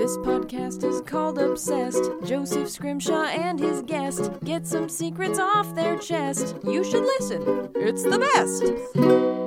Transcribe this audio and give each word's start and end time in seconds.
This 0.00 0.16
podcast 0.16 0.82
is 0.82 1.02
called 1.02 1.36
Obsessed. 1.36 2.02
Joseph 2.24 2.70
Scrimshaw 2.70 3.24
and 3.24 3.60
his 3.60 3.82
guest 3.82 4.30
get 4.42 4.66
some 4.66 4.88
secrets 4.88 5.38
off 5.38 5.74
their 5.74 5.98
chest. 5.98 6.56
You 6.64 6.82
should 6.82 7.04
listen, 7.04 7.68
it's 7.74 8.04
the 8.04 8.18
best. 8.18 9.39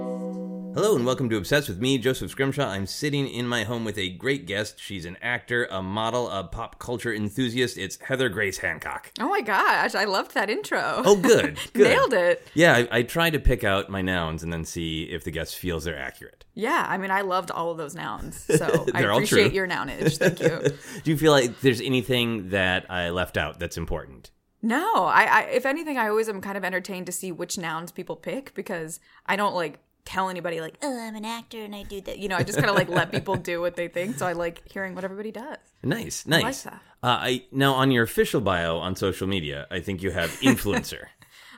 Hello 0.73 0.95
and 0.95 1.05
welcome 1.05 1.29
to 1.29 1.37
Obsessed 1.37 1.69
with 1.69 1.79
me, 1.79 1.99
Joseph 1.99 2.31
Scrimshaw. 2.31 2.67
I'm 2.67 2.87
sitting 2.87 3.27
in 3.27 3.47
my 3.47 3.63
home 3.63 3.85
with 3.85 3.95
a 3.99 4.09
great 4.09 4.47
guest. 4.47 4.79
She's 4.79 5.05
an 5.05 5.17
actor, 5.21 5.67
a 5.69 5.83
model, 5.83 6.27
a 6.31 6.45
pop 6.45 6.79
culture 6.79 7.13
enthusiast. 7.13 7.77
It's 7.77 7.99
Heather 8.01 8.27
Grace 8.27 8.57
Hancock. 8.57 9.11
Oh 9.19 9.29
my 9.29 9.41
gosh, 9.41 9.93
I 9.93 10.05
loved 10.05 10.33
that 10.33 10.49
intro. 10.49 11.03
Oh, 11.05 11.15
good. 11.15 11.59
good. 11.73 11.83
Nailed 11.89 12.13
it. 12.15 12.47
Yeah, 12.55 12.73
I, 12.73 12.87
I 12.91 13.03
try 13.03 13.29
to 13.29 13.39
pick 13.39 13.63
out 13.63 13.91
my 13.91 14.01
nouns 14.01 14.41
and 14.41 14.51
then 14.51 14.65
see 14.65 15.03
if 15.03 15.23
the 15.23 15.29
guest 15.29 15.57
feels 15.57 15.83
they're 15.83 15.95
accurate. 15.95 16.43
Yeah, 16.55 16.87
I 16.89 16.97
mean, 16.97 17.11
I 17.11 17.21
loved 17.21 17.51
all 17.51 17.69
of 17.69 17.77
those 17.77 17.93
nouns. 17.93 18.49
So 18.57 18.87
I 18.95 19.01
appreciate 19.01 19.53
your 19.53 19.67
nounage. 19.67 20.17
Thank 20.17 20.39
you. 20.39 20.75
Do 21.03 21.11
you 21.11 21.17
feel 21.17 21.33
like 21.33 21.61
there's 21.61 21.81
anything 21.81 22.49
that 22.49 22.89
I 22.89 23.09
left 23.09 23.37
out 23.37 23.59
that's 23.59 23.77
important? 23.77 24.31
No, 24.63 25.05
I, 25.05 25.23
I, 25.23 25.41
if 25.51 25.65
anything, 25.67 25.97
I 25.97 26.07
always 26.07 26.29
am 26.29 26.39
kind 26.41 26.57
of 26.57 26.63
entertained 26.63 27.05
to 27.07 27.11
see 27.11 27.31
which 27.31 27.57
nouns 27.57 27.91
people 27.91 28.15
pick 28.15 28.53
because 28.55 28.99
I 29.27 29.35
don't 29.35 29.53
like 29.53 29.79
tell 30.05 30.29
anybody 30.29 30.59
like, 30.61 30.77
oh, 30.81 30.99
I'm 30.99 31.15
an 31.15 31.25
actor 31.25 31.59
and 31.63 31.75
I 31.75 31.83
do 31.83 32.01
that. 32.01 32.19
You 32.19 32.27
know, 32.29 32.35
I 32.35 32.43
just 32.43 32.57
kind 32.57 32.69
of 32.69 32.75
like 32.75 32.89
let 32.89 33.11
people 33.11 33.35
do 33.35 33.61
what 33.61 33.75
they 33.75 33.87
think. 33.87 34.17
So 34.17 34.25
I 34.27 34.33
like 34.33 34.61
hearing 34.71 34.95
what 34.95 35.03
everybody 35.03 35.31
does. 35.31 35.57
Nice, 35.83 36.25
nice. 36.25 36.63
that. 36.63 36.81
Uh, 37.01 37.17
I 37.19 37.45
now 37.51 37.73
on 37.73 37.91
your 37.91 38.03
official 38.03 38.41
bio 38.41 38.77
on 38.77 38.95
social 38.95 39.27
media, 39.27 39.67
I 39.71 39.79
think 39.81 40.01
you 40.03 40.11
have 40.11 40.29
influencer. 40.41 41.05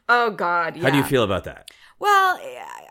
Oh 0.07 0.29
God, 0.29 0.75
yeah. 0.77 0.83
How 0.83 0.89
do 0.91 0.97
you 0.97 1.03
feel 1.03 1.23
about 1.23 1.45
that? 1.45 1.71
Well, 1.97 2.39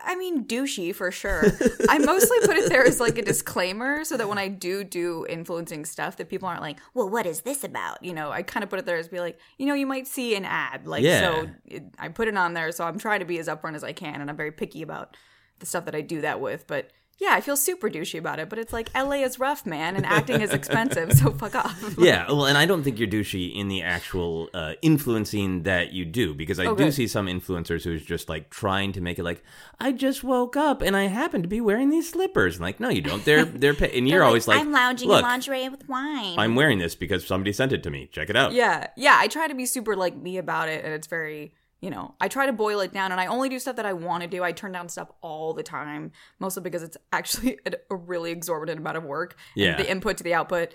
I 0.03 0.15
mean, 0.17 0.43
douchey 0.43 0.93
for 0.93 1.11
sure. 1.11 1.45
I 1.87 1.97
mostly 1.99 2.37
put 2.43 2.57
it 2.57 2.67
there 2.67 2.83
as 2.85 2.99
like 2.99 3.17
a 3.17 3.21
disclaimer 3.21 4.03
so 4.03 4.17
that 4.17 4.27
when 4.27 4.37
I 4.37 4.49
do 4.49 4.83
do 4.83 5.25
influencing 5.29 5.85
stuff, 5.85 6.17
that 6.17 6.27
people 6.27 6.49
aren't 6.49 6.59
like, 6.61 6.77
well, 6.93 7.09
what 7.09 7.25
is 7.25 7.39
this 7.41 7.63
about? 7.63 8.03
You 8.03 8.13
know, 8.13 8.31
I 8.31 8.43
kind 8.43 8.65
of 8.65 8.69
put 8.69 8.79
it 8.79 8.85
there 8.85 8.97
as 8.97 9.07
be 9.07 9.21
like, 9.21 9.39
you 9.57 9.65
know, 9.65 9.75
you 9.75 9.85
might 9.87 10.07
see 10.07 10.35
an 10.35 10.43
ad. 10.43 10.87
Like, 10.87 11.03
Yeah. 11.03 11.21
so 11.21 11.49
it, 11.63 11.83
I 11.97 12.09
put 12.09 12.27
it 12.27 12.35
on 12.35 12.53
there. 12.53 12.69
So 12.73 12.83
I'm 12.83 12.99
trying 12.99 13.19
to 13.21 13.25
be 13.25 13.39
as 13.39 13.47
upfront 13.47 13.75
as 13.75 13.83
I 13.85 13.93
can. 13.93 14.19
And 14.19 14.29
I'm 14.29 14.35
very 14.35 14.51
picky 14.51 14.81
about 14.81 15.15
the 15.59 15.65
stuff 15.65 15.85
that 15.85 15.95
I 15.95 16.01
do 16.01 16.21
that 16.21 16.39
with. 16.39 16.67
But 16.67 16.91
yeah, 17.17 17.29
I 17.31 17.39
feel 17.39 17.55
super 17.55 17.89
douchey 17.89 18.19
about 18.19 18.39
it. 18.39 18.49
But 18.49 18.59
it's 18.59 18.73
like, 18.73 18.93
LA 18.93 19.23
is 19.23 19.39
rough, 19.39 19.65
man. 19.65 19.95
And 19.95 20.05
acting 20.05 20.41
is 20.41 20.51
expensive. 20.51 21.13
So 21.13 21.31
fuck 21.31 21.55
off. 21.55 21.95
Yeah, 21.97 22.27
well, 22.27 22.45
and 22.45 22.57
I 22.57 22.65
don't 22.65 22.83
think 22.83 22.99
you're 22.99 23.07
douchey 23.07 23.55
in 23.55 23.69
the 23.69 23.81
actual 23.81 24.49
uh, 24.53 24.73
influencing 24.81 25.63
that 25.63 25.93
you 25.93 26.03
do 26.03 26.33
because 26.33 26.59
I 26.59 26.65
do 26.65 26.75
good. 26.75 26.93
see 26.93 27.07
some 27.07 27.27
influencers 27.27 27.83
who's 27.83 28.03
just 28.03 28.27
like 28.27 28.49
trying 28.49 28.91
to 28.93 29.01
make 29.01 29.17
it 29.17 29.23
like 29.23 29.43
I 29.79 29.93
just 29.93 30.23
woke 30.23 30.57
up 30.57 30.81
and 30.81 30.95
I 30.95 31.03
happen 31.03 31.41
to 31.41 31.47
be 31.47 31.61
wearing 31.61 31.89
these 31.89 32.09
slippers. 32.09 32.55
And 32.55 32.63
like, 32.63 32.81
no, 32.81 32.89
you 32.89 33.01
don't. 33.01 33.23
They're 33.23 33.45
they're 33.45 33.73
pa-. 33.73 33.85
and 33.85 34.09
you're 34.09 34.23
always 34.23 34.47
like, 34.47 34.59
I'm 34.59 34.71
lounging 34.71 35.09
in 35.09 35.21
lingerie 35.21 35.69
with 35.69 35.87
wine. 35.87 36.37
I'm 36.37 36.55
wearing 36.55 36.79
this 36.79 36.95
because 36.95 37.25
somebody 37.25 37.53
sent 37.53 37.71
it 37.71 37.81
to 37.83 37.89
me. 37.89 38.07
Check 38.11 38.29
it 38.29 38.35
out. 38.35 38.51
Yeah, 38.51 38.87
yeah. 38.97 39.15
I 39.17 39.27
try 39.27 39.47
to 39.47 39.55
be 39.55 39.65
super 39.65 39.95
like 39.95 40.17
me 40.17 40.37
about 40.37 40.67
it, 40.67 40.83
and 40.83 40.93
it's 40.93 41.07
very, 41.07 41.53
you 41.85 41.91
know, 41.91 42.15
I 42.19 42.29
try 42.29 42.47
to 42.47 42.51
boil 42.51 42.79
it 42.79 42.91
down, 42.93 43.11
and 43.11 43.21
I 43.21 43.27
only 43.27 43.47
do 43.47 43.59
stuff 43.59 43.75
that 43.75 43.85
I 43.85 43.93
want 43.93 44.23
to 44.23 44.27
do. 44.27 44.43
I 44.43 44.53
turn 44.53 44.71
down 44.71 44.89
stuff 44.89 45.11
all 45.21 45.53
the 45.53 45.61
time, 45.61 46.13
mostly 46.39 46.63
because 46.63 46.81
it's 46.81 46.97
actually 47.13 47.59
a, 47.67 47.95
really 47.95 48.31
exorbitant 48.31 48.79
amount 48.79 48.97
of 48.97 49.03
work. 49.03 49.37
Yeah. 49.55 49.77
the 49.77 49.87
input 49.87 50.17
to 50.17 50.23
the 50.23 50.33
output. 50.33 50.73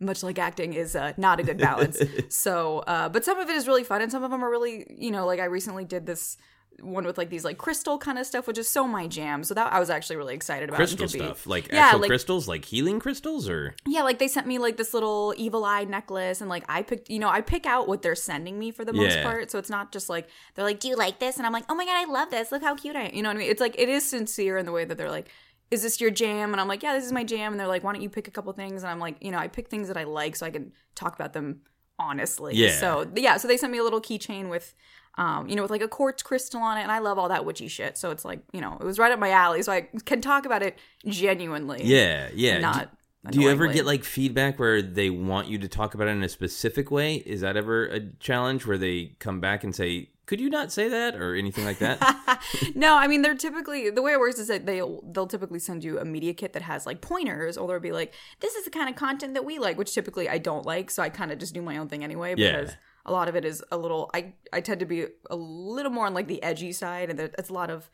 Much 0.00 0.24
like 0.24 0.36
acting 0.36 0.74
is 0.74 0.96
uh, 0.96 1.12
not 1.16 1.38
a 1.38 1.44
good 1.44 1.58
balance. 1.58 2.00
so, 2.28 2.80
uh, 2.80 3.08
but 3.08 3.24
some 3.24 3.38
of 3.38 3.48
it 3.48 3.54
is 3.54 3.68
really 3.68 3.84
fun, 3.84 4.02
and 4.02 4.10
some 4.10 4.24
of 4.24 4.32
them 4.32 4.42
are 4.44 4.50
really, 4.50 4.84
you 4.90 5.12
know, 5.12 5.26
like 5.26 5.38
I 5.38 5.44
recently 5.44 5.84
did 5.84 6.06
this 6.06 6.36
one 6.80 7.04
with 7.04 7.18
like 7.18 7.28
these 7.30 7.44
like 7.44 7.58
crystal 7.58 7.98
kind 7.98 8.18
of 8.18 8.26
stuff, 8.26 8.46
which 8.46 8.58
is 8.58 8.68
so 8.68 8.86
my 8.86 9.06
jam. 9.06 9.42
So 9.44 9.54
that 9.54 9.72
I 9.72 9.80
was 9.80 9.90
actually 9.90 10.16
really 10.16 10.34
excited 10.34 10.68
about. 10.68 10.76
Crystal 10.76 11.06
be- 11.06 11.18
stuff, 11.18 11.46
like 11.46 11.72
Yeah, 11.72 11.86
actual 11.86 12.00
like- 12.00 12.08
crystals, 12.08 12.46
like 12.48 12.64
healing 12.64 13.00
crystals, 13.00 13.48
or 13.48 13.74
yeah, 13.86 14.02
like 14.02 14.18
they 14.18 14.28
sent 14.28 14.46
me 14.46 14.58
like 14.58 14.76
this 14.76 14.94
little 14.94 15.34
evil 15.36 15.64
eye 15.64 15.84
necklace, 15.84 16.40
and 16.40 16.48
like 16.48 16.64
I 16.68 16.82
picked, 16.82 17.10
you 17.10 17.18
know, 17.18 17.28
I 17.28 17.40
pick 17.40 17.66
out 17.66 17.88
what 17.88 18.02
they're 18.02 18.14
sending 18.14 18.58
me 18.58 18.70
for 18.70 18.84
the 18.84 18.92
most 18.92 19.16
Yeah. 19.16 19.24
part. 19.24 19.50
So 19.50 19.58
it's 19.58 19.70
not 19.70 19.92
just 19.92 20.08
like 20.08 20.28
they're 20.54 20.64
like, 20.64 20.80
Do 20.80 20.88
you 20.88 20.96
like 20.96 21.18
this? 21.18 21.36
And 21.38 21.46
I'm 21.46 21.52
like, 21.52 21.64
oh 21.68 21.74
my 21.74 21.84
god, 21.84 21.96
I 21.96 22.04
love 22.10 22.30
this. 22.30 22.52
Look 22.52 22.62
how 22.62 22.74
cute 22.74 22.94
I 22.96 23.02
am. 23.08 23.14
you 23.14 23.22
know 23.22 23.28
what 23.30 23.36
I 23.36 23.40
mean? 23.40 23.50
It's 23.50 23.60
like 23.60 23.74
it 23.78 23.88
is 23.88 24.08
sincere 24.08 24.56
in 24.58 24.66
the 24.66 24.72
way 24.72 24.84
that 24.84 24.96
they're 24.96 25.10
like, 25.10 25.28
is 25.70 25.82
this 25.82 26.00
your 26.00 26.10
jam? 26.10 26.52
And 26.52 26.60
I'm 26.60 26.68
like, 26.68 26.82
yeah, 26.82 26.94
this 26.94 27.04
is 27.04 27.12
my 27.12 27.24
jam. 27.24 27.52
And 27.52 27.60
they're 27.60 27.66
like, 27.66 27.84
why 27.84 27.92
don't 27.92 28.00
you 28.02 28.08
pick 28.08 28.26
a 28.26 28.30
couple 28.30 28.50
things? 28.54 28.82
And 28.82 28.90
I'm 28.90 29.00
like, 29.00 29.16
you 29.20 29.30
know, 29.30 29.38
I 29.38 29.48
pick 29.48 29.68
things 29.68 29.88
that 29.88 29.96
I 29.98 30.04
like 30.04 30.34
so 30.36 30.46
I 30.46 30.50
can 30.50 30.72
talk 30.94 31.14
about 31.14 31.32
them 31.34 31.60
honestly. 31.98 32.54
Yeah. 32.54 32.70
So 32.78 33.10
yeah, 33.16 33.36
so 33.36 33.48
they 33.48 33.56
sent 33.56 33.72
me 33.72 33.78
a 33.78 33.82
little 33.84 34.00
keychain 34.00 34.48
with. 34.48 34.74
Um, 35.18 35.48
you 35.48 35.56
know, 35.56 35.62
with 35.62 35.70
like 35.72 35.82
a 35.82 35.88
quartz 35.88 36.22
crystal 36.22 36.60
on 36.60 36.78
it, 36.78 36.82
and 36.82 36.92
I 36.92 37.00
love 37.00 37.18
all 37.18 37.28
that 37.28 37.44
witchy 37.44 37.66
shit. 37.66 37.98
So 37.98 38.12
it's 38.12 38.24
like, 38.24 38.40
you 38.52 38.60
know, 38.60 38.78
it 38.80 38.84
was 38.84 39.00
right 39.00 39.10
up 39.10 39.18
my 39.18 39.30
alley. 39.30 39.62
So 39.62 39.72
I 39.72 39.88
can 40.04 40.20
talk 40.20 40.46
about 40.46 40.62
it 40.62 40.78
genuinely. 41.04 41.80
yeah, 41.82 42.28
yeah. 42.32 42.58
Not. 42.60 42.90
Do, 43.24 43.32
do 43.32 43.40
you 43.42 43.50
ever 43.50 43.66
get 43.66 43.84
like 43.84 44.04
feedback 44.04 44.60
where 44.60 44.80
they 44.80 45.10
want 45.10 45.48
you 45.48 45.58
to 45.58 45.68
talk 45.68 45.94
about 45.94 46.06
it 46.06 46.12
in 46.12 46.22
a 46.22 46.28
specific 46.28 46.92
way? 46.92 47.16
Is 47.16 47.40
that 47.40 47.56
ever 47.56 47.86
a 47.86 48.00
challenge 48.20 48.64
where 48.64 48.78
they 48.78 49.16
come 49.18 49.40
back 49.40 49.64
and 49.64 49.74
say, 49.74 50.10
"Could 50.26 50.40
you 50.40 50.48
not 50.48 50.70
say 50.70 50.88
that?" 50.88 51.16
or 51.16 51.34
anything 51.34 51.64
like 51.64 51.80
that? 51.80 52.40
no, 52.76 52.96
I 52.96 53.08
mean 53.08 53.22
they're 53.22 53.34
typically 53.34 53.90
the 53.90 54.02
way 54.02 54.12
it 54.12 54.20
works 54.20 54.38
is 54.38 54.46
that 54.46 54.66
they 54.66 54.80
they'll 55.12 55.26
typically 55.26 55.58
send 55.58 55.82
you 55.82 55.98
a 55.98 56.04
media 56.04 56.32
kit 56.32 56.52
that 56.52 56.62
has 56.62 56.86
like 56.86 57.00
pointers, 57.00 57.58
or 57.58 57.66
they'll 57.66 57.80
be 57.80 57.90
like, 57.90 58.14
"This 58.38 58.54
is 58.54 58.64
the 58.64 58.70
kind 58.70 58.88
of 58.88 58.94
content 58.94 59.34
that 59.34 59.44
we 59.44 59.58
like," 59.58 59.76
which 59.76 59.92
typically 59.92 60.28
I 60.28 60.38
don't 60.38 60.64
like, 60.64 60.88
so 60.88 61.02
I 61.02 61.08
kind 61.08 61.32
of 61.32 61.38
just 61.38 61.54
do 61.54 61.60
my 61.60 61.76
own 61.76 61.88
thing 61.88 62.04
anyway 62.04 62.34
Yeah. 62.36 62.70
A 63.08 63.12
lot 63.12 63.28
of 63.28 63.36
it 63.36 63.44
is 63.44 63.62
a 63.70 63.76
little. 63.76 64.10
I 64.14 64.34
I 64.52 64.60
tend 64.60 64.80
to 64.80 64.86
be 64.86 65.06
a 65.30 65.36
little 65.36 65.90
more 65.92 66.06
on 66.06 66.14
like 66.14 66.28
the 66.28 66.42
edgy 66.42 66.72
side, 66.72 67.10
and 67.10 67.18
there- 67.18 67.30
it's 67.38 67.48
a 67.50 67.52
lot 67.54 67.70
of 67.70 67.90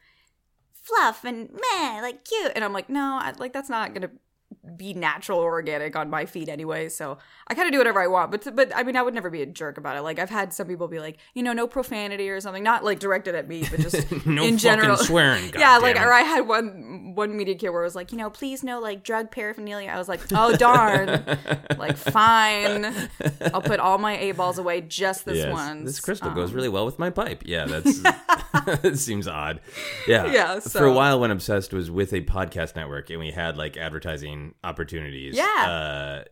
fluff 0.73 1.25
and 1.25 1.51
meh, 1.53 2.01
like 2.03 2.25
cute, 2.25 2.53
and 2.55 2.63
I'm 2.65 2.73
like, 2.73 2.89
no, 2.91 3.19
I, 3.23 3.33
like 3.39 3.53
that's 3.53 3.71
not 3.71 3.95
gonna 3.95 4.11
be 4.77 4.95
natural 4.95 5.39
or 5.41 5.51
organic 5.53 5.95
on 5.95 6.09
my 6.09 6.25
feed 6.25 6.49
anyway. 6.49 6.89
So 6.89 7.19
I 7.49 7.55
kind 7.55 7.67
of 7.67 7.73
do 7.73 7.79
whatever 7.79 8.01
I 8.01 8.07
want. 8.07 8.31
But 8.31 8.55
but 8.57 8.75
I 8.75 8.83
mean, 8.83 8.97
I 8.97 9.03
would 9.03 9.13
never 9.15 9.29
be 9.29 9.43
a 9.43 9.47
jerk 9.47 9.77
about 9.79 9.97
it. 9.97 10.03
Like 10.03 10.19
I've 10.19 10.31
had 10.31 10.53
some 10.55 10.67
people 10.67 10.89
be 10.89 11.01
like, 11.01 11.19
you 11.35 11.43
know, 11.43 11.53
no 11.53 11.67
profanity 11.67 12.31
or 12.31 12.41
something, 12.41 12.63
not 12.63 12.83
like 12.85 12.99
directed 12.99 13.35
at 13.35 13.47
me, 13.47 13.65
but 13.71 13.81
just 13.81 14.11
no 14.27 14.43
in 14.45 14.57
general. 14.57 14.97
swearing. 14.97 15.53
yeah, 15.59 15.77
like 15.79 15.97
goddammit. 15.97 16.07
or 16.07 16.13
I 16.13 16.21
had 16.21 16.49
one 16.49 17.15
one 17.15 17.37
media 17.37 17.55
kit 17.57 17.73
where 17.73 17.83
it 17.83 17.87
was 17.87 17.95
like, 17.95 18.11
you 18.13 18.19
know, 18.19 18.31
please 18.31 18.63
no 18.65 18.81
like 18.81 19.03
drug 19.05 19.31
paraphernalia. 19.31 19.91
I 19.91 19.99
was 19.99 20.09
like, 20.09 20.21
oh 20.33 20.57
darn, 20.57 21.09
like 21.79 21.97
fine, 21.97 22.87
I'll 23.53 23.63
put 23.63 23.81
all 23.81 23.99
my 23.99 24.17
a 24.19 24.33
balls 24.33 24.59
away, 24.59 24.81
just 24.83 25.25
this 25.25 25.39
Yes. 25.39 25.53
one. 25.53 25.85
This 25.85 26.01
crystal 26.01 26.29
Um, 26.31 26.35
goes 26.35 26.53
really 26.53 26.69
well 26.69 26.87
with 26.87 26.99
my 26.99 27.11
pipe. 27.11 27.43
Yeah, 27.45 27.67
that's 27.67 28.01
it 28.85 28.99
seems 28.99 29.27
odd. 29.29 29.61
Yeah. 30.09 30.27
Yeah, 30.33 30.59
so. 30.61 30.79
For 30.79 30.87
a 30.87 30.93
while 30.93 31.21
when 31.21 31.31
Obsessed 31.31 31.73
was 31.73 31.91
with 31.91 32.13
a 32.13 32.21
podcast 32.23 32.77
network 32.77 33.11
and 33.11 33.19
we 33.19 33.31
had 33.31 33.57
like 33.57 33.77
advertising 33.77 34.44
opportunities. 34.65 35.37
Yeah. 35.37 35.45
Uh, 35.45 36.25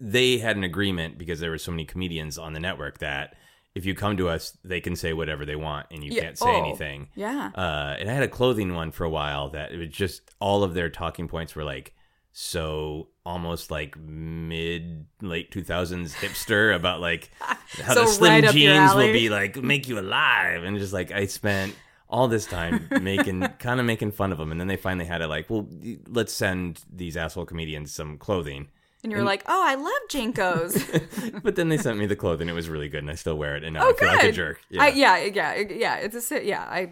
they 0.00 0.38
had 0.38 0.56
an 0.56 0.64
agreement 0.64 1.18
because 1.18 1.40
there 1.40 1.50
were 1.50 1.58
so 1.58 1.70
many 1.70 1.84
comedians 1.84 2.38
on 2.38 2.52
the 2.52 2.60
network 2.60 2.98
that 2.98 3.34
if 3.74 3.84
you 3.86 3.94
come 3.94 4.16
to 4.16 4.28
us, 4.28 4.56
they 4.64 4.80
can 4.80 4.96
say 4.96 5.12
whatever 5.12 5.44
they 5.46 5.54
want 5.54 5.86
and 5.92 6.02
you 6.02 6.10
Yeah. 6.12 6.22
can't 6.22 6.38
say 6.38 6.46
Oh, 6.48 6.64
anything. 6.64 7.08
Yeah. 7.14 7.50
Uh, 7.54 7.96
and 8.00 8.10
I 8.10 8.12
had 8.12 8.22
a 8.24 8.28
clothing 8.28 8.74
one 8.74 8.90
for 8.90 9.04
a 9.04 9.10
while 9.10 9.50
that 9.50 9.70
it 9.72 9.78
was 9.78 9.88
just 9.90 10.22
all 10.40 10.64
of 10.64 10.74
their 10.74 10.88
talking 10.90 11.28
points 11.28 11.54
were 11.54 11.64
like 11.64 11.94
so 12.32 13.08
almost 13.24 13.70
like 13.70 13.96
mid 13.98 15.06
late 15.20 15.50
2000s 15.50 16.12
hipster 16.14 16.74
about 16.74 17.00
like 17.00 17.30
how 17.40 17.94
So 17.94 18.00
the 18.02 18.06
slim 18.06 18.44
right 18.44 18.52
jeans 18.52 18.94
will 18.94 19.12
be 19.12 19.28
like 19.28 19.56
make 19.56 19.88
you 19.88 19.98
alive 19.98 20.62
and 20.64 20.78
just 20.78 20.92
like 20.92 21.10
I 21.12 21.26
spent 21.26 21.74
all 22.10 22.28
this 22.28 22.46
time 22.46 22.88
making 23.02 23.40
kind 23.58 23.80
of 23.80 23.86
making 23.86 24.10
fun 24.10 24.32
of 24.32 24.38
them 24.38 24.50
and 24.50 24.60
then 24.60 24.68
they 24.68 24.76
finally 24.76 25.04
had 25.06 25.20
it 25.20 25.28
like 25.28 25.48
well 25.50 25.66
let's 26.08 26.32
send 26.32 26.80
these 26.92 27.16
asshole 27.16 27.44
comedians 27.44 27.92
some 27.92 28.16
clothing 28.18 28.68
And 29.02 29.12
you're 29.12 29.22
like, 29.22 29.44
oh, 29.46 29.62
I 29.64 29.74
love 29.76 30.02
JNCOs. 30.10 31.42
but 31.44 31.54
then 31.54 31.68
they 31.68 31.76
sent 31.78 31.98
me 31.98 32.06
the 32.06 32.16
clothing 32.16 32.48
it 32.48 32.52
was 32.54 32.68
really 32.68 32.88
good 32.88 33.00
and 33.04 33.10
I 33.10 33.14
still 33.14 33.36
wear 33.38 33.56
it 33.56 33.62
and 33.64 33.74
now 33.74 33.84
Oh, 33.84 33.90
I 33.90 33.92
feel 33.92 34.08
good. 34.08 34.16
like 34.16 34.24
a 34.24 34.28
oh, 34.28 34.32
jerk 34.32 34.60
Yeah. 34.70 34.82
I, 34.82 34.88
yeah, 34.88 35.16
yeah, 35.18 35.54
yeah. 35.84 35.94
It's 35.96 36.32
a 36.32 36.44
yeah. 36.44 36.62
I 36.62 36.90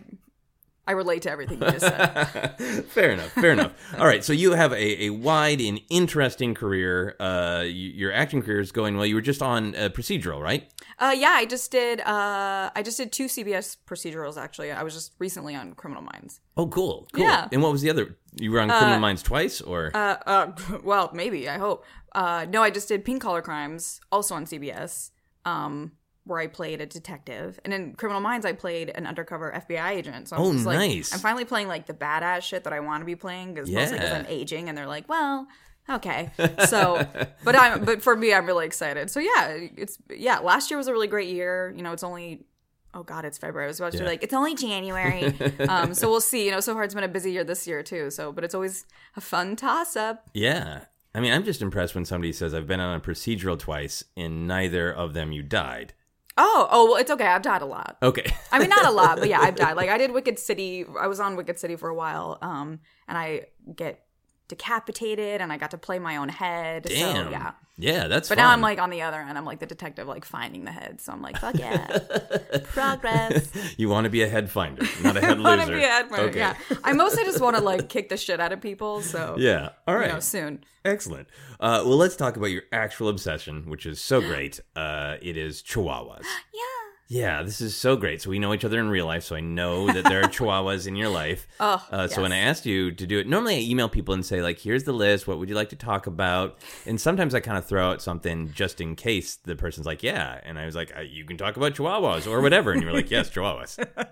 I 0.87 0.93
relate 0.93 1.23
to 1.23 1.31
everything 1.31 1.61
you 1.61 1.71
just 1.71 1.81
said. 1.81 2.85
fair 2.89 3.11
enough. 3.11 3.33
Fair 3.33 3.51
enough. 3.53 3.73
All 3.99 4.07
right. 4.07 4.25
So 4.25 4.33
you 4.33 4.53
have 4.53 4.73
a, 4.73 5.05
a 5.07 5.11
wide 5.11 5.61
and 5.61 5.81
interesting 5.91 6.55
career. 6.55 7.17
Uh, 7.19 7.65
your 7.67 8.13
acting 8.13 8.41
career 8.43 8.61
is 8.61 8.71
going 8.71 8.97
well. 8.97 9.05
You 9.05 9.17
were 9.17 9.21
just 9.21 9.43
on 9.43 9.75
uh, 9.75 9.89
procedural, 9.89 10.41
right? 10.41 10.71
Uh, 10.99 11.15
yeah, 11.17 11.31
I 11.31 11.45
just 11.45 11.71
did. 11.73 12.01
Uh, 12.01 12.71
I 12.75 12.83
just 12.85 12.97
did 12.99 13.11
two 13.11 13.27
CBS 13.27 13.77
procedurals. 13.87 14.37
Actually, 14.37 14.71
I 14.71 14.83
was 14.85 14.95
just 14.95 15.13
recently 15.19 15.55
on 15.57 15.73
Criminal 15.75 16.05
Minds. 16.05 16.41
Oh, 16.57 16.69
cool. 16.69 17.09
Cool. 17.13 17.25
Yeah. 17.25 17.49
And 17.51 17.63
what 17.63 17.73
was 17.73 17.83
the 17.83 17.91
other? 17.91 18.17
You 18.39 18.53
were 18.53 18.61
on 18.61 18.69
Criminal 18.69 19.01
Minds 19.01 19.23
twice, 19.23 19.61
or 19.61 19.91
Uh, 19.95 20.17
uh, 20.27 20.53
well, 20.85 21.11
maybe 21.13 21.49
I 21.49 21.59
hope. 21.59 21.85
Uh, 22.13 22.47
no, 22.49 22.63
I 22.63 22.71
just 22.71 22.89
did 22.89 23.05
Pink 23.05 23.23
Collar 23.23 23.43
Crimes, 23.43 24.01
also 24.13 24.35
on 24.35 24.47
CBS. 24.47 25.11
Um, 25.45 25.93
where 26.27 26.39
I 26.41 26.47
played 26.49 26.81
a 26.81 26.87
detective, 26.87 27.59
and 27.65 27.73
in 27.73 27.95
Criminal 27.95 28.21
Minds, 28.21 28.45
I 28.45 28.53
played 28.53 28.91
an 28.95 29.07
undercover 29.07 29.53
FBI 29.69 29.91
agent. 29.93 30.29
So 30.29 30.37
I'm 30.37 30.43
Oh, 30.43 30.53
just 30.53 30.67
like, 30.67 30.79
nice. 30.79 31.13
I'm 31.15 31.21
finally 31.21 31.45
playing 31.45 31.69
like 31.69 31.87
the 31.87 31.95
badass 31.95 32.43
shit 32.43 32.65
that 32.65 32.73
I 32.73 32.81
want 32.81 33.01
to 33.01 33.05
be 33.07 33.17
playing, 33.17 33.55
because 33.55 33.71
mostly 33.71 33.99
because 33.99 34.13
I'm 34.13 34.27
aging, 34.29 34.69
and 34.69 34.77
they're 34.77 34.87
like, 34.87 35.09
well. 35.09 35.47
Okay, 35.89 36.31
so, 36.67 37.07
but 37.45 37.55
I'm, 37.55 37.85
but 37.85 38.03
for 38.03 38.17
me, 38.17 38.35
I'm 38.35 38.45
really 38.45 38.67
excited. 38.67 39.09
So 39.09 39.21
yeah, 39.21 39.51
it's 39.53 39.97
yeah. 40.11 40.41
Last 40.41 40.69
year 40.69 40.79
was 40.79 40.89
a 40.89 40.93
really 40.93 41.07
great 41.07 41.29
year. 41.29 41.73
You 41.77 41.85
know, 41.85 41.93
it's 41.93 42.03
only 42.03 42.45
oh 42.93 43.05
god, 43.05 43.25
it's 43.25 43.39
February. 43.39 43.67
I 43.67 43.69
was 43.69 43.79
about 43.79 43.93
to 43.93 43.99
be 43.99 44.05
like, 44.05 44.25
it's 44.25 44.35
only 44.35 44.57
January. 44.57 45.33
um, 45.69 45.95
so 45.95 46.11
we'll 46.11 46.21
see. 46.21 46.45
You 46.47 46.51
know, 46.51 46.59
so 46.59 46.75
far 46.75 46.83
it's 46.83 46.93
been 46.95 47.05
a 47.05 47.09
busy 47.09 47.31
year 47.31 47.45
this 47.45 47.69
year 47.69 47.85
too. 47.85 48.11
So, 48.11 48.33
but 48.33 48.43
it's 48.43 48.53
always 48.53 48.85
a 49.15 49.21
fun 49.21 49.55
toss 49.55 49.95
up. 49.95 50.29
yeah. 50.35 50.87
I 51.15 51.21
mean, 51.21 51.33
I'm 51.33 51.45
just 51.45 51.63
impressed 51.63 51.95
when 51.95 52.05
somebody 52.05 52.33
says 52.33 52.53
I've 52.53 52.67
been 52.67 52.81
on 52.81 52.97
a 52.97 53.01
procedural 53.01 53.57
twice, 53.59 54.03
and 54.17 54.49
neither 54.49 54.93
of 54.93 55.15
them 55.15 55.31
you 55.31 55.43
died. 55.45 55.95
Oh, 56.39 56.69
oh, 56.71 56.85
well, 56.87 56.97
it's 56.97 57.11
okay. 57.11 57.27
I've 57.27 57.43
died 57.43 57.63
a 57.63 57.67
lot. 57.67 57.97
Okay. 58.03 58.31
I 58.53 58.59
mean, 58.59 58.69
not 58.69 58.85
a 58.87 58.91
lot, 58.91 59.19
but 59.19 59.29
yeah, 59.29 59.41
I've 59.41 59.55
died. 59.57 59.77
Like 59.77 59.89
I 59.89 59.99
did 59.99 60.13
Wicked 60.13 60.39
City. 60.39 60.85
I 60.99 61.07
was 61.07 61.21
on 61.21 61.37
Wicked 61.37 61.59
City 61.59 61.77
for 61.77 61.89
a 61.89 61.95
while, 61.95 62.39
um, 62.43 62.81
and 63.09 63.17
I 63.17 63.47
get 63.75 64.06
decapitated, 64.49 65.41
and 65.41 65.53
I 65.53 65.57
got 65.57 65.71
to 65.73 65.79
play 65.79 65.99
my 65.99 66.17
own 66.17 66.29
head. 66.29 66.85
Damn. 66.85 67.27
So, 67.27 67.31
yeah. 67.31 67.53
Yeah, 67.79 68.07
that's. 68.09 68.29
But 68.31 68.39
now 68.39 68.51
I'm 68.51 68.63
like 68.63 68.79
on 68.79 68.89
the 68.89 69.03
other 69.03 69.19
end. 69.19 69.37
I'm 69.37 69.45
like 69.45 69.59
the 69.59 69.67
detective, 69.67 70.09
like 70.09 70.25
finding 70.25 70.65
the 70.65 70.73
head. 70.73 71.01
So 71.03 71.13
I'm 71.13 71.21
like, 71.21 71.37
fuck 71.39 71.59
yeah, 71.59 71.87
progress. 72.73 73.51
you 73.77 73.91
want 73.91 74.05
to 74.05 74.11
be 74.11 74.23
a 74.23 74.29
head 74.29 74.51
finder, 74.51 74.83
not 75.03 75.17
a 75.17 75.21
head 75.27 75.39
I 75.39 75.43
want 75.43 75.61
loser. 75.61 75.73
to 75.73 75.77
be 75.77 75.85
a 75.85 75.87
head 75.89 76.09
fighter, 76.09 76.23
Okay. 76.29 76.39
Yeah, 76.39 76.57
I 76.85 76.95
mostly 76.95 77.25
just 77.25 77.41
want 77.41 77.57
to 77.57 77.63
like 77.63 77.91
kick 77.91 78.09
the 78.09 78.17
shit 78.17 78.41
out 78.41 78.53
of 78.53 78.63
people. 78.63 79.03
So 79.03 79.37
Yeah. 79.39 79.71
All 79.87 79.95
right. 79.95 80.07
you 80.09 80.13
know, 80.15 80.21
soon. 80.21 80.65
Excellent. 80.87 81.29
Uh, 81.61 81.83
well, 81.85 81.97
let's 81.99 82.17
talk 82.17 82.37
about 82.39 82.47
your 82.47 82.63
actual 82.73 83.09
obsession, 83.11 83.69
which 83.69 83.85
is 83.85 84.01
so 84.01 84.21
great. 84.23 84.59
Uh, 84.75 85.17
it 85.21 85.37
is 85.37 85.63
chihuahuas. 85.63 86.23
Yeah. 86.55 86.61
Yeah, 87.09 87.45
this 87.45 87.61
is 87.61 87.77
so 87.77 87.97
great. 87.97 88.21
So 88.21 88.31
we 88.31 88.41
know 88.41 88.53
each 88.53 88.65
other 88.65 88.81
in 88.81 88.89
real 88.89 89.07
life, 89.07 89.23
so 89.23 89.37
I 89.37 89.41
know 89.41 89.87
that 89.87 90.05
there 90.05 90.21
are 90.21 90.29
chihuahuas 90.29 90.89
in 90.89 90.97
your 90.97 91.09
life. 91.09 91.47
Oh, 91.61 91.85
uh, 91.91 92.09
so 92.09 92.23
when 92.23 92.33
I 92.33 92.39
asked 92.39 92.67
you 92.67 92.91
to 92.91 93.07
do 93.07 93.21
it, 93.21 93.29
normally 93.29 93.57
I 93.57 93.61
email 93.61 93.89
people 93.89 94.13
and 94.15 94.27
say 94.27 94.43
like, 94.43 94.59
"Here's 94.59 94.85
the 94.85 94.93
list. 94.93 95.29
What 95.29 95.39
would 95.39 95.49
you 95.49 95.55
like 95.55 95.69
to 95.69 95.77
talk 95.77 96.09
about?" 96.09 96.59
And 96.85 97.01
sometimes 97.01 97.35
I 97.35 97.41
kind 97.41 97.59
of 97.59 97.65
throw 97.65 97.89
out 97.89 98.03
something 98.03 98.51
just 98.53 98.81
in 98.81 98.97
case 98.97 99.37
the 99.37 99.55
person's 99.55 99.87
like, 99.87 100.03
"Yeah," 100.03 100.41
and 100.45 100.59
I 100.59 100.67
was 100.67 100.75
like, 100.75 100.97
uh, 100.97 101.01
"You 101.01 101.25
can 101.25 101.37
talk 101.37 101.57
about 101.57 101.75
chihuahuas 101.75 102.27
or 102.29 102.41
whatever," 102.41 102.73
and 102.73 102.81
you 102.83 102.89
were 102.89 102.95
like, 102.95 103.11
"Yes, 103.11 103.31
chihuahuas." 103.31 103.87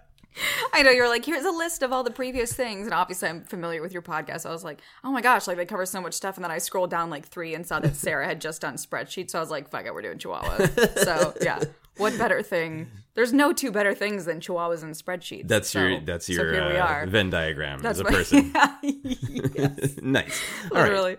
I 0.73 0.82
know 0.82 0.91
you're 0.91 1.08
like, 1.08 1.25
here's 1.25 1.44
a 1.44 1.50
list 1.50 1.82
of 1.82 1.93
all 1.93 2.02
the 2.02 2.11
previous 2.11 2.52
things, 2.52 2.87
and 2.87 2.94
obviously 2.94 3.29
I'm 3.29 3.44
familiar 3.44 3.81
with 3.81 3.93
your 3.93 4.02
podcast. 4.02 4.41
So 4.41 4.49
I 4.49 4.52
was 4.52 4.64
like, 4.64 4.81
oh 5.05 5.12
my 5.12 5.20
gosh, 5.20 5.46
like 5.46 5.56
they 5.56 5.64
cover 5.64 5.87
so 5.87 6.00
much 6.00 6.14
stuff. 6.14 6.37
And 6.37 6.44
then 6.44 6.50
I 6.50 6.58
scrolled 6.58 6.91
down 6.91 7.08
like 7.08 7.26
three 7.26 7.55
and 7.55 7.64
saw 7.64 7.79
that 7.81 7.94
Sarah 7.94 8.26
had 8.26 8.41
just 8.41 8.61
done 8.61 8.75
spreadsheets. 8.75 9.31
So 9.31 9.38
I 9.38 9.41
was 9.41 9.50
like, 9.50 9.69
fuck 9.69 9.87
it, 9.87 9.94
we're 9.94 10.02
doing 10.02 10.19
chihuahuas. 10.19 10.99
so 11.05 11.35
yeah, 11.41 11.62
what 11.96 12.17
better 12.19 12.43
thing? 12.43 12.88
There's 13.14 13.32
no 13.32 13.52
two 13.52 13.70
better 13.70 13.94
things 13.94 14.25
than 14.25 14.41
chihuahuas 14.41 14.82
and 14.82 14.94
spreadsheets. 14.94 15.46
That's 15.49 15.70
So- 15.70 15.87
your 15.87 16.00
that's 16.00 16.26
so 16.26 16.32
your 16.32 16.52
we 16.52 16.76
uh. 16.76 17.06
Venn 17.06 17.31
diagram 17.31 17.81
That's 17.81 18.00
as 18.00 18.00
a 18.00 18.05
my- 18.05 18.11
person. 18.11 18.52
yes, 18.82 19.96
nice. 20.02 20.43
All 20.70 20.79
right. 20.79 20.85
literally. 20.85 21.17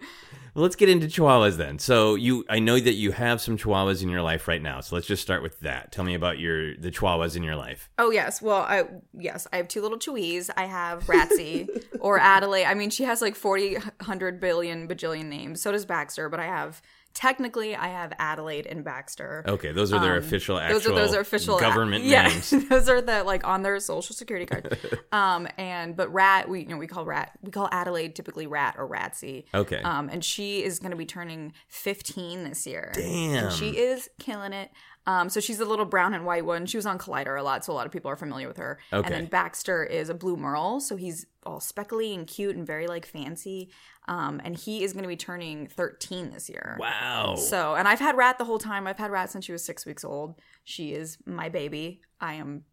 Well, 0.54 0.64
let's 0.64 0.78
get 0.78 0.88
into 0.88 1.08
chihuahuas 1.08 1.58
then. 1.58 1.80
So 1.80 2.16
you, 2.16 2.46
I 2.50 2.60
know 2.60 2.80
that 2.80 2.94
you 2.94 3.12
have 3.12 3.42
some 3.42 3.58
chihuahuas 3.58 4.02
in 4.02 4.08
your 4.08 4.22
life 4.22 4.48
right 4.48 4.62
now. 4.62 4.80
So 4.80 4.96
let's 4.96 5.06
just 5.06 5.22
start 5.22 5.44
with 5.44 5.60
that. 5.60 5.92
Tell 5.92 6.06
me 6.06 6.14
about 6.14 6.40
your 6.40 6.78
the 6.78 6.92
chihuahuas 6.92 7.36
in 7.36 7.44
your 7.44 7.58
life. 7.58 7.90
Oh 7.98 8.10
yes, 8.12 8.42
well 8.42 8.62
I 8.62 8.84
yes 9.18 9.48
I 9.52 9.58
have 9.58 9.68
two 9.68 9.82
little 9.82 9.98
chewies. 9.98 10.50
I 10.56 10.66
have 10.66 11.04
Ratsy 11.06 11.68
or 12.00 12.20
Adelaide. 12.20 12.66
I 12.66 12.74
mean 12.74 12.90
she 12.90 13.04
has 13.04 13.22
like 13.22 13.36
40, 13.36 13.76
100 13.76 14.40
billion 14.40 14.88
bajillion 14.88 15.26
names. 15.26 15.62
So 15.62 15.72
does 15.74 15.86
Baxter, 15.86 16.30
but 16.30 16.40
I 16.40 16.46
have 16.46 16.82
technically 17.16 17.76
I 17.76 17.88
have 17.88 18.14
Adelaide 18.20 18.68
and 18.68 18.84
Baxter. 18.84 19.44
Okay, 19.48 19.72
those 19.72 19.92
are 19.92 20.00
their 20.00 20.18
official 20.18 20.60
actual 20.60 20.76
Um, 20.76 20.84
those 20.84 20.92
are 20.92 20.96
those 20.96 21.16
are 21.16 21.22
official 21.22 21.58
government 21.58 22.04
yeah, 22.04 22.28
names. 22.28 22.52
those 22.70 22.88
are 22.88 23.02
the 23.02 23.24
like 23.24 23.48
on 23.48 23.64
their 23.64 23.80
social 23.80 24.14
security 24.14 24.46
card. 24.46 24.78
um 25.12 25.48
and 25.58 25.96
but 25.96 26.14
Rat 26.14 26.48
we 26.48 26.62
you 26.62 26.68
know 26.68 26.78
we 26.78 26.88
call 26.88 27.06
Rat 27.06 27.32
we 27.42 27.50
call 27.50 27.70
Adelaide 27.72 28.16
typically 28.16 28.46
Rat 28.46 28.76
or 28.78 28.88
Ratsy. 28.88 29.46
Okay. 29.54 29.82
Um 29.82 30.10
and 30.10 30.24
she 30.24 30.64
is 30.64 30.78
going 30.78 30.92
to 30.92 30.98
be 30.98 31.06
turning 31.06 31.54
15 31.70 32.44
this 32.44 32.68
year. 32.68 32.92
Damn. 32.94 33.46
And 33.46 33.54
she 33.54 33.70
is 33.70 34.10
killing 34.20 34.54
it. 34.54 34.70
Um, 35.08 35.30
so 35.30 35.40
she's 35.40 35.60
a 35.60 35.66
little 35.66 35.86
brown 35.86 36.14
and 36.14 36.26
white 36.26 36.46
one. 36.46 36.66
She 36.66 36.78
was 36.78 36.86
on 36.86 36.98
Collider 36.98 37.40
a 37.40 37.44
lot, 37.44 37.64
so 37.64 37.72
a 37.72 37.76
lot 37.76 37.86
of 37.86 37.92
people 37.92 38.10
are 38.10 38.16
familiar 38.16 38.48
with 38.48 38.58
her. 38.58 38.80
Okay. 38.92 39.06
And 39.06 39.14
then 39.14 39.26
Baxter 39.28 39.84
is 39.84 40.10
a 40.10 40.16
blue 40.16 40.36
merle, 40.36 40.80
so 40.80 40.96
he's 40.96 41.28
all 41.46 41.60
speckly 41.60 42.14
and 42.16 42.26
cute 42.26 42.56
and 42.56 42.66
very 42.66 42.88
like 42.88 43.06
fancy. 43.06 43.70
Um, 44.08 44.40
and 44.44 44.56
he 44.56 44.84
is 44.84 44.94
going 44.94 45.04
to 45.04 45.10
be 45.10 45.16
turning 45.18 45.68
13 45.68 46.30
this 46.32 46.48
year. 46.50 46.78
wow. 46.80 47.36
So, 47.36 47.74
and 47.76 47.88
I've 47.88 48.00
had 48.00 48.16
Rat 48.16 48.38
the 48.38 48.46
whole 48.46 48.60
time. 48.60 48.86
I've 48.86 49.00
had 49.00 49.10
Rat 49.12 49.32
since 49.32 49.46
she 49.46 49.52
was 49.52 49.64
six 49.66 49.86
weeks 49.86 50.06
old. 50.06 50.40
She 50.64 50.94
is 50.94 51.18
my 51.26 51.50
baby. 51.50 52.02
I 52.22 52.36
am 52.36 52.66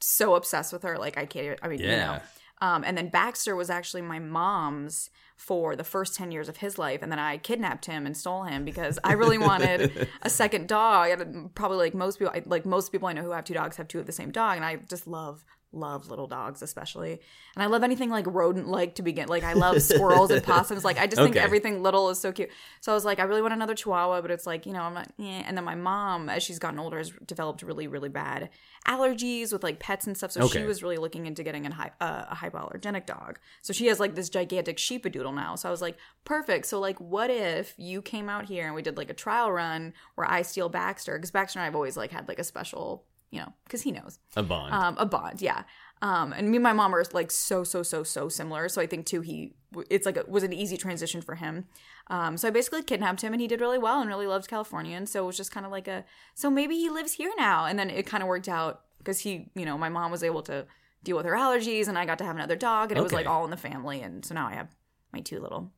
so 0.00 0.34
obsessed 0.34 0.72
with 0.72 0.82
her. 0.82 0.98
Like 0.98 1.16
I 1.16 1.26
can't. 1.26 1.58
I 1.62 1.68
mean, 1.68 1.78
you 1.80 1.86
Yeah. 1.86 2.06
know. 2.06 2.20
Um, 2.60 2.84
and 2.84 2.96
then 2.96 3.08
Baxter 3.08 3.56
was 3.56 3.70
actually 3.70 4.02
my 4.02 4.20
mom's 4.20 5.10
for 5.36 5.74
the 5.74 5.82
first 5.82 6.14
10 6.14 6.30
years 6.30 6.48
of 6.48 6.58
his 6.58 6.78
life. 6.78 7.00
And 7.02 7.10
then 7.10 7.18
I 7.18 7.38
kidnapped 7.38 7.86
him 7.86 8.06
and 8.06 8.16
stole 8.16 8.44
him 8.44 8.64
because 8.64 9.00
I 9.02 9.14
really 9.14 9.38
wanted 9.38 10.08
a 10.22 10.30
second 10.30 10.68
dog. 10.68 11.10
And 11.10 11.52
probably 11.56 11.78
like 11.78 11.94
most 11.94 12.20
people, 12.20 12.32
like 12.46 12.64
most 12.64 12.92
people 12.92 13.08
I 13.08 13.12
know 13.14 13.22
who 13.22 13.32
have 13.32 13.44
two 13.44 13.54
dogs 13.54 13.76
have 13.78 13.88
two 13.88 13.98
of 13.98 14.06
the 14.06 14.12
same 14.12 14.30
dog. 14.30 14.56
And 14.56 14.64
I 14.64 14.76
just 14.76 15.08
love, 15.08 15.44
love 15.72 16.08
little 16.10 16.26
dogs, 16.26 16.62
especially. 16.62 17.20
And 17.54 17.62
I 17.62 17.66
love 17.66 17.82
anything 17.82 18.10
like 18.10 18.26
rodent 18.26 18.68
like 18.68 18.96
to 18.96 19.02
begin. 19.02 19.28
Like 19.28 19.42
I 19.44 19.54
love 19.54 19.80
squirrels 19.82 20.30
and 20.30 20.42
possums. 20.52 20.84
Like 20.84 20.98
I 20.98 21.06
just 21.06 21.20
think 21.22 21.36
everything 21.36 21.82
little 21.82 22.10
is 22.10 22.20
so 22.20 22.30
cute. 22.32 22.50
So 22.80 22.92
I 22.92 22.94
was 22.94 23.04
like, 23.04 23.18
I 23.18 23.24
really 23.24 23.42
want 23.42 23.54
another 23.54 23.74
chihuahua, 23.74 24.20
but 24.20 24.30
it's 24.30 24.46
like, 24.46 24.66
you 24.66 24.72
know, 24.72 24.82
I'm 24.82 24.94
not, 24.94 25.08
eh. 25.18 25.42
And 25.46 25.56
then 25.56 25.64
my 25.64 25.74
mom, 25.74 26.28
as 26.28 26.42
she's 26.42 26.58
gotten 26.58 26.78
older, 26.78 26.98
has 26.98 27.10
developed 27.26 27.62
really, 27.62 27.86
really 27.86 28.08
bad 28.08 28.50
allergies 28.86 29.52
with 29.52 29.62
like 29.62 29.78
pets 29.78 30.06
and 30.06 30.16
stuff. 30.16 30.32
So 30.32 30.42
Okay. 30.42 30.60
she 30.60 30.64
was 30.66 30.82
really 30.82 30.96
looking 30.98 31.26
into 31.26 31.42
getting 31.42 31.66
a, 31.66 31.72
hy- 31.72 31.92
uh, 32.00 32.24
a 32.30 32.34
hypoallergenic 32.36 33.06
dog. 33.06 33.38
So 33.62 33.72
she 33.72 33.86
has 33.86 34.00
like 34.00 34.14
this 34.14 34.28
gigantic 34.28 34.76
sheepadoodle 34.76 35.34
now. 35.34 35.54
So 35.54 35.68
I 35.68 35.70
was 35.70 35.80
like, 35.80 35.96
perfect. 36.24 36.66
So 36.66 36.80
like, 36.80 37.00
what 37.00 37.30
if 37.30 37.74
you 37.78 38.02
came 38.02 38.28
out 38.28 38.46
here 38.46 38.66
and 38.66 38.74
we 38.74 38.82
did 38.82 38.96
like 38.96 39.10
a 39.10 39.14
trial 39.14 39.50
run 39.52 39.92
where 40.16 40.28
I 40.30 40.42
steal 40.42 40.68
Baxter? 40.68 41.16
Because 41.16 41.30
Baxter 41.30 41.58
and 41.58 41.62
I 41.62 41.66
have 41.66 41.76
always 41.76 41.96
like 41.96 42.10
had 42.10 42.28
like 42.28 42.38
a 42.40 42.44
special, 42.44 43.04
you 43.32 43.40
know, 43.40 43.52
because 43.64 43.82
he 43.82 43.90
knows 43.90 44.18
a 44.36 44.42
bond. 44.42 44.72
um, 44.72 44.96
a 44.98 45.06
bond, 45.06 45.42
yeah. 45.42 45.64
Um, 46.02 46.32
and 46.32 46.50
me 46.50 46.56
and 46.56 46.62
my 46.62 46.72
mom 46.72 46.94
are 46.94 47.04
like 47.12 47.30
so 47.30 47.64
so 47.64 47.82
so 47.82 48.02
so 48.04 48.28
similar. 48.28 48.68
So 48.68 48.80
I 48.80 48.86
think 48.86 49.06
too 49.06 49.20
he 49.22 49.54
it's 49.88 50.04
like 50.04 50.16
it 50.16 50.28
was 50.28 50.42
an 50.42 50.52
easy 50.52 50.76
transition 50.76 51.20
for 51.22 51.34
him. 51.36 51.64
Um, 52.08 52.36
so 52.36 52.48
I 52.48 52.50
basically 52.50 52.82
kidnapped 52.82 53.22
him, 53.22 53.32
and 53.32 53.40
he 53.40 53.48
did 53.48 53.60
really 53.60 53.78
well 53.78 54.00
and 54.00 54.08
really 54.08 54.26
loved 54.26 54.48
California. 54.48 54.96
And 54.96 55.08
so 55.08 55.24
it 55.24 55.26
was 55.26 55.36
just 55.36 55.50
kind 55.50 55.64
of 55.64 55.72
like 55.72 55.88
a 55.88 56.04
so 56.34 56.50
maybe 56.50 56.76
he 56.76 56.90
lives 56.90 57.14
here 57.14 57.32
now. 57.38 57.64
And 57.64 57.78
then 57.78 57.88
it 57.90 58.06
kind 58.06 58.22
of 58.22 58.28
worked 58.28 58.48
out 58.48 58.82
because 58.98 59.20
he, 59.20 59.50
you 59.54 59.64
know, 59.64 59.78
my 59.78 59.88
mom 59.88 60.10
was 60.10 60.22
able 60.22 60.42
to 60.42 60.66
deal 61.02 61.16
with 61.16 61.26
her 61.26 61.32
allergies, 61.32 61.88
and 61.88 61.98
I 61.98 62.04
got 62.04 62.18
to 62.18 62.24
have 62.24 62.36
another 62.36 62.56
dog, 62.56 62.90
and 62.92 62.98
it 62.98 63.02
was 63.02 63.12
like 63.12 63.26
all 63.26 63.44
in 63.44 63.50
the 63.50 63.56
family. 63.56 64.02
And 64.02 64.24
so 64.24 64.34
now 64.34 64.46
I 64.48 64.54
have 64.54 64.68
my 65.12 65.20
two 65.20 65.40
little 65.40 65.72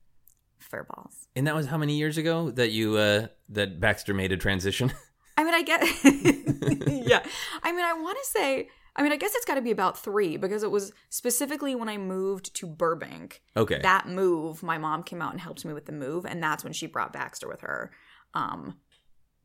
fur 0.58 0.84
balls. 0.84 1.28
and 1.36 1.46
that 1.46 1.54
was 1.54 1.66
how 1.66 1.76
many 1.76 1.96
years 1.98 2.16
ago 2.16 2.50
that 2.50 2.70
you 2.70 2.96
uh 2.96 3.26
that 3.50 3.78
Baxter 3.80 4.14
made 4.14 4.32
a 4.32 4.36
transition? 4.36 4.92
I 5.36 5.44
mean, 5.44 5.54
I 5.54 5.62
get, 5.62 5.80
yeah. 7.06 7.24
I 7.62 7.72
mean, 7.72 7.84
I 7.84 7.92
want 7.94 8.18
to 8.22 8.30
say, 8.30 8.68
I 8.96 9.02
mean, 9.02 9.10
I 9.12 9.16
guess 9.16 9.34
it's 9.34 9.44
got 9.44 9.56
to 9.56 9.62
be 9.62 9.72
about 9.72 9.98
three 9.98 10.36
because 10.36 10.62
it 10.62 10.70
was 10.70 10.92
specifically 11.10 11.74
when 11.74 11.88
I 11.88 11.96
moved 11.98 12.54
to 12.56 12.66
Burbank. 12.66 13.42
Okay. 13.56 13.80
That 13.82 14.06
move, 14.08 14.62
my 14.62 14.78
mom 14.78 15.02
came 15.02 15.20
out 15.20 15.32
and 15.32 15.40
helped 15.40 15.64
me 15.64 15.72
with 15.72 15.86
the 15.86 15.92
move, 15.92 16.24
and 16.24 16.42
that's 16.42 16.62
when 16.62 16.72
she 16.72 16.86
brought 16.86 17.12
Baxter 17.12 17.48
with 17.48 17.62
her. 17.62 17.90
Um, 18.34 18.76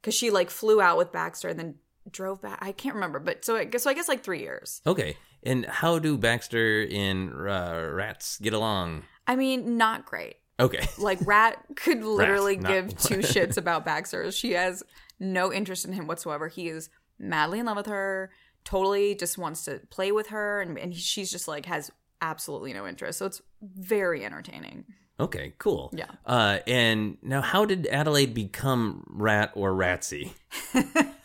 because 0.02 0.14
she 0.16 0.30
like 0.32 0.50
flew 0.50 0.80
out 0.82 0.98
with 0.98 1.12
Baxter 1.12 1.50
and 1.50 1.60
then 1.60 1.76
drove 2.10 2.42
back. 2.42 2.60
I 2.62 2.72
can't 2.72 2.96
remember, 2.96 3.20
but 3.20 3.44
so 3.44 3.56
I 3.56 3.66
guess 3.66 3.84
so 3.84 3.90
I 3.90 3.94
guess 3.94 4.08
like 4.08 4.24
three 4.24 4.40
years. 4.40 4.82
okay. 4.86 5.18
And 5.42 5.66
how 5.66 6.00
do 6.00 6.18
Baxter 6.18 6.86
and 6.92 7.32
uh, 7.32 7.90
Rats 7.94 8.40
get 8.40 8.52
along? 8.54 9.04
I 9.26 9.38
mean, 9.38 9.78
not 9.78 10.06
great. 10.06 10.36
Okay. 10.60 10.86
Like 10.98 11.20
Rat 11.26 11.64
could 11.78 12.04
literally 12.04 12.58
not- 12.58 12.70
give 12.70 12.98
two 13.02 13.20
shits 13.20 13.58
about 13.58 13.86
Baxter. 13.86 14.32
She 14.32 14.52
has 14.52 14.84
no 15.20 15.52
interest 15.52 15.86
in 15.86 15.94
him 15.94 16.08
whatsoever. 16.08 16.48
He 16.48 16.68
is 16.68 16.90
madly 17.18 17.60
in 17.60 17.66
love 17.66 17.78
with 17.78 17.88
her, 17.88 18.32
totally 18.64 19.16
just 19.16 19.38
wants 19.38 19.66
to 19.66 19.82
play 19.90 20.12
with 20.12 20.28
her, 20.28 20.62
and, 20.62 20.78
and 20.78 20.96
she's 20.96 21.32
just 21.32 21.48
like 21.48 21.66
has 21.66 21.92
absolutely 22.22 22.74
no 22.74 22.88
interest. 22.88 23.20
So 23.20 23.26
it's 23.26 23.42
very 23.62 24.26
entertaining. 24.26 24.86
Okay, 25.20 25.54
cool. 25.58 25.92
Yeah. 25.94 26.06
Uh, 26.26 26.60
and 26.66 27.18
now, 27.22 27.42
how 27.42 27.66
did 27.66 27.88
Adelaide 27.88 28.34
become 28.34 29.04
Rat 29.10 29.52
or 29.54 29.74
Ratsy? 29.74 30.32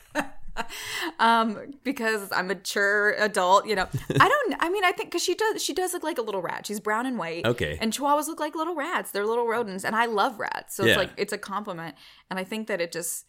Um, 1.18 1.74
because 1.82 2.30
I'm 2.32 2.46
a 2.46 2.54
mature 2.54 3.12
adult, 3.18 3.66
you 3.66 3.74
know. 3.74 3.88
I 4.20 4.28
don't. 4.28 4.56
I 4.60 4.68
mean, 4.68 4.84
I 4.84 4.92
think 4.92 5.10
because 5.10 5.22
she 5.22 5.34
does. 5.34 5.62
She 5.62 5.72
does 5.72 5.92
look 5.92 6.02
like 6.02 6.18
a 6.18 6.22
little 6.22 6.42
rat. 6.42 6.66
She's 6.66 6.80
brown 6.80 7.06
and 7.06 7.18
white. 7.18 7.46
Okay. 7.46 7.78
And 7.80 7.92
Chihuahuas 7.92 8.26
look 8.26 8.40
like 8.40 8.54
little 8.54 8.74
rats. 8.74 9.10
They're 9.10 9.26
little 9.26 9.46
rodents, 9.46 9.84
and 9.84 9.94
I 9.96 10.06
love 10.06 10.38
rats. 10.38 10.76
So 10.76 10.84
it's 10.84 10.96
like 10.96 11.10
it's 11.16 11.32
a 11.32 11.38
compliment. 11.38 11.96
And 12.30 12.38
I 12.38 12.44
think 12.44 12.68
that 12.68 12.80
it 12.80 12.92
just. 12.92 13.26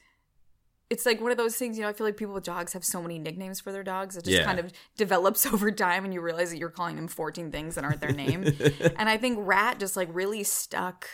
It's 0.90 1.06
like 1.06 1.20
one 1.20 1.32
of 1.32 1.38
those 1.38 1.56
things, 1.56 1.78
you 1.78 1.84
know. 1.84 1.90
I 1.90 1.94
feel 1.94 2.06
like 2.06 2.16
people 2.18 2.34
with 2.36 2.44
dogs 2.44 2.74
have 2.74 2.86
so 2.86 3.02
many 3.02 3.18
nicknames 3.18 3.60
for 3.60 3.72
their 3.72 3.84
dogs. 3.84 4.16
It 4.18 4.24
just 4.26 4.38
Yeah. 4.38 4.46
kind 4.46 4.60
of 4.60 4.72
develops 4.98 5.46
over 5.54 5.72
time, 5.72 6.06
and 6.06 6.14
you 6.14 6.22
realize 6.22 6.52
that 6.52 6.58
you're 6.58 6.70
calling 6.70 6.96
them 6.96 7.08
14 7.08 7.52
things 7.52 7.76
that 7.76 7.84
aren't 7.84 8.02
their 8.02 8.12
name. 8.12 8.44
and 8.98 9.10
I 9.10 9.18
think 9.18 9.40
rat 9.42 9.80
just 9.80 9.96
like 9.98 10.10
really 10.12 10.44
stuck. 10.44 11.08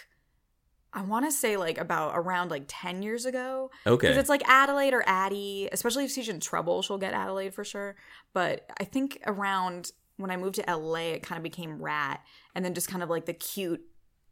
I 0.94 1.04
want 1.04 1.26
to 1.26 1.32
say 1.32 1.56
like 1.56 1.78
about 1.78 2.12
around 2.16 2.52
like 2.52 2.66
10 2.68 3.02
years 3.02 3.26
ago. 3.26 3.72
Okay. 3.88 4.08
Because 4.08 4.18
it's 4.18 4.28
like 4.30 4.44
Adelaide 4.50 4.94
or 4.94 5.04
Addie, 5.08 5.70
especially 5.72 6.04
if 6.04 6.12
she's 6.12 6.28
in 6.28 6.42
trouble, 6.42 6.82
she'll 6.82 6.98
get 6.98 7.14
Adelaide 7.14 7.54
for 7.54 7.64
sure. 7.64 7.96
But 8.34 8.70
I 8.78 8.84
think 8.84 9.22
around 9.26 9.92
when 10.18 10.32
I 10.32 10.36
moved 10.38 10.56
to 10.56 10.66
LA, 10.68 11.14
it 11.14 11.24
kind 11.24 11.38
of 11.38 11.44
became 11.44 11.82
Rat. 11.82 12.20
And 12.56 12.66
then 12.66 12.74
just 12.74 12.90
kind 12.90 13.02
of 13.04 13.10
like 13.10 13.26
the 13.26 13.34
cute 13.34 13.82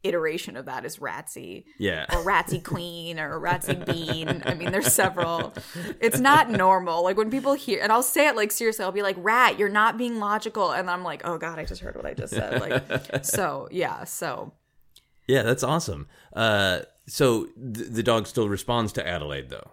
iteration 0.02 0.56
of 0.56 0.64
that 0.64 0.84
is 0.84 0.96
Ratsy 0.98 1.64
yeah. 1.78 2.06
or 2.14 2.24
Ratsy 2.24 2.62
Queen 2.72 3.18
or 3.18 3.38
Ratsy 3.40 3.84
Bean. 3.84 4.42
I 4.46 4.54
mean, 4.54 4.72
there's 4.72 4.92
several. 4.92 5.52
It's 6.00 6.20
not 6.20 6.50
normal. 6.50 7.02
Like 7.04 7.16
when 7.16 7.30
people 7.30 7.54
hear, 7.54 7.80
and 7.82 7.92
I'll 7.92 8.02
say 8.02 8.28
it 8.28 8.36
like 8.36 8.50
seriously, 8.50 8.84
I'll 8.84 8.92
be 8.92 9.02
like, 9.02 9.16
Rat, 9.18 9.58
you're 9.58 9.68
not 9.68 9.98
being 9.98 10.18
logical. 10.18 10.72
And 10.72 10.88
I'm 10.90 11.04
like, 11.04 11.22
oh 11.24 11.38
God, 11.38 11.58
I 11.58 11.64
just 11.64 11.82
heard 11.82 11.96
what 11.96 12.06
I 12.06 12.14
just 12.14 12.32
said. 12.32 12.60
Like, 12.60 13.24
so 13.24 13.68
yeah, 13.70 14.04
so 14.04 14.52
Yeah, 15.26 15.42
that's 15.42 15.62
awesome. 15.62 16.08
Uh, 16.32 16.80
So 17.06 17.46
th- 17.46 17.88
the 17.90 18.02
dog 18.02 18.26
still 18.26 18.48
responds 18.48 18.92
to 18.94 19.06
Adelaide, 19.06 19.50
though. 19.50 19.70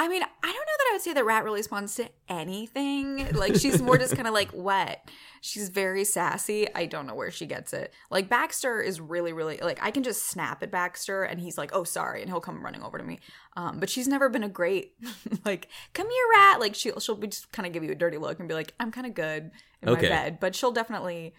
I 0.00 0.08
mean, 0.08 0.22
I 0.22 0.46
don't 0.46 0.54
know 0.54 0.78
that 0.78 0.86
I 0.88 0.92
would 0.94 1.02
say 1.02 1.12
that 1.12 1.24
Rat 1.26 1.44
really 1.44 1.58
responds 1.58 1.94
to 1.96 2.08
anything. 2.26 3.32
Like 3.32 3.54
she's 3.56 3.82
more 3.82 3.98
just 3.98 4.16
kind 4.16 4.26
of 4.26 4.32
like 4.32 4.48
wet. 4.54 5.06
She's 5.42 5.68
very 5.68 6.04
sassy. 6.04 6.66
I 6.74 6.86
don't 6.86 7.06
know 7.06 7.14
where 7.14 7.30
she 7.30 7.44
gets 7.44 7.74
it. 7.74 7.92
Like 8.10 8.30
Baxter 8.30 8.80
is 8.80 8.98
really, 8.98 9.34
really 9.34 9.58
like 9.62 9.78
I 9.82 9.90
can 9.90 10.02
just 10.02 10.26
snap 10.26 10.62
at 10.62 10.70
Baxter 10.70 11.22
and 11.24 11.38
he's 11.38 11.58
like, 11.58 11.70
"Oh, 11.74 11.84
sorry," 11.84 12.22
and 12.22 12.30
he'll 12.30 12.40
come 12.40 12.64
running 12.64 12.82
over 12.82 12.96
to 12.96 13.04
me. 13.04 13.18
Um, 13.58 13.78
but 13.78 13.90
she's 13.90 14.08
never 14.08 14.30
been 14.30 14.42
a 14.42 14.48
great 14.48 14.94
like, 15.44 15.68
"Come 15.92 16.08
here, 16.08 16.24
Rat." 16.32 16.60
Like 16.60 16.74
she'll 16.74 16.98
she'll 16.98 17.16
just 17.18 17.52
kind 17.52 17.66
of 17.66 17.74
give 17.74 17.84
you 17.84 17.92
a 17.92 17.94
dirty 17.94 18.16
look 18.16 18.38
and 18.38 18.48
be 18.48 18.54
like, 18.54 18.72
"I'm 18.80 18.90
kind 18.92 19.06
of 19.06 19.12
good 19.12 19.50
in 19.82 19.88
Okay. 19.90 20.02
my 20.04 20.08
bed," 20.08 20.40
but 20.40 20.54
she'll 20.56 20.72
definitely 20.72 21.34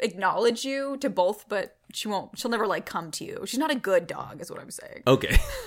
acknowledge 0.00 0.64
you 0.64 0.96
to 0.98 1.08
both, 1.10 1.48
but 1.48 1.76
she 1.92 2.08
won't. 2.08 2.38
She'll 2.38 2.50
never 2.50 2.66
like 2.66 2.84
come 2.86 3.10
to 3.12 3.24
you. 3.24 3.42
She's 3.46 3.58
not 3.58 3.70
a 3.70 3.74
good 3.76 4.06
dog, 4.06 4.40
is 4.40 4.50
what 4.50 4.60
I'm 4.60 4.70
saying. 4.70 5.02
Okay, 5.06 5.38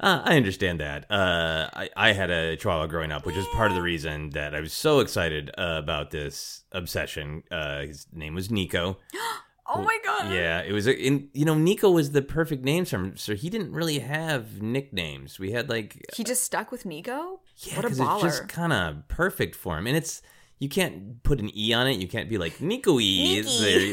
uh, 0.00 0.22
I 0.24 0.36
understand 0.36 0.80
that. 0.80 1.10
Uh, 1.10 1.68
I, 1.72 1.90
I 1.96 2.12
had 2.12 2.30
a 2.30 2.56
Chihuahua 2.56 2.86
growing 2.86 3.12
up, 3.12 3.26
which 3.26 3.36
is 3.36 3.46
part 3.54 3.70
of 3.70 3.76
the 3.76 3.82
reason 3.82 4.30
that 4.30 4.54
I 4.54 4.60
was 4.60 4.72
so 4.72 5.00
excited 5.00 5.50
uh, 5.56 5.76
about 5.82 6.10
this 6.10 6.62
obsession. 6.72 7.42
Uh, 7.50 7.82
his 7.82 8.06
name 8.12 8.34
was 8.34 8.50
Nico. 8.50 8.98
Oh 9.72 9.82
my 9.82 9.96
god. 10.04 10.32
Yeah, 10.32 10.62
it 10.62 10.72
was. 10.72 10.88
A, 10.88 10.98
in, 11.00 11.28
you 11.32 11.44
know, 11.44 11.54
Nico 11.54 11.92
was 11.92 12.10
the 12.10 12.22
perfect 12.22 12.64
name 12.64 12.84
for 12.84 12.96
him. 12.96 13.16
So 13.16 13.36
he 13.36 13.48
didn't 13.48 13.70
really 13.70 14.00
have 14.00 14.60
nicknames. 14.60 15.38
We 15.38 15.52
had 15.52 15.68
like 15.70 16.04
He 16.12 16.24
just 16.24 16.42
stuck 16.42 16.72
with 16.72 16.84
Nico. 16.84 17.38
yeah, 17.58 17.76
what 17.76 17.84
a 17.84 17.88
'cause 17.88 18.00
baller. 18.00 18.24
it's 18.24 18.38
just 18.38 18.48
kind 18.48 18.72
of 18.72 19.06
perfect 19.06 19.54
for 19.54 19.78
him, 19.78 19.86
and 19.86 19.96
it's. 19.96 20.22
You 20.60 20.68
can't 20.68 21.22
put 21.22 21.40
an 21.40 21.50
e 21.56 21.72
on 21.72 21.86
it. 21.86 21.98
You 22.00 22.06
can't 22.06 22.28
be 22.28 22.36
like 22.36 22.60
Nico 22.60 23.00
e, 23.00 23.42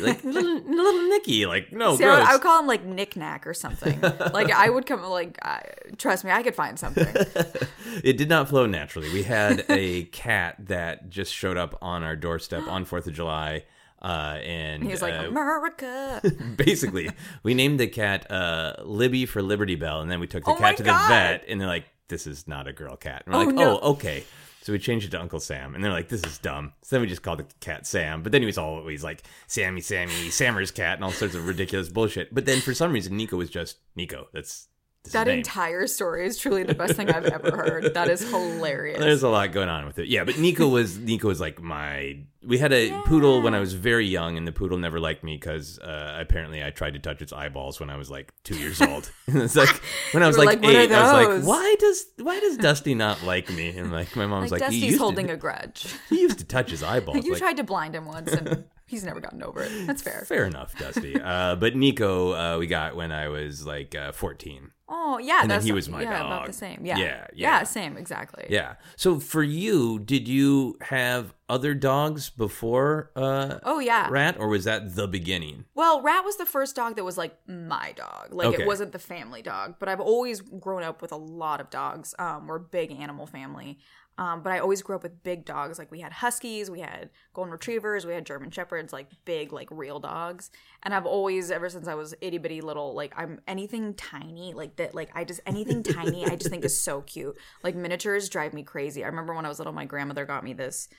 like 0.01 0.21
little, 0.25 0.59
little 0.59 1.01
Nicky. 1.09 1.45
Like 1.45 1.71
no, 1.71 1.95
See, 1.95 2.03
I 2.03 2.09
would. 2.19 2.27
I 2.27 2.33
would 2.33 2.41
call 2.41 2.59
him 2.59 2.67
like 2.67 2.83
knickknack 2.83 3.47
or 3.47 3.53
something. 3.53 3.99
like 4.01 4.51
I 4.51 4.69
would 4.69 4.85
come 4.85 5.01
like, 5.03 5.39
I, 5.41 5.63
trust 5.97 6.25
me, 6.25 6.31
I 6.31 6.43
could 6.43 6.55
find 6.55 6.77
something. 6.77 7.07
it 8.03 8.17
did 8.17 8.27
not 8.27 8.49
flow 8.49 8.65
naturally. 8.65 9.09
We 9.13 9.23
had 9.23 9.63
a 9.69 10.03
cat 10.05 10.57
that 10.67 11.09
just 11.09 11.33
showed 11.33 11.55
up 11.55 11.77
on 11.81 12.03
our 12.03 12.17
doorstep 12.17 12.67
on 12.67 12.83
Fourth 12.83 13.07
of 13.07 13.13
July, 13.13 13.63
uh, 14.01 14.37
and 14.43 14.83
He 14.83 14.89
was 14.89 15.01
like, 15.01 15.13
uh, 15.13 15.27
America. 15.27 16.21
basically 16.57 17.09
we 17.43 17.53
named 17.53 17.79
the 17.79 17.87
cat 17.87 18.29
uh, 18.29 18.73
Libby 18.83 19.25
for 19.25 19.41
Liberty 19.41 19.75
Bell, 19.75 20.01
and 20.01 20.11
then 20.11 20.19
we 20.19 20.27
took 20.27 20.43
the 20.43 20.51
Oh 20.51 20.55
cat 20.55 20.75
to 20.77 20.83
the 20.83 20.91
vet, 21.07 21.45
and 21.47 21.61
they're 21.61 21.67
like, 21.69 21.85
"This 22.09 22.27
is 22.27 22.45
not 22.45 22.67
a 22.67 22.73
girl 22.73 22.97
cat." 22.97 23.23
And 23.25 23.33
we're 23.35 23.41
Oh, 23.41 23.45
like, 23.45 23.55
no. 23.55 23.79
"Oh, 23.81 23.91
okay." 23.93 24.25
So 24.67 24.73
we 24.73 24.79
changed 24.79 25.07
it 25.07 25.11
to 25.11 25.21
Uncle 25.21 25.39
Sam, 25.39 25.75
and 25.75 25.81
they're 25.81 25.93
like, 25.93 26.09
"This 26.09 26.25
is 26.25 26.39
dumb." 26.39 26.73
So 26.81 26.97
then 26.97 27.01
we 27.01 27.07
just 27.07 27.21
called 27.21 27.39
the 27.39 27.45
cat 27.61 27.87
Sam, 27.87 28.21
but 28.21 28.33
then 28.33 28.41
he 28.41 28.45
was 28.45 28.57
always 28.57 29.01
like 29.01 29.23
Sammy, 29.47 29.79
Sammy, 29.79 30.29
Sammer's 30.29 30.71
cat, 30.71 30.95
and 30.95 31.05
all 31.05 31.11
sorts 31.11 31.35
of 31.35 31.47
ridiculous 31.47 31.87
bullshit. 31.87 32.35
But 32.35 32.45
then 32.45 32.59
for 32.59 32.73
some 32.73 32.91
reason, 32.91 33.15
Nico 33.15 33.37
was 33.37 33.49
just 33.49 33.77
Nico. 33.95 34.27
That's, 34.33 34.67
that 35.11 35.27
name. 35.27 35.39
entire 35.39 35.87
story 35.87 36.25
is 36.25 36.37
truly 36.37 36.63
the 36.63 36.75
best 36.75 36.93
thing 36.95 37.09
I've 37.09 37.25
ever 37.25 37.55
heard. 37.55 37.93
That 37.93 38.09
is 38.09 38.21
hilarious. 38.21 38.99
There's 38.99 39.23
a 39.23 39.29
lot 39.29 39.51
going 39.51 39.69
on 39.69 39.85
with 39.85 39.99
it. 39.99 40.07
Yeah, 40.07 40.23
but 40.23 40.37
Nico 40.37 40.67
was 40.67 40.97
Nico 40.97 41.27
was 41.27 41.39
like 41.39 41.61
my. 41.61 42.19
We 42.43 42.57
had 42.57 42.71
a 42.71 42.91
poodle 43.05 43.41
when 43.41 43.53
I 43.53 43.59
was 43.59 43.73
very 43.73 44.05
young, 44.05 44.37
and 44.37 44.47
the 44.47 44.53
poodle 44.53 44.77
never 44.77 44.99
liked 44.99 45.23
me 45.23 45.35
because 45.35 45.79
uh, 45.79 46.17
apparently 46.19 46.63
I 46.63 46.69
tried 46.69 46.93
to 46.93 46.99
touch 46.99 47.21
its 47.21 47.33
eyeballs 47.33 47.79
when 47.79 47.89
I 47.89 47.97
was 47.97 48.09
like 48.09 48.33
two 48.43 48.57
years 48.57 48.81
old. 48.81 49.11
it's 49.27 49.55
like 49.55 49.81
when 50.11 50.23
I 50.23 50.27
was 50.27 50.37
like, 50.37 50.61
like, 50.61 50.63
eight, 50.63 50.91
I 50.91 51.01
was 51.01 51.45
like, 51.45 51.47
why 51.47 51.75
does 51.79 52.05
why 52.17 52.39
does 52.39 52.57
Dusty 52.57 52.95
not 52.95 53.23
like 53.23 53.49
me? 53.51 53.77
And 53.77 53.91
like 53.91 54.15
my 54.15 54.25
mom's 54.25 54.51
like, 54.51 54.61
like, 54.61 54.71
he 54.71 54.79
Dusty's 54.81 54.97
holding 54.97 55.27
to, 55.27 55.33
a 55.33 55.37
grudge. 55.37 55.87
he 56.09 56.21
used 56.21 56.39
to 56.39 56.45
touch 56.45 56.71
his 56.71 56.83
eyeballs. 56.83 57.17
you 57.25 57.33
like, 57.33 57.41
tried 57.41 57.57
to 57.57 57.63
blind 57.63 57.95
him 57.95 58.05
once 58.05 58.31
and 58.31 58.65
he's 58.87 59.03
never 59.03 59.19
gotten 59.19 59.43
over 59.43 59.61
it. 59.63 59.71
That's 59.85 60.01
fair. 60.01 60.23
Fair 60.27 60.45
enough, 60.45 60.77
Dusty. 60.77 61.19
uh, 61.21 61.55
but 61.55 61.75
Nico, 61.75 62.33
uh, 62.33 62.57
we 62.57 62.67
got 62.67 62.95
when 62.95 63.11
I 63.11 63.27
was 63.27 63.65
like 63.65 63.93
uh, 63.95 64.11
14. 64.11 64.71
Oh 64.89 65.17
yeah, 65.17 65.41
And 65.41 65.51
then 65.51 65.61
he 65.61 65.73
was 65.73 65.89
my 65.89 66.01
yeah, 66.01 66.17
dog. 66.19 66.25
about 66.27 66.45
the 66.47 66.53
same. 66.53 66.85
Yeah. 66.85 66.97
Yeah, 66.97 67.27
yeah. 67.33 67.63
same, 67.63 67.97
exactly. 67.97 68.45
Yeah. 68.49 68.75
So 68.95 69.19
for 69.19 69.43
you, 69.43 69.99
did 69.99 70.29
you 70.29 70.77
have 70.81 71.33
other 71.49 71.73
dogs 71.73 72.29
before 72.29 73.11
uh, 73.15 73.59
Oh 73.63 73.79
yeah. 73.79 74.07
Rat, 74.09 74.37
or 74.39 74.47
was 74.47 74.63
that 74.63 74.95
the 74.95 75.05
beginning? 75.07 75.65
Well, 75.75 76.01
Rat 76.01 76.23
was 76.23 76.37
the 76.37 76.45
first 76.45 76.73
dog 76.77 76.95
that 76.95 77.03
was 77.03 77.17
like 77.17 77.37
my 77.47 77.93
dog. 77.97 78.33
Like 78.33 78.47
Okay. 78.47 78.63
it 78.63 78.65
wasn't 78.65 78.93
the 78.93 78.99
family 78.99 79.41
dog, 79.41 79.75
but 79.77 79.89
I've 79.89 79.99
always 79.99 80.39
grown 80.39 80.83
up 80.83 81.01
with 81.01 81.11
a 81.11 81.17
lot 81.17 81.59
of 81.59 81.69
dogs. 81.69 82.15
Um, 82.17 82.47
we're 82.47 82.55
a 82.55 82.59
big 82.61 82.91
animal 82.93 83.25
family. 83.27 83.79
Um, 84.17 84.41
but 84.41 84.51
I 84.51 84.59
always 84.59 84.81
grew 84.81 84.95
up 84.95 85.03
with 85.03 85.23
big 85.23 85.45
dogs. 85.45 85.77
Like 85.77 85.91
we 85.91 85.99
had 85.99 86.11
huskies, 86.11 86.71
we 86.71 86.79
had 86.79 87.09
golden 87.33 87.51
retrievers, 87.51 88.05
we 88.05 88.13
had 88.13 88.25
German 88.25 88.49
shepherds, 88.49 88.91
like 88.91 89.07
big, 89.25 89.53
like 89.53 89.67
real 89.71 89.99
dogs. 89.99 90.49
And 90.83 90.93
I've 90.93 91.05
always, 91.05 91.51
ever 91.51 91.69
since 91.69 91.87
I 91.87 91.93
was 91.93 92.15
itty 92.21 92.37
bitty 92.37 92.61
little, 92.61 92.93
like 92.93 93.13
I'm 93.15 93.41
anything 93.47 93.93
tiny, 93.93 94.53
like 94.53 94.75
that, 94.77 94.95
like 94.95 95.09
I 95.13 95.23
just 95.23 95.41
anything 95.45 95.83
tiny, 95.83 96.25
I 96.25 96.35
just 96.35 96.49
think 96.49 96.65
is 96.65 96.81
so 96.81 97.01
cute. 97.01 97.37
Like 97.63 97.75
miniatures 97.75 98.29
drive 98.29 98.53
me 98.53 98.63
crazy. 98.63 99.03
I 99.03 99.07
remember 99.07 99.33
when 99.33 99.45
I 99.45 99.49
was 99.49 99.59
little, 99.59 99.73
my 99.73 99.85
grandmother 99.85 100.25
got 100.25 100.43
me 100.43 100.53
this 100.53 100.89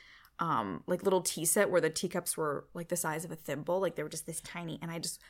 um 0.41 0.83
like 0.87 1.03
little 1.03 1.21
tea 1.21 1.45
set 1.45 1.71
where 1.71 1.81
the 1.81 1.91
teacups 1.91 2.37
were 2.37 2.67
like 2.75 2.89
the 2.89 2.97
size 2.97 3.25
of 3.25 3.33
a 3.33 3.37
thimble 3.37 3.81
like 3.81 3.97
they 3.97 4.03
were 4.03 4.09
just 4.09 4.27
this 4.27 4.41
tiny 4.41 4.79
and 4.81 4.91
i 4.91 4.99
just 4.99 5.21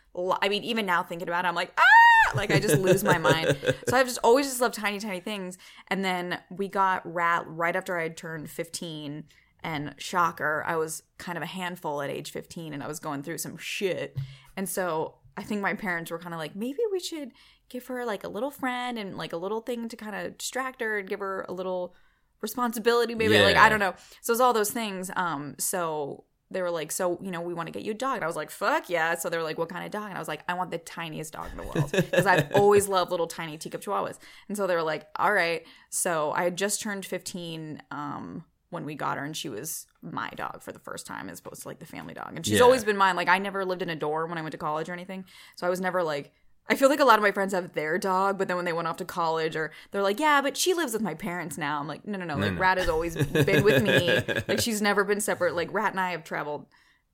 i 0.42 0.48
mean 0.48 0.62
even 0.62 0.84
now 0.84 1.02
thinking 1.02 1.28
about 1.28 1.44
it 1.44 1.48
i'm 1.48 1.54
like 1.54 1.72
ah 1.78 1.87
like 2.36 2.50
i 2.50 2.58
just 2.58 2.78
lose 2.78 3.04
my 3.04 3.18
mind. 3.18 3.56
So 3.88 3.96
i've 3.96 4.06
just 4.06 4.18
always 4.22 4.46
just 4.46 4.60
loved 4.60 4.74
tiny 4.74 4.98
tiny 4.98 5.20
things. 5.20 5.58
And 5.88 6.04
then 6.04 6.38
we 6.50 6.68
got 6.68 7.02
rat 7.12 7.44
right 7.46 7.74
after 7.74 7.98
i 7.98 8.02
had 8.02 8.16
turned 8.16 8.50
15 8.50 9.24
and 9.64 9.94
shocker 9.98 10.62
i 10.66 10.76
was 10.76 11.02
kind 11.18 11.36
of 11.36 11.42
a 11.42 11.46
handful 11.46 12.00
at 12.02 12.10
age 12.10 12.30
15 12.30 12.72
and 12.72 12.82
i 12.82 12.86
was 12.86 13.00
going 13.00 13.22
through 13.22 13.38
some 13.38 13.56
shit. 13.56 14.16
And 14.56 14.68
so 14.68 15.16
i 15.36 15.42
think 15.42 15.60
my 15.60 15.74
parents 15.74 16.10
were 16.10 16.18
kind 16.18 16.34
of 16.34 16.38
like 16.38 16.54
maybe 16.54 16.80
we 16.92 17.00
should 17.00 17.32
give 17.68 17.86
her 17.86 18.04
like 18.04 18.24
a 18.24 18.28
little 18.28 18.50
friend 18.50 18.98
and 18.98 19.16
like 19.16 19.32
a 19.32 19.36
little 19.36 19.60
thing 19.60 19.88
to 19.88 19.96
kind 19.96 20.16
of 20.16 20.38
distract 20.38 20.80
her 20.80 20.98
and 20.98 21.08
give 21.08 21.20
her 21.20 21.44
a 21.48 21.52
little 21.52 21.94
responsibility 22.40 23.14
maybe. 23.14 23.38
Like 23.40 23.56
i 23.56 23.68
don't 23.68 23.80
know. 23.80 23.94
So 24.20 24.32
it's 24.32 24.40
all 24.40 24.52
those 24.52 24.70
things. 24.70 25.10
Um 25.16 25.54
so 25.58 26.24
they 26.50 26.62
were 26.62 26.70
like 26.70 26.90
so 26.90 27.18
you 27.22 27.30
know 27.30 27.40
we 27.40 27.52
want 27.54 27.66
to 27.66 27.72
get 27.72 27.82
you 27.82 27.92
a 27.92 27.94
dog. 27.94 28.16
And 28.16 28.24
i 28.24 28.26
was 28.26 28.36
like 28.36 28.50
fuck 28.50 28.88
yeah. 28.88 29.14
So 29.16 29.28
they 29.28 29.36
were 29.36 29.42
like 29.42 29.58
what 29.58 29.68
kind 29.68 29.84
of 29.84 29.90
dog? 29.90 30.06
And 30.06 30.14
i 30.14 30.18
was 30.18 30.28
like 30.28 30.42
i 30.48 30.54
want 30.54 30.70
the 30.70 30.78
tiniest 30.78 31.32
dog 31.34 31.48
in 31.50 31.56
the 31.58 31.62
world. 31.64 31.90
Because 31.92 32.26
i've 32.26 32.50
always 32.52 32.88
loved 32.88 33.10
little 33.10 33.26
tiny 33.26 33.58
teacup 33.58 33.82
chihuahuas. 33.82 34.18
And 34.48 34.56
so 34.56 34.66
they 34.66 34.74
were 34.74 34.82
like 34.82 35.06
all 35.16 35.32
right. 35.32 35.64
So 35.90 36.32
i 36.32 36.44
had 36.44 36.56
just 36.56 36.80
turned 36.80 37.04
15 37.06 37.82
um 37.90 38.44
when 38.70 38.84
we 38.84 38.94
got 38.94 39.16
her 39.16 39.24
and 39.24 39.34
she 39.36 39.48
was 39.48 39.86
my 40.02 40.28
dog 40.36 40.62
for 40.62 40.72
the 40.72 40.78
first 40.78 41.06
time 41.06 41.28
as 41.30 41.38
opposed 41.40 41.62
to 41.62 41.68
like 41.68 41.78
the 41.78 41.86
family 41.86 42.12
dog. 42.14 42.32
And 42.36 42.44
she's 42.44 42.58
Yeah. 42.58 42.64
always 42.64 42.84
been 42.84 42.96
mine. 42.96 43.16
Like 43.16 43.28
i 43.28 43.38
never 43.38 43.64
lived 43.64 43.82
in 43.82 43.90
a 43.90 43.96
dorm 43.96 44.28
when 44.30 44.38
i 44.38 44.42
went 44.42 44.52
to 44.52 44.58
college 44.58 44.88
or 44.88 44.92
anything. 44.92 45.24
So 45.56 45.66
i 45.66 45.70
was 45.70 45.80
never 45.80 46.02
like 46.02 46.32
I 46.70 46.74
feel 46.74 46.88
like 46.88 47.00
a 47.00 47.04
lot 47.04 47.18
of 47.18 47.22
my 47.22 47.32
friends 47.32 47.54
have 47.54 47.72
their 47.72 47.98
dog, 47.98 48.36
but 48.38 48.46
then 48.46 48.56
when 48.56 48.66
they 48.66 48.72
went 48.72 48.88
off 48.88 48.98
to 48.98 49.04
college, 49.04 49.56
or 49.56 49.72
they're 49.90 50.02
like, 50.02 50.20
"Yeah, 50.20 50.42
but 50.42 50.56
she 50.56 50.74
lives 50.74 50.92
with 50.92 51.02
my 51.02 51.14
parents 51.14 51.56
now." 51.56 51.80
I'm 51.80 51.88
like, 51.88 52.06
"No, 52.06 52.18
no, 52.18 52.24
no. 52.24 52.36
Like, 52.36 52.52
no. 52.52 52.58
Rat 52.58 52.78
has 52.78 52.88
always 52.88 53.16
been 53.16 53.64
with 53.64 53.82
me. 53.82 54.22
Like, 54.48 54.60
she's 54.60 54.80
never 54.80 55.04
been 55.04 55.20
separate. 55.20 55.54
Like, 55.54 55.72
Rat 55.72 55.92
and 55.92 56.00
I 56.00 56.12
have 56.12 56.24
traveled 56.24 56.66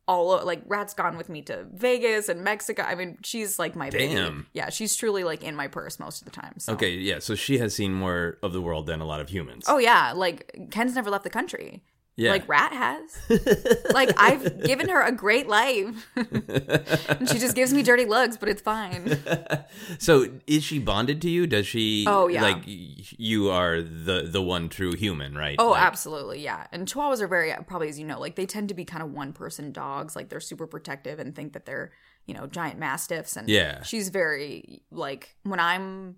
all 0.06 0.44
like 0.44 0.62
Rat's 0.66 0.94
gone 0.94 1.16
with 1.16 1.28
me 1.28 1.42
to 1.42 1.66
Vegas 1.72 2.28
and 2.28 2.42
Mexico. 2.42 2.82
I 2.82 2.94
mean, 2.94 3.18
she's 3.22 3.58
like 3.58 3.74
my 3.74 3.90
baby. 3.90 4.14
Damn. 4.14 4.46
Yeah, 4.52 4.70
she's 4.70 4.94
truly 4.96 5.24
like 5.24 5.42
in 5.42 5.54
my 5.54 5.68
purse 5.68 5.98
most 5.98 6.20
of 6.20 6.26
the 6.26 6.30
time. 6.30 6.54
So. 6.58 6.74
Okay, 6.74 6.94
yeah. 6.94 7.18
So 7.18 7.34
she 7.34 7.58
has 7.58 7.74
seen 7.74 7.94
more 7.94 8.38
of 8.42 8.52
the 8.52 8.60
world 8.60 8.86
than 8.86 9.00
a 9.00 9.06
lot 9.06 9.20
of 9.20 9.28
humans. 9.28 9.64
Oh 9.66 9.78
yeah, 9.78 10.12
like 10.12 10.68
Ken's 10.70 10.94
never 10.94 11.10
left 11.10 11.24
the 11.24 11.30
country. 11.30 11.82
Yeah. 12.16 12.30
Like 12.30 12.48
Rat 12.48 12.72
has. 12.72 13.84
like 13.92 14.10
I've 14.16 14.62
given 14.62 14.88
her 14.88 15.02
a 15.02 15.12
great 15.12 15.48
life. 15.48 16.08
and 16.16 17.28
she 17.28 17.38
just 17.38 17.54
gives 17.56 17.72
me 17.74 17.82
dirty 17.82 18.04
looks, 18.04 18.36
but 18.36 18.48
it's 18.48 18.62
fine. 18.62 19.18
so 19.98 20.28
is 20.46 20.62
she 20.64 20.78
bonded 20.78 21.20
to 21.22 21.30
you? 21.30 21.46
Does 21.46 21.66
she? 21.66 22.04
Oh, 22.06 22.28
yeah. 22.28 22.42
Like 22.42 22.62
you 22.66 23.50
are 23.50 23.82
the 23.82 24.28
the 24.30 24.42
one 24.42 24.68
true 24.68 24.92
human, 24.94 25.36
right? 25.36 25.56
Oh, 25.58 25.70
Like- 25.70 25.82
absolutely, 25.82 26.42
yeah. 26.42 26.66
And 26.72 26.86
Chihuahuas 26.86 27.20
are 27.20 27.26
very 27.28 27.52
probably 27.66 27.88
as 27.88 27.98
you 27.98 28.06
know, 28.06 28.20
like 28.20 28.36
they 28.36 28.46
tend 28.46 28.68
to 28.68 28.74
be 28.74 28.84
kind 28.84 29.02
of 29.02 29.12
one 29.12 29.32
person 29.32 29.72
dogs. 29.72 30.14
Like 30.16 30.28
they're 30.28 30.40
super 30.40 30.66
protective 30.66 31.18
and 31.18 31.34
think 31.34 31.52
that 31.54 31.66
they're 31.66 31.90
you 32.26 32.34
know 32.34 32.46
giant 32.46 32.78
mastiffs. 32.78 33.36
And 33.36 33.48
Yeah. 33.48 33.82
she's 33.82 34.08
very 34.08 34.82
like 34.90 35.36
when 35.42 35.60
I'm 35.60 36.16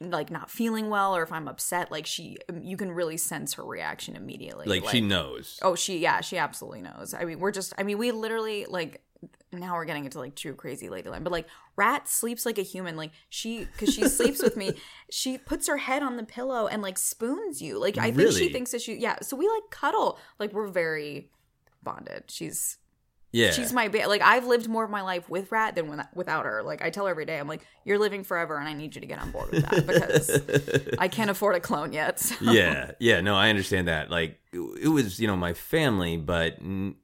like 0.00 0.30
not 0.30 0.50
feeling 0.50 0.90
well 0.90 1.16
or 1.16 1.22
if 1.22 1.32
I'm 1.32 1.48
upset, 1.48 1.90
like 1.90 2.06
she 2.06 2.36
um, 2.48 2.62
you 2.62 2.76
can 2.76 2.92
really 2.92 3.16
sense 3.16 3.54
her 3.54 3.64
reaction 3.64 4.16
immediately. 4.16 4.66
Like, 4.66 4.88
she 4.90 5.00
knows. 5.00 5.58
Oh, 5.62 5.74
she 5.74 5.98
yeah, 5.98 6.20
she 6.20 6.38
absolutely 6.38 6.82
knows. 6.82 7.14
I 7.14 7.24
mean, 7.24 7.40
we're 7.40 7.52
just 7.52 7.72
I 7.78 7.82
mean, 7.82 7.98
we 7.98 8.12
literally 8.12 8.66
like 8.66 9.02
now 9.52 9.74
we're 9.74 9.84
getting 9.84 10.04
into 10.04 10.18
like 10.18 10.34
true 10.34 10.54
crazy 10.54 10.88
lady 10.88 11.08
line, 11.08 11.22
but 11.22 11.32
like 11.32 11.46
Rat 11.76 12.08
sleeps 12.08 12.46
like 12.46 12.58
a 12.58 12.62
human. 12.62 12.96
Like 12.96 13.12
she 13.28 13.64
because 13.64 13.94
she 13.94 14.08
sleeps 14.08 14.42
with 14.42 14.56
me, 14.56 14.74
she 15.10 15.38
puts 15.38 15.68
her 15.68 15.76
head 15.76 16.02
on 16.02 16.16
the 16.16 16.24
pillow 16.24 16.66
and 16.66 16.82
like 16.82 16.98
spoons 16.98 17.62
you. 17.62 17.78
Like 17.78 17.98
I 17.98 18.10
think 18.10 18.32
she 18.32 18.50
thinks 18.50 18.72
that 18.72 18.82
she 18.82 18.96
yeah. 18.96 19.16
So 19.22 19.36
we 19.36 19.48
like 19.48 19.70
cuddle. 19.70 20.18
Like 20.38 20.52
we're 20.52 20.68
very 20.68 21.30
bonded. 21.82 22.24
She's 22.28 22.78
Yeah. 23.36 23.50
she's 23.52 23.72
my 23.72 23.88
ba- 23.88 24.06
like 24.08 24.22
I've 24.22 24.46
lived 24.46 24.68
more 24.68 24.84
of 24.84 24.90
my 24.90 25.02
life 25.02 25.28
with 25.28 25.52
Rat 25.52 25.74
than 25.74 25.88
when, 25.88 26.06
without 26.14 26.44
her. 26.46 26.62
Like 26.62 26.80
I 26.82 26.90
tell 26.90 27.04
her 27.06 27.10
every 27.10 27.26
day, 27.26 27.38
I'm 27.38 27.48
like, 27.48 27.62
you're 27.84 27.98
living 27.98 28.24
forever, 28.24 28.56
and 28.56 28.68
I 28.68 28.72
need 28.72 28.94
you 28.94 29.00
to 29.00 29.06
get 29.06 29.18
on 29.20 29.30
board 29.30 29.50
with 29.50 29.62
that 29.68 29.86
because 29.92 30.96
I 30.98 31.08
can't 31.08 31.30
afford 31.30 31.54
a 31.56 31.60
clone 31.60 31.92
yet. 31.92 32.18
so- 32.20 32.34
yeah, 32.40 32.92
yeah, 33.00 33.20
no, 33.20 33.34
I 33.34 33.50
understand 33.50 33.88
that. 33.88 34.10
Like, 34.10 34.38
it 34.52 34.88
was 34.88 35.20
you 35.20 35.26
know 35.26 35.36
my 35.36 35.52
family, 35.52 36.16
but 36.16 36.58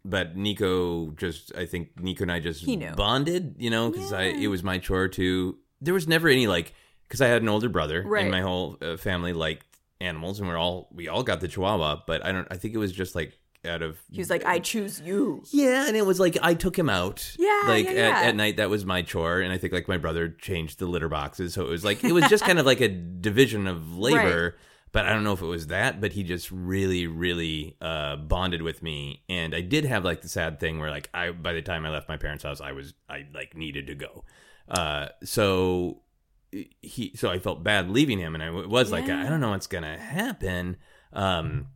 but 0.04 0.36
Nico 0.36 1.10
just 1.12 1.54
I 1.56 1.66
think 1.66 2.00
Nico 2.00 2.22
and 2.22 2.32
I 2.32 2.40
just 2.40 2.64
He 2.64 2.76
knew. 2.76 2.92
bonded, 2.92 3.56
you 3.58 3.70
know, 3.70 3.90
because 3.90 4.12
I 4.12 4.24
it 4.24 4.46
was 4.48 4.62
my 4.62 4.78
chore 4.78 5.08
to 5.08 5.58
there 5.80 5.94
was 5.94 6.06
never 6.08 6.28
any 6.28 6.46
like 6.46 6.72
because 7.08 7.20
I 7.20 7.26
had 7.28 7.42
an 7.42 7.48
older 7.48 7.68
brother 7.68 8.02
Right. 8.06 8.22
and 8.22 8.30
my 8.30 8.40
whole 8.40 8.78
uh, 8.80 8.96
family 8.96 9.32
liked 9.34 9.66
animals 10.00 10.40
and 10.40 10.48
we're 10.48 10.56
all 10.56 10.88
we 10.92 11.08
all 11.08 11.22
got 11.22 11.40
the 11.40 11.48
Chihuahua, 11.48 12.02
but 12.06 12.24
I 12.24 12.32
don't. 12.32 12.48
I 12.50 12.56
think 12.56 12.74
it 12.74 12.78
was 12.78 12.92
just 12.92 13.14
like 13.14 13.38
out 13.64 13.82
of 13.82 13.98
He 14.10 14.18
was 14.18 14.30
like, 14.30 14.44
I 14.44 14.58
choose 14.58 15.00
you. 15.00 15.42
yeah, 15.50 15.86
and 15.86 15.96
it 15.96 16.04
was 16.04 16.18
like 16.18 16.36
I 16.42 16.54
took 16.54 16.78
him 16.78 16.88
out. 16.90 17.34
Yeah, 17.38 17.62
like 17.66 17.84
yeah, 17.86 17.90
At, 17.90 17.96
yeah. 17.96 18.20
at 18.22 18.36
night 18.36 18.56
that 18.56 18.70
was 18.70 18.84
my 18.84 19.02
chore, 19.02 19.40
and 19.40 19.52
I 19.52 19.58
think 19.58 19.72
like 19.72 19.88
my 19.88 19.98
brother 19.98 20.28
changed 20.28 20.78
the 20.78 20.86
litter 20.86 21.08
boxes, 21.08 21.54
so 21.54 21.62
it 21.62 21.68
was 21.68 21.84
like 21.84 22.02
it 22.04 22.12
was 22.12 22.28
just 22.28 22.44
kind 22.44 22.58
of 22.58 22.66
like 22.66 22.80
a 22.80 22.88
division 22.88 23.66
of 23.66 23.96
labor. 23.98 24.56
But 24.92 25.06
I 25.06 25.14
don't 25.14 25.24
know 25.24 25.32
if 25.32 25.40
it 25.40 25.46
was 25.46 25.68
that, 25.68 26.02
but 26.02 26.12
he 26.12 26.22
just 26.22 26.50
really, 26.52 27.06
really 27.06 27.76
uh, 27.80 28.16
bonded 28.16 28.60
with 28.60 28.82
me, 28.82 29.22
and 29.26 29.54
I 29.54 29.62
did 29.62 29.86
have 29.86 30.04
like 30.04 30.20
the 30.20 30.28
sad 30.28 30.60
thing 30.60 30.80
where 30.80 30.90
like 30.90 31.08
I 31.14 31.30
by 31.30 31.54
the 31.54 31.62
time 31.62 31.86
I 31.86 31.90
left 31.90 32.08
my 32.10 32.18
parents' 32.18 32.44
house, 32.44 32.60
I 32.60 32.72
was 32.72 32.92
I 33.08 33.24
like 33.32 33.56
needed 33.56 33.86
to 33.86 33.94
go. 33.94 34.24
Uh, 34.68 35.08
so 35.24 36.02
he 36.50 37.12
so 37.16 37.30
I 37.30 37.38
felt 37.38 37.64
bad 37.64 37.88
leaving 37.90 38.18
him, 38.18 38.34
and 38.34 38.42
I 38.44 38.50
was 38.50 38.92
like 38.92 39.08
I 39.08 39.28
don't 39.30 39.40
know 39.40 39.50
what's 39.50 39.66
gonna 39.66 39.96
happen. 39.96 40.76
Um, 41.14 41.68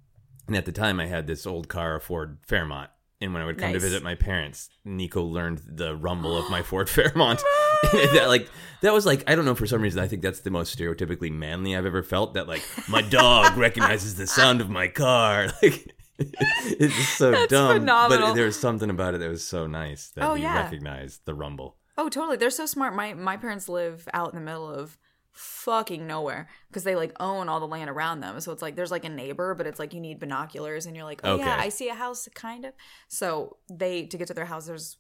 and 0.47 0.57
at 0.57 0.65
the 0.67 0.73
time, 0.73 1.01
I 1.01 1.07
had 1.07 1.27
this 1.27 1.47
old 1.47 1.69
car, 1.69 1.97
a 1.97 2.01
Ford 2.01 2.39
Fairmont. 2.47 2.91
And 3.19 3.33
when 3.33 3.43
I 3.43 3.47
would 3.47 3.57
come 3.57 3.73
to 3.73 3.79
visit 3.81 4.03
my 4.03 4.15
parents, 4.15 4.69
Nico 4.85 5.23
learned 5.23 5.63
the 5.67 5.97
rumble 5.97 6.37
of 6.37 6.51
my 6.51 6.61
Ford 6.71 6.89
Fairmont. 6.91 7.43
that, 7.93 8.27
like 8.29 8.49
that 8.83 8.93
was 8.93 9.07
like 9.07 9.25
I 9.27 9.35
don't 9.35 9.47
know 9.47 9.55
for 9.55 9.67
some 9.67 9.81
reason 9.81 10.01
I 10.03 10.07
think 10.07 10.21
that's 10.21 10.41
the 10.41 10.51
most 10.51 10.77
stereotypically 10.79 11.33
manly 11.33 11.75
I've 11.75 11.87
ever 11.87 12.03
felt. 12.03 12.35
That 12.35 12.47
like 12.47 12.63
my 12.91 13.01
dog 13.09 13.57
recognizes 13.57 14.17
the 14.17 14.27
sound 14.27 14.61
of 14.61 14.69
my 14.69 14.89
car. 14.89 15.49
Like 15.63 15.95
it's 16.19 16.95
just 16.97 17.19
so 17.19 17.31
That's 17.31 17.51
dumb. 17.51 17.79
phenomenal. 17.81 18.29
But 18.29 18.35
there 18.35 18.47
was 18.47 18.59
something 18.59 18.89
about 18.91 19.15
it 19.15 19.19
that 19.19 19.29
was 19.29 19.45
so 19.45 19.67
nice 19.67 20.09
that 20.11 20.25
Oh, 20.25 20.35
he 20.35 20.43
yeah. 20.43 20.63
recognized 20.63 21.27
the 21.27 21.35
rumble. 21.35 21.77
Oh, 21.99 22.09
totally. 22.09 22.37
They're 22.37 22.51
so 22.51 22.67
smart. 22.67 22.95
My 22.95 23.15
my 23.15 23.37
parents 23.37 23.69
live 23.69 24.09
out 24.13 24.31
in 24.33 24.39
the 24.39 24.45
middle 24.45 24.69
of 24.71 24.97
fucking 25.37 26.07
nowhere 26.07 26.49
because 26.69 26.83
they 26.85 26.97
like 26.97 27.13
own 27.21 27.49
all 27.49 27.61
the 27.61 27.67
land 27.67 27.91
around 27.91 28.21
them. 28.21 28.41
So 28.41 28.53
it's 28.53 28.63
like 28.63 28.75
there's 28.75 28.91
like 28.91 29.05
a 29.05 29.09
neighbor, 29.09 29.55
but 29.55 29.67
it's 29.67 29.79
like 29.79 29.95
you 29.95 30.01
need 30.01 30.19
binoculars 30.19 30.87
and 30.87 30.97
you're 30.97 31.05
like, 31.05 31.21
oh 31.25 31.37
yeah, 31.39 31.57
I 31.61 31.69
see 31.69 31.89
a 31.89 31.95
house, 31.95 32.29
kind 32.35 32.65
of. 32.65 32.73
So 33.09 33.59
they 33.71 34.07
to 34.07 34.17
get 34.19 34.29
to 34.29 34.35
their 34.35 34.47
house, 34.47 34.67
there's 34.67 34.97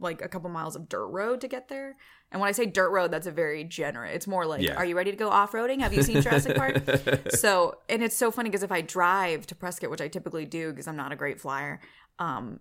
like 0.00 0.22
a 0.22 0.28
couple 0.28 0.48
miles 0.50 0.74
of 0.74 0.88
dirt 0.88 1.06
road 1.08 1.40
to 1.42 1.48
get 1.48 1.68
there. 1.68 1.96
And 2.32 2.40
when 2.40 2.48
I 2.48 2.52
say 2.52 2.66
dirt 2.66 2.90
road, 2.90 3.10
that's 3.12 3.26
a 3.26 3.30
very 3.30 3.62
generous. 3.62 4.14
It's 4.16 4.26
more 4.26 4.46
like, 4.46 4.62
Yeah. 4.62 4.74
are 4.74 4.84
you 4.84 4.96
ready 4.96 5.10
to 5.10 5.16
go 5.16 5.28
off 5.28 5.52
roading? 5.52 5.80
Have 5.80 5.92
you 5.92 6.02
seen 6.02 6.20
Jurassic 6.22 6.56
Park? 6.56 6.82
so, 7.30 7.76
and 7.88 8.02
it's 8.02 8.16
so 8.16 8.30
funny 8.30 8.48
because 8.48 8.64
if 8.64 8.72
I 8.72 8.80
drive 8.80 9.46
to 9.48 9.54
Prescott, 9.54 9.90
which 9.90 10.00
I 10.00 10.08
typically 10.08 10.44
do 10.44 10.70
because 10.70 10.88
I'm 10.88 10.96
not 10.96 11.12
a 11.12 11.16
great 11.16 11.40
flyer, 11.40 11.80
um, 12.18 12.58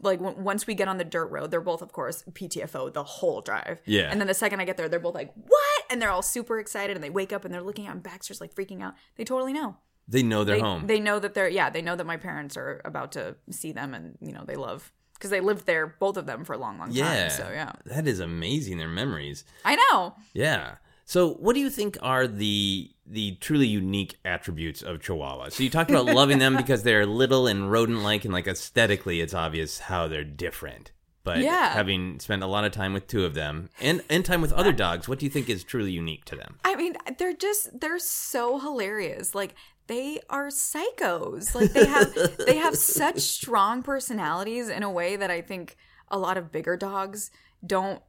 like 0.00 0.20
w- 0.20 0.38
once 0.40 0.66
we 0.66 0.74
get 0.74 0.86
on 0.86 0.98
the 0.98 1.04
dirt 1.04 1.26
road, 1.26 1.50
they're 1.50 1.60
both, 1.60 1.80
of 1.82 1.92
course, 1.92 2.22
PTFO 2.32 2.92
the 2.92 3.02
whole 3.04 3.40
drive. 3.40 3.80
Yeah. 3.84 4.10
And 4.10 4.20
then 4.20 4.28
the 4.28 4.34
second 4.34 4.60
I 4.60 4.64
get 4.64 4.76
there, 4.76 4.88
they're 4.88 5.00
both 5.00 5.14
like, 5.14 5.32
"What?" 5.34 5.69
And 5.90 6.00
they're 6.00 6.10
all 6.10 6.22
super 6.22 6.58
excited, 6.58 6.96
and 6.96 7.02
they 7.04 7.10
wake 7.10 7.32
up 7.32 7.44
and 7.44 7.52
they're 7.52 7.62
looking 7.62 7.86
out, 7.86 7.94
and 7.94 8.02
Baxter's 8.02 8.40
like 8.40 8.54
freaking 8.54 8.80
out. 8.82 8.94
They 9.16 9.24
totally 9.24 9.52
know. 9.52 9.76
They 10.08 10.22
know 10.22 10.44
they're 10.44 10.56
They, 10.56 10.60
home. 10.62 10.86
they 10.86 11.00
know 11.00 11.18
that 11.18 11.34
they're 11.34 11.48
yeah. 11.48 11.70
They 11.70 11.82
know 11.82 11.96
that 11.96 12.06
my 12.06 12.16
parents 12.16 12.56
are 12.56 12.80
about 12.84 13.12
to 13.12 13.36
see 13.50 13.72
them, 13.72 13.94
and 13.94 14.16
you 14.20 14.32
know 14.32 14.44
they 14.46 14.56
love 14.56 14.92
because 15.14 15.30
they 15.30 15.40
lived 15.40 15.66
there, 15.66 15.86
both 15.98 16.16
of 16.16 16.26
them, 16.26 16.44
for 16.44 16.54
a 16.54 16.58
long, 16.58 16.78
long 16.78 16.90
yeah. 16.92 17.28
time. 17.28 17.30
So 17.30 17.50
yeah, 17.52 17.72
That 17.86 18.06
is 18.06 18.20
amazing. 18.20 18.78
Their 18.78 18.88
memories. 18.88 19.44
I 19.64 19.76
know. 19.76 20.14
Yeah. 20.32 20.76
So, 21.04 21.32
what 21.34 21.54
do 21.54 21.60
you 21.60 21.70
think 21.70 21.98
are 22.02 22.28
the 22.28 22.90
the 23.04 23.36
truly 23.40 23.66
unique 23.66 24.16
attributes 24.24 24.80
of 24.80 25.00
Chihuahua? 25.02 25.48
So, 25.48 25.64
you 25.64 25.68
talked 25.70 25.90
about 25.90 26.06
loving 26.06 26.38
them 26.38 26.56
because 26.62 26.84
they're 26.84 27.04
little 27.04 27.48
and 27.48 27.70
rodent-like, 27.70 28.24
and 28.24 28.32
like 28.32 28.46
aesthetically, 28.46 29.20
it's 29.20 29.34
obvious 29.34 29.80
how 29.80 30.06
they're 30.06 30.22
different. 30.24 30.92
But 31.30 31.42
Yeah. 31.44 31.72
having 31.72 32.18
spent 32.18 32.42
a 32.42 32.46
lot 32.46 32.64
of 32.64 32.72
time 32.72 32.92
with 32.92 33.06
two 33.06 33.24
of 33.24 33.34
them 33.34 33.70
and 33.80 34.02
and 34.10 34.24
time 34.24 34.40
with 34.40 34.52
other 34.52 34.72
dogs, 34.72 35.08
what 35.08 35.20
do 35.20 35.26
you 35.26 35.30
think 35.30 35.48
is 35.48 35.62
truly 35.62 35.92
unique 35.92 36.24
to 36.24 36.34
them? 36.36 36.58
I 36.64 36.74
mean, 36.74 36.96
they're 37.18 37.32
just 37.36 37.80
they're 37.80 38.00
so 38.00 38.58
hilarious. 38.58 39.32
Like 39.32 39.54
they 39.86 40.18
are 40.28 40.48
psychos. 40.48 41.54
Like 41.54 41.72
they 41.72 41.86
have 41.86 42.12
they 42.46 42.56
have 42.56 42.76
such 42.76 43.20
strong 43.20 43.82
personalities 43.84 44.68
in 44.68 44.82
a 44.82 44.90
way 44.90 45.14
that 45.14 45.30
I 45.30 45.40
think 45.40 45.76
a 46.08 46.18
lot 46.18 46.36
of 46.36 46.50
bigger 46.50 46.76
dogs 46.76 47.30
don't 47.64 48.02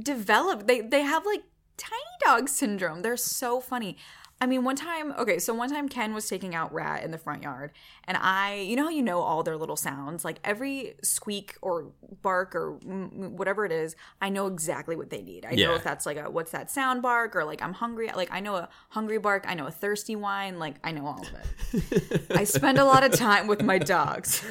develop. 0.00 0.66
They 0.68 0.80
they 0.82 1.02
have 1.02 1.26
like 1.26 1.42
tiny 1.76 2.16
dog 2.24 2.48
syndrome. 2.48 3.02
They're 3.02 3.16
so 3.16 3.60
funny. 3.60 3.96
I 4.42 4.46
mean, 4.46 4.64
one 4.64 4.76
time, 4.76 5.12
okay, 5.18 5.38
so 5.38 5.52
one 5.52 5.68
time 5.68 5.86
Ken 5.86 6.14
was 6.14 6.26
taking 6.26 6.54
out 6.54 6.72
Rat 6.72 7.04
in 7.04 7.10
the 7.10 7.18
front 7.18 7.42
yard, 7.42 7.72
and 8.04 8.16
I, 8.16 8.54
you 8.54 8.74
know 8.74 8.84
how 8.84 8.88
you 8.88 9.02
know 9.02 9.20
all 9.20 9.42
their 9.42 9.56
little 9.56 9.76
sounds? 9.76 10.24
Like 10.24 10.40
every 10.44 10.94
squeak 11.02 11.56
or 11.60 11.92
bark 12.22 12.54
or 12.54 12.78
mm, 12.78 13.32
whatever 13.32 13.66
it 13.66 13.72
is, 13.72 13.96
I 14.22 14.30
know 14.30 14.46
exactly 14.46 14.96
what 14.96 15.10
they 15.10 15.20
need. 15.20 15.44
I 15.44 15.54
know 15.54 15.74
if 15.74 15.84
that's 15.84 16.06
like 16.06 16.16
a 16.16 16.30
what's 16.30 16.52
that 16.52 16.70
sound 16.70 17.02
bark 17.02 17.36
or 17.36 17.44
like 17.44 17.62
I'm 17.62 17.74
hungry. 17.74 18.10
Like 18.16 18.32
I 18.32 18.40
know 18.40 18.56
a 18.56 18.68
hungry 18.88 19.18
bark, 19.18 19.44
I 19.46 19.52
know 19.52 19.66
a 19.66 19.70
thirsty 19.70 20.16
whine, 20.16 20.58
like 20.58 20.76
I 20.82 20.92
know 20.92 21.06
all 21.06 21.20
of 21.20 21.28
it. 21.72 22.22
I 22.30 22.44
spend 22.44 22.78
a 22.78 22.84
lot 22.84 23.04
of 23.04 23.12
time 23.12 23.46
with 23.46 23.62
my 23.62 23.78
dogs. 23.78 24.42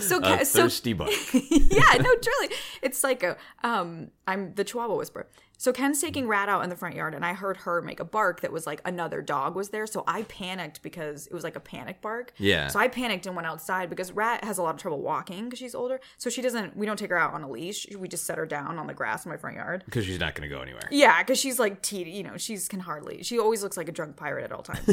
So, 0.00 0.18
A 0.18 0.22
Ken- 0.22 0.44
so 0.44 0.62
thirsty 0.62 0.94
bark. 0.94 1.10
yeah, 1.32 1.94
no, 1.94 2.14
truly, 2.16 2.54
it's 2.82 2.98
psycho. 2.98 3.36
Um, 3.62 4.10
I'm 4.26 4.54
the 4.54 4.64
Chihuahua 4.64 4.96
whisperer. 4.96 5.28
So 5.58 5.72
Ken's 5.72 6.00
taking 6.00 6.28
Rat 6.28 6.48
out 6.48 6.62
in 6.62 6.70
the 6.70 6.76
front 6.76 6.94
yard, 6.94 7.14
and 7.14 7.26
I 7.26 7.34
heard 7.34 7.58
her 7.58 7.82
make 7.82 7.98
a 7.98 8.04
bark 8.04 8.40
that 8.42 8.52
was 8.52 8.64
like 8.64 8.80
another 8.84 9.20
dog 9.20 9.56
was 9.56 9.70
there. 9.70 9.88
So 9.88 10.04
I 10.06 10.22
panicked 10.22 10.82
because 10.82 11.26
it 11.26 11.34
was 11.34 11.42
like 11.42 11.56
a 11.56 11.60
panic 11.60 12.00
bark. 12.00 12.32
Yeah. 12.38 12.68
So 12.68 12.78
I 12.78 12.86
panicked 12.86 13.26
and 13.26 13.34
went 13.34 13.46
outside 13.46 13.90
because 13.90 14.12
Rat 14.12 14.44
has 14.44 14.58
a 14.58 14.62
lot 14.62 14.76
of 14.76 14.80
trouble 14.80 15.00
walking 15.00 15.44
because 15.44 15.58
she's 15.58 15.74
older. 15.74 16.00
So 16.16 16.30
she 16.30 16.42
doesn't. 16.42 16.76
We 16.76 16.86
don't 16.86 16.96
take 16.96 17.10
her 17.10 17.18
out 17.18 17.34
on 17.34 17.42
a 17.42 17.50
leash. 17.50 17.88
We 17.96 18.06
just 18.06 18.24
set 18.24 18.38
her 18.38 18.46
down 18.46 18.78
on 18.78 18.86
the 18.86 18.94
grass 18.94 19.26
in 19.26 19.30
my 19.30 19.36
front 19.36 19.56
yard. 19.56 19.82
Because 19.84 20.06
she's 20.06 20.20
not 20.20 20.36
going 20.36 20.48
to 20.48 20.54
go 20.54 20.62
anywhere. 20.62 20.88
Yeah, 20.92 21.20
because 21.22 21.40
she's 21.40 21.58
like 21.58 21.82
te- 21.82 22.08
you 22.08 22.22
know, 22.22 22.36
she's 22.36 22.68
can 22.68 22.78
hardly. 22.78 23.24
She 23.24 23.40
always 23.40 23.62
looks 23.62 23.76
like 23.76 23.88
a 23.88 23.92
drunk 23.92 24.16
pirate 24.16 24.44
at 24.44 24.52
all 24.52 24.62
times. 24.62 24.86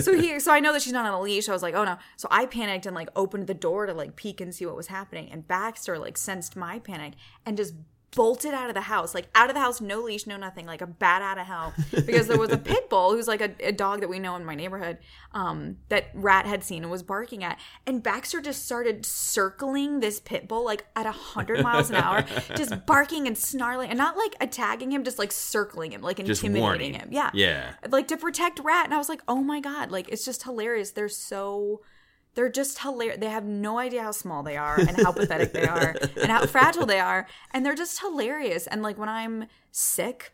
so 0.04 0.12
he, 0.12 0.40
so 0.40 0.52
I 0.52 0.58
know 0.58 0.72
that 0.72 0.82
she's 0.82 0.92
not 0.92 1.06
on 1.06 1.12
a 1.12 1.20
leash. 1.20 1.48
I 1.48 1.52
was 1.52 1.62
like, 1.62 1.74
oh 1.74 1.84
no. 1.84 1.98
So 2.16 2.26
I 2.32 2.46
panicked 2.46 2.86
and 2.86 2.96
like 2.96 3.10
opened 3.14 3.46
the 3.46 3.54
door 3.54 3.86
to 3.86 3.94
like 3.94 4.16
peek 4.16 4.40
and 4.40 4.52
see 4.52 4.66
what 4.66 4.74
was 4.74 4.88
happening. 4.88 5.30
And 5.30 5.46
Baxter 5.46 5.98
like 6.00 6.18
sensed 6.18 6.56
my 6.56 6.80
panic 6.80 7.14
and 7.46 7.56
just 7.56 7.74
bolted 8.14 8.54
out 8.54 8.68
of 8.68 8.74
the 8.74 8.80
house, 8.82 9.14
like 9.14 9.26
out 9.34 9.48
of 9.50 9.54
the 9.54 9.60
house, 9.60 9.80
no 9.80 10.00
leash, 10.00 10.26
no 10.26 10.36
nothing, 10.36 10.66
like 10.66 10.80
a 10.80 10.86
bat 10.86 11.22
out 11.22 11.38
of 11.38 11.46
hell. 11.46 11.72
Because 11.90 12.26
there 12.28 12.38
was 12.38 12.50
a 12.50 12.58
pit 12.72 12.88
bull 12.88 13.12
who's 13.12 13.28
like 13.28 13.40
a, 13.40 13.50
a 13.60 13.72
dog 13.72 14.00
that 14.00 14.08
we 14.08 14.18
know 14.18 14.36
in 14.36 14.44
my 14.44 14.54
neighborhood 14.54 14.98
um, 15.32 15.78
that 15.88 16.06
Rat 16.14 16.46
had 16.46 16.62
seen 16.64 16.82
and 16.82 16.90
was 16.90 17.02
barking 17.02 17.42
at. 17.44 17.58
And 17.86 18.02
Baxter 18.02 18.40
just 18.40 18.64
started 18.64 19.04
circling 19.04 20.00
this 20.00 20.20
pit 20.20 20.48
bull 20.48 20.64
like 20.64 20.86
at 20.96 21.06
a 21.06 21.12
hundred 21.12 21.62
miles 21.62 21.90
an 21.90 21.96
hour, 21.96 22.24
just 22.56 22.86
barking 22.86 23.26
and 23.26 23.36
snarling 23.36 23.90
and 23.90 23.98
not 23.98 24.16
like 24.16 24.34
attacking 24.40 24.92
him, 24.92 25.04
just 25.04 25.18
like 25.18 25.32
circling 25.32 25.92
him, 25.92 26.02
like 26.02 26.16
Just 26.24 26.42
intimidating 26.44 26.62
warning. 26.62 26.94
him. 26.94 27.08
Yeah. 27.10 27.30
Yeah. 27.34 27.74
Like 27.88 28.08
to 28.08 28.16
protect 28.16 28.60
Rat. 28.60 28.84
And 28.84 28.94
I 28.94 28.98
was 28.98 29.08
like, 29.08 29.20
oh 29.28 29.42
my 29.42 29.60
God, 29.60 29.90
like 29.90 30.08
it's 30.08 30.24
just 30.24 30.42
hilarious. 30.44 30.92
They're 30.92 31.08
so 31.08 31.80
they're 32.34 32.48
just 32.48 32.80
hilarious. 32.80 33.18
They 33.20 33.28
have 33.28 33.44
no 33.44 33.78
idea 33.78 34.02
how 34.02 34.12
small 34.12 34.42
they 34.42 34.56
are 34.56 34.78
and 34.78 34.96
how 35.00 35.12
pathetic 35.12 35.52
they 35.52 35.66
are 35.66 35.94
and 36.16 36.30
how 36.30 36.46
fragile 36.46 36.86
they 36.86 37.00
are. 37.00 37.26
And 37.52 37.64
they're 37.64 37.74
just 37.74 38.00
hilarious. 38.00 38.66
And 38.66 38.82
like 38.82 38.98
when 38.98 39.08
I'm 39.08 39.46
sick, 39.70 40.32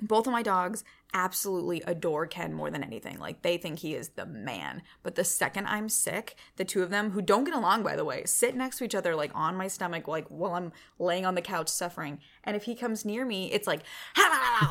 both 0.00 0.26
of 0.26 0.32
my 0.32 0.42
dogs 0.42 0.82
absolutely 1.12 1.82
adore 1.86 2.26
Ken 2.26 2.54
more 2.54 2.70
than 2.70 2.84
anything. 2.84 3.18
Like 3.18 3.42
they 3.42 3.56
think 3.56 3.80
he 3.80 3.94
is 3.94 4.10
the 4.10 4.26
man. 4.26 4.82
But 5.02 5.16
the 5.16 5.24
second 5.24 5.66
I'm 5.66 5.88
sick, 5.88 6.36
the 6.56 6.64
two 6.64 6.82
of 6.82 6.90
them 6.90 7.10
who 7.10 7.20
don't 7.20 7.44
get 7.44 7.54
along 7.54 7.82
by 7.82 7.96
the 7.96 8.04
way, 8.04 8.22
sit 8.26 8.54
next 8.54 8.78
to 8.78 8.84
each 8.84 8.94
other 8.94 9.14
like 9.14 9.32
on 9.34 9.56
my 9.56 9.68
stomach 9.68 10.06
like 10.06 10.26
while 10.28 10.54
I'm 10.54 10.72
laying 10.98 11.26
on 11.26 11.34
the 11.34 11.42
couch 11.42 11.68
suffering. 11.68 12.20
And 12.44 12.56
if 12.56 12.64
he 12.64 12.74
comes 12.74 13.04
near 13.04 13.24
me, 13.24 13.50
it's 13.52 13.66
like 13.66 13.80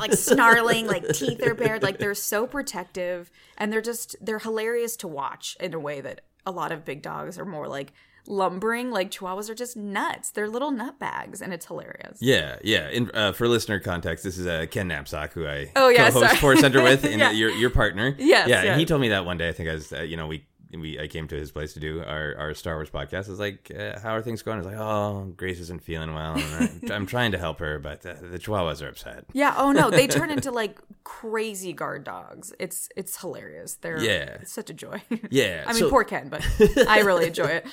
like 0.00 0.14
snarling, 0.14 0.86
like 0.86 1.06
teeth 1.08 1.46
are 1.46 1.54
bared, 1.54 1.82
like 1.82 1.98
they're 1.98 2.14
so 2.14 2.46
protective 2.46 3.30
and 3.58 3.72
they're 3.72 3.82
just 3.82 4.16
they're 4.20 4.38
hilarious 4.38 4.96
to 4.96 5.08
watch 5.08 5.56
in 5.60 5.74
a 5.74 5.78
way 5.78 6.00
that 6.00 6.22
a 6.46 6.50
lot 6.50 6.72
of 6.72 6.84
big 6.84 7.02
dogs 7.02 7.38
are 7.38 7.44
more 7.44 7.68
like 7.68 7.92
lumbering 8.26 8.90
like 8.90 9.10
chihuahuas 9.10 9.48
are 9.48 9.54
just 9.54 9.76
nuts 9.76 10.30
they're 10.30 10.46
little 10.48 10.70
nut 10.70 10.98
bags 10.98 11.40
and 11.40 11.52
it's 11.54 11.66
hilarious 11.66 12.18
Yeah, 12.20 12.56
yeah. 12.62 12.88
In, 12.90 13.10
uh, 13.14 13.32
for 13.32 13.48
listener 13.48 13.80
context, 13.80 14.22
this 14.24 14.36
is 14.38 14.46
uh, 14.46 14.66
Ken 14.70 14.88
Napzok, 14.88 15.32
who 15.32 15.46
I 15.46 15.72
Oh, 15.74 15.88
yeah, 15.88 16.10
co-host 16.10 16.26
sorry. 16.26 16.36
Force 16.38 16.60
Center 16.60 16.82
with, 16.82 17.04
and 17.12 17.18
Yeah. 17.18 17.30
your 17.30 17.50
your 17.50 17.70
partner. 17.70 18.14
Yes, 18.18 18.46
yeah. 18.48 18.62
yes. 18.62 18.64
And 18.66 18.78
he 18.80 18.84
told 18.86 19.00
me 19.00 19.08
that 19.08 19.24
one 19.24 19.38
day. 19.38 19.48
I 19.48 19.52
think 19.52 19.68
I 19.70 19.74
was, 19.74 19.92
uh, 19.92 20.02
you 20.02 20.16
know, 20.18 20.26
we 20.26 20.44
we 20.78 20.98
I 21.00 21.06
came 21.08 21.26
to 21.28 21.34
his 21.36 21.50
place 21.50 21.72
to 21.74 21.80
do 21.80 22.02
our, 22.06 22.34
our 22.38 22.54
Star 22.54 22.76
Wars 22.76 22.90
podcast. 22.90 23.26
I 23.26 23.30
was 23.30 23.38
like, 23.40 23.70
uh, 23.76 23.98
"How 24.00 24.14
are 24.14 24.22
things 24.22 24.42
going?" 24.42 24.56
I 24.56 24.60
was 24.60 24.66
like, 24.66 24.76
"Oh, 24.78 25.32
Grace 25.36 25.58
isn't 25.60 25.82
feeling 25.82 26.14
well. 26.14 26.34
And 26.38 26.90
I, 26.90 26.94
I'm 26.94 27.06
trying 27.06 27.32
to 27.32 27.38
help 27.38 27.58
her, 27.60 27.78
but 27.78 28.04
uh, 28.06 28.14
the 28.20 28.38
Chihuahuas 28.38 28.82
are 28.84 28.88
upset." 28.88 29.24
Yeah. 29.32 29.54
Oh 29.56 29.72
no, 29.72 29.90
they 29.90 30.06
turn 30.06 30.30
into 30.30 30.50
like 30.62 30.78
crazy 31.04 31.72
guard 31.72 32.04
dogs. 32.04 32.52
It's 32.58 32.88
it's 32.96 33.20
hilarious. 33.20 33.74
They're 33.74 34.00
Yeah. 34.00 34.36
it's 34.40 34.52
such 34.52 34.70
a 34.70 34.74
joy. 34.74 35.02
Yeah, 35.30 35.64
I 35.66 35.72
mean, 35.72 35.80
so- 35.82 35.90
poor 35.90 36.04
Ken, 36.04 36.28
but 36.28 36.44
I 36.88 37.00
really 37.00 37.26
enjoy 37.26 37.46
it. 37.46 37.66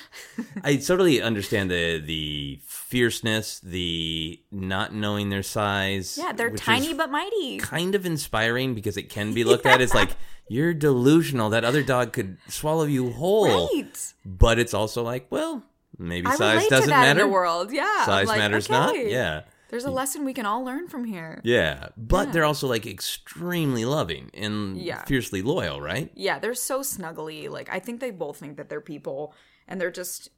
I 0.64 0.76
totally 0.76 1.22
understand 1.22 1.70
the 1.70 2.00
the 2.04 2.60
fierceness, 2.64 3.60
the 3.60 4.40
not 4.50 4.94
knowing 4.94 5.28
their 5.30 5.42
size. 5.42 6.18
Yeah, 6.20 6.32
they're 6.32 6.50
tiny 6.50 6.94
but 6.94 7.10
mighty. 7.10 7.58
kind 7.58 7.94
of 7.94 8.06
inspiring 8.06 8.74
because 8.74 8.96
it 8.96 9.08
can 9.08 9.34
be 9.34 9.44
looked 9.44 9.66
at 9.66 9.80
as 9.80 9.94
like 9.94 10.10
you're 10.48 10.74
delusional. 10.74 11.50
That 11.50 11.64
other 11.64 11.82
dog 11.82 12.12
could 12.12 12.38
swallow 12.48 12.84
you 12.84 13.10
whole. 13.12 13.68
Right. 13.74 14.12
But 14.24 14.58
it's 14.58 14.74
also 14.74 15.02
like, 15.02 15.26
well, 15.30 15.62
maybe 15.98 16.26
I 16.26 16.34
size 16.36 16.66
doesn't 16.68 16.90
matter. 16.90 17.20
in 17.20 17.26
the 17.26 17.32
world. 17.32 17.72
Yeah. 17.72 18.04
Size 18.06 18.26
like, 18.28 18.38
matters 18.38 18.68
not. 18.70 18.96
Yeah. 18.96 19.42
There's 19.70 19.84
a 19.84 19.90
lesson 19.90 20.24
we 20.24 20.32
can 20.32 20.46
all 20.46 20.64
learn 20.64 20.88
from 20.88 21.04
here. 21.04 21.42
Yeah, 21.44 21.88
but 21.94 22.28
Yeah. 22.28 22.32
they're 22.32 22.44
also 22.46 22.66
like 22.66 22.86
extremely 22.86 23.84
loving 23.84 24.30
and 24.32 24.78
Yeah. 24.78 25.04
fiercely 25.04 25.42
loyal, 25.42 25.78
right? 25.80 26.10
Yeah, 26.14 26.38
they're 26.38 26.54
so 26.54 26.80
snuggly. 26.80 27.50
Like 27.50 27.68
I 27.70 27.78
think 27.78 28.00
they 28.00 28.10
both 28.10 28.38
think 28.38 28.56
that 28.56 28.70
they're 28.70 28.80
people 28.80 29.34
and 29.66 29.78
they're 29.78 29.90
just 29.90 30.30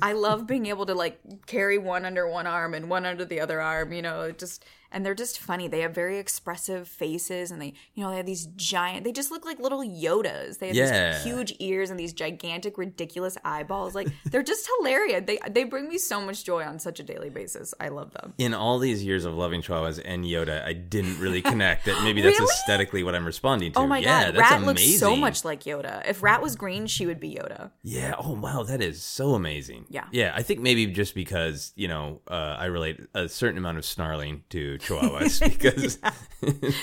I 0.00 0.12
love 0.12 0.46
being 0.46 0.66
able 0.66 0.86
to 0.86 0.94
like 0.94 1.20
carry 1.46 1.78
one 1.78 2.04
under 2.04 2.28
one 2.28 2.46
arm 2.48 2.74
and 2.74 2.88
one 2.90 3.04
under 3.06 3.24
the 3.24 3.40
other 3.40 3.60
arm, 3.60 3.92
you 3.92 4.02
know, 4.02 4.30
just 4.32 4.64
and 4.92 5.04
they're 5.04 5.14
just 5.14 5.38
funny. 5.38 5.68
They 5.68 5.80
have 5.80 5.94
very 5.94 6.18
expressive 6.18 6.88
faces 6.88 7.50
and 7.50 7.60
they 7.60 7.74
you 7.94 8.02
know, 8.04 8.10
they 8.10 8.16
have 8.18 8.26
these 8.26 8.46
giant 8.56 9.04
they 9.04 9.12
just 9.12 9.30
look 9.30 9.44
like 9.44 9.58
little 9.60 9.80
Yodas. 9.82 10.58
They 10.58 10.68
have 10.68 10.76
Yeah. 10.76 11.12
these 11.14 11.24
huge 11.24 11.54
ears 11.58 11.90
and 11.90 11.98
these 11.98 12.12
gigantic 12.12 12.78
ridiculous 12.78 13.36
eyeballs. 13.44 13.94
Like 13.94 14.08
they're 14.26 14.42
just 14.42 14.68
hilarious. 14.78 15.22
They 15.26 15.38
they 15.50 15.64
bring 15.64 15.88
me 15.88 15.98
so 15.98 16.20
much 16.20 16.44
joy 16.44 16.62
on 16.64 16.78
such 16.78 17.00
a 17.00 17.02
daily 17.02 17.30
basis. 17.30 17.74
I 17.80 17.88
love 17.88 18.12
them. 18.12 18.34
In 18.38 18.54
all 18.54 18.78
these 18.78 19.04
years 19.04 19.24
of 19.24 19.34
loving 19.34 19.62
Chihuahuas 19.62 20.00
and 20.04 20.24
Yoda, 20.24 20.64
I 20.64 20.72
didn't 20.72 21.18
really 21.18 21.42
connect 21.42 21.86
that 21.86 22.02
maybe 22.04 22.20
that's 22.20 22.32
Really? 22.40 22.50
aesthetically 22.52 23.02
what 23.02 23.14
I'm 23.14 23.24
responding 23.26 23.72
to. 23.72 23.78
Oh 23.80 23.86
my 23.86 23.98
yeah, 23.98 24.24
god, 24.26 24.34
that's 24.34 24.50
Rat 24.50 24.62
amazing. 24.62 24.66
looks 24.66 24.98
so 25.00 25.16
much 25.16 25.44
like 25.44 25.62
Yoda. 25.64 26.02
If 26.08 26.22
Rat 26.22 26.42
was 26.42 26.56
green, 26.56 26.86
she 26.86 27.06
would 27.06 27.20
be 27.20 27.34
Yoda. 27.34 27.70
Yeah. 27.82 28.14
Oh 28.18 28.34
wow, 28.34 28.62
that 28.64 28.82
is 28.82 29.02
so 29.02 29.34
amazing. 29.34 29.86
Yeah. 29.88 30.04
Yeah. 30.12 30.32
I 30.34 30.42
think 30.42 30.60
maybe 30.60 30.86
just 30.86 31.14
because 31.14 31.72
you 31.76 31.88
know 31.88 32.20
uh, 32.28 32.56
I 32.58 32.66
relate 32.66 33.00
a 33.14 33.28
certain 33.28 33.58
amount 33.58 33.78
of 33.78 33.84
snarling 33.84 34.42
to 34.50 34.78
Chihuahuas 34.82 35.40
because 35.50 35.98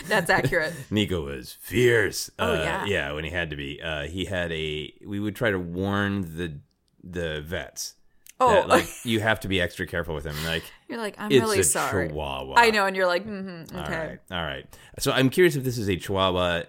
That's 0.08 0.30
accurate. 0.30 0.74
Nico 0.90 1.22
was 1.26 1.54
fierce. 1.60 2.30
Oh, 2.40 2.54
uh, 2.54 2.56
yeah. 2.56 2.86
Yeah, 2.86 3.12
when 3.14 3.24
he 3.24 3.30
had 3.30 3.50
to 3.50 3.56
be. 3.56 3.82
Uh, 3.82 4.04
he 4.04 4.26
had 4.26 4.52
a. 4.52 4.94
We 5.06 5.20
would 5.20 5.36
try 5.36 5.52
to 5.52 5.60
warn 5.60 6.36
the 6.38 6.60
the 7.04 7.42
vets. 7.42 7.96
Oh, 8.42 8.54
that, 8.54 8.70
like 8.70 8.88
you 9.04 9.20
have 9.20 9.42
to 9.42 9.50
be 9.50 9.60
extra 9.60 9.86
careful 9.86 10.16
with 10.16 10.26
him. 10.26 10.36
Like 10.46 10.64
You're 10.88 10.98
like, 10.98 11.16
I'm 11.18 11.30
really 11.30 11.64
sorry. 11.64 12.08
Chihuahua. 12.08 12.56
I 12.58 12.72
know, 12.72 12.86
and 12.86 12.96
you're 12.96 13.08
like, 13.08 13.28
mm-hmm, 13.28 13.78
okay. 13.78 13.98
right, 13.98 14.20
all 14.32 14.44
right. 14.44 14.66
So 15.00 15.12
I'm 15.12 15.30
curious 15.30 15.56
if 15.56 15.64
this 15.64 15.78
is 15.78 15.90
a 15.90 15.98
Chihuahua 15.98 16.64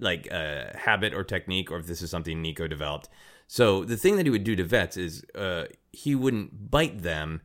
like 0.00 0.28
uh, 0.30 0.66
habit 0.76 1.12
or 1.12 1.24
technique, 1.24 1.72
or 1.72 1.78
if 1.78 1.86
this 1.86 2.02
is 2.02 2.10
something 2.10 2.40
Nico 2.40 2.68
developed. 2.68 3.08
So 3.48 3.84
the 3.84 3.96
thing 3.96 4.16
that 4.16 4.26
he 4.26 4.30
would 4.30 4.44
do 4.44 4.54
to 4.56 4.64
vets 4.64 4.96
is 4.96 5.24
uh, 5.34 5.64
he 5.90 6.14
wouldn't 6.14 6.70
bite 6.70 7.02
them, 7.02 7.40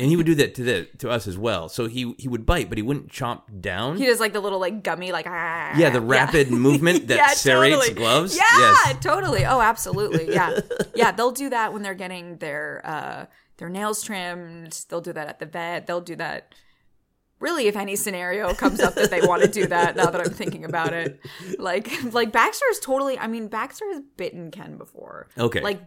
and 0.00 0.08
he 0.08 0.16
would 0.16 0.26
do 0.26 0.34
that 0.36 0.54
to 0.56 0.62
the 0.62 0.84
to 0.98 1.10
us 1.10 1.26
as 1.26 1.36
well. 1.38 1.68
So 1.68 1.86
he 1.86 2.14
he 2.18 2.28
would 2.28 2.44
bite, 2.46 2.68
but 2.68 2.78
he 2.78 2.82
wouldn't 2.82 3.08
chomp 3.08 3.60
down. 3.60 3.96
He 3.96 4.06
does 4.06 4.20
like 4.20 4.32
the 4.32 4.40
little 4.40 4.58
like 4.58 4.82
gummy 4.82 5.12
like 5.12 5.26
ah. 5.28 5.76
yeah, 5.76 5.90
the 5.90 6.00
rapid 6.00 6.50
movement 6.66 7.08
that 7.08 7.16
Yeah, 7.16 7.28
serrates 7.28 7.72
totally. 7.74 7.94
gloves. 7.94 8.36
Yeah, 8.36 8.42
Yes. 8.58 8.96
totally. 9.02 9.44
Oh, 9.44 9.60
absolutely. 9.60 10.32
Yeah, 10.32 10.60
yeah. 10.94 11.12
They'll 11.12 11.30
do 11.32 11.50
that 11.50 11.72
when 11.72 11.82
they're 11.82 11.94
getting 11.94 12.38
their 12.38 12.80
uh 12.84 13.26
their 13.58 13.68
nails 13.68 14.02
trimmed. 14.02 14.84
They'll 14.88 15.00
do 15.00 15.12
that 15.12 15.28
at 15.28 15.38
the 15.38 15.46
vet. 15.46 15.86
They'll 15.86 16.00
do 16.00 16.16
that. 16.16 16.54
Really, 17.38 17.66
if 17.66 17.76
any 17.76 17.96
scenario 17.96 18.54
comes 18.54 18.80
up 18.80 18.94
that 18.94 19.10
they 19.10 19.20
want 19.20 19.42
to 19.42 19.48
do 19.48 19.66
that, 19.66 19.94
now 19.94 20.06
that 20.10 20.20
I'm 20.22 20.32
thinking 20.32 20.64
about 20.64 20.94
it, 20.94 21.20
like 21.58 21.90
like 22.14 22.32
Baxter 22.32 22.64
is 22.70 22.80
totally. 22.80 23.18
I 23.18 23.26
mean, 23.26 23.48
Baxter 23.48 23.84
has 23.92 24.00
bitten 24.16 24.50
Ken 24.50 24.78
before. 24.78 25.28
Okay. 25.36 25.60
Like 25.60 25.82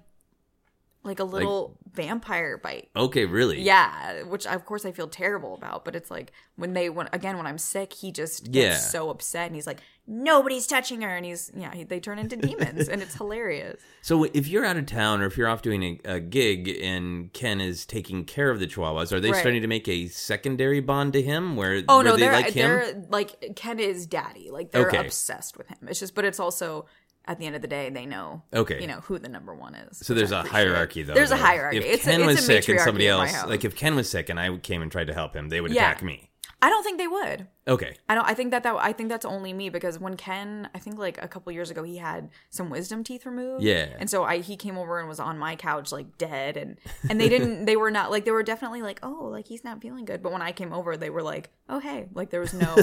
like 1.04 1.20
a 1.20 1.24
little 1.24 1.78
vampire 1.94 2.58
bite. 2.58 2.90
Okay, 2.96 3.26
really? 3.26 3.62
Yeah, 3.62 4.24
which 4.24 4.46
of 4.46 4.66
course 4.66 4.86
I 4.86 4.92
feel 4.92 5.08
terrible 5.08 5.56
about, 5.56 5.86
but 5.86 5.96
it's 5.96 6.12
like 6.12 6.32
when 6.56 6.74
they 6.74 6.90
when 6.90 7.08
again 7.14 7.38
when 7.38 7.48
I'm 7.48 7.58
sick, 7.58 7.94
he 7.94 8.12
just 8.12 8.52
gets 8.52 8.76
Yeah. 8.84 8.90
so 8.90 9.10
upset 9.10 9.48
and 9.48 9.56
he's 9.56 9.66
like 9.68 9.80
nobody's 10.12 10.66
touching 10.68 11.02
her 11.02 11.16
and 11.16 11.26
he's 11.26 11.52
yeah, 11.56 11.74
he, 11.74 11.84
they 11.84 12.00
turn 12.00 12.20
into 12.20 12.36
demons 12.48 12.90
and 12.90 13.02
it's 13.02 13.16
hilarious. 13.16 13.80
So 14.02 14.26
if 14.26 14.48
you're 14.48 14.66
out 14.66 14.76
of 14.76 14.88
town 14.88 15.22
or 15.22 15.26
if 15.28 15.38
you're 15.38 15.48
off 15.48 15.62
doing 15.62 15.84
a, 15.84 16.16
a 16.16 16.20
gig 16.20 16.68
and 16.82 17.32
Ken 17.32 17.62
is 17.62 17.86
taking 17.86 18.26
care 18.26 18.50
of 18.50 18.60
the 18.60 18.68
Chihuahuas, 18.68 19.12
are 19.14 19.20
they 19.22 19.32
Right. 19.32 19.40
starting 19.40 19.62
to 19.62 19.68
make 19.68 19.88
a 19.88 20.08
secondary 20.08 20.80
bond 20.82 21.14
to 21.14 21.22
him 21.22 21.56
where, 21.56 21.82
Oh 21.88 21.98
where 21.98 22.06
no, 22.06 22.16
they 22.18 22.24
they're 22.24 22.32
like 22.34 22.52
him? 22.54 22.70
they're 22.72 23.06
like 23.10 23.56
Ken 23.56 23.80
is 23.80 24.06
daddy. 24.06 24.50
Like 24.52 24.72
they're 24.72 24.88
Okay. 24.88 24.98
obsessed 24.98 25.58
with 25.58 25.68
him. 25.70 25.78
It's 25.88 26.00
just 26.00 26.14
but 26.16 26.26
it's 26.26 26.40
also 26.40 26.88
at 27.30 27.38
the 27.40 27.46
end 27.46 27.56
of 27.56 27.62
the 27.62 27.68
day 27.68 27.90
they 27.92 28.06
know 28.08 28.42
Okay. 28.54 28.82
you 28.82 28.88
know 28.88 29.00
who 29.02 29.20
the 29.20 29.30
number 29.30 29.54
one 29.56 29.76
is. 29.76 30.00
So 30.06 30.14
there's 30.14 30.32
a 30.32 30.42
hierarchy, 30.42 31.04
though. 31.04 31.14
There's 31.14 31.32
a 31.32 31.38
hierarchy. 31.38 31.78
If 31.78 31.86
it's 31.86 32.04
Ken 32.04 32.24
a, 32.24 32.26
was 32.26 32.44
sick 32.46 32.68
and 32.68 32.80
somebody 32.82 33.06
matriarchy 33.06 33.30
in 33.30 33.34
my 33.34 33.40
else, 33.40 33.48
like 33.50 33.64
if 33.64 33.76
Ken 33.76 33.96
was 33.96 34.10
sick 34.10 34.30
and 34.30 34.40
I 34.40 34.58
came 34.58 34.82
and 34.82 34.92
tried 34.92 35.08
to 35.08 35.14
help 35.14 35.36
him, 35.36 35.48
they 35.50 35.62
would 35.62 35.72
Yeah. 35.72 35.90
attack 35.92 36.04
me. 36.04 36.32
I 36.62 36.70
don't 36.70 36.84
think 36.84 36.98
they 36.98 37.08
would. 37.08 37.48
Okay. 37.70 37.96
I 38.08 38.16
don't. 38.16 38.26
I 38.26 38.34
think 38.34 38.52
that 38.52 38.64
that 38.64 38.76
I 38.76 38.94
think 38.94 39.10
that's 39.10 39.26
only 39.26 39.54
me 39.54 39.70
because 39.70 40.00
when 40.00 40.18
Ken, 40.18 40.70
I 40.74 40.80
think 40.80 40.98
like 40.98 41.22
a 41.22 41.28
couple 41.28 41.52
years 41.52 41.70
ago, 41.70 41.84
he 41.84 41.98
had 41.98 42.30
some 42.50 42.70
wisdom 42.70 43.04
teeth 43.04 43.26
removed. 43.26 43.64
Yeah. 43.64 43.90
and 44.00 44.10
so 44.10 44.24
I 44.24 44.40
he 44.40 44.58
came 44.58 44.78
over 44.78 45.00
and 45.00 45.08
was 45.08 45.20
on 45.20 45.38
my 45.38 45.56
couch 45.56 45.92
like 45.92 46.18
dead, 46.18 46.58
and 46.58 46.78
and 47.10 47.22
they 47.22 47.30
didn't. 47.30 47.66
they 47.66 47.76
were 47.76 47.92
not 47.92 48.12
like 48.12 48.26
they 48.26 48.32
were 48.32 48.44
definitely 48.44 48.82
like 48.82 49.00
oh 49.04 49.30
like 49.32 49.48
he's 49.48 49.64
not 49.64 49.82
feeling 49.82 50.06
good. 50.06 50.24
But 50.24 50.32
when 50.32 50.42
I 50.42 50.52
came 50.52 50.74
over, 50.74 50.98
they 50.98 51.10
were 51.10 51.22
like 51.22 51.52
oh 51.68 51.80
hey 51.80 52.08
like 52.14 52.30
there 52.30 52.42
was 52.42 52.54
no. 52.54 52.76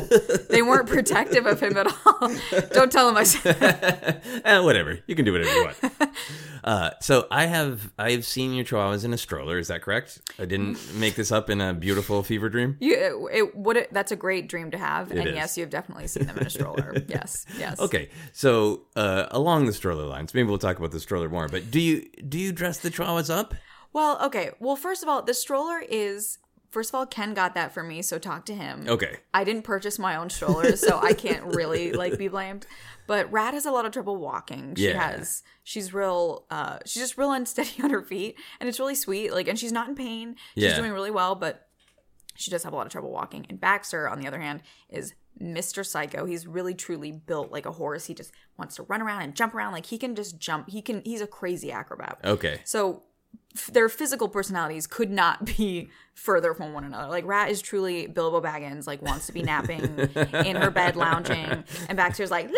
they 0.51 0.63
weren't 0.63 0.89
protective 0.89 1.47
of 1.47 1.61
him 1.61 1.77
at 1.77 1.87
all. 1.87 2.33
don't 2.73 2.93
tell 2.93 3.09
him 3.09 3.17
I 3.17 3.25
said. 3.25 4.23
Eh, 4.45 4.59
whatever. 4.61 4.99
You 5.07 5.15
can 5.15 5.25
do 5.25 5.33
whatever 5.33 5.53
you 5.53 5.65
want. 5.65 6.11
uh, 6.65 6.91
so 7.01 7.27
I 7.31 7.47
have 7.47 7.93
I 7.99 8.13
have 8.13 8.25
seen 8.25 8.53
your 8.55 8.65
chihuahuas 8.65 9.05
in 9.05 9.13
a 9.13 9.19
stroller. 9.19 9.59
Is 9.59 9.69
that 9.69 9.83
correct? 9.83 10.21
I 10.39 10.45
didn't 10.45 10.95
make 10.95 11.17
this 11.17 11.33
up 11.33 11.51
in 11.51 11.61
a 11.61 11.75
beautiful 11.75 12.23
fever 12.23 12.49
dream. 12.49 12.77
You, 12.81 13.29
it, 13.33 13.45
it 13.77 13.87
it, 13.87 13.93
that's 13.93 14.13
a 14.13 14.17
great 14.17 14.49
dream 14.49 14.71
to 14.71 14.76
have, 14.77 15.11
and 15.11 15.29
is. 15.29 15.35
yes, 15.35 15.57
you 15.57 15.63
have 15.63 15.71
definitely 15.71 16.07
seen 16.07 16.27
them 16.27 16.39
in 16.39 16.47
a 16.47 16.51
stroller. 16.51 16.95
yes, 17.09 17.45
yes. 17.59 17.81
Okay, 17.81 18.11
so 18.33 18.83
uh, 18.97 19.27
along 19.31 19.67
the 19.67 19.73
stroller 19.73 20.05
lines, 20.07 20.35
maybe 20.35 20.49
we'll 20.49 20.59
talk 20.59 20.79
about 20.79 20.91
the 20.93 21.01
stroller 21.01 21.29
more. 21.29 21.49
But 21.49 21.71
do 21.71 21.81
you 21.81 22.09
do 22.29 22.39
you 22.39 22.53
dress 22.53 22.79
the 22.79 22.91
chihuahuas 22.91 23.29
up? 23.35 23.55
Well, 23.93 24.19
okay. 24.27 24.51
Well, 24.61 24.77
first 24.77 25.03
of 25.03 25.09
all, 25.09 25.23
the 25.23 25.35
stroller 25.35 25.81
is. 25.89 26.39
First 26.71 26.91
of 26.91 26.97
all, 26.97 27.07
Ken 27.07 27.33
got 27.33 27.55
that 27.55 27.73
for 27.73 27.83
me, 27.83 28.03
so 28.03 28.19
talk 28.19 28.45
to 28.47 28.55
him. 28.55 28.85
Okay. 28.87 29.17
I 29.33 29.45
didn't 29.45 29.63
purchase 29.63 29.99
my 29.99 30.17
own 30.17 30.29
stroller, 30.29 30.77
so 30.77 30.99
I 31.03 31.15
can't 31.15 31.55
really 31.55 31.93
like 31.93 32.19
be 32.19 32.29
blamed. 32.29 32.67
But 33.07 33.33
Rat 33.33 33.55
has 33.55 33.65
a 33.65 33.71
lot 33.71 33.87
of 33.87 33.93
trouble 33.93 34.17
walking. 34.17 34.75
She 34.75 34.89
Yeah. 34.89 35.11
has 35.13 35.43
she's 35.63 35.95
real 35.95 36.45
uh 36.51 36.79
she's 36.85 37.03
just 37.03 37.17
real 37.17 37.33
unsteady 37.33 37.71
on 37.83 37.91
her 37.91 38.03
feet 38.03 38.37
and 38.61 38.69
it's 38.69 38.79
really 38.79 38.97
sweet. 38.97 39.33
Like 39.33 39.49
and 39.49 39.59
she's 39.59 39.73
not 39.73 39.89
in 39.89 39.95
pain. 39.95 40.37
She's 40.55 40.65
Yeah. 40.65 40.77
doing 40.77 40.93
really 40.93 41.11
well, 41.13 41.35
but 41.35 41.66
she 42.37 42.51
does 42.51 42.63
have 42.65 42.73
a 42.73 42.77
lot 42.77 42.87
of 42.87 42.93
trouble 42.93 43.11
walking. 43.11 43.47
And 43.49 43.61
Baxter, 43.61 44.09
on 44.09 44.21
the 44.21 44.27
other 44.27 44.41
hand, 44.41 44.63
is 44.89 45.15
Mr. 45.41 45.85
Psycho. 45.85 46.25
He's 46.25 46.47
really 46.47 46.75
truly 46.75 47.13
built 47.13 47.53
like 47.53 47.67
a 47.67 47.73
horse. 47.73 48.07
He 48.07 48.15
just 48.15 48.33
wants 48.59 48.77
to 48.77 48.83
run 48.85 49.03
around 49.03 49.23
and 49.23 49.35
jump 49.35 49.55
around. 49.55 49.73
Like 49.73 49.87
he 49.87 49.99
can 49.99 50.15
just 50.15 50.39
jump. 50.39 50.71
He 50.71 50.83
can 50.83 51.03
he's 51.05 51.21
a 51.21 51.27
crazy 51.27 51.71
acrobat. 51.71 52.19
Okay. 52.25 52.61
So 52.65 53.03
f- 53.55 53.67
their 53.69 53.89
physical 53.89 54.29
personalities 54.29 54.87
could 54.87 55.11
not 55.11 55.45
be 55.57 55.91
further 56.15 56.55
from 56.55 56.73
one 56.73 56.85
another. 56.85 57.09
Like 57.09 57.27
Rat 57.27 57.51
is 57.51 57.61
truly 57.61 58.07
Bilbo 58.07 58.41
Baggins, 58.41 58.87
like 58.87 59.03
wants 59.03 59.27
to 59.27 59.33
be 59.33 59.43
napping 59.43 59.83
in 60.45 60.57
her 60.57 60.71
bed, 60.71 60.97
lounging, 60.97 61.65
and 61.89 61.97
Baxter's 61.97 62.31
like. 62.31 62.51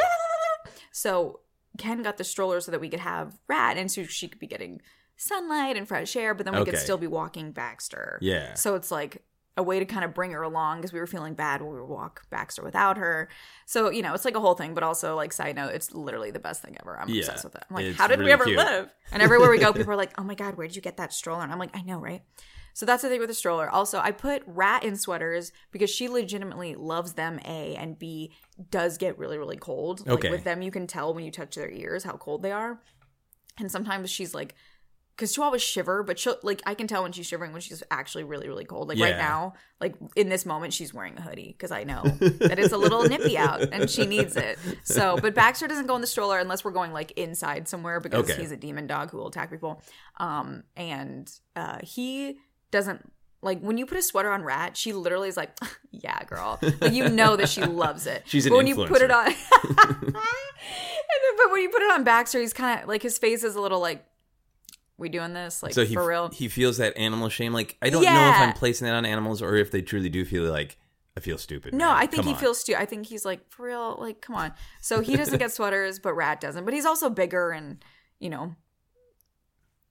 So 0.92 1.40
Ken 1.78 2.02
got 2.02 2.16
the 2.16 2.24
stroller 2.24 2.60
so 2.60 2.70
that 2.70 2.80
we 2.80 2.88
could 2.88 3.00
have 3.00 3.38
Rat, 3.48 3.76
and 3.76 3.90
so 3.90 4.04
she 4.04 4.28
could 4.28 4.40
be 4.40 4.46
getting 4.46 4.80
sunlight 5.16 5.76
and 5.76 5.86
fresh 5.86 6.14
air, 6.14 6.32
but 6.32 6.46
then 6.46 6.56
we 6.56 6.64
could 6.64 6.78
still 6.78 6.98
be 6.98 7.06
walking 7.06 7.50
Baxter. 7.50 8.18
Yeah. 8.20 8.54
So 8.54 8.76
it's 8.76 8.90
like 8.90 9.22
a 9.58 9.62
way 9.62 9.78
to 9.80 9.84
kind 9.84 10.04
of 10.04 10.14
bring 10.14 10.30
her 10.30 10.42
along 10.42 10.78
because 10.78 10.92
we 10.92 11.00
were 11.00 11.06
feeling 11.06 11.34
bad 11.34 11.60
when 11.60 11.74
we 11.74 11.80
would 11.80 11.88
walk 11.90 12.22
Baxter 12.30 12.62
without 12.62 12.96
her. 12.96 13.28
So 13.66 13.90
you 13.90 14.00
know, 14.02 14.14
it's 14.14 14.24
like 14.24 14.36
a 14.36 14.40
whole 14.40 14.54
thing. 14.54 14.72
But 14.72 14.84
also, 14.84 15.16
like 15.16 15.32
side 15.32 15.56
note, 15.56 15.74
it's 15.74 15.92
literally 15.92 16.30
the 16.30 16.38
best 16.38 16.62
thing 16.62 16.76
ever. 16.80 16.98
I'm 16.98 17.08
Yeah, 17.08 17.18
obsessed 17.18 17.44
with 17.44 17.56
it. 17.56 17.64
I'm 17.68 17.76
like, 17.76 17.94
how 17.96 18.06
did 18.06 18.20
we 18.20 18.30
ever 18.32 18.44
cute. 18.44 18.56
live? 18.56 18.90
And 19.12 19.20
everywhere 19.20 19.50
we 19.50 19.58
go, 19.58 19.72
people 19.74 19.92
are 19.92 19.96
like, 19.96 20.12
"Oh 20.16 20.24
my 20.24 20.34
god, 20.34 20.56
where 20.56 20.66
did 20.66 20.76
you 20.76 20.82
get 20.82 20.96
that 20.96 21.12
stroller?" 21.12 21.42
And 21.42 21.52
I'm 21.52 21.58
like, 21.58 21.76
"I 21.76 21.82
know, 21.82 21.98
right?" 21.98 22.22
So 22.72 22.86
that's 22.86 23.02
the 23.02 23.08
thing 23.08 23.18
with 23.18 23.28
the 23.28 23.34
stroller. 23.34 23.68
Also, 23.68 23.98
I 23.98 24.12
put 24.12 24.44
Rat 24.46 24.84
in 24.84 24.96
sweaters 24.96 25.50
because 25.72 25.90
she 25.90 26.08
legitimately 26.08 26.76
loves 26.76 27.14
them. 27.14 27.40
A 27.44 27.74
and 27.74 27.98
B 27.98 28.32
does 28.70 28.96
get 28.96 29.18
really 29.18 29.38
really 29.38 29.56
cold. 29.56 30.06
Like 30.06 30.20
Okay. 30.20 30.30
with 30.30 30.44
them, 30.44 30.62
you 30.62 30.70
can 30.70 30.86
tell 30.86 31.12
when 31.12 31.24
you 31.24 31.32
touch 31.32 31.56
their 31.56 31.70
ears 31.70 32.04
how 32.04 32.12
cold 32.12 32.42
they 32.42 32.52
are. 32.52 32.80
And 33.58 33.72
sometimes 33.72 34.08
she's 34.08 34.34
like, 34.34 34.54
because 35.18 35.34
Chihuahuas 35.34 35.60
shiver, 35.60 36.04
but 36.04 36.16
she'll 36.16 36.38
like 36.44 36.62
I 36.64 36.74
can 36.74 36.86
tell 36.86 37.02
when 37.02 37.10
she's 37.10 37.26
shivering 37.26 37.50
when 37.52 37.60
she's 37.60 37.82
actually 37.90 38.22
really 38.22 38.46
really 38.46 38.64
cold. 38.64 38.88
Like 38.88 39.00
right 39.00 39.16
now, 39.16 39.54
like 39.80 39.96
in 40.14 40.28
this 40.28 40.46
moment, 40.46 40.72
she's 40.72 40.94
wearing 40.94 41.18
a 41.18 41.20
hoodie 41.20 41.48
because 41.58 41.72
I 41.72 41.82
know 41.82 42.02
that 42.20 42.58
it's 42.60 42.72
a 42.72 42.78
little 42.78 43.02
nippy 43.02 43.36
out 43.36 43.60
and 43.72 43.90
she 43.90 44.06
needs 44.06 44.36
it. 44.36 44.58
So, 44.84 45.18
but 45.20 45.34
Baxter 45.34 45.66
doesn't 45.66 45.86
go 45.88 45.96
in 45.96 46.00
the 46.00 46.06
stroller 46.06 46.38
unless 46.38 46.64
we're 46.64 46.70
going 46.70 46.92
like 46.92 47.10
inside 47.12 47.66
somewhere 47.66 47.98
because 47.98 48.30
Okay. 48.30 48.40
he's 48.40 48.52
a 48.52 48.56
demon 48.56 48.86
dog 48.86 49.10
who 49.10 49.16
will 49.18 49.26
attack 49.28 49.50
people. 49.50 49.82
Um, 50.18 50.62
and 50.76 51.28
uh, 51.56 51.78
he 51.82 52.38
doesn't. 52.70 53.12
Like 53.40 53.60
when 53.60 53.78
you 53.78 53.86
put 53.86 53.98
a 53.98 54.02
sweater 54.02 54.30
on 54.30 54.42
Rat, 54.42 54.76
she 54.76 54.92
literally 54.92 55.28
is 55.28 55.36
like, 55.36 55.56
"Yeah, 55.92 56.22
girl." 56.24 56.58
Like 56.80 56.92
you 56.92 57.08
know 57.08 57.36
that 57.36 57.48
she 57.48 57.62
loves 57.62 58.06
it. 58.06 58.22
She's 58.26 58.46
an 58.46 58.50
but 58.50 58.56
when 58.56 58.66
you 58.66 58.74
put 58.74 59.00
it 59.00 59.10
on, 59.12 59.26
and 59.26 59.34
then, 60.14 61.36
but 61.36 61.50
when 61.52 61.62
you 61.62 61.68
put 61.70 61.82
it 61.82 61.90
on 61.92 62.02
Baxter, 62.04 62.40
he's 62.40 62.52
kind 62.52 62.82
of 62.82 62.88
like 62.88 63.02
his 63.02 63.16
face 63.18 63.44
is 63.44 63.54
a 63.54 63.60
little 63.60 63.80
like, 63.80 64.04
"We 64.98 65.08
doing 65.08 65.32
this 65.32 65.62
like 65.62 65.72
So 65.72 65.84
he 65.86 65.94
for 65.94 66.06
real?" 66.06 66.28
he 66.28 66.48
feels 66.48 66.76
that 66.76 66.96
animal 66.98 67.28
shame. 67.30 67.52
Like 67.54 67.76
I 67.80 67.88
don't 67.88 68.02
know 68.04 68.28
if 68.30 68.36
I'm 68.36 68.52
placing 68.52 68.86
that 68.86 68.94
on 68.94 69.06
animals 69.06 69.40
or 69.40 69.56
if 69.56 69.70
they 69.70 69.80
truly 69.80 70.08
do 70.10 70.24
feel 70.26 70.44
like 70.44 70.76
I 71.16 71.20
feel 71.20 71.38
stupid. 71.38 71.72
No, 71.74 71.86
man. 71.88 71.96
I 71.96 72.00
think 72.06 72.22
Come 72.22 72.26
he 72.26 72.32
on. 72.34 72.38
feels 72.40 72.60
stupid. 72.60 72.80
I 72.80 72.84
think 72.84 73.06
he's 73.06 73.24
like 73.24 73.48
for 73.50 73.66
real. 73.66 73.96
Like, 73.98 74.20
come 74.20 74.36
on. 74.36 74.52
So 74.80 75.00
he 75.00 75.16
doesn't 75.16 75.38
get 75.38 75.50
sweaters, 75.52 75.98
but 75.98 76.14
Rat 76.14 76.40
doesn't. 76.40 76.64
But 76.64 76.74
he's 76.74 76.84
also 76.86 77.10
bigger, 77.10 77.50
and 77.50 77.82
you 78.20 78.30
know, 78.30 78.54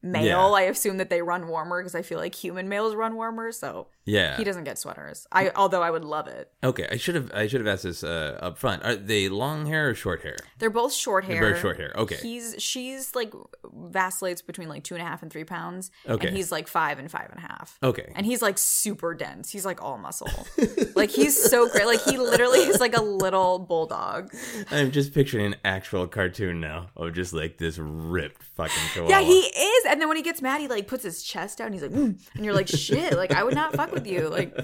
male, 0.02 0.26
Yeah. 0.26 0.46
I 0.46 0.62
assume 0.64 0.98
that 0.98 1.10
they 1.10 1.22
run 1.22 1.48
warmer 1.48 1.82
because 1.82 1.96
I 1.96 2.02
feel 2.02 2.20
like 2.20 2.36
human 2.36 2.70
males 2.70 2.96
run 2.96 3.16
warmer. 3.16 3.52
So 3.52 3.88
Yeah. 4.08 4.38
he 4.38 4.44
doesn't 4.44 4.64
get 4.64 4.80
sweaters. 4.80 5.28
I 5.32 5.52
although 5.56 5.84
I 5.84 5.92
would 5.92 6.06
love 6.06 6.28
it. 6.28 6.50
Okay, 6.64 6.88
I 6.90 6.98
should 6.98 7.16
have 7.16 7.30
I 7.34 7.48
should 7.48 7.60
have 7.60 7.68
asked 7.68 7.84
this 7.84 8.04
uh, 8.04 8.40
up 8.42 8.58
front. 8.58 8.84
Are 8.84 8.96
they 8.96 9.28
long 9.28 9.66
hair 9.66 9.90
or 9.90 9.96
short 9.96 10.24
hair? 10.24 10.38
They're 10.60 10.70
both 10.70 10.94
short 10.94 11.26
hair. 11.26 11.42
They're 11.42 11.52
both 11.52 11.62
short 11.62 11.78
hair. 11.78 11.92
Okay. 11.96 12.16
He's 12.16 12.56
she's 12.58 13.14
like 13.16 13.34
vacillates 13.66 14.42
between 14.42 14.70
like 14.70 14.84
two 14.84 14.96
and 14.96 15.04
a 15.04 15.06
half 15.06 15.22
and 15.22 15.32
three 15.32 15.44
pounds. 15.44 15.92
Okay. 16.08 16.30
And 16.30 16.38
he's 16.38 16.52
like 16.52 16.68
five 16.68 17.00
and 17.00 17.12
five 17.12 17.30
and 17.30 17.40
a 17.40 17.42
half. 17.42 17.78
Okay. 17.84 18.12
And 18.16 18.26
he's 18.26 18.42
like 18.42 18.58
super 18.58 19.14
dense. 19.14 19.52
He's 19.52 19.66
like 19.66 19.84
all 19.84 19.98
muscle. 19.98 20.48
like 20.96 21.12
he's 21.12 21.38
so 21.38 21.70
great. 21.70 21.86
Like 21.86 22.02
he 22.02 22.18
literally 22.18 22.60
is 22.60 22.80
like 22.80 22.96
a 22.96 23.02
little 23.02 23.60
bulldog. 23.60 24.34
I'm 24.72 24.92
just 24.92 25.14
picturing 25.14 25.48
an 25.48 25.56
actual 25.66 26.08
cartoon 26.08 26.62
now 26.62 26.92
of 26.96 27.14
just 27.14 27.34
like 27.34 27.58
this 27.58 27.78
ripped 27.78 28.42
fucking 28.42 28.74
chihuahua. 28.94 29.20
Yeah, 29.20 29.26
he 29.26 29.40
is. 29.40 29.86
And 29.90 30.00
then 30.00 30.08
when 30.08 30.18
he 30.18 30.24
gets 30.24 30.42
mad, 30.42 30.62
he 30.62 30.70
like 30.70 30.88
puts 30.88 31.04
his 31.04 31.24
chest 31.24 31.60
out 31.60 31.66
and 31.66 31.74
he's 31.74 31.84
like, 31.84 31.92
mm. 31.92 32.18
and 32.36 32.46
you're 32.46 32.54
like, 32.54 32.70
shit. 32.70 33.14
Like 33.18 33.34
I 33.34 33.44
would 33.44 33.56
not 33.56 33.76
fuck 33.76 33.92
with 33.92 33.97
you. 34.06 34.30
Like 34.30 34.56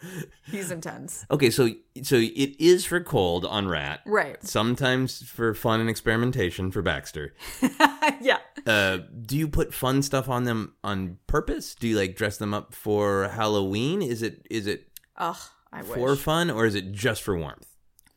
he's 0.50 0.70
intense. 0.70 1.26
Okay, 1.30 1.50
so 1.50 1.70
so 2.02 2.16
it 2.16 2.60
is 2.60 2.84
for 2.84 3.00
cold 3.00 3.44
on 3.44 3.68
Rat. 3.68 4.00
Right. 4.06 4.42
Sometimes 4.44 5.22
for 5.22 5.54
fun 5.54 5.80
and 5.80 5.90
experimentation 5.90 6.70
for 6.70 6.82
Baxter. 6.82 7.34
yeah. 8.20 8.38
Uh, 8.66 8.98
do 9.26 9.36
you 9.36 9.48
put 9.48 9.74
fun 9.74 10.02
stuff 10.02 10.28
on 10.28 10.44
them 10.44 10.74
on 10.84 11.18
purpose? 11.26 11.74
Do 11.74 11.88
you 11.88 11.96
like 11.96 12.16
dress 12.16 12.38
them 12.38 12.54
up 12.54 12.74
for 12.74 13.28
Halloween? 13.28 14.00
Is 14.02 14.22
it 14.22 14.46
is 14.50 14.66
it 14.66 14.88
Ugh, 15.16 15.36
I 15.72 15.82
wish. 15.82 15.90
for 15.90 16.16
fun 16.16 16.50
or 16.50 16.64
is 16.66 16.74
it 16.74 16.92
just 16.92 17.22
for 17.22 17.36
warmth? 17.36 17.66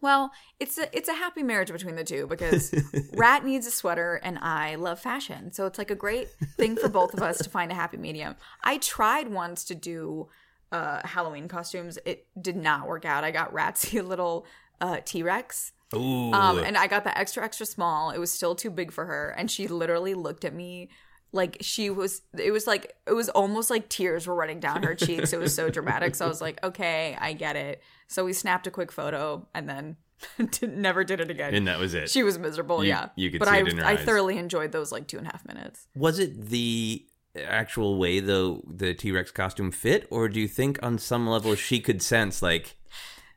Well, 0.02 0.32
it's 0.60 0.80
a 0.80 0.96
it's 0.98 1.08
a 1.08 1.14
happy 1.14 1.44
marriage 1.44 1.72
between 1.72 1.96
the 1.96 2.04
two 2.04 2.26
because 2.26 2.74
Rat 3.14 3.46
needs 3.46 3.68
a 3.68 3.72
sweater 3.72 4.20
and 4.24 4.40
I 4.40 4.76
love 4.76 5.00
fashion. 5.00 5.54
So 5.54 5.68
it's 5.68 5.78
like 5.78 5.92
a 5.92 5.96
great 5.96 6.30
thing 6.58 6.76
for 6.76 6.90
both 6.90 7.14
of 7.14 7.22
us 7.22 7.38
to 7.40 7.50
find 7.50 7.72
a 7.72 7.76
happy 7.76 7.98
medium. 7.98 8.36
I 8.64 8.78
tried 8.80 9.28
once 9.28 9.64
to 9.66 9.76
do 9.76 10.28
uh, 10.72 11.06
Halloween 11.06 11.48
costumes. 11.48 11.98
It 12.06 12.28
did 12.42 12.56
not 12.56 12.88
work 12.88 13.06
out. 13.06 13.24
I 13.24 13.32
got 13.32 13.54
Ratsy 13.54 14.00
a 14.00 14.04
little 14.08 14.46
uh, 14.80 14.98
T 15.04 15.24
Rex. 15.24 15.74
Ooh. 15.94 16.32
Um, 16.32 16.60
and 16.60 16.78
I 16.78 16.88
got 16.88 17.04
the 17.04 17.18
extra 17.18 17.44
extra 17.44 17.66
small. 17.66 18.12
It 18.12 18.18
was 18.18 18.32
still 18.32 18.56
too 18.56 18.70
big 18.70 18.92
for 18.92 19.06
her, 19.06 19.36
and 19.38 19.52
she 19.52 19.68
literally 19.68 20.14
looked 20.14 20.46
at 20.46 20.54
me 20.54 20.90
like 21.34 21.58
she 21.62 21.90
was. 21.90 22.22
It 22.38 22.52
was 22.52 22.66
like 22.68 22.96
it 23.06 23.14
was 23.14 23.28
almost 23.30 23.70
like 23.70 23.90
tears 23.90 24.26
were 24.28 24.36
running 24.36 24.60
down 24.62 24.84
her 24.84 24.96
cheeks. 24.96 25.34
It 25.34 25.40
was 25.40 25.54
so 25.54 25.70
dramatic. 25.70 26.16
So 26.16 26.26
I 26.26 26.28
was 26.30 26.40
like, 26.42 26.60
okay, 26.64 27.18
I 27.20 27.34
get 27.34 27.56
it. 27.58 27.82
So 28.08 28.24
we 28.24 28.32
snapped 28.34 28.68
a 28.68 28.72
quick 28.72 28.92
photo, 28.92 29.48
and 29.54 29.68
then 29.68 29.98
did, 30.52 30.78
never 30.78 31.04
did 31.04 31.20
it 31.20 31.30
again. 31.30 31.54
and 31.54 31.68
that 31.68 31.80
was 31.80 31.94
it. 31.94 32.10
she 32.10 32.24
was 32.24 32.38
miserable. 32.40 32.84
You- 32.84 32.90
yeah, 32.92 33.10
you 33.18 33.30
could 33.30 33.40
but 33.40 33.50
see 33.50 33.56
I 33.56 33.60
it 33.60 33.68
in 33.68 33.78
her 33.80 33.86
I 33.86 33.92
eyes. 33.94 34.00
thoroughly 34.06 34.38
enjoyed 34.38 34.72
those 34.72 34.92
like 34.94 35.08
two 35.08 35.18
and 35.18 35.28
a 35.28 35.32
half 35.32 35.46
minutes. 35.46 35.88
Was 35.96 36.20
it 36.20 36.46
the 36.50 37.06
actual 37.36 37.98
way 37.98 38.20
the 38.20 38.60
the 38.68 38.94
T 38.94 39.12
Rex 39.12 39.32
costume 39.32 39.72
fit, 39.72 40.08
or 40.10 40.28
do 40.30 40.40
you 40.40 40.48
think 40.48 40.80
on 40.84 40.98
some 40.98 41.28
level 41.28 41.56
she 41.56 41.80
could 41.80 42.02
sense 42.02 42.42
like, 42.42 42.76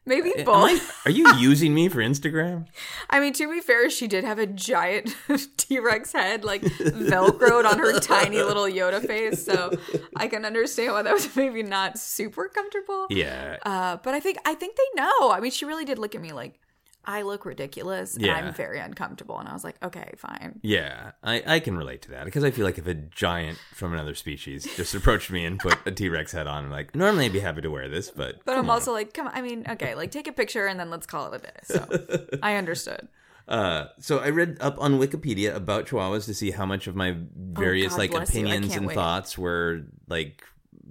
Maybe 0.07 0.33
both. 0.45 1.07
I, 1.07 1.09
are 1.09 1.13
you 1.13 1.35
using 1.39 1.73
me 1.75 1.89
for 1.89 2.01
Instagram? 2.01 2.67
I 3.09 3.21
mean, 3.21 3.33
to 3.35 3.51
be 3.51 3.61
fair, 3.61 3.89
she 3.89 4.07
did 4.07 4.23
have 4.25 4.39
a 4.39 4.47
giant 4.47 5.17
T 5.57 5.79
Rex 5.79 6.13
head, 6.13 6.45
like 6.45 6.61
velcroed 6.61 7.65
on 7.65 7.79
her 7.79 7.99
tiny 8.01 8.43
little 8.43 8.65
Yoda 8.65 9.07
face. 9.07 9.45
So 9.47 9.73
I 10.17 10.29
can 10.29 10.45
understand 10.45 10.93
why 10.93 11.03
that 11.03 11.13
was 11.15 11.35
maybe 11.37 11.63
not 11.63 11.99
super 11.99 12.49
comfortable. 12.49 13.07
Yeah, 13.09 13.57
Uh, 13.65 13.97
but 14.03 14.13
I 14.15 14.21
think 14.21 14.37
I 14.45 14.55
think 14.55 14.77
they 14.77 15.01
know. 15.03 15.31
I 15.31 15.41
mean, 15.41 15.51
she 15.51 15.65
really 15.65 15.87
did 15.87 15.99
look 15.99 16.15
at 16.15 16.21
me 16.21 16.33
like 16.33 16.61
I 17.07 17.23
look 17.23 17.45
ridiculous 17.45 18.17
and 18.17 18.27
I'm 18.27 18.53
very 18.55 18.81
uncomfortable. 18.81 19.39
And 19.39 19.49
I 19.49 19.53
was 19.53 19.65
like, 19.65 19.77
okay, 19.83 20.13
fine. 20.17 20.61
yeah, 20.63 21.13
I, 21.23 21.43
I 21.47 21.61
can 21.61 21.77
relate 21.77 22.03
to 22.03 22.11
that 22.13 22.25
because 22.25 22.45
I 22.45 22.51
feel 22.51 22.65
like 22.65 22.79
if 22.79 22.87
a 22.87 22.95
giant 22.95 23.59
from 23.75 23.93
another 23.93 24.15
species 24.15 24.65
just 24.77 24.95
approached 25.01 25.31
me 25.31 25.45
and 25.45 25.59
put 25.59 25.77
a 25.87 25.91
T 25.91 26.09
Rex 26.09 26.33
head 26.33 26.47
on, 26.47 26.65
I'm 26.65 26.71
like, 26.71 26.95
normally 26.95 27.27
I'd 27.27 27.33
be 27.33 27.41
happy 27.41 27.61
to 27.63 27.69
wear 27.71 27.89
this, 27.89 28.11
but 28.11 28.45
But 28.45 28.57
I'm 28.57 28.65
on. 28.65 28.71
also 28.71 28.93
like, 28.93 29.13
come 29.15 29.27
on. 29.27 29.33
I 29.35 29.43
mean, 29.43 29.65
okay, 29.69 29.95
like 29.95 30.11
take 30.11 30.27
a 30.27 30.33
picture 30.33 30.67
and 30.67 30.79
then 30.81 30.91
let's 30.91 31.07
call 31.07 31.33
it 31.33 31.37
a 31.37 31.45
day. 31.45 31.51
So 31.65 32.37
I 32.43 32.57
understood. 32.57 33.09
Uh, 33.47 33.89
so 33.99 34.21
I 34.21 34.31
read 34.31 34.57
up 34.61 34.77
on 34.81 34.99
Wikipedia 34.99 35.55
about 35.55 35.87
Chihuahuas 35.87 36.25
to 36.25 36.35
see 36.35 36.51
how 36.51 36.65
much 36.65 36.87
of 36.87 36.97
my 36.97 37.15
various 37.37 37.89
Oh, 37.93 37.97
God 37.97 37.99
like 37.99 38.11
bless 38.13 38.35
you. 38.35 38.41
I 38.41 38.51
opinions 38.55 38.75
and 38.77 38.87
wait. 38.87 38.95
thoughts 38.95 39.37
were 39.37 39.83
like 40.09 40.43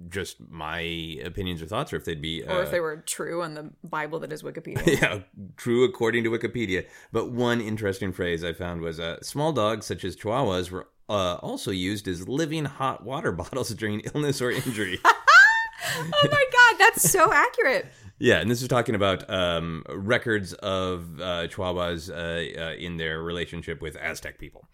just 0.08 0.36
my 0.48 0.80
opinions 1.24 1.62
or 1.62 1.66
thoughts, 1.66 1.92
or 1.92 1.96
if 1.96 2.04
they'd 2.04 2.20
be 2.22 2.42
Or 2.44 2.60
uh, 2.60 2.62
if 2.62 2.70
they 2.70 2.80
were 2.80 2.96
true 2.98 3.42
in 3.42 3.54
the 3.54 3.70
Bible 3.82 4.20
that 4.20 4.32
is 4.32 4.42
Wikipedia. 4.42 5.00
yeah, 5.00 5.20
true 5.56 5.84
according 5.84 6.24
to 6.24 6.30
Wikipedia. 6.30 6.86
But 7.12 7.30
one 7.32 7.60
interesting 7.60 8.12
phrase 8.12 8.44
I 8.44 8.52
found 8.52 8.80
was 8.80 8.98
uh, 9.00 9.20
small 9.22 9.52
dogs 9.52 9.86
such 9.86 10.04
as 10.04 10.16
Chihuahuas 10.16 10.70
were 10.70 10.88
uh, 11.08 11.34
also 11.36 11.70
used 11.70 12.08
as 12.08 12.28
living 12.28 12.64
hot 12.64 13.04
water 13.04 13.32
bottles 13.42 13.70
during 13.70 14.00
illness 14.00 14.40
or 14.40 14.50
injury. 14.50 14.98
oh 15.04 16.28
my 16.30 16.44
God, 16.52 16.78
that's 16.78 17.10
so 17.10 17.32
accurate. 17.32 17.86
yeah, 18.18 18.40
and 18.40 18.50
this 18.50 18.62
is 18.62 18.68
talking 18.68 18.94
about 18.94 19.28
um, 19.28 19.84
records 19.88 20.52
of 20.54 21.20
uh, 21.20 21.46
Chihuahuas 21.48 22.10
uh, 22.10 22.60
uh, 22.60 22.74
in 22.74 22.96
their 22.96 23.22
relationship 23.22 23.82
with 23.82 23.96
Aztec 23.96 24.38
people. 24.38 24.66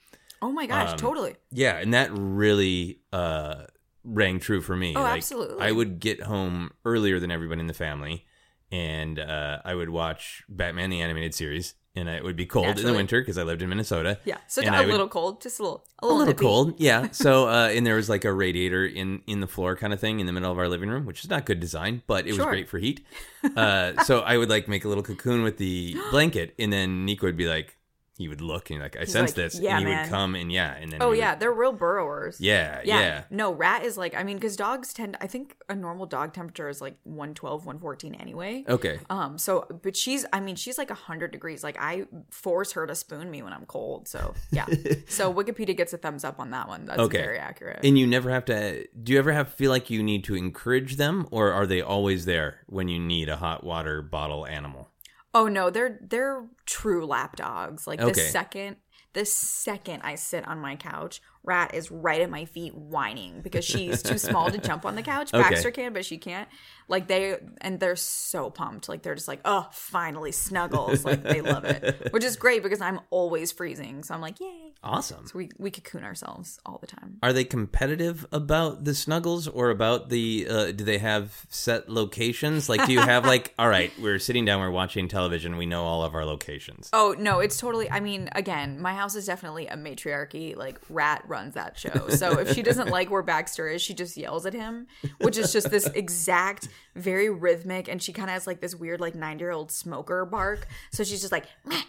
Oh 0.43 0.51
my 0.53 0.67
gosh, 0.67 0.93
Um, 0.93 0.97
totally. 0.97 1.35
Yeah, 1.51 1.77
and 1.77 1.93
that 1.93 2.11
really 2.13 3.01
uh, 3.13 3.65
rang 4.05 4.41
true 4.41 4.61
for 4.61 4.77
me. 4.77 4.95
Oh, 4.97 5.03
like, 5.03 5.17
absolutely. 5.19 5.65
I 5.67 5.73
would 5.73 6.01
get 6.01 6.23
home 6.23 6.71
earlier 6.85 7.21
than 7.21 7.31
everyone 7.31 7.61
in 7.61 7.67
the 7.67 7.75
family, 7.75 8.27
and 8.73 9.19
uh, 9.19 9.59
I 9.65 9.75
would 9.75 9.91
watch 9.91 10.43
Batman 10.49 10.91
the 10.91 11.01
animated 11.01 11.35
series, 11.35 11.75
and 11.97 12.09
it 12.09 12.23
would 12.23 12.37
be 12.37 12.47
cold 12.47 12.79
in 12.79 12.87
the 12.87 12.95
winter 12.95 13.21
because 13.21 13.37
I 13.37 13.43
lived 13.43 13.63
in 13.63 13.69
Minnesota. 13.69 14.19
Yeah. 14.25 14.39
So 14.47 14.63
and 14.63 14.75
a 14.75 14.79
I 14.79 14.81
would- 14.83 14.91
little 14.91 15.09
cold, 15.09 15.43
just 15.43 15.59
a 15.59 15.63
little, 15.63 15.85
a 16.01 16.05
a 16.05 16.07
little, 16.07 16.19
little 16.21 16.35
cold, 16.35 16.81
yeah. 16.81 17.09
So, 17.13 17.49
uh, 17.49 17.69
and 17.75 17.85
there 17.87 17.97
was 17.97 18.09
like 18.09 18.25
a 18.25 18.33
radiator 18.33 18.87
in 18.87 19.23
in 19.27 19.41
the 19.41 19.49
floor 19.49 19.77
kind 19.77 19.93
of 19.93 19.99
thing 20.01 20.21
in 20.21 20.27
the 20.27 20.33
middle 20.33 20.53
of 20.53 20.59
our 20.59 20.69
living 20.69 20.89
room, 20.89 21.05
which 21.05 21.25
is 21.25 21.31
not 21.31 21.47
good 21.47 21.59
design, 21.61 22.03
but 22.07 22.27
it 22.27 22.33
was 22.33 22.45
great 22.47 22.69
for 22.69 22.79
heat. 22.79 23.05
Uh, 23.57 24.05
so 24.05 24.21
I 24.21 24.37
would 24.37 24.51
like 24.51 24.69
make 24.69 24.85
a 24.85 24.89
little 24.89 25.03
cocoon 25.03 25.43
with 25.43 25.57
the 25.57 25.97
blanket, 26.11 26.55
and 26.59 26.71
then 26.71 27.07
Nico 27.07 27.27
would 27.27 27.39
be 27.39 27.49
like, 27.49 27.79
he 28.21 28.29
would 28.29 28.41
look 28.41 28.71
and 28.71 28.81
like, 28.81 28.97
I 28.97 29.05
sense 29.05 29.31
like, 29.31 29.35
this, 29.35 29.59
"Yeah, 29.59 29.77
and 29.79 29.87
he 29.87 29.93
man." 29.93 30.03
would 30.03 30.11
come 30.11 30.35
and 30.35 30.53
yeah, 30.53 30.75
and 30.81 30.93
then 30.93 31.01
Oh 31.03 31.13
yeah, 31.13 31.31
would- 31.33 31.41
they're 31.41 31.53
real 31.53 31.73
burrowers. 31.73 32.41
yeah, 32.41 32.81
Yeah. 32.85 33.01
yeah, 33.01 33.23
No, 33.31 33.53
rat 33.53 33.85
is 33.85 33.97
like 33.97 34.15
I 34.15 34.23
mean 34.23 34.39
cuz 34.39 34.57
dogs 34.57 34.93
tend 34.93 35.17
I 35.21 35.27
think 35.27 35.57
a 35.69 35.75
normal 35.75 36.07
dog 36.07 36.33
temperature 36.35 36.69
is 36.69 36.81
like 36.81 36.97
112, 37.05 37.65
114 37.67 38.15
anyway. 38.15 38.65
Okay. 38.69 39.01
Um 39.09 39.39
so 39.39 39.67
but 39.83 39.97
she's 39.97 40.27
I 40.33 40.41
mean 40.41 40.57
she's 40.57 40.77
like 40.79 40.91
100 40.91 41.31
degrees. 41.33 41.65
Like 41.65 41.77
I 41.81 42.07
force 42.31 42.73
her 42.73 42.87
to 42.87 42.95
spoon 42.95 43.31
me 43.31 43.43
when 43.43 43.53
I'm 43.55 43.65
cold. 43.67 44.07
So, 44.09 44.35
yeah. 44.53 44.67
so 45.09 45.33
Wikipedia 45.33 45.77
gets 45.77 45.93
a 45.95 45.99
thumbs 45.99 46.23
up 46.25 46.39
on 46.39 46.51
that 46.51 46.69
one. 46.69 46.85
That's 46.85 47.01
Okay. 47.01 47.19
very 47.23 47.39
accurate. 47.39 47.81
And 47.85 47.99
you 47.99 48.07
never 48.07 48.29
have 48.31 48.45
to. 48.47 48.87
Do 49.03 49.13
you 49.13 49.19
ever 49.19 49.33
have 49.33 49.49
feel 49.55 49.71
like 49.71 49.89
you 49.89 50.03
need 50.03 50.25
to 50.25 50.35
encourage 50.35 50.97
them, 50.97 51.27
or 51.31 51.51
are 51.53 51.67
they 51.67 51.81
always 51.81 52.25
there 52.27 52.61
when 52.67 52.89
you 52.89 52.99
need 52.99 53.29
a 53.31 53.37
hot 53.37 53.65
water 53.65 54.03
bottle 54.03 54.47
animal? 54.47 54.90
Oh 55.33 55.49
no, 55.49 55.71
they're 55.71 55.99
they're 56.03 56.47
true 56.67 57.07
lap 57.07 57.37
dogs. 57.37 57.87
Like 57.87 58.01
the 58.01 58.07
Okay. 58.07 58.21
second 58.21 58.77
the 59.13 59.25
second 59.25 60.03
I 60.03 60.15
sit 60.15 60.47
on 60.47 60.59
my 60.61 60.77
couch, 60.77 61.21
Rat 61.43 61.75
is 61.75 61.91
right 61.91 62.21
at 62.21 62.31
my 62.31 62.45
feet 62.45 62.75
whining 62.75 63.41
because 63.41 63.65
she's 63.65 64.03
too 64.03 64.19
small 64.19 64.51
to 64.51 64.59
jump 64.59 64.85
on 64.85 64.95
the 64.95 65.03
couch. 65.03 65.31
Okay. 65.41 65.49
Baxter 65.51 65.71
can, 65.71 65.93
but 65.93 66.05
she 66.05 66.19
can't. 66.19 66.49
Like 66.89 67.07
they 67.07 67.37
and 67.61 67.79
they're 67.79 67.97
so 67.97 68.51
pumped. 68.51 68.89
Like 68.89 69.03
they're 69.03 69.15
just 69.15 69.29
like, 69.29 69.41
oh, 69.45 69.69
finally 69.71 70.33
snuggles. 70.33 71.05
Like 71.05 71.23
they 71.23 71.41
love 71.41 71.65
it, 71.65 72.09
which 72.11 72.25
is 72.25 72.37
great 72.37 72.63
because 72.63 72.81
I'm 72.81 73.01
always 73.11 73.53
freezing. 73.53 74.03
So 74.03 74.13
I'm 74.13 74.21
like, 74.21 74.41
yay. 74.41 74.73
Awesome. 74.83 75.27
So 75.27 75.39
we 75.39 75.51
we 75.59 75.71
cocoon 75.71 76.05
ourselves 76.05 76.59
all 76.67 76.79
the 76.79 76.87
time. 76.87 77.19
Are 77.23 77.33
they 77.33 77.45
competitive 77.45 78.27
about 78.33 78.85
the 78.85 78.95
snuggles, 78.95 79.47
or 79.47 79.71
about 79.71 80.09
the? 80.09 80.47
Uh, 80.49 80.73
do 80.73 80.85
they 80.85 80.99
have 80.99 81.47
set 81.51 81.89
locations? 81.89 82.69
Like, 82.69 82.87
do 82.87 82.93
you 82.93 83.01
have 83.01 83.25
like, 83.27 83.55
all 83.59 83.69
right, 83.69 83.93
we're 84.01 84.19
sitting 84.19 84.45
down, 84.45 84.61
we're 84.61 84.71
watching 84.71 85.07
television, 85.07 85.57
we 85.59 85.67
know 85.67 85.85
all 85.85 86.03
of 86.03 86.15
our 86.15 86.25
locations. 86.25 86.89
Oh 86.93 87.15
no, 87.19 87.41
it's 87.41 87.59
totally. 87.59 87.91
I 87.91 88.01
mean, 88.01 88.31
again, 88.33 88.81
my 88.81 88.95
house 88.95 89.15
is 89.15 89.27
definitely 89.27 89.67
a 89.67 89.77
matriarchy. 89.77 90.55
Like 90.57 90.81
Rat 90.89 91.25
runs 91.31 91.55
that 91.55 91.79
show, 91.79 92.09
so 92.11 92.39
if 92.39 92.53
she 92.55 92.63
doesn't 92.63 92.89
like 92.91 93.11
where 93.11 93.23
Baxter 93.23 93.69
is, 93.69 93.81
she 93.81 93.95
just 93.95 94.17
yells 94.17 94.45
at 94.45 94.53
him, 94.53 94.87
which 95.21 95.39
is 95.39 95.53
just 95.53 95.71
this 95.71 95.87
exact, 95.95 96.69
very 96.95 97.31
rhythmic, 97.31 97.89
and 97.89 98.03
she 98.03 98.13
kind 98.13 98.29
of 98.29 98.35
has 98.35 98.47
like 98.47 98.61
this 98.61 98.75
weird, 98.75 99.01
like 99.01 99.15
nine 99.15 99.39
year 99.39 99.51
old 99.53 99.71
smoker 99.71 100.25
bark. 100.27 100.67
So 100.93 101.05
she's 101.05 101.21
just 101.21 101.33
like. 101.33 101.47
"Meh, 101.65 101.81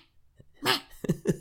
meh, 0.61 0.77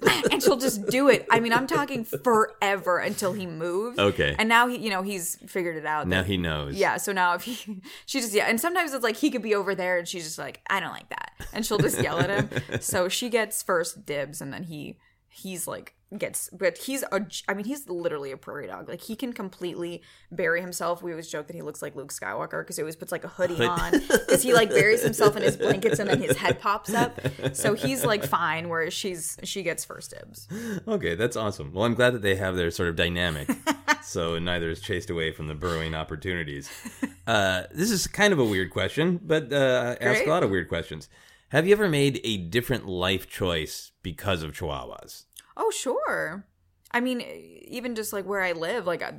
meh," 0.02 0.22
And 0.32 0.42
she'll 0.42 0.56
just 0.56 0.86
do 0.88 1.08
it. 1.08 1.26
I 1.30 1.40
mean, 1.40 1.52
I'm 1.52 1.66
talking 1.66 2.04
forever 2.04 2.98
until 2.98 3.32
he 3.32 3.46
moves. 3.46 3.98
Okay. 3.98 4.34
And 4.38 4.48
now 4.48 4.68
he, 4.68 4.76
you 4.78 4.90
know, 4.90 5.02
he's 5.02 5.36
figured 5.46 5.76
it 5.76 5.86
out. 5.86 6.06
Now 6.08 6.22
that- 6.22 6.26
he 6.26 6.36
knows. 6.36 6.76
yeah, 6.76 6.96
so 6.96 7.12
now 7.12 7.34
if 7.34 7.42
he, 7.44 7.82
she 8.06 8.20
just 8.20 8.32
yeah, 8.32 8.44
and 8.46 8.60
sometimes 8.60 8.92
it's 8.92 9.04
like 9.04 9.16
he 9.16 9.30
could 9.30 9.42
be 9.42 9.54
over 9.54 9.74
there, 9.74 9.98
and 9.98 10.06
she's 10.08 10.24
just 10.24 10.38
like, 10.38 10.60
I 10.70 10.80
don't 10.80 10.92
like 10.92 11.08
that, 11.10 11.32
and 11.52 11.64
she'll 11.64 11.78
just 11.78 12.00
yell 12.02 12.18
at 12.20 12.30
him. 12.30 12.48
So 12.80 13.08
she 13.08 13.28
gets 13.28 13.62
first 13.62 14.06
dibs, 14.06 14.40
and 14.40 14.52
then 14.52 14.64
he 14.64 14.96
he's 15.30 15.66
like 15.66 15.94
gets 16.18 16.50
but 16.50 16.76
he's 16.76 17.04
a 17.12 17.24
i 17.48 17.54
mean 17.54 17.64
he's 17.64 17.88
literally 17.88 18.32
a 18.32 18.36
prairie 18.36 18.66
dog 18.66 18.88
like 18.88 19.00
he 19.00 19.14
can 19.14 19.32
completely 19.32 20.02
bury 20.32 20.60
himself 20.60 21.04
we 21.04 21.12
always 21.12 21.28
joke 21.28 21.46
that 21.46 21.54
he 21.54 21.62
looks 21.62 21.80
like 21.80 21.94
luke 21.94 22.12
skywalker 22.12 22.62
because 22.62 22.74
he 22.74 22.82
always 22.82 22.96
puts 22.96 23.12
like 23.12 23.22
a 23.22 23.28
hoodie 23.28 23.54
Hood- 23.54 23.68
on 23.68 23.92
because 23.92 24.42
he 24.42 24.52
like 24.52 24.70
buries 24.70 25.04
himself 25.04 25.36
in 25.36 25.42
his 25.44 25.56
blankets 25.56 26.00
and 26.00 26.10
then 26.10 26.20
his 26.20 26.36
head 26.36 26.58
pops 26.58 26.92
up 26.92 27.20
so 27.52 27.74
he's 27.74 28.04
like 28.04 28.24
fine 28.26 28.68
whereas 28.68 28.92
she's 28.92 29.38
she 29.44 29.62
gets 29.62 29.84
first 29.84 30.10
dibs 30.10 30.48
Okay, 30.88 31.14
that's 31.14 31.36
awesome. 31.36 31.72
Well, 31.72 31.84
I'm 31.84 31.94
glad 31.94 32.14
that 32.14 32.22
they 32.22 32.36
have 32.36 32.56
their 32.56 32.70
sort 32.70 32.88
of 32.88 32.96
dynamic, 32.96 33.48
so 34.02 34.38
neither 34.38 34.70
is 34.70 34.80
chased 34.80 35.10
away 35.10 35.32
from 35.32 35.46
the 35.46 35.54
burrowing 35.54 35.94
opportunities. 35.94 36.70
Uh, 37.26 37.64
this 37.72 37.90
is 37.90 38.06
kind 38.06 38.32
of 38.32 38.38
a 38.38 38.44
weird 38.44 38.70
question, 38.70 39.20
but 39.22 39.52
uh, 39.52 39.96
I 40.00 40.04
ask 40.04 40.24
a 40.26 40.28
lot 40.28 40.42
of 40.42 40.50
weird 40.50 40.68
questions. 40.68 41.08
Have 41.50 41.66
you 41.66 41.72
ever 41.72 41.88
made 41.88 42.20
a 42.24 42.36
different 42.36 42.86
life 42.86 43.28
choice 43.28 43.92
because 44.02 44.42
of 44.42 44.52
Chihuahuas? 44.52 45.24
oh 45.56 45.70
sure 45.70 46.46
i 46.92 47.00
mean 47.00 47.20
even 47.20 47.94
just 47.94 48.12
like 48.12 48.24
where 48.24 48.40
i 48.40 48.52
live 48.52 48.86
like 48.86 49.02
a, 49.02 49.14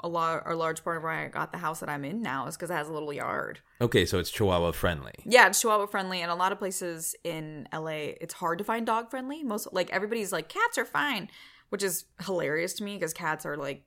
a 0.00 0.08
lot 0.08 0.42
a 0.46 0.54
large 0.54 0.82
part 0.82 0.96
of 0.96 1.02
where 1.02 1.12
i 1.12 1.28
got 1.28 1.52
the 1.52 1.58
house 1.58 1.80
that 1.80 1.88
i'm 1.88 2.04
in 2.04 2.22
now 2.22 2.46
is 2.46 2.56
because 2.56 2.70
it 2.70 2.74
has 2.74 2.88
a 2.88 2.92
little 2.92 3.12
yard 3.12 3.60
Okay, 3.82 4.06
so 4.06 4.20
it's 4.20 4.30
Chihuahua 4.30 4.70
friendly. 4.70 5.12
Yeah, 5.24 5.48
it's 5.48 5.60
Chihuahua 5.60 5.86
friendly, 5.86 6.22
and 6.22 6.30
a 6.30 6.36
lot 6.36 6.52
of 6.52 6.58
places 6.58 7.16
in 7.24 7.66
LA, 7.74 8.14
it's 8.20 8.34
hard 8.34 8.58
to 8.58 8.64
find 8.64 8.86
dog 8.86 9.10
friendly. 9.10 9.42
Most 9.42 9.66
like 9.72 9.90
everybody's 9.90 10.30
like 10.30 10.48
cats 10.48 10.78
are 10.78 10.84
fine, 10.84 11.28
which 11.70 11.82
is 11.82 12.04
hilarious 12.24 12.74
to 12.74 12.84
me 12.84 12.94
because 12.94 13.12
cats 13.12 13.44
are 13.44 13.56
like 13.56 13.82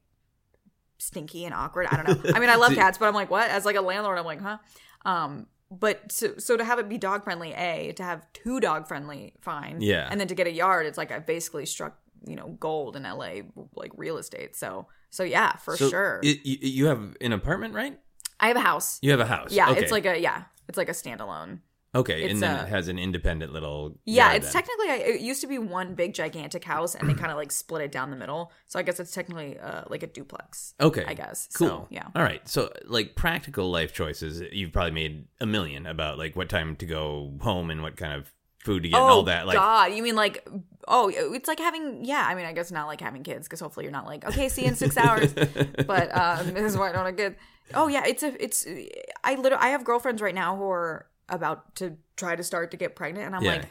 stinky 0.98 1.46
and 1.46 1.54
awkward. 1.54 1.88
I 1.90 1.96
don't 1.96 2.26
know. 2.26 2.32
I 2.36 2.40
mean, 2.40 2.50
I 2.50 2.56
love 2.56 2.74
cats, 2.76 2.98
but 2.98 3.08
I'm 3.08 3.14
like, 3.14 3.30
what? 3.32 3.50
As 3.50 3.64
like 3.64 3.78
a 3.78 3.82
landlord, 3.82 4.18
I'm 4.20 4.26
like, 4.26 4.42
huh? 4.42 4.58
Um, 5.06 5.48
but 5.72 6.12
so 6.12 6.38
so 6.38 6.58
to 6.58 6.64
have 6.64 6.80
it 6.80 6.88
be 6.90 6.98
dog 6.98 7.24
friendly, 7.24 7.54
a 7.54 7.92
to 7.94 8.04
have 8.04 8.26
two 8.34 8.60
dog 8.60 8.88
friendly, 8.88 9.34
fine. 9.42 9.82
Yeah. 9.82 10.08
and 10.10 10.20
then 10.20 10.28
to 10.28 10.36
get 10.36 10.48
a 10.48 10.52
yard, 10.52 10.86
it's 10.86 10.98
like 10.98 11.12
i've 11.12 11.26
basically 11.26 11.66
struck 11.66 11.98
you 12.28 12.36
know 12.36 12.50
gold 12.60 12.96
in 12.96 13.04
LA 13.04 13.42
like 13.76 13.92
real 13.98 14.18
estate. 14.18 14.56
So 14.56 14.88
so 15.10 15.24
yeah, 15.24 15.54
for 15.58 15.78
So 15.78 15.90
sure. 15.90 16.20
it- 16.24 16.46
you, 16.46 16.88
have 16.88 17.16
an 17.22 17.32
apartment, 17.32 17.74
right? 17.74 17.98
I 18.40 18.48
have 18.50 18.58
a 18.58 18.62
house. 18.62 19.00
You 19.02 19.12
have 19.12 19.20
a 19.22 19.26
house. 19.26 19.52
Yeah, 19.54 19.70
okay. 19.72 19.82
it's 19.82 19.92
like 19.92 20.06
a 20.06 20.20
yeah, 20.20 20.44
it's 20.68 20.78
like 20.78 20.90
a 20.90 20.94
standalone. 20.94 21.60
Okay, 21.96 22.24
it's 22.24 22.34
and 22.34 22.44
then 22.44 22.60
a- 22.60 22.64
it 22.64 22.70
has 22.70 22.88
an 22.88 23.00
independent 23.00 23.54
little. 23.54 23.98
Yeah, 24.06 24.34
it's 24.34 24.52
then. 24.52 24.64
technically 24.64 24.86
it 25.14 25.22
used 25.22 25.42
to 25.42 25.48
be 25.48 25.58
one 25.58 25.96
big 25.96 26.14
gigantic 26.14 26.64
house, 26.64 26.94
and 26.96 27.10
they 27.10 27.14
kind 27.22 27.32
of 27.32 27.38
like 27.38 27.52
split 27.52 27.82
it 27.82 27.92
down 27.92 28.12
the 28.12 28.18
middle. 28.18 28.52
So 28.68 28.78
I 28.80 28.84
guess 28.84 29.00
it's 29.00 29.12
technically 29.14 29.58
uh, 29.60 29.84
like 29.90 30.04
a 30.04 30.08
duplex. 30.08 30.74
Okay. 30.80 31.06
I 31.06 31.14
guess. 31.14 31.48
Cool. 31.54 31.68
So, 31.68 31.88
yeah. 31.90 32.08
All 32.16 32.24
right. 32.24 32.48
So, 32.48 32.72
like 32.86 33.16
practical 33.16 33.72
life 33.72 33.94
choices, 33.94 34.42
you've 34.52 34.72
probably 34.72 34.92
made 34.92 35.26
a 35.42 35.46
million 35.46 35.86
about 35.86 36.18
like 36.18 36.36
what 36.36 36.50
time 36.50 36.76
to 36.78 36.86
go 36.86 37.34
home 37.42 37.70
and 37.72 37.82
what 37.82 37.98
kind 37.98 38.14
of 38.14 38.32
food 38.60 38.84
to 38.84 38.90
get 38.90 39.00
and 39.00 39.10
all 39.10 39.24
that. 39.24 39.48
Like, 39.48 39.58
Oh, 39.58 39.62
God, 39.62 39.94
you 39.94 40.04
mean 40.04 40.16
like 40.16 40.48
oh, 40.88 41.12
it's 41.14 41.48
like 41.48 41.60
having 41.60 42.04
yeah. 42.04 42.26
I 42.28 42.36
mean, 42.36 42.46
I 42.46 42.54
guess 42.54 42.72
not 42.72 42.88
like 42.88 43.02
having 43.02 43.24
kids 43.24 43.48
because 43.48 43.60
hopefully 43.60 43.86
you're 43.86 43.94
not 43.94 44.06
like 44.06 44.26
okay, 44.26 44.50
see 44.50 44.64
you 44.64 44.68
in 44.70 44.76
six 44.76 44.98
hours. 44.98 45.34
but 45.88 46.16
um, 46.16 46.48
this 46.54 46.64
is 46.64 46.78
why 46.78 46.90
I 46.90 46.92
don't 46.92 47.16
get. 47.16 47.38
Oh 47.74 47.88
yeah, 47.88 48.04
it's 48.06 48.24
a 48.24 48.44
it's. 48.44 48.68
I 49.24 49.36
literally 49.36 49.64
I 49.64 49.70
have 49.70 49.84
girlfriends 49.84 50.22
right 50.22 50.36
now 50.36 50.56
who 50.56 50.70
are 50.70 51.08
about 51.30 51.76
to 51.76 51.98
try 52.18 52.36
to 52.36 52.44
start 52.44 52.72
to 52.72 52.78
get 52.78 52.96
pregnant, 52.96 53.28
and 53.28 53.36
I'm 53.36 53.44
Yeah. 53.44 53.52
like. 53.56 53.66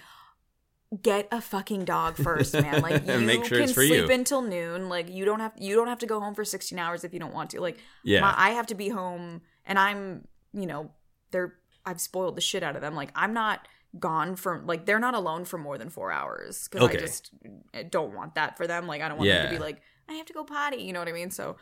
Get 1.03 1.27
a 1.33 1.41
fucking 1.41 1.87
dog 1.87 2.17
first, 2.17 2.55
man. 2.55 2.81
Like 2.81 3.05
you 3.09 3.19
make 3.19 3.45
sure 3.47 3.59
can 3.59 3.67
sleep 3.67 3.91
you. 3.91 4.09
until 4.13 4.43
noon. 4.43 4.89
Like 4.89 5.11
you 5.11 5.25
don't 5.25 5.41
have 5.41 5.53
you 5.59 5.75
don't 5.75 5.89
have 5.89 5.99
to 6.01 6.07
go 6.07 6.21
home 6.21 6.35
for 6.37 6.45
sixteen 6.45 6.79
hours 6.79 7.03
if 7.03 7.13
you 7.13 7.19
don't 7.19 7.35
want 7.35 7.51
to. 7.51 7.61
Like 7.61 7.79
Yeah. 8.05 8.21
my, 8.21 8.33
I 8.37 8.51
have 8.51 8.67
to 8.69 8.77
be 8.77 8.91
home, 8.91 9.41
and 9.67 9.77
I'm 9.77 10.29
you 10.53 10.67
know 10.67 10.93
they're 11.33 11.55
I've 11.85 12.01
spoiled 12.01 12.37
the 12.37 12.41
shit 12.41 12.63
out 12.63 12.77
of 12.77 12.83
them. 12.83 12.95
Like 12.95 13.11
I'm 13.17 13.33
not 13.35 13.67
gone 13.99 14.37
from 14.37 14.69
like 14.69 14.87
they're 14.87 15.01
not 15.01 15.15
alone 15.15 15.45
for 15.47 15.59
more 15.59 15.79
than 15.79 15.91
four 15.91 16.13
hours 16.13 16.69
because 16.69 16.87
Okay. 16.89 16.99
I 16.99 17.01
just 17.01 17.31
eh, 17.73 17.83
don't 17.91 18.15
want 18.15 18.37
that 18.37 18.57
for 18.57 18.69
them. 18.69 18.87
Like 18.87 19.03
I 19.03 19.09
don't 19.09 19.19
want 19.19 19.29
them 19.31 19.47
to 19.49 19.53
be 19.53 19.59
like 19.59 19.81
I 20.09 20.13
have 20.13 20.27
to 20.27 20.33
go 20.33 20.45
potty. 20.45 20.77
You 20.83 20.93
know 20.93 21.01
what 21.01 21.09
I 21.09 21.13
mean? 21.13 21.33
So 21.33 21.57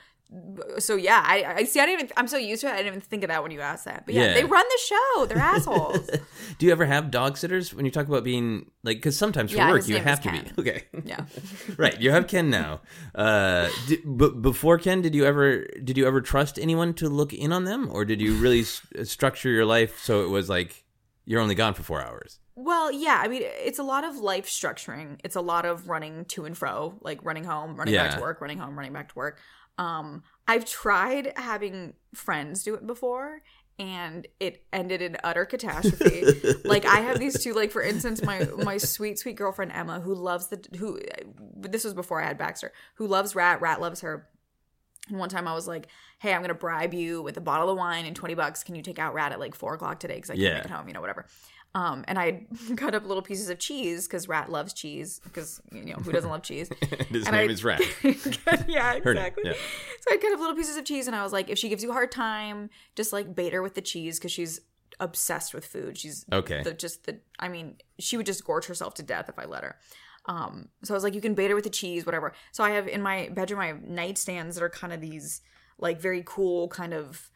so 0.78 0.96
yeah, 0.96 1.22
I 1.24 1.54
I 1.58 1.64
see. 1.64 1.80
I 1.80 1.86
didn't 1.86 2.00
even. 2.04 2.12
I'm 2.16 2.28
so 2.28 2.36
used 2.36 2.62
to 2.62 2.68
it. 2.68 2.72
I 2.72 2.76
didn't 2.78 2.88
even 2.88 3.00
think 3.00 3.22
of 3.24 3.28
that 3.28 3.42
when 3.42 3.52
you 3.52 3.60
asked 3.60 3.84
that. 3.84 4.04
But 4.06 4.14
yeah, 4.14 4.26
Yeah. 4.28 4.34
they 4.34 4.44
run 4.44 4.64
the 4.68 4.78
show. 4.86 5.26
They're 5.26 5.38
assholes. 5.54 6.08
do 6.58 6.66
you 6.66 6.72
ever 6.72 6.84
have 6.86 7.10
dog 7.10 7.36
sitters 7.36 7.74
when 7.74 7.84
you 7.84 7.90
talk 7.90 8.06
about 8.08 8.24
being 8.24 8.70
like? 8.82 8.96
Because 8.98 9.16
sometimes 9.16 9.50
for 9.50 9.58
Yeah, 9.58 9.70
work 9.70 9.86
you 9.88 9.96
have 9.98 10.20
to 10.22 10.30
Ken. 10.30 10.52
be 10.56 10.60
okay. 10.62 10.84
Yeah. 11.04 11.24
right. 11.76 12.00
You 12.00 12.10
have 12.12 12.26
Ken 12.26 12.50
now. 12.50 12.80
Uh, 13.14 13.68
di- 13.88 14.02
but 14.04 14.40
before 14.42 14.78
Ken, 14.78 15.02
did 15.02 15.14
you 15.14 15.24
ever 15.24 15.64
did 15.84 15.96
you 15.98 16.06
ever 16.06 16.20
trust 16.20 16.58
anyone 16.58 16.94
to 16.94 17.08
look 17.08 17.32
in 17.32 17.52
on 17.52 17.64
them, 17.64 17.88
or 17.92 18.04
did 18.04 18.20
you 18.20 18.34
really 18.34 18.60
s- 18.60 18.82
structure 19.04 19.50
your 19.50 19.66
life 19.66 19.98
so 20.02 20.24
it 20.24 20.28
was 20.28 20.48
like 20.48 20.84
you're 21.24 21.40
only 21.40 21.54
gone 21.54 21.74
for 21.74 21.82
four 21.82 22.02
hours? 22.02 22.38
Well, 22.54 22.92
yeah. 22.92 23.18
I 23.24 23.28
mean, 23.28 23.42
it's 23.44 23.78
a 23.78 23.82
lot 23.82 24.04
of 24.04 24.18
life 24.18 24.46
structuring. 24.46 25.18
It's 25.24 25.36
a 25.36 25.40
lot 25.40 25.64
of 25.64 25.88
running 25.88 26.26
to 26.26 26.44
and 26.44 26.56
fro, 26.56 26.98
like 27.00 27.24
running 27.24 27.44
home, 27.44 27.76
running 27.76 27.94
back 27.94 28.14
to 28.16 28.20
work, 28.20 28.40
running 28.42 28.58
home, 28.58 28.76
running 28.76 28.92
back 28.92 29.08
to 29.08 29.14
work. 29.14 29.38
Um, 29.78 30.22
I've 30.46 30.64
tried 30.64 31.32
having 31.36 31.94
friends 32.14 32.62
do 32.62 32.74
it 32.74 32.86
before, 32.86 33.42
and 33.78 34.26
it 34.38 34.64
ended 34.72 35.00
in 35.02 35.16
utter 35.24 35.44
catastrophe. 35.44 36.24
like 36.64 36.84
I 36.84 37.00
have 37.00 37.18
these 37.18 37.42
two, 37.42 37.54
like 37.54 37.70
for 37.70 37.82
instance, 37.82 38.22
my 38.22 38.44
my 38.58 38.76
sweet 38.76 39.18
sweet 39.18 39.36
girlfriend 39.36 39.72
Emma, 39.72 40.00
who 40.00 40.14
loves 40.14 40.48
the 40.48 40.62
who. 40.78 41.00
This 41.56 41.84
was 41.84 41.94
before 41.94 42.20
I 42.22 42.26
had 42.26 42.38
Baxter, 42.38 42.72
who 42.96 43.06
loves 43.06 43.34
Rat. 43.34 43.60
Rat 43.60 43.80
loves 43.80 44.00
her. 44.02 44.28
And 45.08 45.18
one 45.18 45.28
time 45.28 45.48
I 45.48 45.54
was 45.54 45.66
like, 45.66 45.88
"Hey, 46.20 46.32
I'm 46.32 46.42
gonna 46.42 46.54
bribe 46.54 46.94
you 46.94 47.22
with 47.22 47.36
a 47.36 47.40
bottle 47.40 47.70
of 47.70 47.76
wine 47.76 48.04
and 48.04 48.14
twenty 48.14 48.34
bucks. 48.34 48.62
Can 48.62 48.74
you 48.76 48.82
take 48.82 48.98
out 49.00 49.14
Rat 49.14 49.32
at 49.32 49.40
like 49.40 49.54
four 49.54 49.74
o'clock 49.74 49.98
today? 50.00 50.14
Because 50.16 50.30
I 50.30 50.34
can't 50.34 50.42
Yeah. 50.42 50.54
make 50.54 50.64
it 50.66 50.70
home. 50.70 50.86
You 50.86 50.94
know, 50.94 51.00
whatever." 51.00 51.26
Um, 51.74 52.04
and 52.06 52.18
I 52.18 52.46
cut 52.76 52.94
up 52.94 53.06
little 53.06 53.22
pieces 53.22 53.48
of 53.48 53.58
cheese 53.58 54.06
because 54.06 54.28
Rat 54.28 54.50
loves 54.50 54.72
cheese. 54.74 55.20
Because 55.24 55.60
you 55.72 55.84
know 55.86 55.94
who 55.94 56.12
doesn't 56.12 56.28
love 56.30 56.42
cheese? 56.42 56.68
His 57.08 57.26
And 57.26 57.34
name 57.36 57.48
I- 57.48 57.52
is 57.52 57.64
Rat. 57.64 57.80
yeah, 58.68 58.92
exactly. 58.94 59.42
yeah. 59.46 59.52
So 60.00 60.12
I 60.12 60.16
cut 60.18 60.32
up 60.32 60.40
little 60.40 60.54
pieces 60.56 60.76
of 60.76 60.84
cheese, 60.84 61.06
and 61.06 61.16
I 61.16 61.22
was 61.22 61.32
like, 61.32 61.48
if 61.48 61.58
she 61.58 61.68
gives 61.68 61.82
you 61.82 61.90
a 61.90 61.94
hard 61.94 62.12
time, 62.12 62.68
just 62.94 63.12
like 63.12 63.34
bait 63.34 63.52
her 63.52 63.62
with 63.62 63.74
the 63.74 63.80
cheese 63.80 64.18
because 64.18 64.32
she's 64.32 64.60
obsessed 65.00 65.54
with 65.54 65.64
food. 65.64 65.96
She's 65.98 66.24
Okay. 66.32 66.62
The, 66.62 66.74
just 66.74 67.06
the. 67.06 67.20
I 67.38 67.48
mean, 67.48 67.76
she 67.98 68.16
would 68.16 68.26
just 68.26 68.44
gorge 68.44 68.66
herself 68.66 68.94
to 68.94 69.02
death 69.02 69.28
if 69.28 69.38
I 69.38 69.46
let 69.46 69.62
her. 69.64 69.76
Um, 70.26 70.68
so 70.84 70.94
I 70.94 70.96
was 70.96 71.02
like, 71.04 71.14
you 71.14 71.20
can 71.20 71.34
bait 71.34 71.48
her 71.48 71.54
with 71.54 71.64
the 71.64 71.70
cheese, 71.70 72.04
whatever. 72.06 72.32
So 72.52 72.62
I 72.62 72.70
have 72.72 72.86
in 72.86 73.02
my 73.02 73.30
bedroom, 73.32 73.60
I 73.60 73.66
have 73.68 73.78
nightstands 73.78 74.54
that 74.54 74.62
are 74.62 74.68
kind 74.70 74.92
of 74.92 75.00
these 75.00 75.40
like 75.78 76.00
very 76.00 76.22
cool 76.26 76.68
kind 76.68 76.92
of. 76.94 77.30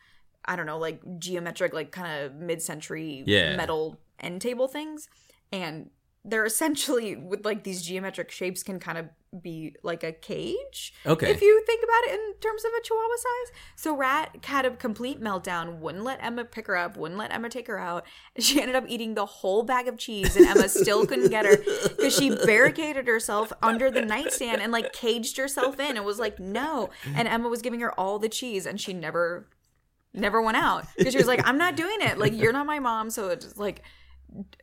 I 0.47 0.57
don't 0.57 0.67
know, 0.67 0.79
like 0.79 1.01
geometric, 1.19 1.73
like 1.73 1.91
kind 1.93 2.23
of 2.25 2.35
mid-century 2.35 3.25
Yeah. 3.27 3.57
metal 3.57 3.99
end 4.21 4.41
table 4.41 4.69
things, 4.69 5.09
and 5.53 5.91
they're 6.25 6.45
essentially 6.47 7.15
with 7.17 7.45
like 7.45 7.63
these 7.63 7.83
geometric 7.83 8.31
shapes 8.33 8.63
can 8.65 8.81
kind 8.81 8.99
of 8.99 9.07
be 9.43 9.77
like 9.85 10.03
a 10.03 10.11
cage. 10.13 10.93
Okay. 11.05 11.31
If 11.31 11.41
you 11.41 11.63
think 11.67 11.85
about 11.85 12.13
it 12.13 12.19
in 12.19 12.35
terms 12.41 12.65
of 12.65 12.71
a 12.77 12.83
chihuahua 12.83 13.17
size. 13.17 13.57
So 13.77 13.95
Rat 13.97 14.37
had 14.45 14.65
a 14.65 14.71
complete 14.71 15.21
meltdown, 15.21 15.79
wouldn't 15.79 16.03
let 16.05 16.19
Emma 16.25 16.45
pick 16.45 16.67
her 16.67 16.77
up, 16.77 16.97
wouldn't 16.97 17.19
let 17.19 17.33
Emma 17.33 17.49
take 17.49 17.67
her 17.69 17.79
out. 17.79 18.05
She 18.41 18.61
ended 18.61 18.75
up 18.77 18.85
eating 18.89 19.15
the 19.15 19.27
whole 19.27 19.63
bag 19.63 19.87
of 19.89 19.99
cheese 19.99 20.35
and 20.37 20.47
Emma 20.47 20.69
still 20.69 21.07
couldn't 21.07 21.29
get 21.31 21.45
her 21.47 21.59
because 21.97 22.17
she 22.17 22.31
barricaded 22.31 23.07
herself 23.07 23.53
under 23.63 23.91
the 23.91 24.03
nightstand 24.03 24.61
and 24.63 24.73
like 24.73 24.93
caged 24.93 25.37
herself 25.37 25.79
in 25.79 25.97
and 25.97 26.05
was 26.05 26.19
like, 26.19 26.41
no. 26.41 26.91
And 27.15 27.29
Emma 27.29 27.49
was 27.49 27.63
giving 27.63 27.81
her 27.81 27.93
all 28.01 28.19
the 28.19 28.29
cheese 28.29 28.67
and 28.67 28.81
she 28.81 28.93
never 28.93 29.49
never 30.17 30.41
went 30.43 30.57
out 30.57 30.87
because 30.97 31.13
she 31.13 31.19
was 31.19 31.27
like, 31.27 31.47
I'm 31.47 31.59
not 31.59 31.77
doing 31.77 31.99
it. 32.01 32.19
Like 32.19 32.33
you're 32.35 32.53
not 32.53 32.67
my 32.67 32.79
mom, 32.79 33.11
so 33.11 33.29
it's 33.29 33.57
like 33.57 33.83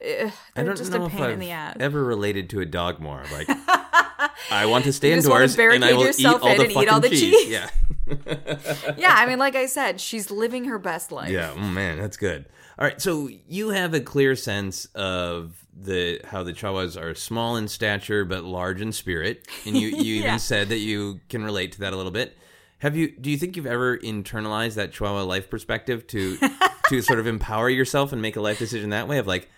eh, 0.01 0.29
I 0.55 0.63
don't 0.63 0.77
just 0.77 0.91
know 0.91 1.03
a 1.03 1.05
if 1.05 1.11
pain 1.11 1.21
I've 1.23 1.29
in 1.31 1.39
the 1.39 1.51
ass. 1.51 1.77
ever 1.79 2.03
related 2.03 2.49
to 2.51 2.59
a 2.61 2.65
dog 2.65 2.99
more. 2.99 3.23
Like, 3.31 3.47
I 4.51 4.65
want 4.65 4.85
to 4.85 4.93
stay 4.93 5.09
You 5.09 5.15
just 5.15 5.27
indoors 5.27 5.57
and 5.57 5.85
I 5.85 5.93
will 5.93 6.07
eat 6.09 6.25
all 6.25 6.39
the 6.39 6.47
and 6.63 6.71
eat 6.71 6.89
all 6.89 6.99
the 6.99 7.09
cheese. 7.09 7.21
cheese. 7.21 7.49
Yeah. 7.49 7.69
yeah, 8.97 9.15
I 9.17 9.25
mean, 9.25 9.39
like 9.39 9.55
I 9.55 9.65
said, 9.65 10.01
she's 10.01 10.29
living 10.29 10.65
her 10.65 10.77
best 10.77 11.11
life. 11.11 11.29
Yeah, 11.29 11.53
oh 11.55 11.59
man, 11.59 11.97
that's 11.97 12.17
good. 12.17 12.45
All 12.77 12.85
right, 12.85 12.99
so 13.01 13.29
you 13.47 13.69
have 13.69 13.93
a 13.93 13.99
clear 14.01 14.35
sense 14.35 14.85
of 14.95 15.63
the 15.75 16.19
how 16.25 16.43
the 16.43 16.53
Chawas 16.53 16.99
are 17.01 17.15
small 17.15 17.55
in 17.55 17.67
stature 17.67 18.25
but 18.25 18.43
large 18.43 18.81
in 18.81 18.91
spirit, 18.91 19.47
and 19.65 19.77
you 19.77 19.87
you 19.89 20.15
Yeah. 20.21 20.27
even 20.27 20.39
said 20.39 20.69
that 20.69 20.79
you 20.79 21.19
can 21.29 21.43
relate 21.43 21.71
to 21.73 21.79
that 21.81 21.93
a 21.93 21.95
little 21.95 22.11
bit. 22.11 22.37
Have 22.83 22.97
you? 22.97 23.11
Do 23.15 23.31
you 23.31 23.37
think 23.37 23.55
you've 23.55 23.65
ever 23.65 23.97
internalized 23.97 24.75
that 24.75 24.91
Chihuahua 24.91 25.23
life 25.23 25.49
perspective 25.49 26.05
to 26.07 26.37
to 26.89 27.01
sort 27.01 27.17
of 27.19 27.27
empower 27.27 27.69
yourself 27.69 28.11
and 28.11 28.21
make 28.21 28.35
a 28.35 28.41
life 28.41 28.59
decision 28.59 28.89
that 28.89 29.07
way? 29.07 29.19
Of 29.19 29.25
like, 29.25 29.49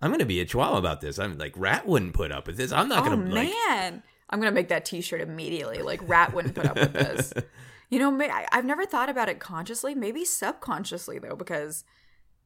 I'm 0.00 0.10
going 0.10 0.18
to 0.18 0.26
be 0.26 0.40
a 0.40 0.44
Chihuahua 0.44 0.78
about 0.78 1.00
this. 1.00 1.20
I'm 1.20 1.38
like, 1.38 1.52
Rat 1.56 1.86
wouldn't 1.86 2.14
put 2.14 2.32
up 2.32 2.48
with 2.48 2.56
this. 2.56 2.72
I'm 2.72 2.88
not 2.88 3.06
Oh 3.06 3.10
going 3.10 3.28
to 3.28 3.32
like. 3.32 3.48
man, 3.48 4.02
I'm 4.28 4.40
gonna 4.40 4.50
make 4.50 4.70
that 4.70 4.84
T-shirt 4.84 5.20
immediately. 5.20 5.82
Like 5.82 6.00
Rat 6.08 6.34
wouldn't 6.34 6.56
put 6.56 6.66
up 6.66 6.74
with 6.74 6.92
this. 6.92 7.32
You 7.90 8.00
know, 8.00 8.28
I've 8.50 8.64
never 8.64 8.86
thought 8.86 9.08
about 9.08 9.28
it 9.28 9.38
consciously. 9.38 9.94
Maybe 9.94 10.24
subconsciously 10.24 11.20
though, 11.20 11.36
because 11.36 11.84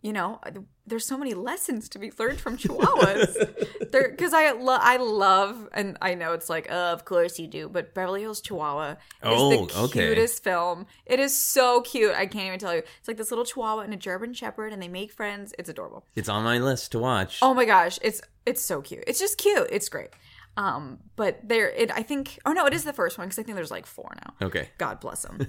you 0.02 0.12
know, 0.12 0.40
there's 0.86 1.04
so 1.06 1.18
many 1.18 1.34
lessons 1.34 1.88
to 1.90 1.98
be 1.98 2.12
learned 2.18 2.40
from 2.40 2.56
Chihuahuas. 2.56 3.66
Because 3.90 4.34
I 4.34 4.50
lo- 4.52 4.76
I 4.78 4.98
love, 4.98 5.66
and 5.72 5.96
I 6.02 6.14
know 6.14 6.34
it's 6.34 6.50
like, 6.50 6.70
uh, 6.70 6.74
of 6.92 7.06
course 7.06 7.38
you 7.38 7.46
do, 7.46 7.68
but 7.70 7.94
Beverly 7.94 8.20
Hills 8.20 8.42
Chihuahua 8.42 8.90
is 8.92 8.96
Oh, 9.22 9.64
the 9.66 9.78
okay. 9.84 10.08
cutest 10.08 10.44
film. 10.44 10.84
It 11.06 11.18
is 11.20 11.36
so 11.36 11.80
cute. 11.80 12.12
I 12.14 12.26
can't 12.26 12.46
even 12.48 12.58
tell 12.58 12.74
you. 12.74 12.82
It's 12.98 13.08
like 13.08 13.16
this 13.16 13.30
little 13.30 13.46
Chihuahua 13.46 13.80
and 13.82 13.94
a 13.94 13.96
German 13.96 14.34
Shepherd, 14.34 14.74
and 14.74 14.82
they 14.82 14.88
make 14.88 15.10
friends. 15.10 15.54
It's 15.58 15.70
adorable. 15.70 16.04
It's 16.14 16.28
on 16.28 16.44
my 16.44 16.58
list 16.58 16.92
to 16.92 16.98
watch. 16.98 17.38
Oh 17.40 17.54
my 17.54 17.64
gosh, 17.64 17.98
it's 18.02 18.20
it's 18.44 18.62
so 18.62 18.82
cute. 18.82 19.04
It's 19.06 19.18
just 19.18 19.38
cute. 19.38 19.68
It's 19.72 19.88
great. 19.88 20.10
Um, 20.58 20.98
but 21.14 21.38
there, 21.48 21.70
it 21.70 21.92
I 21.92 22.02
think. 22.02 22.40
Oh 22.44 22.52
no, 22.52 22.66
it 22.66 22.74
is 22.74 22.82
the 22.82 22.92
first 22.92 23.16
one 23.16 23.28
because 23.28 23.38
I 23.38 23.44
think 23.44 23.54
there's 23.54 23.70
like 23.70 23.86
four 23.86 24.12
now. 24.16 24.46
Okay. 24.48 24.68
God 24.76 24.98
bless 24.98 25.22
them. 25.22 25.46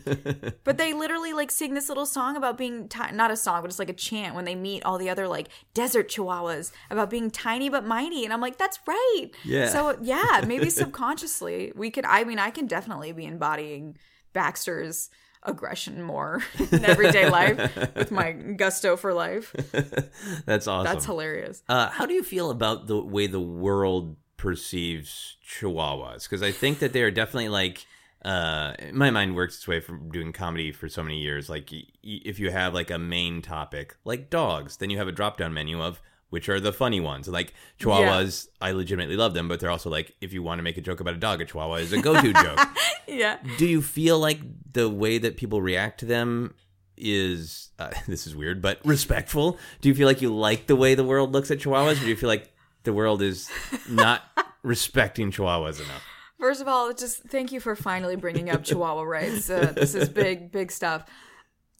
but 0.64 0.78
they 0.78 0.93
literally 0.93 1.34
like 1.34 1.49
sing 1.49 1.74
this 1.74 1.89
little 1.89 2.05
song 2.05 2.38
about 2.38 2.60
being 2.60 2.88
ti- 2.88 3.12
not 3.14 3.32
a 3.32 3.36
song, 3.36 3.62
but 3.62 3.72
it's 3.72 3.80
like 3.80 3.89
a 3.89 3.93
chant 3.93 4.36
when 4.36 4.45
they 4.45 4.53
meet 4.53 4.86
all 4.86 4.99
the 4.99 5.10
other 5.10 5.28
like 5.28 5.49
desert 5.74 6.10
chihuahuas 6.10 6.72
about 6.91 7.10
being 7.10 7.32
tiny 7.32 7.70
but 7.70 7.84
mighty, 7.84 8.24
and 8.24 8.32
I'm 8.32 8.39
like, 8.39 8.60
that's 8.60 8.78
right. 8.88 9.30
Yeah. 9.43 9.70
So 9.70 9.97
yeah, 9.99 10.43
maybe 10.47 10.70
subconsciously 10.70 11.74
we 11.76 11.89
could. 11.89 12.05
I 12.05 12.24
mean, 12.24 12.38
I 12.38 12.51
can 12.51 12.68
definitely 12.68 13.12
be 13.12 13.26
embodying 13.26 13.97
Baxter's 14.34 15.10
aggression 15.41 16.03
more 16.03 16.43
in 16.72 16.86
everyday 16.86 17.28
life 17.32 17.57
with 17.95 18.12
my 18.12 18.34
gusto 18.34 18.95
for 18.95 19.12
life. 19.16 19.55
That's 20.45 20.68
awesome. 20.68 20.93
That's 20.93 21.05
hilarious. 21.05 21.64
Uh, 21.68 21.89
how 21.89 22.05
do 22.05 22.14
you 22.14 22.22
feel 22.22 22.51
about 22.51 22.86
the 22.86 23.01
way 23.01 23.26
the 23.26 23.39
world 23.39 24.18
perceives 24.39 25.37
Chihuahuas? 25.47 26.23
Because 26.23 26.41
I 26.41 26.51
think 26.51 26.79
that 26.79 26.93
they 26.93 27.03
are 27.03 27.11
definitely 27.11 27.49
like. 27.49 27.85
Uh, 28.25 28.73
my 28.91 29.09
mind 29.09 29.33
works 29.33 29.55
its 29.55 29.65
way 29.67 29.79
from 29.79 30.09
doing 30.11 30.33
comedy 30.33 30.73
for 30.73 30.89
so 30.89 31.01
many 31.01 31.19
years. 31.21 31.47
Like, 31.49 31.69
y- 31.71 31.83
y- 32.03 32.19
if 32.25 32.37
you 32.37 32.51
have 32.51 32.73
like 32.73 32.91
a 32.91 32.97
main 32.99 33.41
topic, 33.41 33.95
like 34.03 34.29
dogs, 34.29 34.75
then 34.75 34.89
you 34.89 34.97
have 34.97 35.07
a 35.07 35.13
drop 35.13 35.37
down 35.37 35.53
menu 35.53 35.81
of 35.81 36.01
which 36.29 36.49
are 36.49 36.59
the 36.59 36.73
funny 36.73 36.99
ones. 36.99 37.27
Like 37.29 37.53
Chihuahuas, 37.79 38.49
I 38.59 38.71
legitimately 38.71 39.15
love 39.15 39.33
them, 39.33 39.47
but 39.47 39.59
they're 39.61 39.71
also 39.71 39.89
like 39.89 40.15
if 40.19 40.33
you 40.33 40.43
want 40.43 40.59
to 40.59 40.63
make 40.63 40.77
a 40.77 40.81
joke 40.81 40.99
about 40.99 41.13
a 41.13 41.17
dog, 41.17 41.39
a 41.41 41.45
Chihuahua 41.45 41.75
is 41.75 41.93
a 41.93 42.01
go 42.01 42.19
to 42.21 42.33
joke. 42.43 42.59
Yeah. 43.07 43.37
Do 43.57 43.65
you 43.65 43.81
feel 43.81 44.19
like 44.19 44.41
the 44.73 44.89
way 44.89 45.17
that 45.17 45.37
people 45.37 45.61
react 45.61 46.01
to 46.01 46.05
them 46.05 46.55
is 46.97 47.69
uh, 47.79 47.89
this 48.07 48.27
is 48.27 48.35
weird, 48.35 48.61
but 48.61 48.79
respectful? 48.83 49.57
Do 49.79 49.87
you 49.89 49.95
feel 49.95 50.07
like 50.07 50.21
you 50.21 50.35
like 50.35 50.67
the 50.67 50.75
way 50.75 50.93
the 50.93 51.05
world 51.05 51.31
looks 51.31 51.49
at 51.51 51.59
Chihuahuas, 51.59 51.93
or 51.97 52.01
do 52.01 52.07
you 52.09 52.15
feel 52.17 52.29
like 52.29 52.53
the 52.84 52.93
world 52.93 53.21
is 53.21 53.49
not 53.89 54.23
respecting 54.63 55.32
Chihuahuas 55.32 55.80
enough? 55.84 56.03
First 56.39 56.61
of 56.61 56.67
all, 56.67 56.93
just 56.93 57.23
thank 57.23 57.51
you 57.51 57.59
for 57.59 57.75
finally 57.75 58.15
bringing 58.15 58.49
up 58.49 58.63
Chihuahua 58.65 59.03
rights. 59.03 59.49
Uh, 59.49 59.73
this 59.75 59.93
is 59.95 60.07
big, 60.09 60.51
big 60.51 60.71
stuff. 60.71 61.05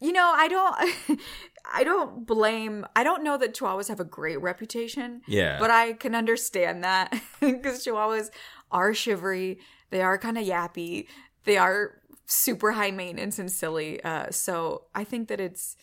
You 0.02 0.12
know, 0.12 0.32
I 0.36 0.47
don't, 0.47 1.20
I 1.74 1.84
don't 1.84 2.26
blame. 2.26 2.86
I 2.95 3.04
don't 3.04 3.24
know 3.24 3.38
that 3.38 3.54
Chihuahuas 3.54 3.88
have 3.89 4.00
a 4.00 4.06
great 4.06 4.41
reputation. 4.41 5.22
Yeah. 5.28 5.60
but 5.60 5.70
I 5.72 5.93
can 5.93 6.16
understand 6.16 6.84
that 6.84 7.14
because 7.39 7.86
Chihuahuas 7.86 8.30
are 8.72 8.93
shivery. 8.93 9.60
They 9.89 10.02
are 10.02 10.18
kind 10.18 10.38
of 10.38 10.45
yappy. 10.45 11.08
They 11.45 11.58
are 11.58 11.95
super 12.26 12.74
high 12.74 12.91
maintenance 12.91 13.39
and 13.39 13.52
silly. 13.52 14.04
Uh, 14.04 14.30
so 14.30 14.84
I 14.93 15.04
think 15.04 15.30
that 15.30 15.39
it's 15.39 15.76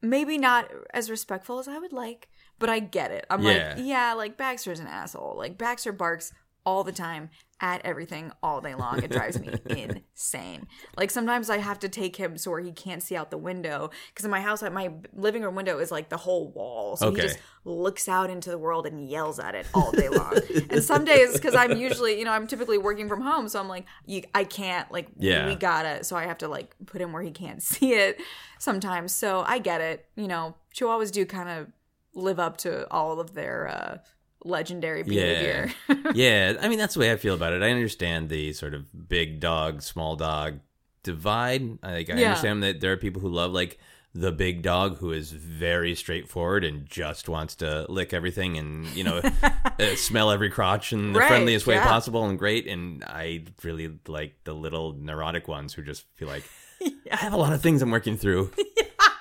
maybe 0.00 0.38
not 0.38 0.70
as 0.94 1.10
respectful 1.10 1.58
as 1.58 1.68
I 1.68 1.78
would 1.78 1.92
like, 1.92 2.28
but 2.62 2.70
I 2.70 2.78
get 2.78 3.10
it. 3.10 3.26
I'm 3.28 3.42
Yeah. 3.42 3.74
like, 3.76 3.84
yeah, 3.84 4.12
like 4.14 4.36
Baxter's 4.38 4.80
an 4.80 4.86
asshole. 4.86 5.34
Like 5.36 5.58
Baxter 5.58 5.92
barks 5.92 6.32
all 6.64 6.84
the 6.84 6.92
time 6.92 7.28
at 7.60 7.84
everything 7.84 8.30
all 8.40 8.60
day 8.60 8.74
long. 8.76 9.02
It 9.02 9.10
drives 9.10 9.38
me 9.40 9.48
insane. 9.66 10.66
Like 10.96 11.10
sometimes 11.10 11.50
I 11.50 11.58
have 11.58 11.78
to 11.80 11.88
take 11.88 12.14
him 12.16 12.38
so 12.38 12.52
where 12.52 12.60
he 12.60 12.70
can't 12.72 13.02
see 13.02 13.16
out 13.16 13.30
the 13.32 13.36
window 13.38 13.90
because 14.08 14.24
in 14.24 14.30
my 14.30 14.40
house, 14.40 14.62
my 14.62 14.92
living 15.12 15.42
room 15.42 15.56
window 15.56 15.78
is 15.80 15.90
like 15.90 16.08
the 16.08 16.16
whole 16.16 16.52
wall. 16.52 16.96
So 16.96 17.08
Okay. 17.08 17.16
he 17.22 17.28
just 17.28 17.38
looks 17.64 18.08
out 18.08 18.30
into 18.30 18.50
the 18.50 18.58
world 18.58 18.86
and 18.86 19.08
yells 19.08 19.38
at 19.40 19.54
it 19.56 19.66
all 19.74 19.90
day 19.92 20.08
long. 20.08 20.38
and 20.70 20.82
some 20.84 21.04
days, 21.12 21.32
because 21.32 21.54
I'm 21.56 21.76
usually, 21.76 22.18
you 22.18 22.24
know, 22.24 22.32
I'm 22.32 22.46
typically 22.46 22.78
working 22.78 23.08
from 23.08 23.20
home, 23.22 23.48
so 23.48 23.58
I'm 23.60 23.68
like, 23.68 23.86
you, 24.06 24.22
I 24.34 24.44
can't, 24.44 24.90
like, 24.92 25.08
Yeah. 25.18 25.46
we 25.48 25.56
gotta. 25.56 26.04
So 26.04 26.14
I 26.16 26.26
have 26.26 26.38
to 26.38 26.48
like 26.48 26.74
put 26.86 27.00
him 27.00 27.12
where 27.12 27.22
he 27.22 27.32
can't 27.32 27.60
see 27.72 27.94
it 27.94 28.20
sometimes. 28.60 29.12
So 29.12 29.42
I 29.46 29.58
get 29.58 29.80
it. 29.80 30.06
You 30.16 30.28
know, 30.28 30.54
Chihuahuas 30.74 31.10
do 31.12 31.26
kind 31.26 31.48
of 31.48 31.66
live 32.14 32.38
up 32.38 32.56
to 32.58 32.90
all 32.90 33.20
of 33.20 33.34
their 33.34 33.68
uh, 33.68 33.98
legendary 34.44 35.02
behavior. 35.02 35.70
Yeah. 35.88 35.96
yeah, 36.14 36.54
I 36.60 36.68
mean 36.68 36.78
that's 36.78 36.94
the 36.94 37.00
way 37.00 37.12
I 37.12 37.16
feel 37.16 37.34
about 37.34 37.52
it. 37.52 37.62
I 37.62 37.70
understand 37.70 38.28
the 38.28 38.52
sort 38.52 38.74
of 38.74 39.08
big 39.08 39.40
dog, 39.40 39.82
small 39.82 40.16
dog 40.16 40.60
divide. 41.02 41.82
Like 41.82 42.10
I 42.10 42.14
Yeah. 42.18 42.28
understand 42.28 42.62
that 42.62 42.80
there 42.80 42.92
are 42.92 42.96
people 42.96 43.20
who 43.20 43.28
love 43.28 43.52
like 43.52 43.78
the 44.14 44.30
big 44.30 44.60
dog 44.62 44.98
who 44.98 45.10
is 45.10 45.32
very 45.32 45.94
straightforward 45.94 46.64
and 46.64 46.84
just 46.86 47.30
wants 47.30 47.54
to 47.56 47.86
lick 47.88 48.12
everything 48.12 48.58
and 48.58 48.86
you 48.88 49.02
know 49.02 49.22
uh, 49.80 49.94
smell 49.96 50.30
every 50.30 50.50
crotch 50.50 50.92
in 50.92 51.14
the 51.14 51.18
Right, 51.18 51.28
friendliest 51.28 51.66
way 51.66 51.76
yeah. 51.76 51.84
possible 51.84 52.26
and 52.28 52.38
great. 52.38 52.66
And 52.66 53.02
I 53.04 53.44
really 53.62 53.98
like 54.06 54.34
the 54.44 54.52
little 54.54 54.92
neurotic 54.92 55.48
ones 55.48 55.72
who 55.72 55.82
just 55.82 56.04
feel 56.16 56.28
like 56.28 56.44
I 57.10 57.16
have 57.16 57.32
a 57.32 57.38
lot 57.38 57.52
of 57.54 57.62
things 57.62 57.80
I'm 57.80 57.90
working 57.90 58.16
through 58.18 58.50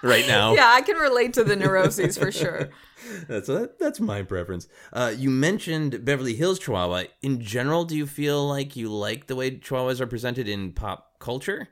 right 0.02 0.28
now. 0.28 0.54
yeah, 0.56 0.72
I 0.74 0.82
can 0.82 0.97
relate 0.97 1.34
to 1.34 1.43
the 1.43 1.56
neuroses 1.56 2.18
for 2.18 2.32
sure. 2.32 2.70
That's 3.28 3.47
that, 3.47 3.80
that's 3.80 3.99
my 3.99 4.22
preference. 4.22 4.68
Uh, 4.93 5.12
you 5.18 5.32
mentioned 5.32 6.06
Beverly 6.06 6.36
Hills 6.36 6.60
Chihuahua. 6.60 7.06
In 7.24 7.41
general, 7.41 7.84
do 7.84 7.97
you 7.97 8.06
feel 8.06 8.47
like 8.47 8.76
you 8.76 8.89
like 8.89 9.26
the 9.26 9.36
way 9.36 9.58
Chihuahuas 9.58 9.99
are 9.99 10.06
presented 10.08 10.47
in 10.47 10.72
pop 10.72 11.18
culture? 11.20 11.70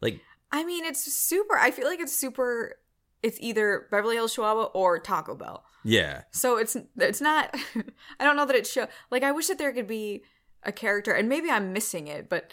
Like, 0.00 0.20
I 0.50 0.64
mean, 0.64 0.86
it's 0.86 1.00
super. 1.12 1.56
I 1.58 1.70
feel 1.72 1.86
like 1.86 2.00
it's 2.00 2.16
super. 2.16 2.76
It's 3.22 3.36
either 3.40 3.86
Beverly 3.90 4.16
Hills 4.16 4.34
Chihuahua 4.34 4.64
or 4.72 4.98
Taco 4.98 5.34
Bell. 5.34 5.62
yeah, 5.84 6.22
So 6.30 6.56
it's 6.56 6.74
it's 6.96 7.20
not. 7.20 7.54
I 8.18 8.24
don't 8.24 8.36
know 8.36 8.46
that 8.46 8.56
it 8.56 8.66
show. 8.66 8.86
Like 9.10 9.22
I 9.22 9.32
wish 9.32 9.48
that 9.48 9.58
there 9.58 9.72
could 9.72 9.86
be 9.86 10.22
a 10.62 10.72
character, 10.72 11.12
and 11.12 11.28
maybe 11.28 11.50
I'm 11.50 11.72
missing 11.74 12.08
it, 12.08 12.30
but 12.30 12.52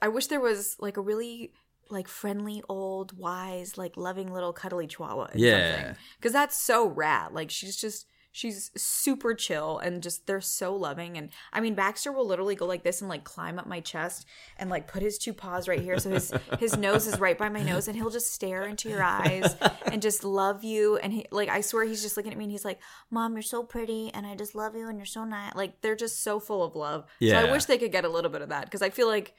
I 0.00 0.08
wish 0.08 0.28
there 0.28 0.40
was 0.40 0.76
like 0.80 0.96
a 0.96 1.02
really 1.02 1.52
like 1.92 2.08
friendly, 2.08 2.62
old, 2.68 3.16
wise, 3.16 3.78
like 3.78 3.96
loving 3.96 4.32
little 4.32 4.52
cuddly 4.52 4.86
Chihuahua. 4.88 5.28
Yeah. 5.34 5.94
because 6.18 6.32
that's 6.32 6.56
so 6.56 6.88
rad. 6.88 7.32
Like 7.32 7.50
she's 7.50 7.76
just. 7.76 8.06
She's 8.34 8.70
super 8.78 9.34
chill 9.34 9.78
and 9.78 10.02
just 10.02 10.26
they're 10.26 10.40
so 10.40 10.74
loving 10.74 11.18
and 11.18 11.28
I 11.52 11.60
mean 11.60 11.74
Baxter 11.74 12.10
will 12.12 12.26
literally 12.26 12.54
go 12.54 12.64
like 12.64 12.82
this 12.82 13.02
and 13.02 13.10
like 13.10 13.24
climb 13.24 13.58
up 13.58 13.66
my 13.66 13.80
chest 13.80 14.24
and 14.56 14.70
like 14.70 14.88
put 14.88 15.02
his 15.02 15.18
two 15.18 15.34
paws 15.34 15.68
right 15.68 15.82
here 15.82 15.98
so 15.98 16.08
his 16.08 16.32
his 16.58 16.78
nose 16.78 17.06
is 17.06 17.20
right 17.20 17.36
by 17.36 17.50
my 17.50 17.62
nose 17.62 17.88
and 17.88 17.94
he'll 17.98 18.08
just 18.08 18.32
stare 18.32 18.62
into 18.62 18.88
your 18.88 19.02
eyes 19.02 19.54
and 19.84 20.00
just 20.00 20.24
love 20.24 20.64
you 20.64 20.96
and 20.96 21.12
he 21.12 21.26
like 21.30 21.50
I 21.50 21.60
swear 21.60 21.84
he's 21.84 22.00
just 22.00 22.16
looking 22.16 22.32
at 22.32 22.38
me 22.38 22.44
and 22.44 22.52
he's 22.52 22.64
like 22.64 22.80
mom 23.10 23.34
you're 23.34 23.42
so 23.42 23.64
pretty 23.64 24.10
and 24.14 24.26
I 24.26 24.34
just 24.34 24.54
love 24.54 24.74
you 24.74 24.88
and 24.88 24.96
you're 24.98 25.04
so 25.04 25.24
nice 25.26 25.54
like 25.54 25.82
they're 25.82 25.94
just 25.94 26.22
so 26.22 26.40
full 26.40 26.64
of 26.64 26.74
love 26.74 27.02
so 27.20 27.26
Yeah. 27.26 27.40
I 27.42 27.52
wish 27.52 27.66
they 27.66 27.76
could 27.76 27.92
get 27.92 28.06
a 28.06 28.08
little 28.08 28.30
bit 28.30 28.40
of 28.40 28.48
that 28.48 28.64
because 28.64 28.80
I 28.80 28.88
feel 28.88 29.08
like 29.08 29.34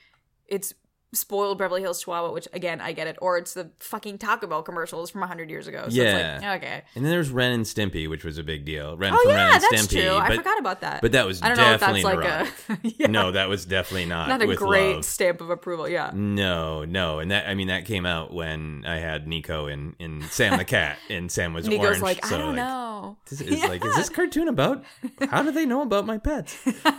it's 0.46 0.76
spoiled 1.14 1.58
Beverly 1.58 1.82
Hills 1.82 2.02
Chihuahua 2.04 2.32
which 2.32 2.48
again 2.54 2.82
I 2.82 2.92
get 2.92 3.08
it 3.08 3.18
or 3.22 3.38
it's 3.38 3.54
the 3.54 3.70
fucking 3.80 4.18
Taco 4.18 4.48
Bell 4.48 4.64
commercials 4.64 5.10
from 5.10 5.22
100 5.22 5.50
years 5.50 5.68
ago 5.68 5.86
so 5.88 5.96
Yeah. 5.96 6.36
it's 6.36 6.44
like 6.44 6.64
okay 6.64 6.84
and 6.96 7.06
then 7.06 7.12
there's 7.12 7.30
Ren 7.30 7.52
and 7.54 7.66
Stimpy, 7.66 8.10
which 8.10 8.24
was 8.24 8.38
a 8.38 8.44
big 8.44 8.66
deal. 8.66 8.98
Ren 8.98 9.14
Oh 9.14 9.20
from 9.24 9.32
yeah, 9.32 9.46
Ren 9.46 9.54
and 9.54 9.64
that's 9.64 9.88
Stimpy. 9.88 10.02
true. 10.08 10.16
I 10.18 10.36
forgot 10.36 10.60
about 10.60 10.82
that. 10.82 11.02
but 11.02 11.12
that 11.14 11.26
was 11.26 11.42
I 11.42 11.50
don't 11.50 11.58
know 11.58 11.74
if 11.74 11.80
that's 11.80 12.04
like 12.04 12.26
a 12.26 12.48
yeah, 12.98 13.08
No, 13.08 13.32
that 13.32 13.50
was 13.50 13.66
definitely 13.66 14.06
not. 14.06 14.28
not 14.28 14.42
a 14.42 14.56
great 14.56 14.96
love. 14.96 15.06
stamp 15.06 15.42
of 15.42 15.50
approval. 15.50 15.88
Yeah. 15.88 16.12
No, 16.14 16.86
no, 16.86 17.20
and 17.20 17.32
that 17.32 17.48
I 17.48 17.54
mean 17.56 17.68
that 17.68 17.86
came 17.86 18.06
out 18.06 18.34
when 18.34 18.84
I 18.88 18.98
had 18.98 19.28
Nico 19.28 19.68
and, 19.68 19.96
and 20.00 20.24
Sam 20.26 20.58
the 20.58 20.66
cat, 20.66 20.98
and 21.10 21.32
Sam 21.32 21.54
was 21.54 21.68
Nico's 21.68 21.86
orange. 21.86 22.02
like, 22.02 22.26
so 22.26 22.36
I 22.36 22.38
don't 22.40 22.48
like, 22.50 22.56
know. 22.58 23.18
This 23.30 23.42
is 23.42 23.62
like, 23.64 23.84
is 23.86 23.96
this 23.96 24.10
cartoon 24.10 24.48
about? 24.48 24.84
How 25.30 25.44
do 25.44 25.52
they 25.52 25.66
know 25.66 25.82
about 25.82 26.06
my 26.06 26.18
pets? 26.18 26.58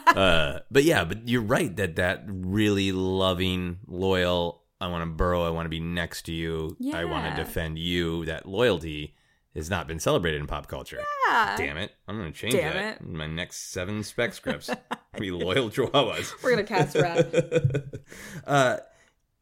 uh, 0.08 0.60
but 0.70 0.84
yeah, 0.84 1.04
but 1.04 1.28
you're 1.28 1.42
right 1.42 1.74
that 1.76 1.96
that 1.96 2.24
really 2.26 2.92
loving, 2.92 3.78
loyal. 4.04 4.62
I 4.80 4.88
want 4.88 5.02
to 5.02 5.06
burrow. 5.10 5.44
I 5.44 5.50
want 5.50 5.66
to 5.66 5.70
be 5.70 5.80
next 5.80 6.22
to 6.22 6.32
you. 6.32 6.76
I 6.92 7.04
want 7.04 7.34
to 7.34 7.42
defend 7.42 7.78
you. 7.78 8.24
That 8.26 8.46
loyalty 8.46 9.14
has 9.54 9.70
not 9.70 9.86
been 9.86 9.98
celebrated 10.00 10.40
in 10.40 10.46
pop 10.46 10.66
culture. 10.66 11.00
Yeah. 11.28 11.56
Damn 11.56 11.76
it! 11.78 11.92
I'm 12.06 12.18
going 12.18 12.32
to 12.32 12.38
change 12.38 12.54
Damn 12.54 12.74
that. 12.74 12.96
it. 12.96 13.00
in 13.00 13.16
My 13.16 13.26
next 13.26 13.70
seven 13.72 14.02
spec 14.02 14.34
scripts 14.34 14.68
be 15.18 15.30
loyal 15.30 15.70
chihuahuas. 15.70 16.42
We're 16.42 16.50
gonna 16.50 16.64
cast 16.64 16.96
Rat. 16.96 17.84
uh, 18.46 18.76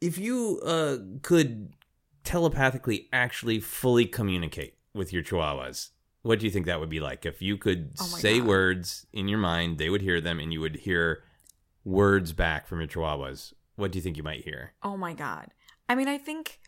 if 0.01 0.19
you 0.19 0.61
uh, 0.65 0.99
could 1.23 1.73
telepathically 2.25 3.09
actually 3.13 3.59
fully 3.61 4.07
communicate 4.07 4.75
with 4.95 5.13
your 5.13 5.23
chihuahuas, 5.23 5.91
what 6.23 6.39
do 6.39 6.47
you 6.47 6.53
think 6.53 6.67
that 6.67 6.79
would 6.79 6.91
be 6.91 7.01
like? 7.01 7.27
If 7.27 7.43
you 7.43 7.57
could 7.57 7.93
Oh 8.01 8.05
say 8.05 8.39
God. 8.39 8.49
words 8.49 9.07
in 9.13 9.29
your 9.29 9.39
mind, 9.39 9.79
they 9.79 9.91
would 9.91 10.03
hear 10.03 10.21
them, 10.21 10.39
and 10.39 10.53
you 10.53 10.61
would 10.61 10.77
hear 10.77 11.25
words 11.85 12.33
back 12.33 12.69
from 12.69 12.79
your 12.81 12.89
chihuahuas. 12.89 13.55
What 13.77 13.93
do 13.93 13.99
you 13.99 14.03
think 14.03 14.17
you 14.17 14.23
might 14.23 14.45
hear? 14.45 14.73
Oh 14.83 14.97
my 14.97 15.15
god. 15.15 15.49
I 15.89 15.95
mean, 15.95 16.09
I 16.09 16.19
think. 16.19 16.61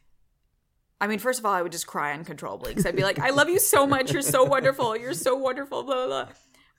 I 1.00 1.06
mean, 1.06 1.18
first 1.18 1.38
of 1.38 1.44
all, 1.44 1.52
I 1.52 1.60
would 1.60 1.72
just 1.72 1.86
cry 1.86 2.12
uncontrollably 2.12 2.70
because 2.70 2.86
I'd 2.86 2.96
be 2.96 3.02
like, 3.02 3.18
"I 3.18 3.30
love 3.30 3.48
you 3.48 3.58
so 3.58 3.86
much. 3.86 4.12
You're 4.12 4.22
so 4.22 4.44
wonderful. 4.44 4.96
You're 4.96 5.12
so 5.14 5.34
wonderful." 5.34 5.82
Blah 5.82 5.94
blah. 5.94 6.06
blah. 6.06 6.28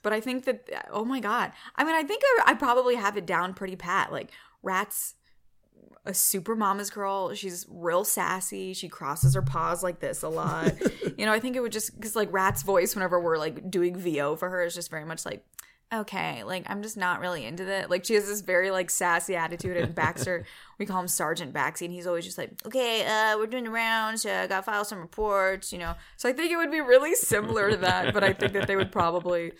But 0.01 0.13
I 0.13 0.19
think 0.19 0.45
that, 0.45 0.69
oh 0.91 1.03
my 1.03 1.19
god. 1.19 1.51
I 1.76 1.84
mean, 1.84 1.95
I 1.95 2.03
think 2.03 2.21
I, 2.23 2.51
I 2.51 2.53
probably 2.53 2.93
have 2.93 3.17
it 3.17 3.26
down 3.26 3.55
pretty 3.55 3.76
pat. 3.76 4.11
Like 4.11 4.32
rats, 4.61 5.15
a 6.05 6.13
super 6.13 6.55
mama's 6.55 6.91
girl. 6.91 7.34
She's 7.34 7.65
real 7.67 8.03
sassy. 8.03 8.73
She 8.73 8.88
crosses 8.88 9.34
her 9.34 9.41
paws 9.41 9.82
like 9.82 9.99
this 9.99 10.21
a 10.21 10.30
lot. 10.30 10.73
you 11.17 11.26
know, 11.26 11.32
I 11.34 11.39
think 11.39 11.55
it 11.55 11.61
would 11.61 11.71
just 11.71 11.95
because 11.95 12.15
like 12.15 12.32
Rat's 12.32 12.61
voice 12.61 12.95
whenever 12.95 13.19
we're 13.19 13.39
like 13.39 13.71
doing 13.71 13.95
VO 13.95 14.36
for 14.36 14.47
her 14.47 14.63
is 14.63 14.76
just 14.76 14.91
very 14.91 15.05
much 15.05 15.26
like, 15.26 15.43
okay, 15.93 16.43
like 16.43 16.63
I'm 16.67 16.81
just 16.83 16.97
not 16.97 17.19
really 17.19 17.45
into 17.45 17.65
that. 17.65 17.89
Like 17.89 18.05
she 18.05 18.15
has 18.15 18.27
this 18.27 18.41
very 18.41 18.71
like 18.71 18.89
sassy 18.89 19.36
attitude. 19.36 19.77
And 19.77 19.95
Baxter, 19.95 20.45
we 20.79 20.86
call 20.86 20.99
him 21.01 21.07
Sergeant 21.07 21.53
Baxy, 21.53 21.86
and 21.86 21.93
he's 21.93 22.07
always 22.07 22.25
just 22.25 22.38
like, 22.38 22.51
okay, 22.65 23.05
uh, 23.05 23.38
we're 23.38 23.47
doing 23.47 23.63
the 23.65 23.71
rounds. 23.71 24.25
Uh, 24.25 24.41
I 24.43 24.47
got 24.47 24.57
to 24.57 24.63
file 24.63 24.86
some 24.86 24.99
reports. 24.99 25.71
You 25.71 25.79
know, 25.79 25.95
so 26.17 26.29
I 26.29 26.33
think 26.33 26.51
it 26.51 26.57
would 26.57 26.71
be 26.71 26.81
really 26.81 27.15
similar 27.15 27.69
to 27.71 27.77
that. 27.77 28.13
But 28.13 28.23
I 28.23 28.33
think 28.33 28.53
that 28.53 28.67
they 28.67 28.75
would 28.75 28.91
probably 28.91 29.51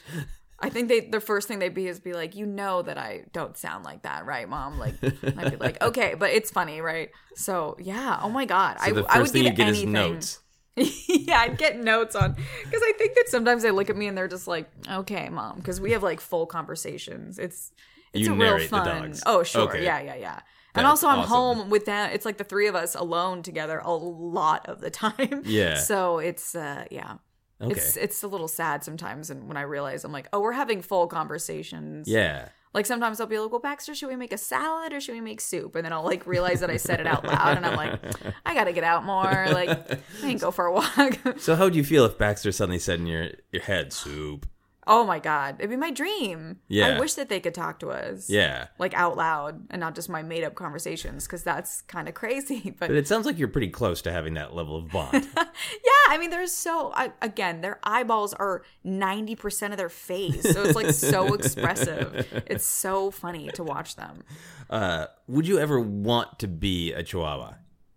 I 0.60 0.70
think 0.70 0.88
they 0.88 1.02
the 1.02 1.20
first 1.20 1.48
thing 1.48 1.60
they'd 1.60 1.74
be 1.74 1.88
is 1.88 2.00
be 2.00 2.14
like, 2.14 2.36
you 2.36 2.46
know 2.46 2.82
that 2.82 2.98
I 2.98 3.26
don't 3.34 3.58
sound 3.58 3.84
like 3.84 4.04
that, 4.04 4.26
right, 4.26 4.48
mom? 4.48 4.80
Like 4.80 4.96
I'd 5.04 5.52
be 5.52 5.58
like, 5.58 5.82
okay, 5.84 6.16
but 6.18 6.32
it's 6.32 6.50
funny, 6.50 6.80
right? 6.82 7.10
So 7.36 7.76
yeah, 7.80 8.20
oh 8.22 8.30
my 8.30 8.46
god, 8.46 8.80
So 8.80 8.86
I, 8.86 8.92
the 8.92 9.06
I 9.10 9.22
would 9.22 9.30
thing 9.32 9.44
you 9.44 9.52
get 9.52 9.68
anything. 9.68 9.90
is 9.90 9.94
notes. 9.94 10.40
yeah, 11.08 11.40
I'd 11.40 11.58
get 11.58 11.80
notes 11.80 12.16
on 12.16 12.34
because 12.34 12.82
I 12.84 12.94
think 12.98 13.16
that 13.16 13.30
sometimes 13.30 13.64
they 13.64 13.72
look 13.72 13.90
at 13.90 13.96
me 13.96 14.08
and 14.08 14.18
they're 14.18 14.28
just 14.28 14.48
like, 14.48 14.70
okay, 14.90 15.30
mom, 15.30 15.58
because 15.58 15.80
we 15.80 15.92
have 15.92 16.04
like 16.04 16.20
full 16.20 16.46
conversations. 16.46 17.40
It's 17.40 17.72
it's 18.14 18.28
You 18.28 18.34
a 18.34 18.38
real 18.58 18.68
fun. 18.68 18.86
dogs. 19.04 19.24
Oh 19.26 19.44
sure, 19.44 19.64
Okay. 19.70 19.84
yeah, 19.84 20.02
yeah, 20.02 20.16
yeah. 20.16 20.40
That's 20.74 20.82
and 20.84 20.88
also, 20.88 21.08
I'm 21.08 21.20
awesome. 21.20 21.30
home 21.30 21.70
with 21.70 21.86
them. 21.86 22.10
It's 22.12 22.26
like 22.26 22.38
the 22.38 22.44
three 22.44 22.68
of 22.68 22.76
us 22.76 22.96
alone 22.96 23.44
together 23.44 23.80
a 23.84 23.92
lot 23.94 24.68
of 24.68 24.82
the 24.82 24.90
time. 25.04 25.44
Yeah. 25.46 25.78
So 25.78 26.20
it's 26.20 26.54
uh, 26.56 26.84
yeah. 26.92 27.16
Okay. 27.62 27.72
It's 27.72 27.96
it's 27.96 28.24
a 28.24 28.28
little 28.28 28.50
sad 28.50 28.84
sometimes, 28.84 29.30
and 29.30 29.48
when 29.48 29.56
I 29.56 29.62
realize 29.62 30.04
I'm 30.04 30.12
like, 30.12 30.28
oh, 30.34 30.42
we're 30.42 30.52
having 30.52 30.82
full 30.82 31.08
conversations. 31.08 32.08
yeah. 32.10 32.50
Like 32.76 32.86
sometimes 32.86 33.22
I'll 33.22 33.26
be 33.26 33.40
like, 33.40 33.50
well, 33.50 33.62
Baxter, 33.62 33.96
should 33.96 34.10
we 34.10 34.18
make 34.18 34.34
a 34.34 34.38
salad 34.38 34.92
or 34.92 35.00
should 35.00 35.16
we 35.16 35.22
make 35.22 35.40
soup? 35.40 35.76
And 35.78 35.86
then 35.86 35.94
I'll 35.94 36.04
like 36.04 36.28
realize 36.28 36.60
that 36.60 36.70
I 36.70 36.76
said 36.76 37.00
it 37.00 37.08
out 37.08 37.24
loud, 37.24 37.56
and 37.56 37.66
I'm 37.66 37.78
like, 37.78 38.00
I 38.46 38.54
gotta 38.54 38.74
get 38.74 38.84
out 38.84 39.06
more. 39.06 39.48
Like, 39.50 39.70
I 39.70 39.98
can 40.20 40.38
go 40.38 40.52
for 40.52 40.66
a 40.66 40.74
walk. 40.74 41.18
So 41.38 41.56
how 41.56 41.64
would 41.64 41.76
you 41.76 41.86
feel 41.86 42.04
if 42.04 42.18
Baxter 42.18 42.52
suddenly 42.52 42.80
said 42.80 43.00
in 43.00 43.08
your 43.08 43.30
your 43.54 43.62
head 43.64 43.94
soup? 43.94 44.46
Oh 44.88 45.04
my 45.06 45.20
god, 45.20 45.56
it'd 45.60 45.70
be 45.70 45.76
my 45.76 45.92
dream. 45.92 46.60
Yeah. 46.68 46.88
I 46.90 47.00
wish 47.00 47.14
that 47.16 47.28
they 47.30 47.40
could 47.40 47.54
talk 47.56 47.80
to 47.80 47.90
us. 47.90 48.30
Yeah. 48.30 48.68
Like 48.78 48.94
out 48.94 49.18
loud 49.18 49.66
and 49.72 49.80
not 49.80 49.96
just 49.96 50.10
my 50.10 50.22
made 50.22 50.44
up 50.44 50.56
conversations 50.56 51.26
because 51.26 51.44
that's 51.44 51.82
kind 51.84 52.08
of 52.08 52.14
crazy. 52.14 52.74
But 52.80 52.88
But 52.90 52.98
it 52.98 53.08
sounds 53.08 53.26
like 53.26 53.38
you're 53.40 53.48
pretty 53.48 53.70
close 53.70 54.02
to 54.04 54.12
having 54.12 54.36
that 54.36 54.54
level 54.56 54.76
of 54.78 54.90
bond. 54.92 55.28
Yeah, 55.38 56.14
I 56.14 56.18
mean, 56.18 56.30
there's 56.30 56.52
so 56.52 56.92
I, 56.94 57.12
again, 57.22 57.62
their 57.62 57.80
eyeballs 57.84 58.34
are 58.34 58.64
ninety 58.84 59.36
percent 59.36 59.74
of 59.74 59.78
their 59.78 59.90
face, 59.90 60.42
so 60.54 60.64
it's 60.64 60.76
like 60.76 60.92
so 60.92 61.34
expressive. 61.40 62.44
It's 62.48 62.66
so 62.66 63.10
funny 63.12 63.50
to 63.56 63.64
watch 63.64 63.96
them. 63.96 64.24
uh, 64.70 65.08
would 65.28 65.48
you 65.48 65.58
ever 65.60 65.80
want 65.80 66.40
to 66.40 66.48
be 66.48 66.94
a 66.94 67.04
Chihuahua? 67.04 67.54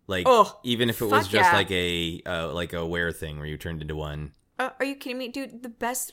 Like, 0.06 0.24
Oh, 0.26 0.58
even 0.64 0.88
if 0.88 1.02
it 1.02 1.06
was 1.06 1.28
just 1.28 1.50
yeah. 1.50 1.56
like 1.56 1.70
a 1.70 2.22
uh, 2.24 2.52
like 2.54 2.72
a 2.72 2.86
wear 2.86 3.12
thing 3.12 3.36
where 3.38 3.46
you 3.46 3.58
turned 3.58 3.82
into 3.82 3.94
one. 3.96 4.32
Uh, 4.58 4.70
are 4.78 4.84
you 4.86 4.94
kidding 4.96 5.18
me, 5.18 5.28
dude? 5.28 5.62
The 5.62 5.68
best 5.68 6.12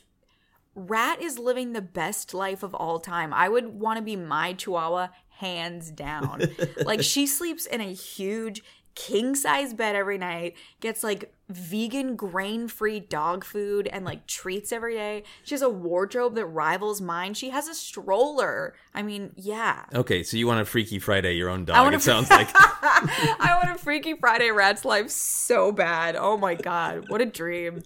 rat 0.76 1.22
is 1.22 1.40
living 1.40 1.74
the 1.74 1.82
best 1.82 2.34
life 2.34 2.62
of 2.62 2.76
all 2.76 3.00
time. 3.00 3.34
I 3.34 3.50
would 3.50 3.68
want 3.80 3.98
to 3.98 4.04
be 4.04 4.16
my 4.16 4.54
Chihuahua 4.54 5.08
hands 5.30 5.90
down. 5.90 6.44
like 6.86 7.02
she 7.02 7.26
sleeps 7.26 7.66
in 7.66 7.82
a 7.82 7.94
huge 7.94 8.62
king 8.96 9.36
size 9.36 9.74
bed 9.74 9.96
every 9.96 10.18
night, 10.18 10.56
gets 10.80 11.04
like 11.04 11.34
vegan 11.50 12.16
grain 12.16 12.68
free 12.68 13.00
dog 13.00 13.44
food 13.44 13.88
and 13.88 14.04
like 14.06 14.26
treats 14.26 14.72
every 14.72 14.96
day. 14.96 15.24
She 15.44 15.54
has 15.54 15.62
a 15.62 15.70
wardrobe 15.70 16.36
that 16.36 16.46
rivals 16.46 17.02
mine. 17.02 17.34
She 17.34 17.50
has 17.50 17.68
a 17.68 17.76
stroller. 17.76 18.74
I 18.94 19.04
mean, 19.04 19.32
yeah. 19.36 19.84
Okay, 19.94 20.24
so 20.24 20.38
you 20.38 20.48
want 20.48 20.62
a 20.62 20.66
Freaky 20.66 21.00
Friday, 21.00 21.34
your 21.34 21.50
own 21.50 21.66
dog? 21.66 21.78
wanna 21.78 21.98
It 21.98 22.02
sounds 22.02 22.30
like. 22.32 22.50
I 22.54 23.60
want 23.64 23.76
a 23.76 23.80
Freaky 23.80 24.16
Friday 24.16 24.52
rat's 24.52 24.86
life 24.86 25.10
so 25.10 25.72
bad. 25.72 26.16
Oh 26.16 26.38
my 26.38 26.56
god, 26.56 27.10
what 27.10 27.22
a 27.22 27.26
dream. 27.26 27.84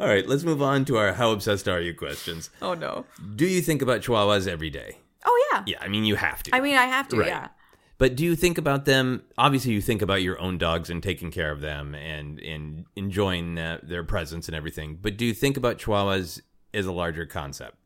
All 0.00 0.08
right, 0.08 0.26
let's 0.26 0.44
move 0.44 0.62
on 0.62 0.86
to 0.86 0.96
our 0.96 1.12
how 1.12 1.30
obsessed 1.30 1.68
are 1.68 1.80
you 1.80 1.92
questions. 1.94 2.48
Oh 2.62 2.72
no. 2.72 3.04
Do 3.36 3.46
you 3.46 3.60
think 3.60 3.82
about 3.82 4.00
Chihuahuas 4.00 4.48
every 4.48 4.70
day? 4.70 4.96
Oh 5.26 5.48
yeah. 5.52 5.62
Yeah, 5.66 5.76
I 5.82 5.88
mean 5.88 6.04
you 6.06 6.14
have 6.16 6.42
to. 6.44 6.56
I 6.56 6.60
mean, 6.60 6.74
I 6.76 6.86
have 6.86 7.06
to, 7.08 7.18
Right. 7.18 7.28
yeah. 7.28 7.48
But 7.98 8.16
do 8.16 8.24
you 8.24 8.34
think 8.34 8.56
about 8.56 8.86
them? 8.86 9.24
Obviously, 9.36 9.72
you 9.72 9.82
think 9.82 10.00
about 10.00 10.22
your 10.22 10.40
own 10.40 10.56
dogs 10.56 10.88
and 10.88 11.02
taking 11.02 11.30
care 11.30 11.50
of 11.52 11.60
them 11.60 11.94
and 11.94 12.40
and 12.40 12.86
enjoying 12.96 13.58
uh, 13.58 13.78
their 13.82 14.02
presence 14.02 14.48
and 14.48 14.56
everything. 14.56 14.98
But 15.02 15.18
do 15.18 15.26
you 15.26 15.34
think 15.34 15.58
about 15.58 15.76
Chihuahuas 15.76 16.40
as 16.72 16.86
a 16.86 16.92
larger 16.92 17.26
concept? 17.26 17.76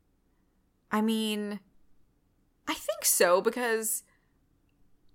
I 0.92 1.00
mean, 1.00 1.58
I 2.68 2.74
think 2.74 3.04
so 3.04 3.40
because 3.40 4.04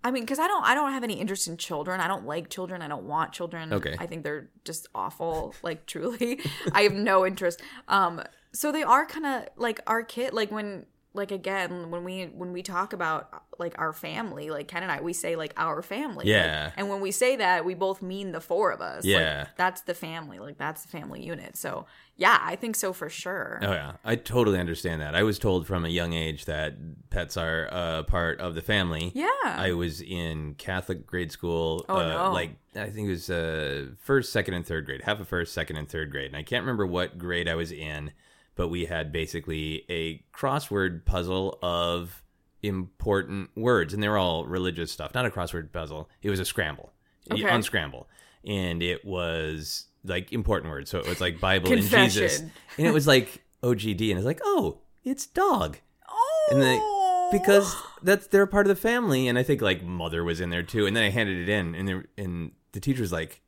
I 0.03 0.11
mean, 0.11 0.23
because 0.23 0.39
I 0.39 0.47
don't, 0.47 0.63
I 0.63 0.75
don't 0.75 0.93
have 0.93 1.03
any 1.03 1.15
interest 1.15 1.47
in 1.47 1.57
children. 1.57 1.99
I 1.99 2.07
don't 2.07 2.25
like 2.25 2.49
children. 2.49 2.81
I 2.81 2.87
don't 2.87 3.03
want 3.03 3.33
children. 3.33 3.73
Okay. 3.73 3.95
I 3.99 4.05
think 4.05 4.23
they're 4.23 4.49
just 4.63 4.87
awful. 4.95 5.53
Like 5.63 5.85
truly, 5.85 6.39
I 6.71 6.83
have 6.83 6.93
no 6.93 7.25
interest. 7.25 7.61
Um, 7.87 8.21
so 8.53 8.71
they 8.71 8.83
are 8.83 9.05
kind 9.05 9.25
of 9.25 9.49
like 9.57 9.81
our 9.87 10.03
kid. 10.03 10.33
Like 10.33 10.51
when, 10.51 10.85
like 11.19 11.31
again, 11.31 11.91
when 11.91 12.03
we 12.03 12.25
when 12.25 12.51
we 12.51 12.63
talk 12.63 12.93
about 12.93 13.43
like 13.59 13.75
our 13.77 13.93
family, 13.93 14.49
like 14.49 14.67
Ken 14.67 14.81
and 14.83 14.91
I, 14.91 15.01
we 15.01 15.13
say 15.13 15.35
like 15.35 15.53
our 15.57 15.81
family. 15.83 16.15
Like, 16.25 16.27
Yeah. 16.27 16.71
and 16.77 16.89
when 16.89 17.01
we 17.01 17.11
say 17.11 17.35
that, 17.35 17.65
we 17.65 17.75
both 17.75 18.01
mean 18.01 18.31
the 18.31 18.41
four 18.41 18.71
of 18.71 18.81
us. 18.81 19.03
Like, 19.05 19.11
Yeah. 19.13 19.47
that's 19.57 19.81
the 19.81 19.93
family. 19.93 20.39
Like 20.39 20.57
that's 20.57 20.81
the 20.83 20.87
family 20.87 21.21
unit. 21.23 21.57
So 21.57 21.85
yeah, 22.15 22.37
I 22.41 22.55
think 22.55 22.75
so 22.75 22.91
for 22.93 23.09
sure. 23.09 23.59
Oh 23.61 23.71
yeah, 23.71 23.93
I 24.03 24.15
totally 24.15 24.59
understand 24.59 25.01
that. 25.01 25.13
I 25.13 25.23
was 25.23 25.37
told 25.39 25.67
from 25.67 25.85
a 25.85 25.89
young 25.89 26.13
age 26.13 26.45
that 26.45 26.73
pets 27.09 27.37
are 27.37 27.65
a 27.71 28.03
part 28.07 28.39
of 28.39 28.55
the 28.55 28.61
family. 28.61 29.11
Yeah. 29.13 29.27
I 29.43 29.73
was 29.73 30.01
in 30.01 30.55
Catholic 30.55 31.05
grade 31.05 31.31
school. 31.31 31.85
Oh, 31.87 31.97
uh, 31.97 32.07
no. 32.07 32.31
Like 32.33 32.51
I 32.75 32.89
think 32.89 33.07
it 33.07 33.11
was 33.11 33.29
uh, 33.29 33.87
first, 34.01 34.31
second, 34.31 34.53
and 34.53 34.65
third 34.65 34.85
grade. 34.85 35.01
Half 35.01 35.19
of 35.19 35.27
first, 35.27 35.53
second, 35.53 35.75
and 35.75 35.89
third 35.89 36.11
grade. 36.11 36.27
And 36.27 36.35
I 36.37 36.43
can't 36.43 36.61
remember 36.63 36.85
what 36.85 37.17
grade 37.17 37.49
I 37.49 37.55
was 37.55 37.71
in, 37.71 38.11
but 38.59 38.67
we 38.67 38.83
had 38.83 39.13
basically 39.13 39.85
a 39.89 40.21
crossword 40.37 41.05
puzzle 41.05 41.57
of 41.63 42.21
important 42.61 43.49
words, 43.55 43.93
and 43.93 44.03
they 44.03 44.09
were 44.09 44.17
all 44.17 44.45
religious 44.45 44.91
stuff. 44.91 45.13
Not 45.13 45.25
a 45.25 45.29
crossword 45.29 45.71
puzzle. 45.71 46.09
It 46.21 46.29
was 46.29 46.41
a 46.41 46.45
scramble, 46.45 46.91
Okay. 47.31 47.47
unscramble, 47.47 48.09
and 48.45 48.83
it 48.83 49.05
was 49.05 49.85
like 50.03 50.33
important 50.33 50.71
words. 50.73 50.91
So 50.91 50.99
it 50.99 51.07
was 51.07 51.21
like 51.21 51.39
Bible 51.39 51.71
and 51.71 51.81
Jesus, 51.81 52.39
and 52.41 52.85
it 52.85 52.93
was 52.93 53.07
like 53.07 53.41
OGD, 53.63 54.09
and 54.09 54.19
it's 54.19 54.25
like, 54.25 54.41
oh, 54.43 54.79
it's 55.05 55.25
dog 55.25 55.77
Oh. 56.09 56.47
and 56.51 56.61
they 56.61 56.79
oh. 56.81 57.29
because 57.31 57.73
that's 58.03 58.27
they're 58.27 58.45
part 58.45 58.65
of 58.65 58.69
the 58.69 58.81
family 58.81 59.27
and 59.29 59.37
i 59.39 59.43
think 59.43 59.61
like 59.61 59.83
mother 59.83 60.23
was 60.23 60.41
in 60.41 60.49
there 60.49 60.63
too 60.63 60.85
and 60.85 60.95
then 60.95 61.03
i 61.03 61.09
handed 61.09 61.37
it 61.37 61.49
in 61.49 61.75
and 61.75 61.87
they, 61.87 62.23
and 62.23 62.51
the 62.73 62.79
teacher's 62.79 63.11
like 63.11 63.41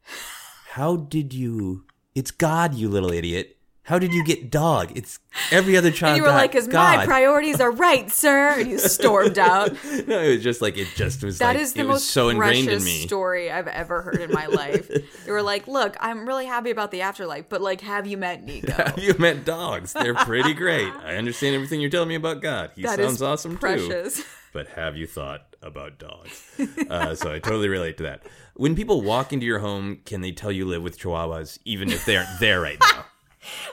how 0.70 0.96
did 0.96 1.34
you 1.34 1.84
it's 2.16 2.32
god 2.32 2.74
you 2.76 2.88
little 2.88 3.12
idiot 3.12 3.58
how 3.84 3.98
did 4.00 4.14
you 4.14 4.24
get 4.24 4.52
dog 4.52 4.92
it's 4.96 5.20
every 5.52 5.76
other 5.76 5.92
child 5.92 6.12
And 6.12 6.18
you 6.18 6.24
were 6.24 6.36
like, 6.36 6.52
"Cause 6.52 6.68
my 6.68 7.06
priorities 7.06 7.60
are 7.60 7.72
right, 7.72 8.10
sir." 8.12 8.60
And 8.60 8.70
you 8.70 8.78
stormed 8.78 9.40
out. 9.40 9.72
no 10.08 10.20
it 10.20 10.36
was 10.36 10.44
just 10.44 10.62
like 10.62 10.78
it 10.78 10.88
just 10.96 11.24
was 11.24 11.40
That 11.40 11.56
like 11.56 11.58
is 11.58 11.74
the 11.74 11.84
most 11.84 12.08
so 12.08 12.30
ingrained 12.30 12.68
precious 12.68 12.84
in 12.84 12.86
me 12.86 13.08
story 13.08 13.52
I've 13.52 13.68
ever 13.68 14.02
heard 14.02 14.22
in 14.22 14.32
my 14.32 14.46
life. 14.48 14.90
you 15.26 15.32
were 15.32 15.42
like, 15.42 15.68
"Look, 15.68 15.96
I'm 16.00 16.28
really 16.28 16.46
happy 16.46 16.70
about 16.70 16.92
the 16.92 17.02
afterlife, 17.02 17.46
but 17.50 17.62
like, 17.62 17.82
have 17.82 18.06
you 18.06 18.18
met 18.18 18.44
Nico?" 18.44 18.72
have 18.78 19.00
you 19.00 19.16
met 19.18 19.46
dogs 19.46 19.94
they're 19.94 20.16
pretty 20.16 20.54
great 20.54 20.92
i 21.04 21.16
understand 21.16 21.56
everything 21.56 21.82
you're 21.82 21.90
telling 21.90 22.10
me 22.10 22.16
about 22.16 22.42
god 22.42 22.72
he 22.76 22.82
That 22.84 22.98
sounds 22.98 23.22
awesome 23.22 23.58
too 23.58 24.10
but 24.54 24.68
have 24.70 24.98
you 24.98 25.08
thought 25.08 25.56
about 25.62 25.98
dogs? 25.98 26.44
uh, 26.90 27.16
so 27.16 27.34
I 27.34 27.40
totally 27.40 27.70
relate 27.70 27.98
to 27.98 28.04
that. 28.04 28.24
When 28.56 28.76
people 28.76 29.02
walk 29.02 29.32
into 29.32 29.46
your 29.46 29.60
home, 29.60 30.02
can 30.06 30.22
they 30.22 30.32
tell 30.32 30.52
you 30.52 30.66
live 30.66 30.84
with 30.84 31.00
chihuahuas, 31.00 31.60
even 31.64 31.90
if 31.90 32.06
they 32.06 32.18
aren't 32.18 32.40
there 32.40 32.60
right 32.60 32.78
now? 32.82 33.06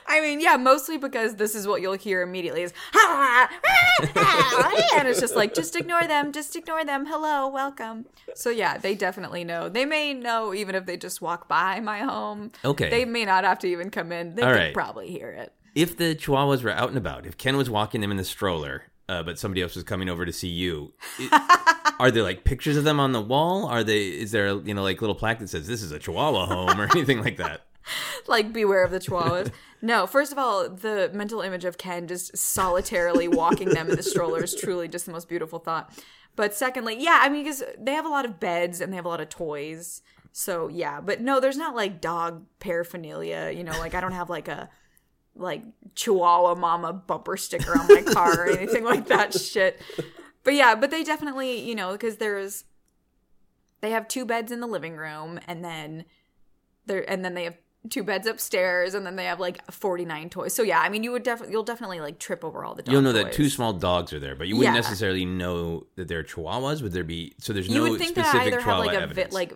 I 0.07 0.21
mean, 0.21 0.39
yeah, 0.41 0.57
mostly 0.57 0.97
because 0.97 1.35
this 1.35 1.53
is 1.55 1.67
what 1.67 1.81
you'll 1.81 1.93
hear 1.93 2.21
immediately 2.21 2.63
is, 2.63 2.73
ha, 2.93 3.47
ha, 3.53 4.09
ha, 4.15 4.93
and 4.99 5.07
it's 5.07 5.19
just 5.19 5.35
like, 5.35 5.53
just 5.53 5.75
ignore 5.75 6.07
them, 6.07 6.31
just 6.31 6.55
ignore 6.55 6.83
them. 6.83 7.05
Hello, 7.05 7.47
welcome. 7.47 8.05
So 8.35 8.49
yeah, 8.49 8.77
they 8.77 8.95
definitely 8.95 9.43
know. 9.43 9.69
They 9.69 9.85
may 9.85 10.13
know 10.13 10.53
even 10.53 10.75
if 10.75 10.85
they 10.85 10.97
just 10.97 11.21
walk 11.21 11.47
by 11.47 11.79
my 11.79 11.99
home. 11.99 12.51
Okay. 12.65 12.89
They 12.89 13.05
may 13.05 13.25
not 13.25 13.43
have 13.43 13.59
to 13.59 13.67
even 13.67 13.89
come 13.89 14.11
in. 14.11 14.35
They 14.35 14.41
All 14.41 14.49
can 14.53 14.57
right. 14.57 14.73
probably 14.73 15.09
hear 15.11 15.29
it. 15.29 15.53
If 15.75 15.97
the 15.97 16.15
chihuahuas 16.15 16.63
were 16.63 16.71
out 16.71 16.89
and 16.89 16.97
about, 16.97 17.25
if 17.25 17.37
Ken 17.37 17.55
was 17.55 17.69
walking 17.69 18.01
them 18.01 18.11
in 18.11 18.17
the 18.17 18.23
stroller, 18.23 18.83
uh, 19.07 19.23
but 19.23 19.37
somebody 19.39 19.61
else 19.61 19.75
was 19.75 19.83
coming 19.83 20.09
over 20.09 20.25
to 20.25 20.33
see 20.33 20.47
you, 20.47 20.93
it- 21.19 21.31
are 21.99 22.09
there 22.11 22.23
like 22.23 22.43
pictures 22.43 22.75
of 22.75 22.83
them 22.85 22.99
on 22.99 23.11
the 23.11 23.21
wall? 23.21 23.65
Are 23.67 23.83
they? 23.83 24.07
Is 24.07 24.31
there 24.31 24.47
you 24.55 24.73
know 24.73 24.81
like 24.83 24.99
little 25.01 25.15
plaque 25.15 25.39
that 25.39 25.49
says 25.49 25.67
this 25.67 25.81
is 25.83 25.91
a 25.91 25.99
chihuahua 25.99 26.47
home 26.47 26.81
or 26.81 26.87
anything 26.95 27.21
like 27.21 27.37
that? 27.37 27.61
like 28.27 28.53
beware 28.53 28.83
of 28.83 28.91
the 28.91 28.99
chihuahuas. 28.99 29.51
no, 29.81 30.07
first 30.07 30.31
of 30.31 30.37
all, 30.37 30.69
the 30.69 31.09
mental 31.13 31.41
image 31.41 31.65
of 31.65 31.77
Ken 31.77 32.07
just 32.07 32.37
solitarily 32.37 33.27
walking 33.27 33.69
them 33.69 33.89
in 33.89 33.95
the 33.95 34.03
stroller 34.03 34.43
is 34.43 34.55
truly 34.55 34.87
just 34.87 35.05
the 35.05 35.11
most 35.11 35.29
beautiful 35.29 35.59
thought. 35.59 35.91
But 36.35 36.53
secondly, 36.53 36.95
yeah, 36.97 37.19
I 37.21 37.29
mean, 37.29 37.43
because 37.43 37.63
they 37.77 37.93
have 37.93 38.05
a 38.05 38.09
lot 38.09 38.25
of 38.25 38.39
beds 38.39 38.81
and 38.81 38.91
they 38.91 38.95
have 38.95 39.05
a 39.05 39.09
lot 39.09 39.21
of 39.21 39.29
toys. 39.29 40.01
So 40.31 40.67
yeah, 40.67 41.01
but 41.01 41.21
no, 41.21 41.39
there's 41.39 41.57
not 41.57 41.75
like 41.75 42.01
dog 42.01 42.45
paraphernalia. 42.59 43.51
You 43.55 43.63
know, 43.63 43.77
like 43.79 43.93
I 43.93 44.01
don't 44.01 44.13
have 44.13 44.29
like 44.29 44.47
a 44.47 44.69
like 45.35 45.63
Chihuahua 45.95 46.55
Mama 46.55 46.93
bumper 46.93 47.37
sticker 47.37 47.77
on 47.77 47.87
my 47.87 48.01
car 48.13 48.45
or 48.45 48.49
anything 48.49 48.83
like 48.83 49.07
that 49.07 49.33
shit. 49.33 49.81
But 50.43 50.53
yeah, 50.53 50.75
but 50.75 50.91
they 50.91 51.03
definitely, 51.03 51.61
you 51.61 51.75
know, 51.75 51.93
because 51.93 52.17
there's 52.17 52.65
they 53.81 53.91
have 53.91 54.07
two 54.07 54.25
beds 54.25 54.51
in 54.51 54.59
the 54.59 54.67
living 54.67 54.95
room 54.95 55.39
and 55.47 55.63
then 55.63 56.05
there 56.85 57.09
and 57.09 57.23
then 57.23 57.33
they 57.33 57.45
have 57.45 57.57
two 57.89 58.03
beds 58.03 58.27
upstairs 58.27 58.93
and 58.93 59.05
then 59.05 59.15
they 59.15 59.25
have 59.25 59.39
like 59.39 59.63
49 59.71 60.29
toys. 60.29 60.53
So 60.53 60.63
yeah, 60.63 60.79
I 60.81 60.89
mean 60.89 61.03
you 61.03 61.11
would 61.11 61.23
definitely 61.23 61.53
you'll 61.53 61.63
definitely 61.63 62.01
like 62.01 62.19
trip 62.19 62.43
over 62.43 62.65
all 62.65 62.75
the 62.75 62.83
dog 62.83 62.91
You'll 62.91 63.01
know 63.01 63.13
that 63.13 63.31
two 63.31 63.49
small 63.49 63.71
dogs 63.73 64.11
are 64.11 64.19
there, 64.19 64.35
but 64.35 64.47
you 64.47 64.57
wouldn't 64.57 64.75
Yeah. 64.75 64.81
necessarily 64.81 65.23
know 65.25 65.87
that 65.95 66.07
they're 66.07 66.23
chihuahuas. 66.23 66.81
Would 66.81 66.91
there 66.91 67.05
be? 67.05 67.35
So 67.39 67.53
there's 67.53 67.67
You 67.69 67.75
no 67.83 67.89
would 67.91 67.99
think 67.99 68.15
that 68.15 68.25
specific 68.27 68.53
either 68.53 68.61
have 68.61 68.79
like 68.79 68.93
a 68.97 69.01
evidence. 69.01 69.33
vi- 69.33 69.39
like 69.39 69.55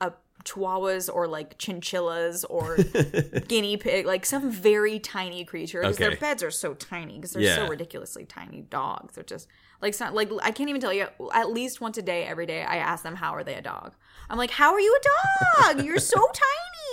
a 0.00 0.12
chihuahuas 0.52 1.08
or 1.12 1.26
like 1.26 1.58
chinchillas 1.58 2.44
or 2.44 2.76
guinea 3.48 3.76
pig, 3.76 4.06
like 4.06 4.24
some 4.26 4.50
very 4.50 4.98
tiny 4.98 5.44
creature. 5.44 5.80
Because 5.80 5.96
Okay. 5.96 6.08
their 6.08 6.16
beds 6.16 6.42
are 6.42 6.50
so 6.50 6.74
tiny 6.74 7.16
because 7.16 7.32
they're 7.32 7.42
Yeah. 7.42 7.56
so 7.56 7.68
ridiculously 7.68 8.24
tiny 8.24 8.62
dogs. 8.62 9.14
They're 9.14 9.24
just 9.24 9.48
like 9.80 9.94
like 10.12 10.30
I 10.42 10.50
can't 10.50 10.68
even 10.70 10.80
tell 10.80 10.92
you. 10.92 11.06
At 11.32 11.50
least 11.50 11.80
once 11.80 11.98
a 11.98 12.02
day, 12.02 12.24
every 12.24 12.46
day, 12.46 12.62
I 12.64 12.76
ask 12.76 13.02
them 13.02 13.16
how 13.16 13.32
are 13.34 13.44
they 13.44 13.54
a 13.54 13.62
dog. 13.62 13.94
I'm 14.30 14.36
like, 14.38 14.50
how 14.50 14.72
are 14.72 14.80
you 14.80 14.98
a 15.00 15.64
dog? 15.74 15.84
You're 15.86 15.98
so 15.98 16.18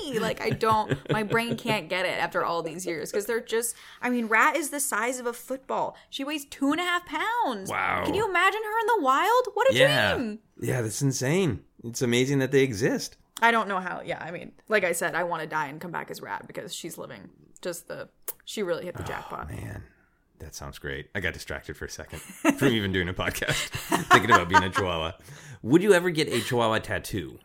tiny. 0.03 0.19
Like 0.19 0.39
I 0.41 0.51
don't. 0.51 0.97
My 1.11 1.23
brain 1.23 1.57
can't 1.57 1.89
get 1.89 2.05
it 2.05 2.17
after 2.19 2.45
all 2.45 2.61
these 2.61 2.85
years 2.85 3.11
because 3.11 3.25
they're 3.25 3.41
just. 3.41 3.75
I 4.01 4.09
mean, 4.09 4.27
Rat 4.27 4.55
is 4.55 4.69
the 4.69 4.79
size 4.79 5.19
of 5.19 5.25
a 5.25 5.33
football. 5.33 5.97
She 6.09 6.23
weighs 6.23 6.45
two 6.45 6.71
and 6.71 6.79
a 6.79 6.83
half 6.83 7.05
pounds. 7.05 7.69
Wow. 7.69 8.03
Can 8.05 8.13
you 8.13 8.27
imagine 8.29 8.61
her 8.63 8.79
in 8.81 8.87
the 8.97 9.03
wild? 9.03 9.47
What 9.53 9.71
a 9.71 9.75
Yeah. 9.75 10.15
dream. 10.15 10.39
Yeah, 10.61 10.81
that's 10.81 11.01
insane. 11.01 11.61
It's 11.83 12.01
amazing 12.01 12.39
that 12.39 12.51
they 12.51 12.61
exist. 12.63 13.17
I 13.41 13.51
don't 13.51 13.67
know 13.67 13.79
how. 13.79 14.01
Yeah, 14.03 14.17
I 14.23 14.31
mean, 14.31 14.53
like 14.69 14.83
I 14.83 14.91
said, 14.93 15.13
I 15.15 15.23
want 15.23 15.41
to 15.43 15.47
die 15.47 15.67
and 15.67 15.79
come 15.81 15.91
back 15.91 16.09
as 16.11 16.21
Rat 16.21 16.47
because 16.47 16.73
she's 16.73 16.97
living. 16.97 17.29
Just 17.61 17.87
the. 17.87 18.09
She 18.45 18.63
really 18.63 18.85
hit 18.85 18.95
the 18.95 19.03
jackpot. 19.03 19.49
Man, 19.49 19.83
that 20.39 20.55
sounds 20.55 20.79
great. 20.79 21.09
I 21.15 21.19
got 21.19 21.33
distracted 21.33 21.75
for 21.75 21.85
a 21.85 21.89
second 21.89 22.19
from 22.57 22.69
even 22.69 22.91
doing 22.91 23.09
a 23.09 23.13
podcast, 23.13 23.69
thinking 24.11 24.31
about 24.31 24.47
being 24.49 24.63
a 24.63 24.69
chihuahua. 24.69 25.13
Would 25.63 25.83
you 25.83 25.93
ever 25.93 26.09
get 26.11 26.27
a 26.29 26.39
chihuahua 26.41 26.79
tattoo? 26.79 27.39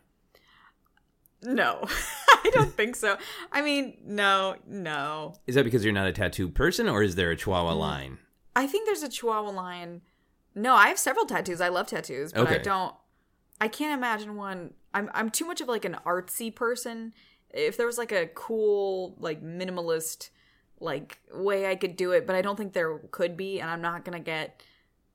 No, 1.42 1.80
I 2.28 2.50
don't 2.52 2.72
think 2.72 2.96
so. 2.96 3.16
I 3.50 3.62
mean, 3.62 3.96
no, 4.04 4.56
no. 4.66 5.34
Is 5.46 5.54
that 5.54 5.64
because 5.64 5.84
you're 5.84 5.94
not 5.94 6.06
a 6.06 6.12
tattoo 6.12 6.48
person, 6.50 6.86
or 6.88 7.02
is 7.02 7.14
there 7.14 7.30
a 7.30 7.34
Mm. 7.36 7.38
chihuahua 7.40 7.72
line? 7.72 8.18
I 8.54 8.66
think 8.66 8.86
there's 8.86 9.02
a 9.02 9.08
Chihuahua 9.08 9.50
line. 9.50 10.02
No, 10.54 10.74
I 10.74 10.88
have 10.88 10.98
several 10.98 11.24
tattoos. 11.24 11.60
I 11.60 11.68
love 11.68 11.86
tattoos, 11.86 12.32
but 12.32 12.48
I 12.48 12.58
don't. 12.58 12.94
I 13.60 13.68
can't 13.68 13.96
imagine 13.96 14.36
one. 14.36 14.74
I'm 14.94 15.10
I'm 15.14 15.30
too 15.30 15.44
much 15.46 15.60
of 15.60 15.68
like 15.68 15.84
an 15.84 15.96
artsy 16.06 16.54
person. 16.54 17.14
If 17.52 17.76
there 17.76 17.86
was 17.86 17.98
like 17.98 18.12
a 18.12 18.26
cool 18.28 19.16
like 19.18 19.42
minimalist 19.42 20.30
like 20.80 21.18
way 21.32 21.68
I 21.70 21.76
could 21.76 21.96
do 21.96 22.12
it, 22.12 22.26
but 22.26 22.34
I 22.36 22.42
don't 22.42 22.56
think 22.56 22.72
there 22.72 22.98
could 23.10 23.36
be, 23.36 23.60
and 23.60 23.70
I'm 23.70 23.82
not 23.82 24.04
gonna 24.04 24.20
get 24.20 24.62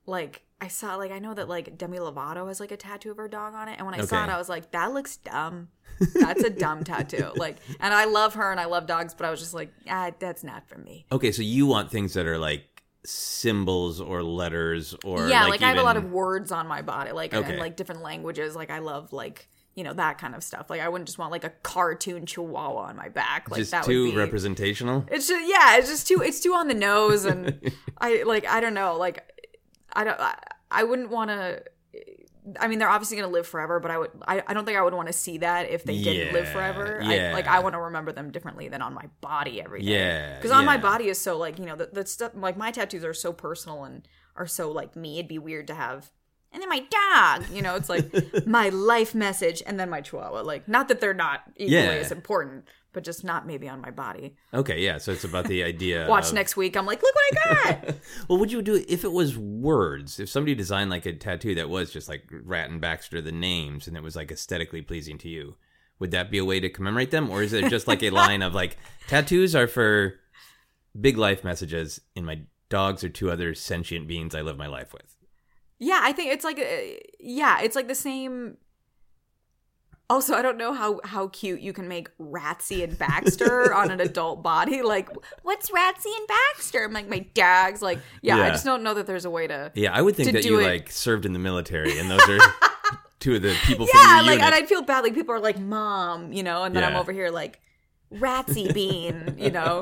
like 0.05 0.43
I 0.61 0.67
saw 0.67 0.95
like 0.95 1.11
I 1.11 1.19
know 1.19 1.33
that 1.33 1.49
like 1.49 1.77
Demi 1.77 1.97
Lovato 1.97 2.47
has 2.47 2.59
like 2.59 2.71
a 2.71 2.77
tattoo 2.77 3.11
of 3.11 3.17
her 3.17 3.27
dog 3.27 3.53
on 3.53 3.67
it, 3.67 3.75
and 3.77 3.85
when 3.85 3.95
I 3.95 4.05
saw 4.05 4.17
Okay. 4.23 4.31
it, 4.31 4.33
I 4.35 4.37
was 4.37 4.47
like, 4.49 4.71
that 4.71 4.93
looks 4.93 5.17
dumb. 5.17 5.69
That's 6.13 6.43
a 6.43 6.49
dumb 6.49 6.83
tattoo. 6.83 7.31
Like, 7.35 7.57
and 7.79 7.93
I 7.93 8.03
love 8.05 8.33
her 8.35 8.51
and 8.51 8.59
I 8.59 8.65
love 8.65 8.85
dogs, 8.85 9.13
but 9.13 9.25
I 9.25 9.31
was 9.31 9.39
just 9.39 9.53
like, 9.53 9.71
ah, 9.89 10.11
that's 10.19 10.43
not 10.43 10.67
for 10.67 10.77
me. 10.77 11.05
Okay, 11.09 11.31
so 11.31 11.41
you 11.41 11.67
want 11.67 11.89
things 11.89 12.13
that 12.15 12.25
are 12.25 12.37
like 12.37 12.74
symbols 13.05 14.01
or 14.01 14.23
letters 14.23 14.95
or 15.03 15.27
yeah, 15.27 15.43
like, 15.43 15.51
like, 15.51 15.61
I 15.61 15.69
have 15.69 15.77
a 15.77 15.83
lot 15.83 15.97
of 15.97 16.11
words 16.11 16.51
on 16.51 16.67
my 16.67 16.81
body, 16.81 17.11
like 17.11 17.33
Okay. 17.33 17.49
and 17.51 17.59
like 17.59 17.75
different 17.75 18.01
languages. 18.01 18.55
Like 18.55 18.69
I 18.69 18.79
love 18.79 19.13
like 19.13 19.47
you 19.75 19.83
know 19.83 19.93
that 19.93 20.17
kind 20.17 20.33
of 20.35 20.43
stuff. 20.43 20.69
Like 20.69 20.81
I 20.81 20.89
wouldn't 20.89 21.07
just 21.07 21.17
want 21.17 21.31
like 21.31 21.43
a 21.43 21.49
cartoon 21.63 22.25
chihuahua 22.25 22.83
on 22.89 22.95
my 22.95 23.09
back. 23.09 23.49
Like 23.51 23.59
just 23.59 23.71
that 23.71 23.83
too 23.83 24.05
would 24.05 24.11
be. 24.11 24.17
representational. 24.17 25.05
it's 25.11 25.27
just 25.27 25.47
yeah, 25.47 25.77
it's 25.77 25.89
just 25.89 26.07
too 26.07 26.21
it's 26.23 26.39
too 26.39 26.53
on 26.53 26.67
the 26.67 26.73
nose, 26.73 27.25
and 27.25 27.59
I 27.97 28.23
like 28.23 28.45
I 28.47 28.59
don't 28.61 28.73
know, 28.73 28.95
like 28.97 29.23
I 29.93 30.03
don't 30.03 30.19
I, 30.19 30.35
I 30.71 30.83
wouldn't 30.83 31.09
want 31.09 31.29
to. 31.31 31.61
I 32.59 32.67
mean, 32.67 32.79
they're 32.79 32.89
obviously 32.89 33.17
going 33.17 33.27
to 33.29 33.33
live 33.33 33.47
forever, 33.47 33.79
but 33.79 33.89
I 33.91 33.97
would. 33.97 34.11
I, 34.27 34.43
I 34.47 34.53
don't 34.53 34.65
think 34.65 34.77
I 34.77 34.81
would 34.81 34.93
want 34.93 35.07
to 35.07 35.13
see 35.13 35.39
that 35.39 35.69
if 35.69 35.83
they 35.83 36.01
didn't 36.01 36.33
live 36.33 36.47
forever. 36.49 36.99
yeah. 37.03 37.29
I, 37.31 37.33
like 37.33 37.47
I 37.47 37.59
want 37.59 37.73
to 37.73 37.79
remember 37.81 38.11
them 38.11 38.31
differently 38.31 38.67
than 38.69 38.81
on 38.81 38.93
my 38.93 39.05
body 39.21 39.61
every 39.61 39.81
day. 39.81 39.93
Yeah, 39.93 40.35
because 40.37 40.51
on 40.51 40.65
my 40.65 40.77
body 40.77 41.07
is 41.09 41.19
so 41.19 41.37
like 41.37 41.57
you 41.59 41.65
know 41.65 41.75
the, 41.75 41.89
the 41.91 42.05
stuff 42.05 42.33
like 42.35 42.57
my 42.57 42.71
tattoos 42.71 43.03
are 43.03 43.13
so 43.13 43.33
personal 43.33 43.83
and 43.83 44.07
are 44.35 44.47
so 44.47 44.71
like 44.71 44.95
me. 44.95 45.17
It'd 45.19 45.27
be 45.27 45.39
weird 45.39 45.67
to 45.67 45.75
have. 45.75 46.11
And 46.51 46.61
then 46.61 46.69
my 46.69 46.85
dog, 46.89 47.49
you 47.51 47.61
know, 47.61 47.75
it's 47.75 47.89
like 47.89 48.13
my 48.47 48.69
life 48.69 49.13
message, 49.13 49.61
and 49.65 49.77
then 49.79 49.89
my 49.89 49.99
chihuahua. 50.01 50.41
Like, 50.43 50.67
not 50.69 50.87
that 50.87 51.01
they're 51.01 51.13
not 51.13 51.41
equally 51.57 51.73
Yeah. 51.73 51.89
as 51.99 52.11
important, 52.13 52.65
but 52.95 53.03
just 53.03 53.23
not 53.23 53.45
maybe 53.45 53.69
on 53.69 53.79
my 53.81 53.91
body. 53.91 54.35
Okay, 54.53 54.81
yeah. 54.81 54.97
So 54.97 55.11
it's 55.11 55.25
about 55.25 55.45
the 55.47 55.63
idea. 55.63 56.07
Watch 56.09 56.29
of- 56.29 56.33
next 56.33 56.57
week. 56.57 56.75
I'm 56.75 56.87
like, 56.87 57.03
look 57.03 57.13
what 57.13 57.37
I 57.37 57.71
got. 57.83 57.95
Well, 58.29 58.39
would 58.39 58.51
you 58.51 58.61
do 58.63 58.83
if 58.87 59.03
it 59.03 59.11
was 59.11 59.37
words? 59.37 60.19
If 60.19 60.29
somebody 60.29 60.55
designed 60.55 60.89
like 60.89 61.05
a 61.05 61.13
tattoo 61.13 61.53
that 61.55 61.69
was 61.69 61.91
just 61.91 62.09
like 62.09 62.23
Rat 62.31 62.69
and 62.71 62.81
Baxter, 62.81 63.21
the 63.21 63.31
names, 63.31 63.87
and 63.87 63.95
it 63.95 64.01
was 64.01 64.15
like 64.15 64.31
aesthetically 64.31 64.81
pleasing 64.81 65.17
to 65.19 65.29
you, 65.29 65.57
would 65.99 66.11
that 66.11 66.31
be 66.31 66.37
a 66.37 66.45
way 66.45 66.59
to 66.59 66.69
commemorate 66.69 67.11
them, 67.11 67.29
or 67.29 67.43
is 67.43 67.53
it 67.53 67.69
just 67.69 67.87
like 67.87 68.01
a 68.01 68.09
line 68.09 68.41
of 68.41 68.55
like 68.55 68.77
tattoos 69.07 69.55
are 69.55 69.67
for 69.67 70.15
big 70.99 71.17
life 71.17 71.43
messages, 71.43 71.99
and 72.15 72.25
my 72.25 72.41
dogs 72.69 73.03
are 73.03 73.09
two 73.09 73.29
other 73.29 73.53
sentient 73.53 74.07
beings 74.07 74.33
I 74.33 74.41
live 74.41 74.57
my 74.57 74.67
life 74.67 74.93
with? 74.93 75.15
Yeah, 75.77 75.99
I 76.01 76.13
think 76.13 76.31
it's 76.31 76.45
like 76.45 76.57
uh, 76.57 76.97
yeah, 77.19 77.59
it's 77.61 77.75
like 77.75 77.89
the 77.89 77.95
same. 77.95 78.57
Also, 80.09 80.35
I 80.35 80.41
don't 80.43 80.57
know 80.57 80.71
how 80.73 80.99
how 81.03 81.29
cute 81.29 81.61
you 81.61 81.73
can 81.73 81.87
make 81.87 82.15
Ratsy 82.19 82.83
and 82.83 82.95
Baxter 82.97 83.73
on 83.79 83.89
an 83.89 83.99
adult 83.99 84.43
body. 84.43 84.81
Like, 84.83 85.09
what's 85.43 85.71
Ratsy 85.71 86.15
and 86.15 86.27
Baxter? 86.27 86.83
I'm 86.83 86.93
like, 86.93 87.09
my 87.09 87.19
dog's 87.33 87.81
like, 87.81 87.99
yeah, 88.21 88.37
I 88.37 88.49
just 88.51 88.65
don't 88.65 88.83
know 88.83 88.93
that 88.93 89.07
there's 89.07 89.25
a 89.25 89.29
way 89.31 89.47
to. 89.47 89.71
Yeah, 89.73 89.93
I 89.93 90.01
would 90.03 90.15
think 90.15 90.31
that 90.33 90.45
you 90.45 90.59
it- 90.59 90.63
like 90.63 90.91
served 90.91 91.25
in 91.25 91.33
the 91.33 91.39
military, 91.39 91.97
and 91.97 92.09
those 92.11 92.21
are 92.29 92.37
two 93.19 93.35
of 93.35 93.41
the 93.41 93.55
people 93.63 93.87
Yeah, 93.93 94.17
like, 94.21 94.25
unit. 94.33 94.41
and 94.43 94.53
I'd 94.55 94.67
feel 94.69 94.83
bad. 94.83 95.03
Like, 95.03 95.15
people 95.15 95.33
are 95.33 95.39
like, 95.39 95.57
mom, 95.59 96.31
you 96.31 96.43
know, 96.43 96.63
and 96.63 96.75
then 96.75 96.83
I'm 96.83 96.95
over 96.95 97.11
here 97.11 97.31
like, 97.31 97.59
Ratsy 98.13 98.71
Bean, 98.75 99.35
you 99.39 99.49
know. 99.49 99.81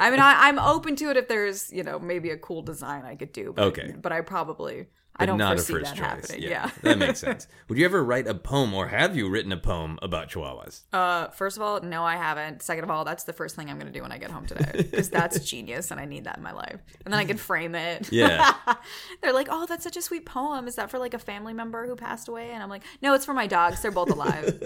I 0.00 0.10
mean, 0.10 0.20
I, 0.20 0.48
I'm 0.48 0.58
open 0.58 0.96
to 0.96 1.08
it 1.10 1.16
if 1.16 1.28
there's, 1.28 1.72
you 1.72 1.82
know, 1.82 1.98
maybe 1.98 2.28
a 2.28 2.36
cool 2.36 2.60
design 2.60 3.04
I 3.06 3.16
could 3.16 3.32
do. 3.32 3.54
But, 3.56 3.64
Okay. 3.68 3.94
but 4.00 4.12
I 4.12 4.20
probably, 4.20 4.88
I 5.16 5.26
don't 5.26 5.38
not 5.38 5.58
a 5.58 5.62
first 5.62 5.94
choice. 5.94 6.34
Yeah, 6.36 6.48
yeah. 6.48 6.70
that 6.82 6.98
makes 6.98 7.18
sense. 7.20 7.46
Would 7.68 7.78
you 7.78 7.84
ever 7.84 8.02
write 8.02 8.26
a 8.26 8.34
poem, 8.34 8.74
or 8.74 8.88
have 8.88 9.16
you 9.16 9.28
written 9.28 9.52
a 9.52 9.56
poem 9.56 9.98
about 10.02 10.28
Chihuahuas? 10.28 10.82
Uh, 10.92 11.28
first 11.28 11.56
of 11.56 11.62
all, 11.62 11.80
no, 11.82 12.02
I 12.04 12.16
haven't. 12.16 12.62
Second 12.62 12.82
of 12.82 12.90
all, 12.90 13.04
that's 13.04 13.22
the 13.24 13.32
first 13.32 13.54
thing 13.54 13.70
I'm 13.70 13.78
going 13.78 13.92
to 13.92 13.96
do 13.96 14.02
when 14.02 14.10
I 14.10 14.18
get 14.18 14.32
home 14.32 14.46
today 14.46 14.72
because 14.74 15.10
that's 15.10 15.38
genius 15.48 15.92
and 15.92 16.00
I 16.00 16.04
need 16.04 16.24
that 16.24 16.38
in 16.38 16.42
my 16.42 16.52
life. 16.52 16.80
And 17.04 17.14
then 17.14 17.20
I 17.20 17.24
can 17.24 17.36
frame 17.36 17.76
it. 17.76 18.10
Yeah. 18.10 18.54
They're 19.22 19.32
like, 19.32 19.48
oh, 19.50 19.66
that's 19.66 19.84
such 19.84 19.96
a 19.96 20.02
sweet 20.02 20.26
poem. 20.26 20.66
Is 20.66 20.74
that 20.76 20.90
for 20.90 20.98
like 20.98 21.14
a 21.14 21.18
family 21.18 21.54
member 21.54 21.86
who 21.86 21.94
passed 21.94 22.26
away? 22.28 22.50
And 22.50 22.62
I'm 22.62 22.68
like, 22.68 22.82
no, 23.00 23.14
it's 23.14 23.24
for 23.24 23.34
my 23.34 23.46
dogs. 23.46 23.82
They're 23.82 23.92
both 23.92 24.10
alive. 24.10 24.58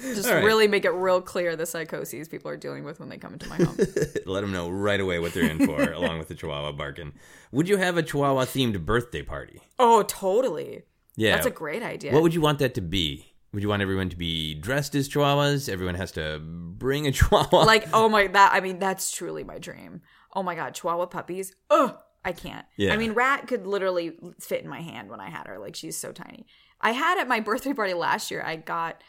Just 0.00 0.30
right. 0.30 0.42
really 0.42 0.66
make 0.66 0.86
it 0.86 0.92
real 0.92 1.20
clear 1.20 1.56
the 1.56 1.66
psychoses 1.66 2.28
people 2.28 2.50
are 2.50 2.56
dealing 2.56 2.84
with 2.84 3.00
when 3.00 3.10
they 3.10 3.18
come 3.18 3.34
into 3.34 3.48
my 3.48 3.56
home. 3.56 3.76
Let 4.24 4.40
them 4.40 4.52
know 4.52 4.70
right 4.70 5.00
away 5.00 5.18
what 5.18 5.34
they're 5.34 5.50
in 5.50 5.66
for, 5.66 5.92
along 5.92 6.18
with 6.18 6.28
the 6.28 6.34
Chihuahua 6.34 6.72
barking. 6.72 7.12
Would 7.52 7.68
you 7.68 7.76
have 7.76 7.96
a 7.96 8.02
Chihuahua 8.02 8.44
themed 8.46 8.84
birthday 8.84 9.22
party? 9.22 9.60
oh, 9.78 10.02
totally. 10.02 10.82
Yeah. 11.16 11.34
That's 11.34 11.46
a 11.46 11.50
great 11.50 11.82
idea. 11.82 12.12
What 12.12 12.22
would 12.22 12.32
you 12.34 12.40
want 12.40 12.58
that 12.60 12.74
to 12.74 12.80
be? 12.80 13.26
Would 13.52 13.62
you 13.62 13.68
want 13.68 13.82
everyone 13.82 14.08
to 14.08 14.16
be 14.16 14.54
dressed 14.54 14.94
as 14.94 15.08
Chihuahuas? 15.10 15.68
Everyone 15.68 15.94
has 15.94 16.10
to 16.12 16.40
bring 16.42 17.06
a 17.06 17.12
Chihuahua. 17.18 17.64
like, 17.64 17.86
oh 17.92 18.08
my, 18.08 18.26
that, 18.28 18.52
I 18.54 18.60
mean, 18.60 18.78
that's 18.78 19.12
truly 19.12 19.44
my 19.44 19.58
dream. 19.58 20.00
Oh 20.34 20.42
my 20.42 20.54
God, 20.54 20.74
Chihuahua 20.74 21.06
puppies. 21.06 21.54
Ugh, 21.68 21.94
I 22.24 22.32
can't. 22.32 22.64
Yeah. 22.78 22.94
I 22.94 22.96
mean, 22.96 23.12
Rat 23.12 23.46
could 23.46 23.66
literally 23.66 24.16
fit 24.40 24.62
in 24.62 24.70
my 24.70 24.80
hand 24.80 25.10
when 25.10 25.20
I 25.20 25.28
had 25.28 25.46
her. 25.48 25.58
Like, 25.58 25.76
she's 25.76 25.98
so 25.98 26.12
tiny. 26.12 26.46
I 26.80 26.92
had 26.92 27.18
at 27.18 27.28
my 27.28 27.40
birthday 27.40 27.74
party 27.74 27.92
last 27.92 28.30
year, 28.30 28.42
I 28.42 28.56
got, 28.56 29.02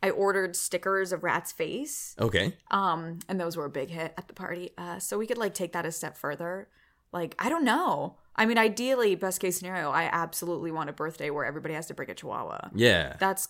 I 0.00 0.10
ordered 0.10 0.54
stickers 0.54 1.12
of 1.12 1.24
Rat's 1.24 1.50
face. 1.50 2.14
okay. 2.20 2.54
Um, 2.70 3.18
and 3.28 3.40
those 3.40 3.56
were 3.56 3.64
a 3.64 3.70
big 3.70 3.90
hit 3.90 4.14
at 4.16 4.28
the 4.28 4.34
party. 4.34 4.70
Uh, 4.78 5.00
so 5.00 5.18
we 5.18 5.26
could 5.26 5.38
like 5.38 5.54
take 5.54 5.72
that 5.72 5.84
a 5.84 5.90
step 5.90 6.16
further. 6.16 6.68
Like, 7.12 7.34
I 7.38 7.48
don't 7.48 7.64
know. 7.64 8.16
I 8.36 8.46
mean, 8.46 8.58
ideally, 8.58 9.14
best 9.14 9.40
case 9.40 9.58
scenario, 9.58 9.90
I 9.90 10.04
absolutely 10.04 10.70
want 10.70 10.90
a 10.90 10.92
birthday 10.92 11.30
where 11.30 11.44
everybody 11.44 11.74
has 11.74 11.86
to 11.86 11.94
bring 11.94 12.10
a 12.10 12.14
chihuahua. 12.14 12.68
Yeah. 12.74 13.16
That's 13.18 13.48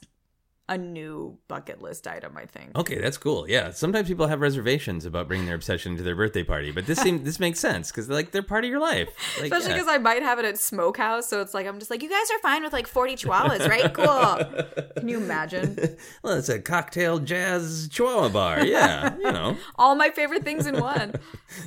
a 0.68 0.76
new 0.76 1.38
bucket 1.48 1.80
list 1.80 2.06
item, 2.06 2.36
I 2.36 2.44
think. 2.44 2.76
Okay, 2.76 3.00
that's 3.00 3.16
cool. 3.16 3.48
Yeah, 3.48 3.70
sometimes 3.70 4.08
people 4.08 4.26
have 4.26 4.40
reservations 4.40 5.06
about 5.06 5.26
bringing 5.26 5.46
their 5.46 5.54
obsession 5.54 5.96
to 5.96 6.02
their 6.02 6.14
birthday 6.14 6.42
party, 6.42 6.72
but 6.72 6.86
this 6.86 6.98
seems 6.98 7.22
this 7.24 7.40
makes 7.40 7.58
sense 7.58 7.90
because 7.90 8.08
like 8.08 8.30
they're 8.32 8.42
part 8.42 8.64
of 8.64 8.70
your 8.70 8.80
life. 8.80 9.08
Like, 9.36 9.44
Especially 9.44 9.70
yeah. 9.70 9.76
because 9.76 9.88
I 9.88 9.98
might 9.98 10.22
have 10.22 10.38
it 10.38 10.44
at 10.44 10.58
Smokehouse, 10.58 11.28
so 11.28 11.40
it's 11.40 11.54
like 11.54 11.66
I'm 11.66 11.78
just 11.78 11.90
like, 11.90 12.02
you 12.02 12.10
guys 12.10 12.30
are 12.30 12.38
fine 12.40 12.62
with 12.62 12.72
like 12.72 12.86
40 12.86 13.16
chihuahuas, 13.16 13.68
right? 13.68 13.92
Cool. 13.94 14.84
Can 14.96 15.08
you 15.08 15.16
imagine? 15.16 15.96
well, 16.22 16.34
it's 16.38 16.48
a 16.48 16.60
cocktail 16.60 17.18
jazz 17.18 17.88
Chihuahua 17.90 18.28
bar. 18.28 18.64
Yeah, 18.64 19.16
you 19.16 19.32
know, 19.32 19.56
All 19.76 19.94
my 19.94 20.10
favorite 20.10 20.44
things 20.44 20.66
in 20.66 20.80
one. 20.80 21.14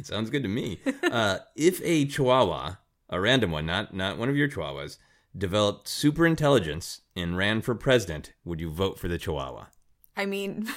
sounds 0.04 0.30
good 0.30 0.44
to 0.44 0.50
me. 0.50 0.80
Uh, 1.04 1.40
if 1.56 1.82
a 1.84 2.06
Chihuahua, 2.06 2.76
a 3.10 3.20
random 3.20 3.52
one, 3.52 3.66
not 3.66 3.94
not 3.94 4.18
one 4.18 4.30
of 4.30 4.38
your 4.38 4.48
Chihuahuas, 4.48 4.98
developed 5.38 5.88
super 5.88 6.26
intelligence 6.26 7.02
and 7.16 7.38
ran 7.38 7.62
for 7.62 7.76
president, 7.76 8.34
would 8.44 8.60
you 8.60 8.70
vote 8.70 9.00
for 9.00 9.08
the 9.08 9.18
Chihuahua? 9.18 9.66
I 10.18 10.26
mean, 10.26 10.68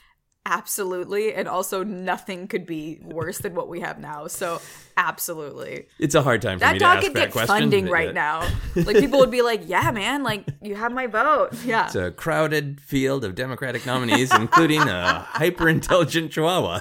absolutely. 0.46 1.34
And 1.34 1.48
also, 1.48 1.82
nothing 1.82 2.46
could 2.48 2.66
be 2.66 3.00
worse 3.02 3.38
than 3.38 3.54
what 3.54 3.68
we 3.68 3.80
have 3.80 3.98
now. 3.98 4.26
So, 4.26 4.60
absolutely. 4.96 5.86
It's 5.98 6.14
a 6.14 6.22
hard 6.22 6.42
time 6.42 6.58
for 6.58 6.64
That 6.64 6.72
me 6.74 6.78
to 6.78 6.84
dog 6.84 7.00
could 7.02 7.14
that 7.14 7.20
get 7.26 7.32
question. 7.32 7.48
funding 7.48 7.86
right 7.88 8.14
now. 8.14 8.48
Like, 8.76 8.96
people 8.96 9.20
would 9.20 9.30
be 9.30 9.42
like, 9.42 9.62
yeah, 9.66 9.92
man, 9.92 10.24
like, 10.24 10.44
you 10.60 10.74
have 10.74 10.90
my 10.92 11.06
vote. 11.06 11.50
Yeah. 11.64 11.86
It's 11.86 11.94
a 11.94 12.10
crowded 12.10 12.80
field 12.80 13.24
of 13.24 13.34
Democratic 13.36 13.86
nominees, 13.86 14.34
including 14.34 14.80
a 14.82 15.20
hyper 15.20 15.68
intelligent 15.68 16.32
Chihuahua. 16.32 16.80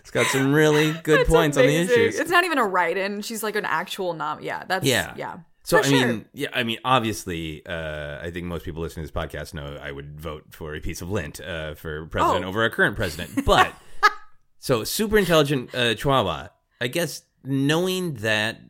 It's 0.00 0.10
got 0.10 0.26
some 0.26 0.52
really 0.54 0.92
good 1.02 1.26
points 1.26 1.56
on 1.58 1.64
the 1.66 1.76
amazing. 1.76 1.94
issues. 2.04 2.18
It's 2.20 2.30
not 2.30 2.44
even 2.44 2.58
a 2.58 2.64
write 2.64 2.96
in. 2.96 3.20
She's 3.22 3.42
like 3.42 3.54
an 3.56 3.64
actual 3.66 4.14
nom. 4.14 4.40
Yeah. 4.42 4.64
That's, 4.66 4.86
Yeah. 4.86 5.12
yeah. 5.16 5.36
So 5.66 5.78
For 5.78 5.84
I 5.86 5.88
sure. 5.88 6.06
mean, 6.08 6.24
yeah, 6.34 6.48
I 6.52 6.62
mean, 6.62 6.78
obviously, 6.84 7.64
uh, 7.64 8.18
I 8.22 8.30
think 8.30 8.44
most 8.46 8.64
people 8.66 8.82
listening 8.82 9.06
to 9.06 9.12
this 9.12 9.24
podcast 9.24 9.54
know 9.54 9.78
I 9.80 9.92
would 9.92 10.20
vote 10.20 10.44
for 10.50 10.74
a 10.74 10.80
piece 10.80 11.00
of 11.00 11.10
lint 11.10 11.40
uh, 11.40 11.74
for 11.74 12.04
president 12.06 12.44
Oh. 12.44 12.48
over 12.48 12.62
our 12.62 12.68
current 12.70 12.96
president. 12.96 13.46
But 13.46 13.72
so 14.58 14.84
super 14.84 15.16
intelligent 15.16 15.74
uh, 15.74 15.94
Chihuahua. 15.94 16.48
I 16.82 16.88
guess 16.88 17.22
knowing 17.42 18.14
that 18.16 18.60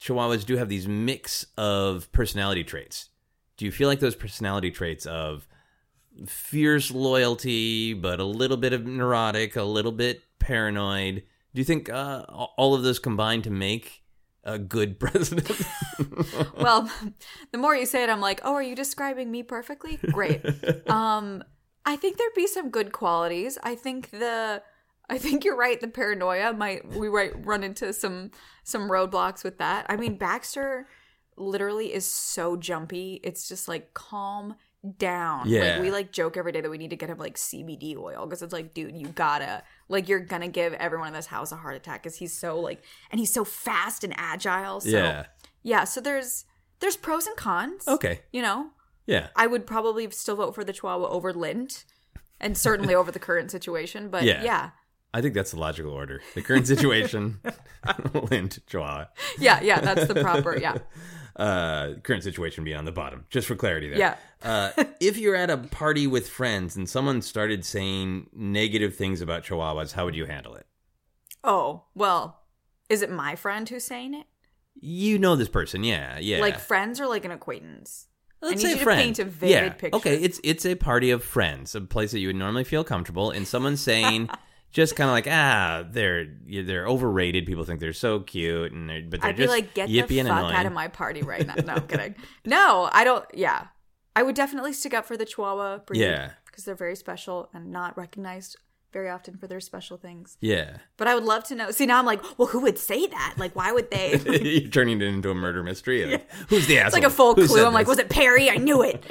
Chihuahuas 0.00 0.44
do 0.46 0.56
have 0.56 0.68
these 0.68 0.86
mix 0.86 1.44
of 1.58 2.10
personality 2.12 2.62
traits. 2.62 3.08
Do 3.56 3.64
you 3.64 3.72
feel 3.72 3.88
like 3.88 3.98
those 4.00 4.14
personality 4.14 4.70
traits 4.70 5.06
of 5.06 5.48
fierce 6.26 6.90
loyalty, 6.92 7.94
but 7.94 8.20
a 8.20 8.24
little 8.24 8.56
bit 8.56 8.72
of 8.72 8.86
neurotic, 8.86 9.56
a 9.56 9.62
little 9.64 9.92
bit 9.92 10.22
paranoid? 10.38 11.24
Do 11.54 11.60
you 11.60 11.64
think 11.64 11.88
uh, 11.90 12.22
all 12.28 12.74
of 12.74 12.82
those 12.84 12.98
combine 13.00 13.42
to 13.42 13.50
make 13.50 14.02
a 14.44 14.58
good 14.58 14.98
president? 15.00 15.50
well, 16.58 16.90
the 17.52 17.58
more 17.58 17.74
you 17.74 17.86
say 17.86 18.02
it, 18.02 18.10
I'm 18.10 18.20
like, 18.20 18.40
oh, 18.44 18.54
are 18.54 18.62
you 18.62 18.76
describing 18.76 19.30
me 19.30 19.42
perfectly? 19.42 19.98
Great. 20.12 20.44
um, 20.90 21.42
I 21.84 21.96
think 21.96 22.16
there'd 22.16 22.34
be 22.34 22.46
some 22.46 22.70
good 22.70 22.92
qualities. 22.92 23.58
I 23.62 23.74
think 23.74 24.10
the, 24.10 24.62
I 25.08 25.18
think 25.18 25.44
you're 25.44 25.56
right. 25.56 25.80
The 25.80 25.88
paranoia 25.88 26.52
might 26.54 26.88
we 26.88 27.10
might 27.10 27.44
run 27.44 27.62
into 27.62 27.92
some 27.92 28.30
some 28.62 28.88
roadblocks 28.88 29.44
with 29.44 29.58
that. 29.58 29.84
I 29.90 29.96
mean, 29.96 30.16
Baxter 30.16 30.86
literally 31.36 31.92
is 31.92 32.06
so 32.06 32.56
jumpy. 32.56 33.20
It's 33.22 33.46
just 33.46 33.68
like 33.68 33.92
calm 33.92 34.54
down. 34.98 35.48
Yeah. 35.48 35.74
Like 35.74 35.80
we 35.82 35.90
like 35.90 36.12
joke 36.12 36.36
every 36.36 36.52
day 36.52 36.60
that 36.60 36.70
we 36.70 36.78
need 36.78 36.90
to 36.90 36.96
get 36.96 37.08
him 37.10 37.18
like 37.18 37.36
CBD 37.36 37.96
oil 37.96 38.26
because 38.26 38.42
it's 38.42 38.52
like, 38.52 38.74
dude, 38.74 38.96
you 38.96 39.08
gotta 39.08 39.62
like 39.88 40.08
you're 40.08 40.20
gonna 40.20 40.48
give 40.48 40.72
everyone 40.74 41.08
in 41.08 41.14
this 41.14 41.26
house 41.26 41.52
a 41.52 41.56
heart 41.56 41.74
attack 41.76 42.02
because 42.02 42.16
he's 42.16 42.32
so 42.32 42.58
like 42.60 42.82
and 43.10 43.18
he's 43.18 43.32
so 43.32 43.44
fast 43.44 44.04
and 44.04 44.12
agile. 44.16 44.80
So 44.80 44.88
yeah. 44.90 45.26
yeah, 45.62 45.84
so 45.84 46.00
there's 46.00 46.44
there's 46.80 46.96
pros 46.96 47.26
and 47.26 47.36
cons. 47.36 47.86
Okay. 47.88 48.20
You 48.32 48.42
know, 48.42 48.70
Yeah. 49.06 49.28
I 49.36 49.46
would 49.46 49.66
probably 49.66 50.10
still 50.10 50.36
vote 50.36 50.54
for 50.54 50.64
the 50.64 50.72
Chihuahua 50.72 51.08
over 51.08 51.32
Lint, 51.32 51.84
and 52.40 52.56
certainly 52.58 52.94
over 53.00 53.10
the 53.10 53.18
current 53.20 53.50
situation. 53.50 54.08
But 54.10 54.24
Yeah. 54.24 54.42
yeah, 54.42 54.70
I 55.14 55.22
think 55.22 55.32
that's 55.34 55.52
the 55.52 55.60
logical 55.60 55.92
order. 55.92 56.20
The 56.34 56.42
current 56.42 56.66
situation, 56.66 57.40
Lint, 58.30 58.58
Chihuahua. 58.66 59.06
yeah, 59.38 59.60
yeah, 59.62 59.80
that's 59.80 60.06
the 60.08 60.16
proper. 60.16 60.58
Yeah, 60.58 60.78
Uh, 61.36 61.94
current 62.04 62.22
situation 62.22 62.62
being 62.62 62.76
on 62.76 62.84
the 62.84 62.92
bottom, 62.92 63.24
just 63.28 63.48
for 63.48 63.56
clarity 63.56 63.88
there. 63.88 63.98
Yeah. 63.98 64.16
uh, 64.44 64.70
if 65.00 65.18
you're 65.18 65.34
at 65.34 65.50
a 65.50 65.56
party 65.56 66.06
with 66.06 66.28
friends 66.28 66.76
and 66.76 66.88
someone 66.88 67.22
started 67.22 67.64
saying 67.64 68.28
negative 68.32 68.94
things 68.94 69.20
about 69.20 69.42
Chihuahuas, 69.42 69.92
how 69.92 70.04
would 70.04 70.14
you 70.14 70.26
handle 70.26 70.54
it? 70.54 70.66
Oh 71.42 71.82
well, 71.94 72.42
is 72.88 73.02
it 73.02 73.10
my 73.10 73.34
friend 73.34 73.68
who's 73.68 73.84
saying 73.84 74.14
it? 74.14 74.26
You 74.80 75.18
know 75.18 75.34
this 75.34 75.48
person, 75.48 75.82
yeah, 75.82 76.18
yeah. 76.18 76.38
Like 76.38 76.58
friends 76.58 77.00
or 77.00 77.06
like 77.06 77.24
an 77.24 77.32
acquaintance? 77.32 78.06
Let's 78.40 78.64
I 78.64 78.68
need 78.68 78.72
say 78.74 78.78
you 78.78 78.84
to 78.84 78.94
paint 78.94 79.18
a 79.18 79.24
vivid 79.24 79.50
yeah. 79.50 79.68
picture. 79.70 79.96
Okay, 79.96 80.16
it's 80.16 80.40
it's 80.44 80.64
a 80.64 80.74
party 80.74 81.10
of 81.10 81.24
friends, 81.24 81.74
a 81.74 81.80
place 81.80 82.12
that 82.12 82.20
you 82.20 82.28
would 82.28 82.36
normally 82.36 82.64
feel 82.64 82.84
comfortable, 82.84 83.30
and 83.30 83.46
someone 83.46 83.76
saying. 83.76 84.30
Just 84.74 84.96
kind 84.96 85.08
of 85.08 85.12
like 85.14 85.28
ah, 85.30 85.84
they're 85.88 86.26
they're 86.46 86.86
overrated. 86.86 87.46
People 87.46 87.64
think 87.64 87.78
they're 87.78 87.92
so 87.92 88.20
cute, 88.20 88.72
and 88.72 88.90
they're 88.90 89.02
but 89.08 89.20
they're 89.22 89.30
I'd 89.30 89.36
be 89.36 89.46
like, 89.46 89.72
get 89.72 89.86
the 89.88 90.00
fuck 90.02 90.10
annoying. 90.10 90.54
out 90.54 90.66
of 90.66 90.72
my 90.72 90.88
party 90.88 91.22
right 91.22 91.46
now. 91.46 91.54
No, 91.64 91.74
I'm 91.74 91.86
kidding. 91.86 92.16
No, 92.44 92.88
I 92.92 93.04
don't. 93.04 93.24
Yeah, 93.32 93.68
I 94.16 94.22
would 94.24 94.34
definitely 94.34 94.72
stick 94.72 94.92
up 94.92 95.06
for 95.06 95.16
the 95.16 95.24
Chihuahua 95.24 95.78
breed. 95.86 96.00
Yeah. 96.00 96.32
because 96.46 96.64
they're 96.64 96.74
very 96.74 96.96
special 96.96 97.48
and 97.54 97.70
not 97.70 97.96
recognized 97.96 98.56
very 98.94 99.10
often 99.10 99.36
for 99.36 99.46
their 99.46 99.60
special 99.60 99.98
things. 99.98 100.38
yeah, 100.40 100.78
But 100.96 101.08
I 101.08 101.14
would 101.14 101.24
love 101.24 101.44
to 101.44 101.54
know. 101.54 101.70
See, 101.70 101.84
now 101.84 101.98
I'm 101.98 102.06
like, 102.06 102.22
well, 102.38 102.48
who 102.48 102.60
would 102.60 102.78
say 102.78 103.06
that? 103.06 103.34
Like, 103.36 103.54
why 103.54 103.72
would 103.72 103.90
they? 103.90 104.18
You're 104.60 104.70
turning 104.70 105.02
it 105.02 105.04
into 105.04 105.30
a 105.30 105.34
murder 105.34 105.62
mystery. 105.62 106.06
Like, 106.06 106.32
Who's 106.48 106.66
the 106.66 106.78
asshole? 106.78 106.86
It's 106.86 106.94
like 106.94 107.04
a 107.04 107.10
full 107.10 107.34
Who 107.34 107.46
clue. 107.46 107.66
I'm 107.66 107.74
like, 107.74 107.88
was 107.88 107.98
it 107.98 108.08
Perry? 108.08 108.48
I 108.48 108.56
knew 108.56 108.82
it. 108.82 109.04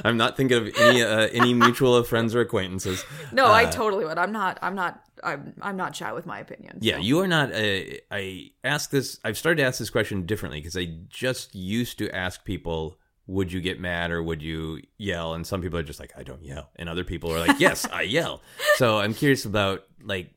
I'm 0.04 0.16
not 0.16 0.36
thinking 0.36 0.56
of 0.56 0.74
any 0.78 1.02
uh, 1.02 1.28
any 1.32 1.52
mutual 1.52 1.94
of 1.96 2.08
friends 2.08 2.34
or 2.34 2.40
acquaintances. 2.40 3.04
No, 3.32 3.52
I 3.52 3.66
totally 3.66 4.04
would. 4.04 4.16
I'm 4.16 4.32
not. 4.32 4.58
I'm 4.62 4.76
not. 4.76 5.02
I'm. 5.24 5.52
I'm 5.60 5.76
not 5.76 5.96
shy 5.96 6.12
with 6.12 6.24
my 6.24 6.38
opinion. 6.38 6.78
Yeah, 6.80 6.94
so. 6.96 7.00
you 7.02 7.18
are 7.20 7.28
not. 7.28 7.52
Uh, 7.52 7.80
I 8.10 8.50
ask 8.62 8.90
this. 8.90 9.18
I've 9.24 9.36
started 9.36 9.60
to 9.60 9.66
ask 9.66 9.78
this 9.80 9.90
question 9.90 10.24
differently 10.24 10.60
because 10.60 10.76
I 10.76 10.86
just 11.08 11.54
used 11.54 11.98
to 11.98 12.14
ask 12.14 12.44
people, 12.44 12.98
"Would 13.26 13.52
you 13.52 13.60
get 13.60 13.80
mad 13.80 14.10
or 14.10 14.22
would 14.22 14.42
you 14.42 14.80
yell?" 14.98 15.34
And 15.34 15.46
some 15.46 15.60
people 15.62 15.78
are 15.78 15.82
just 15.82 16.00
like, 16.00 16.12
"I 16.16 16.22
don't 16.22 16.42
yell," 16.44 16.70
and 16.76 16.88
other 16.88 17.04
people 17.04 17.32
are 17.32 17.38
like, 17.46 17.58
"Yes, 17.60 17.86
I 17.90 18.02
yell." 18.02 18.42
So 18.76 18.98
I'm 18.98 19.14
curious 19.14 19.44
about 19.44 19.84
like. 20.02 20.30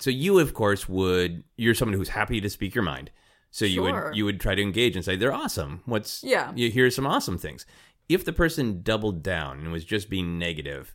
So 0.00 0.10
you, 0.10 0.38
of 0.38 0.54
course, 0.54 0.88
would. 0.88 1.42
You're 1.56 1.74
someone 1.74 1.96
who's 1.98 2.10
happy 2.10 2.40
to 2.40 2.48
speak 2.50 2.74
your 2.74 2.84
mind. 2.84 3.10
So 3.50 3.64
you 3.64 3.82
Sure. 3.86 4.08
would 4.08 4.16
you 4.16 4.24
would 4.26 4.40
try 4.40 4.54
to 4.54 4.62
engage 4.62 4.94
and 4.94 5.04
say 5.04 5.16
they're 5.16 5.32
awesome. 5.32 5.82
What's 5.86 6.22
Yeah. 6.22 6.52
You 6.54 6.70
here's 6.70 6.94
some 6.94 7.06
awesome 7.06 7.38
things. 7.38 7.64
If 8.08 8.24
the 8.24 8.32
person 8.32 8.82
doubled 8.82 9.22
down 9.22 9.58
and 9.60 9.72
was 9.72 9.84
just 9.84 10.08
being 10.10 10.38
negative, 10.38 10.94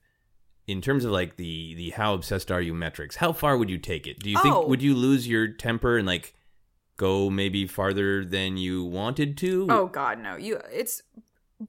in 0.68 0.80
terms 0.82 1.04
of 1.04 1.12
like 1.12 1.36
the 1.36 1.74
the 1.76 1.90
how 1.92 2.14
obsessed 2.14 2.52
are 2.52 2.62
you 2.62 2.74
metrics, 2.74 3.16
how 3.18 3.34
far 3.34 3.58
would 3.58 3.70
you 3.70 3.78
take 3.80 4.08
it? 4.08 4.20
Do 4.20 4.30
you 4.30 4.38
Oh. 4.40 4.44
think 4.44 4.68
would 4.68 4.82
you 4.84 4.94
lose 4.96 5.28
your 5.28 5.48
temper 5.48 5.98
and 5.98 6.08
like 6.08 6.36
go 6.96 7.30
maybe 7.30 7.66
farther 7.68 8.24
than 8.24 8.56
you 8.56 8.84
wanted 8.86 9.36
to? 9.40 9.68
Oh 9.70 9.88
God, 9.88 10.20
no. 10.20 10.38
You. 10.38 10.62
It's 10.72 11.02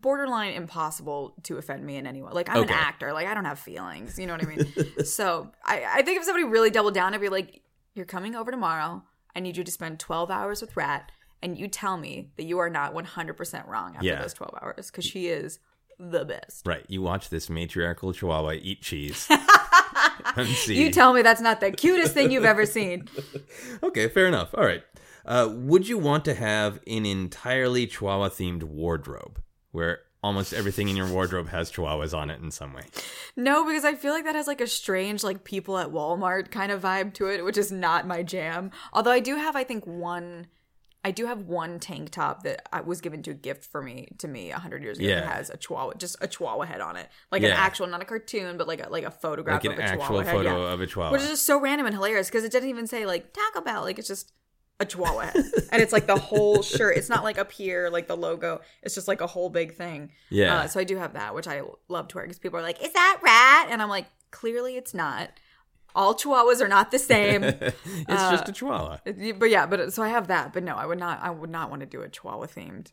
borderline 0.00 0.54
impossible 0.54 1.34
to 1.44 1.56
offend 1.58 1.84
me 1.84 1.96
in 1.96 2.06
any 2.06 2.22
way. 2.22 2.30
Like 2.32 2.48
I'm 2.48 2.58
Okay. 2.58 2.72
an 2.72 2.78
actor. 2.78 3.12
Like 3.12 3.26
I 3.26 3.34
don't 3.34 3.44
have 3.44 3.58
feelings. 3.58 4.18
You 4.18 4.26
know 4.26 4.34
what 4.34 4.42
I 4.46 4.56
mean? 4.56 4.66
so 5.04 5.50
I. 5.64 5.84
I 5.98 6.02
think 6.02 6.18
if 6.18 6.24
somebody 6.24 6.44
really 6.44 6.70
doubled 6.70 6.94
down, 6.94 7.14
I'd 7.14 7.20
be 7.20 7.28
like, 7.28 7.62
"You're 7.94 8.06
coming 8.06 8.34
over 8.34 8.50
tomorrow. 8.50 9.02
I 9.36 9.40
need 9.40 9.56
you 9.56 9.64
to 9.64 9.70
spend 9.70 9.98
12 9.98 10.30
hours 10.30 10.60
with 10.60 10.76
Rat, 10.76 11.10
and 11.42 11.58
you 11.58 11.66
tell 11.68 11.96
me 11.96 12.30
that 12.36 12.44
you 12.44 12.58
are 12.58 12.70
not 12.70 12.94
100 12.94 13.34
percent 13.34 13.66
wrong 13.68 13.94
after 13.96 14.06
Yeah. 14.06 14.20
those 14.22 14.34
12 14.34 14.54
hours 14.62 14.90
because 14.90 15.04
she 15.04 15.28
is 15.28 15.58
the 15.98 16.24
best." 16.24 16.66
Right. 16.66 16.84
You 16.88 17.02
watch 17.02 17.30
this 17.30 17.48
matriarchal 17.48 18.12
chihuahua 18.12 18.52
eat 18.62 18.82
cheese. 18.82 19.28
You 20.66 20.90
tell 20.90 21.12
me 21.12 21.22
that's 21.22 21.40
not 21.40 21.60
the 21.60 21.70
cutest 21.70 22.14
thing 22.14 22.30
you've 22.30 22.44
ever 22.44 22.66
seen. 22.66 23.08
okay, 23.82 24.08
fair 24.08 24.26
enough. 24.26 24.54
All 24.54 24.64
right. 24.64 24.82
Uh, 25.24 25.48
would 25.52 25.88
you 25.88 25.96
want 25.98 26.24
to 26.24 26.34
have 26.34 26.80
an 26.86 27.06
entirely 27.06 27.86
chihuahua 27.86 28.28
themed 28.30 28.62
wardrobe 28.64 29.40
where 29.74 30.00
almost 30.22 30.54
everything 30.54 30.88
in 30.88 30.96
your 30.96 31.06
wardrobe 31.06 31.48
has 31.50 31.70
chihuahuas 31.70 32.16
on 32.16 32.30
it 32.30 32.40
in 32.40 32.50
some 32.50 32.72
way? 32.72 32.84
No, 33.36 33.66
because 33.66 33.84
I 33.84 33.94
feel 33.94 34.12
like 34.14 34.24
that 34.24 34.34
has 34.34 34.46
like 34.46 34.60
a 34.62 34.66
strange 34.66 35.22
like 35.22 35.44
people 35.44 35.76
at 35.76 35.88
Walmart 35.88 36.50
kind 36.50 36.72
of 36.72 36.80
vibe 36.82 37.12
to 37.14 37.26
it, 37.26 37.44
which 37.44 37.58
is 37.58 37.70
not 37.70 38.06
my 38.06 38.22
jam. 38.22 38.70
Although 38.92 39.10
I 39.10 39.20
do 39.20 39.36
have 39.36 39.54
I 39.56 39.64
think 39.64 39.84
one 39.86 40.46
I 41.06 41.10
do 41.10 41.26
have 41.26 41.42
one 41.42 41.78
tank 41.80 42.08
top 42.12 42.44
that 42.44 42.66
I 42.72 42.80
was 42.80 43.02
given 43.02 43.22
to 43.24 43.32
a 43.32 43.34
gift 43.34 43.66
for 43.66 43.82
me 43.82 44.08
to 44.16 44.26
me 44.26 44.50
a 44.52 44.58
hundred 44.58 44.82
years 44.82 44.98
ago 44.98 45.08
that 45.08 45.26
has 45.26 45.50
a 45.50 45.58
chihuahua 45.58 45.92
just 45.98 46.16
a 46.22 46.26
chihuahua 46.26 46.64
head 46.64 46.80
on 46.80 46.96
it. 46.96 47.10
Like 47.30 47.42
Yeah. 47.42 47.48
an 47.48 47.56
actual 47.58 47.86
not 47.88 48.00
a 48.00 48.06
cartoon, 48.06 48.56
but 48.56 48.66
like 48.66 48.80
a 48.86 48.88
like 48.88 49.04
a 49.04 49.10
photograph 49.10 49.62
Like 49.62 49.64
an 49.66 49.72
of 49.72 49.78
a 49.80 49.82
actual 49.82 50.06
chihuahua 50.06 50.22
head. 50.24 50.32
photo 50.34 50.66
yeah. 50.66 50.72
of 50.72 50.80
a 50.80 50.86
chihuahua. 50.86 51.12
Which 51.12 51.22
is 51.22 51.28
just 51.28 51.44
so 51.44 51.60
random 51.60 51.86
and 51.86 51.94
hilarious 51.94 52.28
because 52.28 52.44
it 52.44 52.52
didn't 52.52 52.70
even 52.70 52.86
say 52.86 53.04
like 53.04 53.34
Taco 53.34 53.60
Bell, 53.62 53.82
like 53.82 53.98
it's 53.98 54.08
just 54.08 54.32
a 54.80 54.84
chihuahua 54.84 55.20
head. 55.20 55.36
and 55.72 55.82
it's 55.82 55.92
like 55.92 56.06
the 56.06 56.16
whole 56.16 56.62
shirt. 56.62 56.96
It's 56.96 57.08
not 57.08 57.24
like 57.24 57.38
up 57.38 57.52
here, 57.52 57.88
like 57.90 58.08
the 58.08 58.16
logo. 58.16 58.60
It's 58.82 58.94
just 58.94 59.08
like 59.08 59.20
a 59.20 59.26
whole 59.26 59.50
big 59.50 59.74
thing. 59.74 60.10
Yeah. 60.30 60.56
Uh, 60.56 60.66
so 60.68 60.80
I 60.80 60.84
do 60.84 60.96
have 60.96 61.12
that, 61.14 61.34
which 61.34 61.46
I 61.46 61.62
love 61.88 62.08
to 62.08 62.16
wear 62.16 62.24
because 62.24 62.38
people 62.38 62.58
are 62.58 62.62
like, 62.62 62.82
"Is 62.82 62.92
that 62.92 63.20
rat?" 63.22 63.68
And 63.70 63.80
I'm 63.80 63.88
like, 63.88 64.06
"Clearly, 64.30 64.76
it's 64.76 64.94
not. 64.94 65.30
All 65.96 66.14
Chihuahuas 66.14 66.60
are 66.60 66.68
not 66.68 66.90
the 66.90 66.98
same." 66.98 67.44
it's 67.44 67.74
uh, 68.08 68.30
just 68.32 68.48
a 68.48 68.52
chihuahua. 68.52 68.98
but 69.04 69.50
yeah, 69.50 69.66
but 69.66 69.92
so 69.92 70.02
I 70.02 70.08
have 70.08 70.26
that. 70.28 70.52
But 70.52 70.64
no, 70.64 70.74
I 70.74 70.86
would 70.86 70.98
not. 70.98 71.22
I 71.22 71.30
would 71.30 71.50
not 71.50 71.70
want 71.70 71.80
to 71.80 71.86
do 71.86 72.02
a 72.02 72.08
Chihuahua 72.08 72.46
themed. 72.46 72.90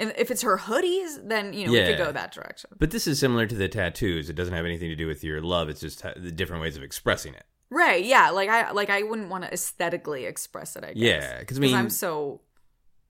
And 0.00 0.12
if 0.16 0.30
it's 0.30 0.42
her 0.42 0.58
hoodies, 0.58 1.28
then 1.28 1.52
you 1.52 1.66
know 1.66 1.72
we 1.72 1.80
could 1.80 1.98
go 1.98 2.12
that 2.12 2.32
direction. 2.32 2.70
But 2.78 2.92
this 2.92 3.08
is 3.08 3.18
similar 3.18 3.46
to 3.46 3.54
the 3.54 3.68
tattoos. 3.68 4.30
It 4.30 4.34
doesn't 4.34 4.54
have 4.54 4.64
anything 4.64 4.90
to 4.90 4.96
do 4.96 5.08
with 5.08 5.24
your 5.24 5.40
love. 5.40 5.68
It's 5.68 5.80
just 5.80 6.02
ha- 6.02 6.12
the 6.16 6.30
different 6.30 6.62
ways 6.62 6.76
of 6.76 6.84
expressing 6.84 7.34
it. 7.34 7.44
Right? 7.70 8.04
Yeah. 8.04 8.30
Like 8.30 8.48
I 8.48 8.70
like 8.72 8.90
I 8.90 9.02
wouldn't 9.02 9.28
want 9.28 9.44
to 9.44 9.52
aesthetically 9.52 10.24
express 10.24 10.74
it. 10.76 10.84
I 10.84 10.92
guess. 10.94 10.96
Yeah, 10.96 11.44
'cause 11.44 11.58
I 11.58 11.60
mean- 11.60 11.74
I'm 11.74 11.90
so 11.90 12.40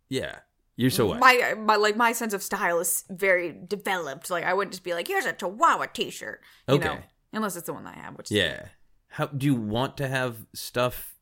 Yeah. 0.09 0.40
You're 0.76 0.90
so 0.90 1.06
what? 1.06 1.18
my 1.18 1.54
my 1.59 1.74
like 1.76 1.96
my 1.96 2.12
sense 2.12 2.32
of 2.32 2.42
style 2.42 2.78
is 2.78 3.04
very 3.11 3.52
developed. 3.52 4.30
Like 4.30 4.44
I 4.44 4.54
wouldn't 4.54 4.72
just 4.72 4.84
be 4.84 4.94
like, 4.94 5.09
"Here's 5.09 5.26
a 5.26 5.32
Chihuahua 5.32 5.86
T-shirt," 5.86 6.40
you 6.68 6.74
Okay. 6.74 6.84
know, 6.86 6.98
unless 7.32 7.56
it's 7.56 7.66
the 7.66 7.72
one 7.72 7.82
that 7.84 7.96
I 7.96 8.00
have. 8.00 8.16
Which 8.16 8.30
yeah. 8.30 8.68
How 9.09 9.26
do 9.26 9.44
you 9.46 9.56
want 9.56 9.96
to 9.96 10.06
have 10.06 10.46
stuff? 10.54 11.16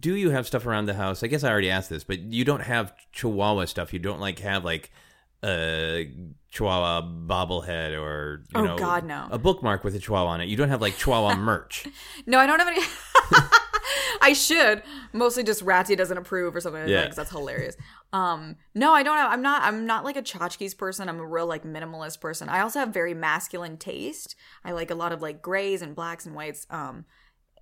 Do 0.00 0.16
you 0.16 0.30
have 0.30 0.46
stuff 0.48 0.66
around 0.66 0.86
the 0.86 0.94
house? 0.94 1.22
I 1.22 1.28
guess 1.28 1.44
I 1.44 1.50
already 1.50 1.70
asked 1.70 1.88
this, 1.90 2.02
but 2.02 2.18
you 2.18 2.44
don't 2.44 2.62
have 2.62 2.92
Chihuahua 3.12 3.66
stuff. 3.66 3.92
You 3.92 4.00
don't 4.00 4.18
like 4.18 4.40
have 4.40 4.64
like 4.64 4.90
a 5.44 6.10
Chihuahua 6.56 7.02
bobblehead 7.02 7.92
or 8.00 8.44
you 8.54 8.60
Oh, 8.60 8.64
know 8.64 8.78
God, 8.78 9.04
no. 9.04 9.28
a 9.30 9.38
bookmark 9.38 9.84
with 9.84 9.94
a 9.94 9.98
Chihuahua 9.98 10.30
on 10.30 10.40
it. 10.40 10.48
You 10.48 10.56
don't 10.56 10.70
have 10.70 10.80
like 10.80 10.96
Chihuahua 10.96 11.36
merch. 11.50 11.86
No, 12.26 12.38
I 12.38 12.46
don't 12.46 12.58
have 12.58 12.68
any. 12.68 12.80
I 14.22 14.32
should 14.32 14.82
mostly 15.12 15.44
just 15.44 15.64
Ratsy 15.64 15.96
doesn't 15.96 16.16
approve 16.16 16.56
or 16.56 16.60
something 16.60 16.80
like 16.82 16.90
Yeah. 16.90 16.96
that 16.98 17.02
because 17.04 17.16
that's 17.16 17.30
hilarious. 17.30 17.76
Um, 18.12 18.56
no, 18.74 18.92
I 18.92 19.02
don't 19.02 19.16
have. 19.16 19.30
I'm 19.30 19.42
not. 19.42 19.62
I'm 19.62 19.84
not 19.86 20.04
like 20.04 20.16
a 20.16 20.22
tchotchkes 20.22 20.76
person. 20.76 21.08
I'm 21.08 21.20
a 21.20 21.26
real 21.26 21.46
like 21.46 21.64
minimalist 21.64 22.20
person. 22.20 22.48
I 22.48 22.60
also 22.60 22.78
have 22.80 22.88
very 22.88 23.14
masculine 23.14 23.76
taste. 23.76 24.34
I 24.64 24.72
like 24.72 24.90
a 24.90 24.94
lot 24.94 25.12
of 25.12 25.20
like 25.22 25.42
grays 25.42 25.82
and 25.82 25.94
blacks 25.94 26.24
and 26.26 26.34
whites. 26.34 26.66
Um, 26.70 27.04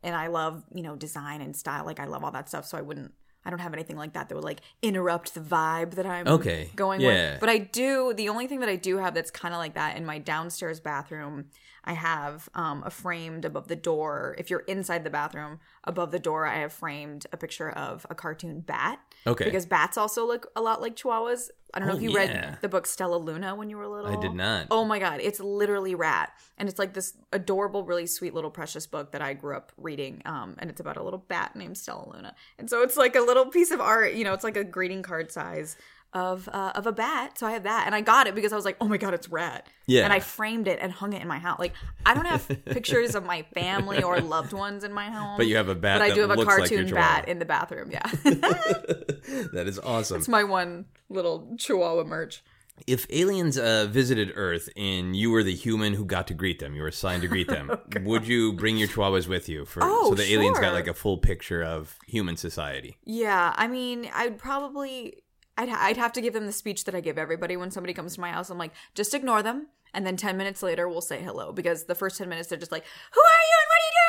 and 0.03 0.15
I 0.15 0.29
love 0.29 0.63
you 0.73 0.83
know 0.83 0.95
design 0.97 1.41
and 1.41 1.57
style. 1.57 1.85
Like 1.85 1.99
I 2.01 2.07
love 2.07 2.23
all 2.25 2.31
that 2.31 2.49
stuff. 2.49 2.65
So 2.67 2.79
I 2.79 2.83
wouldn't. 2.83 3.13
I 3.45 3.51
don't 3.51 3.59
have 3.59 3.75
anything 3.75 3.97
like 3.97 4.15
that 4.15 4.29
that 4.29 4.35
would 4.35 4.45
like 4.45 4.61
interrupt 4.83 5.35
the 5.35 5.41
vibe 5.41 5.93
that 5.97 6.07
I'm 6.07 6.27
Okay, 6.27 6.71
going 6.75 7.01
yeah. 7.01 7.33
with. 7.33 7.41
But 7.41 7.49
I 7.51 7.59
do. 7.59 8.15
The 8.15 8.29
only 8.29 8.47
thing 8.47 8.61
that 8.61 8.69
I 8.69 8.77
do 8.77 8.97
have 8.99 9.15
that's 9.15 9.31
kind 9.31 9.53
of 9.55 9.59
like 9.59 9.75
that 9.75 9.97
in 9.97 10.07
my 10.07 10.19
downstairs 10.19 10.81
bathroom, 10.81 11.47
I 11.85 11.93
have 11.93 12.49
um, 12.55 12.83
a 12.87 12.91
framed 12.91 13.45
above 13.45 13.69
the 13.69 13.77
door. 13.77 14.35
If 14.39 14.49
you're 14.49 14.61
inside 14.61 15.05
the 15.05 15.11
bathroom, 15.11 15.61
above 15.85 16.11
the 16.11 16.19
door, 16.19 16.47
I 16.47 16.59
have 16.61 16.73
framed 16.73 17.27
a 17.33 17.37
picture 17.37 17.71
of 17.71 18.07
a 18.09 18.15
cartoon 18.15 18.61
bat. 18.61 18.99
Okay. 19.27 19.45
Because 19.45 19.67
bats 19.67 19.97
also 19.97 20.27
look 20.27 20.49
a 20.55 20.61
lot 20.61 20.81
like 20.83 20.97
chihuahuas. 20.97 21.49
I 21.73 21.79
don't 21.81 21.89
know 21.89 21.95
Oh, 21.95 21.97
if 21.97 22.03
you 22.03 22.11
yeah. 22.13 22.19
read 22.19 22.59
the 22.61 22.69
book 22.69 22.87
Stellaluna 22.87 23.57
when 23.57 23.69
you 23.69 23.77
were 23.77 23.89
little. 23.89 24.17
I 24.17 24.21
did 24.21 24.33
not. 24.35 24.69
Oh 24.71 24.85
my 24.85 24.99
god, 25.01 25.21
it's 25.21 25.41
literally 25.41 25.95
rat, 25.97 26.33
and 26.57 26.69
it's 26.69 26.79
like 26.79 26.95
this 26.95 27.15
adorable, 27.33 27.83
really 27.85 28.07
sweet 28.07 28.33
little 28.33 28.51
precious 28.51 28.87
book 28.87 29.11
that 29.11 29.23
I 29.23 29.35
grew 29.35 29.57
up 29.57 29.73
reading. 29.77 30.23
Um, 30.25 30.55
and 30.61 30.71
it's 30.71 30.81
about 30.81 30.97
a 30.99 31.03
little 31.03 31.19
bat 31.27 31.57
named 31.57 31.75
Stellaluna, 31.75 32.35
and 32.61 32.71
so 32.71 32.83
it's 32.83 32.97
like 32.97 33.17
a 33.17 33.21
little 33.21 33.47
piece 33.47 33.73
of 33.73 33.81
art. 33.81 34.15
You 34.15 34.23
know, 34.23 34.35
it's 34.35 34.45
like 34.45 34.57
a 34.57 34.63
greeting 34.63 35.03
card 35.03 35.33
size 35.33 35.77
of 36.15 36.49
uh, 36.53 36.73
of 36.75 36.87
a 36.87 36.93
bat. 36.93 37.39
So 37.39 37.47
I 37.47 37.53
have 37.53 37.65
that, 37.65 37.85
and 37.87 37.95
I 37.95 38.01
got 38.01 38.27
it 38.27 38.35
because 38.35 38.53
I 38.53 38.57
was 38.57 38.65
like, 38.65 38.77
oh 38.81 38.87
my 38.89 38.97
god, 38.97 39.15
it's 39.15 39.29
rat. 39.29 39.67
Yeah. 39.87 40.05
And 40.05 40.13
I 40.13 40.21
framed 40.21 40.69
it 40.69 40.79
and 40.81 40.93
hung 40.93 41.13
it 41.13 41.21
in 41.21 41.29
my 41.29 41.39
house. 41.39 41.59
Like 41.59 41.75
I 42.07 42.15
don't 42.15 42.27
have 42.27 42.49
pictures 42.67 43.15
of 43.15 43.25
my 43.25 43.43
family 43.55 44.03
or 44.03 44.21
loved 44.21 44.53
ones 44.53 44.85
in 44.85 44.93
my 44.93 45.11
home, 45.11 45.37
But 45.37 45.47
you 45.47 45.57
have 45.57 45.69
a 45.69 45.75
bat 45.75 45.99
But 45.99 46.11
I 46.11 46.15
do 46.15 46.21
have 46.23 46.31
a 46.31 46.35
looks 46.35 46.47
like 46.49 46.71
cartoon 46.71 46.91
bat 46.95 47.29
in 47.29 47.39
the 47.41 47.45
bathroom. 47.45 47.91
Yeah, 47.91 48.07
that 48.23 49.65
is 49.67 49.79
awesome. 49.85 50.19
it's 50.19 50.29
my 50.29 50.45
one 50.45 50.87
little 51.09 51.57
chihuahua 51.59 52.05
merch. 52.05 52.43
If 52.89 53.07
aliens 53.09 53.57
uh, 53.57 53.87
visited 53.89 54.33
Earth 54.35 54.69
and 54.77 55.15
you 55.15 55.31
were 55.31 55.45
the 55.45 55.55
human 55.55 55.95
who 55.95 56.05
got 56.05 56.27
to 56.27 56.35
greet 56.35 56.59
them, 56.59 56.75
you 56.75 56.83
were 56.83 56.89
assigned 56.89 57.23
to 57.23 57.29
greet 57.29 57.47
them, 57.47 57.71
would 58.03 58.27
you 58.27 58.53
bring 58.53 58.77
your 58.77 58.89
chihuahuas 58.89 59.29
with 59.29 59.49
you 59.49 59.65
for 59.65 59.81
Oh, 59.85 60.09
so 60.11 60.17
the 60.17 60.33
aliens 60.33 60.59
got 60.59 60.73
like 60.73 60.89
a 60.89 60.95
full 60.95 61.19
picture 61.19 61.63
of 61.63 61.97
human 62.09 62.37
society? 62.37 62.97
Yeah, 63.05 63.55
I 63.57 63.69
mean, 63.69 64.11
I'd 64.13 64.39
probably 64.39 65.23
I'd 65.57 65.69
I'd 65.69 65.97
have 65.97 66.13
to 66.15 66.21
give 66.21 66.33
them 66.35 66.47
the 66.47 66.53
speech 66.53 66.85
that 66.85 66.95
I 66.95 67.01
give 67.01 67.19
everybody 67.19 67.57
when 67.57 67.71
somebody 67.71 67.93
comes 67.95 68.15
to 68.15 68.21
my 68.21 68.33
house. 68.33 68.51
I'm 68.51 68.59
like, 68.59 68.73
just 68.95 69.15
ignore 69.15 69.43
them, 69.43 69.69
and 69.93 70.07
then 70.07 70.17
ten 70.17 70.37
minutes 70.37 70.63
later 70.63 70.89
we'll 70.89 71.01
say 71.01 71.23
hello 71.23 71.53
because 71.53 71.85
the 71.85 71.95
first 71.95 72.19
ten 72.19 72.29
minutes 72.29 72.49
they're 72.49 72.59
just 72.59 72.73
like, 72.73 72.85
who 73.13 73.21
are 73.21 73.45
you 73.49 73.57
and 73.61 73.69
what 73.69 73.81
are 73.81 73.87
you 73.87 73.93
doing? 73.95 74.05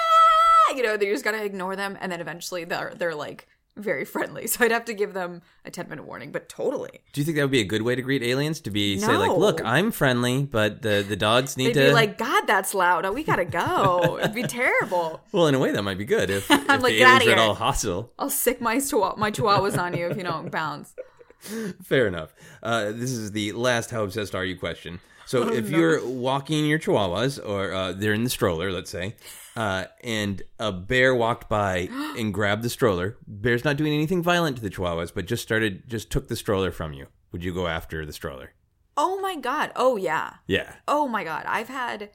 Ah, 0.68 0.78
you 0.78 0.84
know, 0.84 0.98
they 0.98 1.12
just 1.12 1.24
gotta 1.24 1.43
ignore 1.43 1.76
them, 1.76 1.98
and 2.02 2.12
then 2.12 2.22
eventually 2.22 2.64
they're 2.64 2.93
they're 2.98 3.16
like 3.16 3.48
very 3.78 4.06
friendly. 4.06 4.48
So 4.56 4.64
I'd 4.64 4.72
have 4.72 4.86
to 4.86 4.93
give 4.93 5.14
them 5.14 5.41
a 5.66 5.70
ten 5.72 5.89
minute 5.89 6.06
warning, 6.06 6.32
but 6.32 6.48
totally. 6.50 7.02
Do 7.14 7.22
you 7.22 7.26
think 7.26 7.36
that 7.36 7.43
would 7.43 7.52
be 7.52 7.60
a 7.60 7.66
good 7.66 7.82
way 7.82 7.93
to 7.93 8.02
greet 8.02 8.24
aliens? 8.24 8.62
To 8.62 8.72
be 8.72 8.98
say 8.98 9.18
like, 9.18 9.38
look, 9.38 9.62
I'm 9.64 9.91
friendly, 9.91 10.43
but 10.43 10.82
the 10.82 11.06
the 11.08 11.16
dogs 11.18 11.58
need 11.58 11.68
They'd 11.76 11.82
to 11.82 11.88
be 11.88 11.93
like, 11.93 12.18
God, 12.18 12.46
that's 12.48 12.74
loud. 12.74 13.06
Oh, 13.06 13.12
we 13.12 13.24
gotta 13.24 13.46
go. 13.46 14.18
It'd 14.22 14.34
be 14.34 14.43
terrible. 14.43 15.22
Well, 15.32 15.48
in 15.48 15.56
a 15.56 15.60
way, 15.60 15.72
that 15.72 15.84
might 15.84 15.98
be 15.98 16.06
good 16.06 16.30
if, 16.30 16.50
if 16.52 16.68
like, 16.68 16.82
the 16.82 16.98
"Get 16.98 17.08
outta 17.08 17.24
aliens 17.26 17.28
are 17.28 17.32
at 17.32 17.38
all 17.39 17.54
hostile. 17.56 18.14
I'll 18.18 18.30
sick 18.30 18.62
my 18.62 18.80
chihuahua, 18.80 19.18
my 19.18 19.30
chihuahuas 19.30 19.78
on 19.78 19.96
you 19.96 20.08
if 20.08 20.18
you 20.18 20.24
don't 20.24 20.50
bounce. 20.50 20.96
Fair 21.84 22.08
enough. 22.08 22.34
Uh, 22.64 22.86
this 22.92 23.12
is 23.12 23.32
the 23.32 23.52
last 23.54 23.92
"How 23.92 24.04
obsessed 24.04 24.36
are 24.36 24.46
you?" 24.46 24.58
question. 24.58 25.00
So, 25.28 25.44
Oh, 25.50 25.54
if 25.54 25.70
you're 25.72 26.06
walking 26.08 26.66
your 26.66 26.78
chihuahuas, 26.78 27.40
or 27.44 27.74
uh, 27.74 27.94
they're 27.94 28.14
in 28.14 28.24
the 28.24 28.30
stroller, 28.30 28.72
let's 28.72 28.92
say, 28.92 29.16
uh, 29.56 29.86
and 30.04 30.44
a 30.60 30.72
bear 30.72 31.16
walked 31.16 31.50
by 31.50 31.90
and 32.18 32.32
grabbed 32.34 32.62
the 32.62 32.70
stroller, 32.70 33.18
bear's 33.28 33.66
not 33.66 33.76
doing 33.76 33.92
anything 33.94 34.22
violent 34.22 34.58
to 34.58 34.62
the 34.62 34.70
chihuahuas, 34.70 35.12
but 35.16 35.26
just 35.26 35.42
started, 35.42 35.90
just 35.90 36.12
took 36.12 36.28
the 36.28 36.36
stroller 36.36 36.70
from 36.72 36.94
you. 36.94 37.08
Would 37.32 37.44
you 37.44 37.54
go 37.56 37.66
after 37.66 38.06
the 38.06 38.14
stroller? 38.14 38.54
Oh 38.98 39.20
my 39.20 39.36
God. 39.36 39.72
Oh 39.76 39.98
yeah. 39.98 40.36
Yeah. 40.48 40.74
Oh 40.88 41.08
my 41.08 41.24
god, 41.24 41.44
I've 41.48 41.70
had 41.70 42.12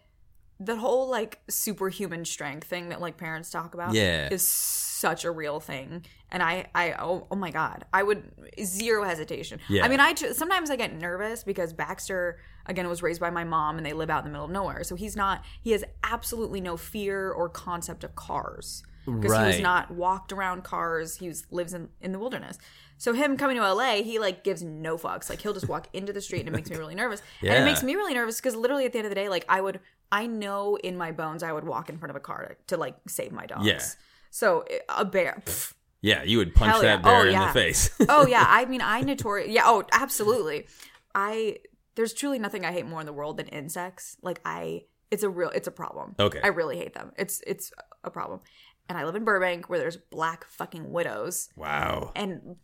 the 0.60 0.76
whole 0.76 1.08
like 1.08 1.40
superhuman 1.48 2.24
strength 2.24 2.68
thing 2.68 2.90
that 2.90 3.00
like 3.00 3.16
parents 3.16 3.50
talk 3.50 3.74
about. 3.74 3.94
Yeah. 3.94 4.28
is 4.30 4.46
such 4.46 5.24
a 5.24 5.30
real 5.30 5.58
thing, 5.58 6.04
and 6.30 6.42
I, 6.42 6.66
I, 6.74 6.92
oh, 6.92 7.26
oh 7.30 7.36
my 7.36 7.50
god, 7.50 7.86
I 7.92 8.02
would 8.02 8.30
zero 8.62 9.02
hesitation. 9.04 9.58
Yeah. 9.68 9.84
I 9.84 9.88
mean, 9.88 9.98
I 9.98 10.14
sometimes 10.14 10.70
I 10.70 10.76
get 10.76 10.94
nervous 10.94 11.42
because 11.42 11.72
Baxter 11.72 12.38
again 12.66 12.86
was 12.88 13.02
raised 13.02 13.20
by 13.20 13.30
my 13.30 13.44
mom, 13.44 13.78
and 13.78 13.86
they 13.86 13.94
live 13.94 14.10
out 14.10 14.18
in 14.18 14.24
the 14.26 14.30
middle 14.30 14.44
of 14.44 14.52
nowhere, 14.52 14.84
so 14.84 14.94
he's 14.94 15.16
not, 15.16 15.42
he 15.62 15.72
has 15.72 15.82
absolutely 16.04 16.60
no 16.60 16.76
fear 16.76 17.32
or 17.32 17.48
concept 17.48 18.04
of 18.04 18.14
cars 18.14 18.82
because 19.06 19.36
he 19.36 19.46
was 19.46 19.60
not 19.60 19.90
walked 19.90 20.30
around 20.30 20.62
cars. 20.62 21.16
He 21.16 21.28
was, 21.28 21.46
lives 21.50 21.72
in 21.72 21.88
in 22.02 22.12
the 22.12 22.18
wilderness. 22.18 22.58
So 22.98 23.14
him 23.14 23.38
coming 23.38 23.56
to 23.56 23.72
LA, 23.72 24.02
he 24.02 24.18
like 24.18 24.44
gives 24.44 24.62
no 24.62 24.98
fucks. 24.98 25.30
Like 25.30 25.40
he'll 25.40 25.54
just 25.54 25.68
walk 25.68 25.88
into 25.94 26.12
the 26.12 26.20
street 26.20 26.40
and 26.40 26.48
it 26.48 26.52
makes 26.52 26.68
me 26.68 26.76
really 26.78 26.94
nervous. 26.94 27.22
yeah. 27.40 27.54
And 27.54 27.62
it 27.62 27.64
makes 27.64 27.82
me 27.82 27.94
really 27.94 28.12
nervous 28.12 28.36
because 28.36 28.54
literally 28.54 28.84
at 28.84 28.92
the 28.92 28.98
end 28.98 29.06
of 29.06 29.10
the 29.10 29.14
day, 29.14 29.30
like 29.30 29.46
I 29.48 29.62
would, 29.62 29.80
I 30.12 30.26
know 30.26 30.76
in 30.76 30.96
my 30.96 31.12
bones 31.12 31.42
I 31.42 31.52
would 31.52 31.64
walk 31.64 31.88
in 31.88 31.98
front 31.98 32.10
of 32.10 32.16
a 32.16 32.20
car 32.20 32.48
to, 32.48 32.56
to 32.68 32.76
like 32.76 32.96
save 33.08 33.32
my 33.32 33.46
dogs. 33.46 33.66
Yeah. 33.66 33.80
So 34.30 34.64
eh, 34.70 34.78
a 34.88 35.04
bear. 35.04 35.42
pff. 35.44 35.74
Yeah, 36.02 36.22
you 36.22 36.38
would 36.38 36.54
punch 36.54 36.76
yeah. 36.76 36.96
that 36.96 37.02
bear 37.02 37.16
Oh, 37.16 37.26
in 37.26 37.32
yeah. 37.32 37.46
the 37.48 37.52
face. 37.52 37.90
oh 38.08 38.26
yeah, 38.26 38.44
I 38.46 38.64
mean 38.64 38.80
I 38.80 39.02
notorious. 39.02 39.50
Yeah. 39.50 39.62
Oh, 39.66 39.84
absolutely. 39.92 40.66
I 41.14 41.58
there's 41.94 42.14
truly 42.14 42.38
nothing 42.38 42.64
I 42.64 42.72
hate 42.72 42.86
more 42.86 43.00
in 43.00 43.06
the 43.06 43.12
world 43.12 43.36
than 43.36 43.46
insects. 43.48 44.16
Like 44.22 44.40
I, 44.44 44.84
it's 45.10 45.22
a 45.22 45.28
real, 45.28 45.50
it's 45.50 45.68
a 45.68 45.72
problem. 45.72 46.14
Okay. 46.18 46.40
I 46.42 46.48
really 46.48 46.78
hate 46.78 46.94
them. 46.94 47.12
It's 47.18 47.42
it's 47.46 47.72
a 48.04 48.10
problem. 48.10 48.40
And 48.88 48.96
I 48.98 49.04
live 49.04 49.14
in 49.14 49.24
Burbank 49.24 49.68
where 49.68 49.78
there's 49.78 49.96
black 49.96 50.44
fucking 50.46 50.90
widows 50.90 51.48
wow. 51.56 52.10
and 52.16 52.56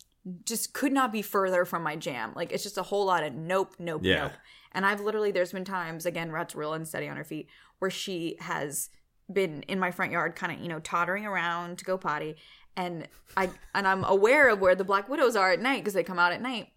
just 0.45 0.72
could 0.72 0.93
not 0.93 1.12
be 1.12 1.22
further 1.22 1.64
from 1.64 1.83
my 1.83 1.97
jam. 1.97 2.33
Like 2.35 2.53
it's 2.53 2.62
just 2.62 2.79
a 2.79 2.83
whole 2.83 3.05
lot 3.07 3.22
of 3.24 3.33
nope, 3.35 3.74
nope, 3.79 4.01
Yeah. 4.05 4.22
nope. 4.22 4.33
And 4.72 4.85
I've 4.85 5.01
literally 5.01 5.31
there's 5.31 5.53
been 5.53 5.64
times 5.64 6.05
again, 6.07 6.31
Rat's 6.33 6.55
real 6.55 6.72
and 6.74 6.87
steady 6.87 7.09
on 7.09 7.16
her 7.16 7.24
feet, 7.24 7.49
where 7.79 7.91
she 7.91 8.37
has 8.41 8.91
been 9.33 9.62
in 9.62 9.79
my 9.79 9.91
front 9.91 10.12
yard, 10.12 10.37
kind 10.37 10.53
of 10.53 10.61
you 10.61 10.68
know 10.68 10.81
tottering 10.81 11.27
around 11.27 11.79
to 11.79 11.85
go 11.85 11.97
potty, 11.97 12.37
and 12.77 13.09
I 13.37 13.51
and 13.74 13.87
I'm 13.87 14.05
aware 14.05 14.49
of 14.51 14.61
where 14.61 14.74
the 14.74 14.85
black 14.85 15.09
widows 15.09 15.37
are 15.37 15.53
at 15.53 15.61
night 15.61 15.79
because 15.81 15.95
they 15.95 16.03
come 16.05 16.18
out 16.18 16.33
at 16.33 16.43
night. 16.43 16.68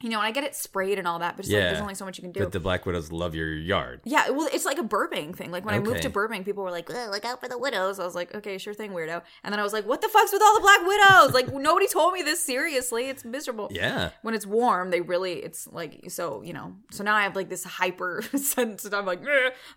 You 0.00 0.10
know, 0.10 0.18
and 0.18 0.26
I 0.26 0.30
get 0.30 0.44
it 0.44 0.54
sprayed 0.54 0.98
and 0.98 1.08
all 1.08 1.18
that, 1.18 1.36
but 1.36 1.44
it's 1.44 1.52
like 1.52 1.62
there's 1.62 1.80
only 1.80 1.94
so 1.96 2.04
much 2.04 2.18
you 2.18 2.22
can 2.22 2.30
do. 2.30 2.40
But 2.40 2.52
the 2.52 2.60
black 2.60 2.86
widows 2.86 3.10
love 3.10 3.34
your 3.34 3.52
yard. 3.52 4.00
Yeah, 4.04 4.30
well, 4.30 4.48
it's 4.52 4.64
like 4.64 4.78
a 4.78 4.84
Burbank 4.84 5.36
thing. 5.36 5.50
Like 5.50 5.64
when 5.64 5.74
I 5.74 5.80
moved 5.80 6.02
to 6.02 6.10
Burbank, 6.10 6.44
people 6.44 6.62
were 6.62 6.70
like, 6.70 6.88
"Look 6.88 7.24
out 7.24 7.40
for 7.40 7.48
the 7.48 7.58
widows." 7.58 7.98
I 7.98 8.04
was 8.04 8.14
like, 8.14 8.34
"Okay, 8.34 8.58
sure 8.58 8.74
thing, 8.74 8.92
weirdo." 8.92 9.22
And 9.42 9.52
then 9.52 9.58
I 9.58 9.62
was 9.64 9.72
like, 9.72 9.86
"What 9.86 10.00
the 10.00 10.08
fuck's 10.08 10.32
with 10.32 10.42
all 10.42 10.54
the 10.54 10.60
black 10.60 10.86
widows?" 10.86 11.34
Like 11.34 11.52
nobody 11.52 11.88
told 11.88 12.12
me 12.12 12.22
this 12.22 12.40
seriously. 12.40 13.08
It's 13.08 13.24
miserable. 13.24 13.68
Yeah. 13.72 14.10
When 14.22 14.34
it's 14.34 14.46
warm, 14.46 14.90
they 14.90 15.00
really 15.00 15.42
it's 15.42 15.66
like 15.66 16.04
so 16.08 16.42
you 16.42 16.52
know. 16.52 16.76
So 16.92 17.02
now 17.02 17.16
I 17.16 17.24
have 17.24 17.34
like 17.34 17.48
this 17.48 17.64
hyper 17.64 18.22
sense, 18.36 18.84
and 18.84 18.94
I'm 18.94 19.06
like. 19.06 19.20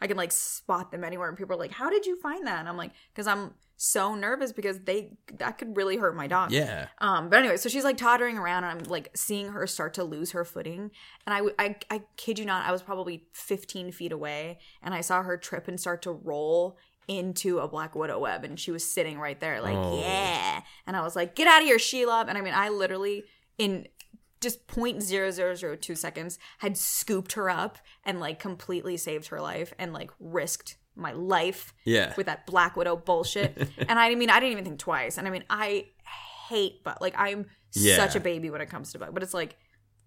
I 0.01 0.07
can 0.07 0.17
like 0.17 0.31
spot 0.31 0.91
them 0.91 1.03
anywhere, 1.03 1.29
and 1.29 1.37
people 1.37 1.55
are 1.55 1.59
like, 1.59 1.71
"How 1.71 1.89
did 1.89 2.05
you 2.05 2.19
find 2.19 2.45
that?" 2.47 2.59
And 2.59 2.69
I'm 2.69 2.77
like, 2.77 2.91
"Because 3.13 3.27
I'm 3.27 3.53
so 3.83 4.13
nervous 4.15 4.51
because 4.51 4.79
they 4.81 5.13
that 5.37 5.57
could 5.57 5.75
really 5.75 5.97
hurt 5.97 6.15
my 6.15 6.27
dog." 6.27 6.51
Yeah. 6.51 6.87
Um, 6.99 7.29
but 7.29 7.39
anyway, 7.39 7.57
so 7.57 7.67
she's 7.69 7.83
like 7.83 7.97
tottering 7.97 8.37
around, 8.37 8.63
and 8.63 8.79
I'm 8.81 8.89
like 8.89 9.09
seeing 9.15 9.47
her 9.49 9.65
start 9.67 9.93
to 9.95 10.03
lose 10.03 10.31
her 10.31 10.45
footing. 10.45 10.91
And 11.25 11.33
I, 11.33 11.63
I, 11.63 11.75
I 11.89 12.01
kid 12.17 12.37
you 12.39 12.45
not, 12.45 12.65
I 12.67 12.71
was 12.71 12.81
probably 12.81 13.25
15 13.33 13.91
feet 13.91 14.11
away, 14.11 14.59
and 14.83 14.93
I 14.93 15.01
saw 15.01 15.23
her 15.23 15.37
trip 15.37 15.67
and 15.67 15.79
start 15.79 16.01
to 16.03 16.11
roll 16.11 16.77
into 17.07 17.59
a 17.59 17.67
black 17.67 17.95
widow 17.95 18.19
web, 18.19 18.43
and 18.43 18.59
she 18.59 18.71
was 18.71 18.83
sitting 18.89 19.17
right 19.19 19.39
there, 19.39 19.59
like, 19.61 19.75
Oh. 19.75 19.99
yeah. 19.99 20.61
And 20.87 20.95
I 20.95 21.01
was 21.01 21.15
like, 21.15 21.35
get 21.35 21.47
out 21.47 21.61
of 21.61 21.65
here, 21.67 21.79
Sheila. 21.79 22.25
And 22.29 22.37
I 22.37 22.41
mean, 22.41 22.53
I 22.53 22.69
literally 22.69 23.23
in 23.57 23.87
just 24.39 24.65
0.0002 24.67 25.97
seconds 25.97 26.39
had 26.59 26.77
scooped 26.77 27.33
her 27.33 27.49
up 27.49 27.77
and 28.03 28.19
like 28.19 28.39
completely 28.39 28.97
saved 28.97 29.27
her 29.27 29.39
life 29.41 29.73
and 29.77 29.93
like 29.93 30.09
risked 30.19 30.77
my 30.95 31.11
life 31.13 31.73
Yeah. 31.85 32.13
with 32.17 32.25
that 32.25 32.45
black 32.45 32.75
widow 32.75 32.95
bullshit. 32.97 33.57
and 33.87 33.97
I 33.99 34.13
mean, 34.15 34.29
I 34.29 34.39
didn't 34.39 34.51
even 34.53 34.65
think 34.65 34.79
twice. 34.79 35.17
And 35.17 35.27
I 35.27 35.31
mean, 35.31 35.43
I 35.49 35.87
hate 36.49 36.83
but 36.83 37.01
like 37.01 37.13
I'm 37.17 37.45
Yeah. 37.73 37.95
such 37.95 38.15
a 38.15 38.19
baby 38.19 38.49
when 38.49 38.61
it 38.61 38.69
comes 38.69 38.91
to 38.91 38.99
bug. 38.99 39.13
But 39.13 39.23
it's 39.23 39.33
like 39.33 39.57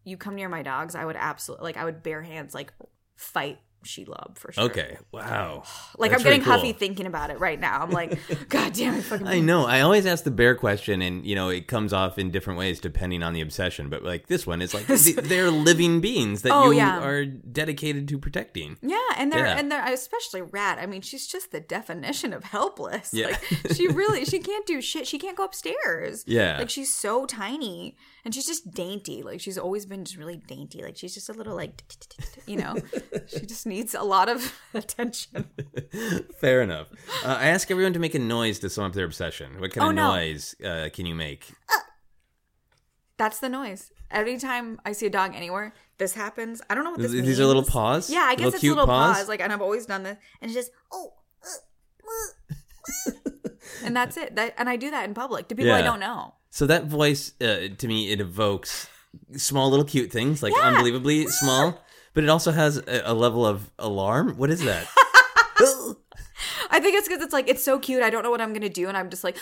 you 0.04 0.16
come 0.16 0.34
near 0.34 0.48
my 0.48 0.62
dogs, 0.62 0.94
I 0.94 1.04
would 1.04 1.16
absolutely 1.16 1.64
like 1.64 1.76
I 1.76 1.84
would 1.84 2.02
bare 2.02 2.22
hands 2.22 2.54
like 2.54 2.72
fight 3.16 3.58
Sheila 3.84 4.32
for 4.34 4.52
sure. 4.52 4.64
Okay. 4.64 4.98
Wow. 5.12 5.62
Like 5.96 6.10
That's 6.10 6.22
I'm 6.22 6.24
getting 6.24 6.40
really 6.40 6.44
cool. 6.58 6.66
huffy 6.66 6.72
thinking 6.72 7.06
about 7.06 7.30
it 7.30 7.38
right 7.38 7.58
now. 7.58 7.80
I'm 7.80 7.90
like, 7.90 8.18
God 8.48 8.72
damn 8.72 8.94
it, 8.94 9.02
fucking 9.02 9.26
I 9.28 9.38
know. 9.38 9.64
I 9.64 9.80
always 9.82 10.06
ask 10.06 10.24
the 10.24 10.30
bear 10.32 10.54
question, 10.56 11.00
and 11.02 11.24
you 11.24 11.34
know, 11.36 11.48
it 11.50 11.68
comes 11.68 11.92
off 11.92 12.18
in 12.18 12.30
different 12.32 12.58
ways 12.58 12.80
depending 12.80 13.22
on 13.22 13.32
the 13.32 13.40
obsession. 13.40 13.88
But 13.88 14.02
like 14.02 14.26
this 14.26 14.44
one, 14.46 14.60
it's 14.60 14.74
like 14.74 14.86
th- 14.88 15.16
they're 15.16 15.50
living 15.52 16.00
beings 16.00 16.42
that 16.42 16.52
Oh, 16.52 16.70
you 16.72 16.78
yeah. 16.78 17.00
are 17.04 17.24
dedicated 17.24 18.08
to 18.08 18.18
protecting. 18.18 18.76
Yeah, 18.82 18.98
and 19.16 19.32
they're 19.32 19.46
Yeah. 19.46 19.58
and 19.58 19.70
they're 19.70 19.92
especially 19.92 20.42
Rat. 20.42 20.78
I 20.80 20.86
mean, 20.86 21.00
she's 21.02 21.26
just 21.28 21.52
the 21.52 21.60
definition 21.60 22.32
of 22.32 22.42
helpless. 22.44 23.10
Yeah. 23.14 23.26
Like 23.26 23.72
she 23.74 23.86
really 23.88 24.24
she 24.24 24.40
can't 24.40 24.66
do 24.66 24.80
shit. 24.80 25.06
She 25.06 25.18
can't 25.18 25.36
go 25.36 25.44
upstairs. 25.44 26.24
Yeah. 26.26 26.58
Like 26.58 26.70
she's 26.70 26.92
so 26.92 27.24
tiny 27.26 27.96
and 28.24 28.34
she's 28.34 28.46
just 28.46 28.70
dainty. 28.72 29.22
Like 29.22 29.40
she's 29.40 29.58
always 29.58 29.86
been 29.86 30.04
just 30.04 30.16
really 30.16 30.36
dainty. 30.36 30.82
Like 30.82 30.96
she's 30.96 31.14
just 31.14 31.28
a 31.28 31.32
little 31.32 31.54
like 31.54 31.82
you 32.46 32.56
know. 32.56 32.76
she 33.26 33.40
just 33.40 33.66
needs 33.66 33.94
a 33.94 34.02
lot 34.02 34.28
of 34.28 34.58
attention. 34.74 35.50
Fair 36.40 36.62
enough. 36.62 36.88
Uh, 37.24 37.36
I 37.40 37.46
ask 37.48 37.70
everyone 37.70 37.92
to 37.92 37.98
make 37.98 38.14
a 38.14 38.18
noise 38.18 38.58
to 38.60 38.70
sum 38.70 38.84
up 38.84 38.92
their 38.92 39.04
obsession. 39.04 39.60
What 39.60 39.72
kind 39.72 39.84
Oh, 39.86 39.90
of 39.90 39.94
no. 39.96 40.14
noise 40.14 40.54
uh, 40.64 40.88
can 40.92 41.06
you 41.06 41.14
make? 41.14 41.46
That's 43.16 43.38
the 43.38 43.48
noise. 43.48 43.92
Every 44.10 44.38
time 44.38 44.80
I 44.84 44.92
see 44.92 45.06
a 45.06 45.10
dog 45.10 45.34
anywhere, 45.34 45.72
this 45.98 46.14
happens. 46.14 46.60
I 46.68 46.74
don't 46.74 46.84
know 46.84 46.90
what 46.90 46.98
this 47.00 47.06
is. 47.08 47.12
These 47.12 47.22
means. 47.26 47.40
are 47.40 47.46
little 47.46 47.62
paws. 47.64 48.10
Yeah, 48.10 48.20
I 48.20 48.34
guess 48.34 48.44
little 48.46 48.54
it's 48.56 48.64
little 48.64 48.86
paws. 48.86 49.16
paws. 49.18 49.28
Like, 49.28 49.40
and 49.40 49.52
I've 49.52 49.62
always 49.62 49.86
done 49.86 50.02
this, 50.02 50.18
and 50.40 50.50
it's 50.50 50.54
just 50.54 50.70
oh, 50.92 51.12
uh, 51.42 52.08
uh, 52.08 53.10
uh. 53.12 53.50
and 53.84 53.94
that's 53.96 54.16
it. 54.16 54.34
That 54.36 54.54
and 54.58 54.68
I 54.68 54.76
do 54.76 54.90
that 54.90 55.04
in 55.04 55.14
public 55.14 55.48
to 55.48 55.54
people 55.54 55.72
I 55.72 55.82
don't 55.82 56.00
know. 56.00 56.34
So 56.54 56.68
that 56.68 56.84
voice, 56.84 57.32
uh, 57.40 57.66
to 57.76 57.88
me, 57.88 58.12
it 58.12 58.20
evokes 58.20 58.88
small 59.32 59.70
little 59.70 59.84
cute 59.84 60.12
things, 60.12 60.40
like 60.40 60.52
unbelievably 60.62 61.26
small, 61.26 61.82
but 62.14 62.22
it 62.22 62.30
also 62.30 62.52
has 62.52 62.76
a, 62.76 63.02
a 63.06 63.12
level 63.12 63.44
of 63.44 63.72
alarm. 63.76 64.36
What 64.36 64.50
is 64.50 64.60
that? 64.62 64.86
I 66.70 66.78
think 66.78 66.94
it's 66.94 67.08
because 67.08 67.24
it's 67.24 67.32
like 67.32 67.48
it's 67.48 67.64
so 67.64 67.80
cute. 67.80 68.04
I 68.04 68.10
don't 68.10 68.22
know 68.22 68.30
what 68.30 68.40
I'm 68.40 68.52
gonna 68.52 68.68
do, 68.68 68.86
and 68.86 68.96
I'm 68.96 69.10
just 69.10 69.24
like, 69.24 69.36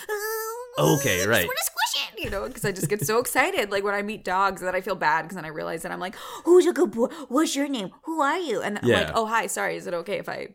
Okay, 0.79 1.27
right. 1.27 1.45
want 1.45 1.55
to 1.55 1.65
squish 1.65 2.07
it, 2.13 2.23
you 2.23 2.31
know, 2.31 2.47
because 2.47 2.65
I 2.65 2.71
just 2.71 2.89
get 2.89 3.05
so 3.05 3.19
excited. 3.19 3.69
Like 3.69 3.83
when 3.83 3.93
I 3.93 4.01
meet 4.01 4.23
dogs, 4.23 4.61
then 4.61 4.73
I 4.73 4.81
feel 4.81 4.95
bad 4.95 5.21
because 5.21 5.35
then 5.35 5.45
I 5.45 5.49
realize 5.49 5.83
that 5.83 5.91
I'm 5.91 5.99
like, 5.99 6.15
who's 6.45 6.65
a 6.65 6.73
good 6.73 6.89
boy? 6.89 7.09
What's 7.27 7.55
your 7.55 7.67
name? 7.67 7.91
Who 8.05 8.21
are 8.21 8.39
you? 8.39 8.63
And 8.63 8.79
I'm 8.81 8.89
like, 8.89 9.11
oh 9.13 9.27
hi, 9.27 9.45
sorry. 9.45 9.75
Is 9.75 9.85
it 9.85 9.93
okay 9.93 10.17
if 10.17 10.27
I 10.27 10.47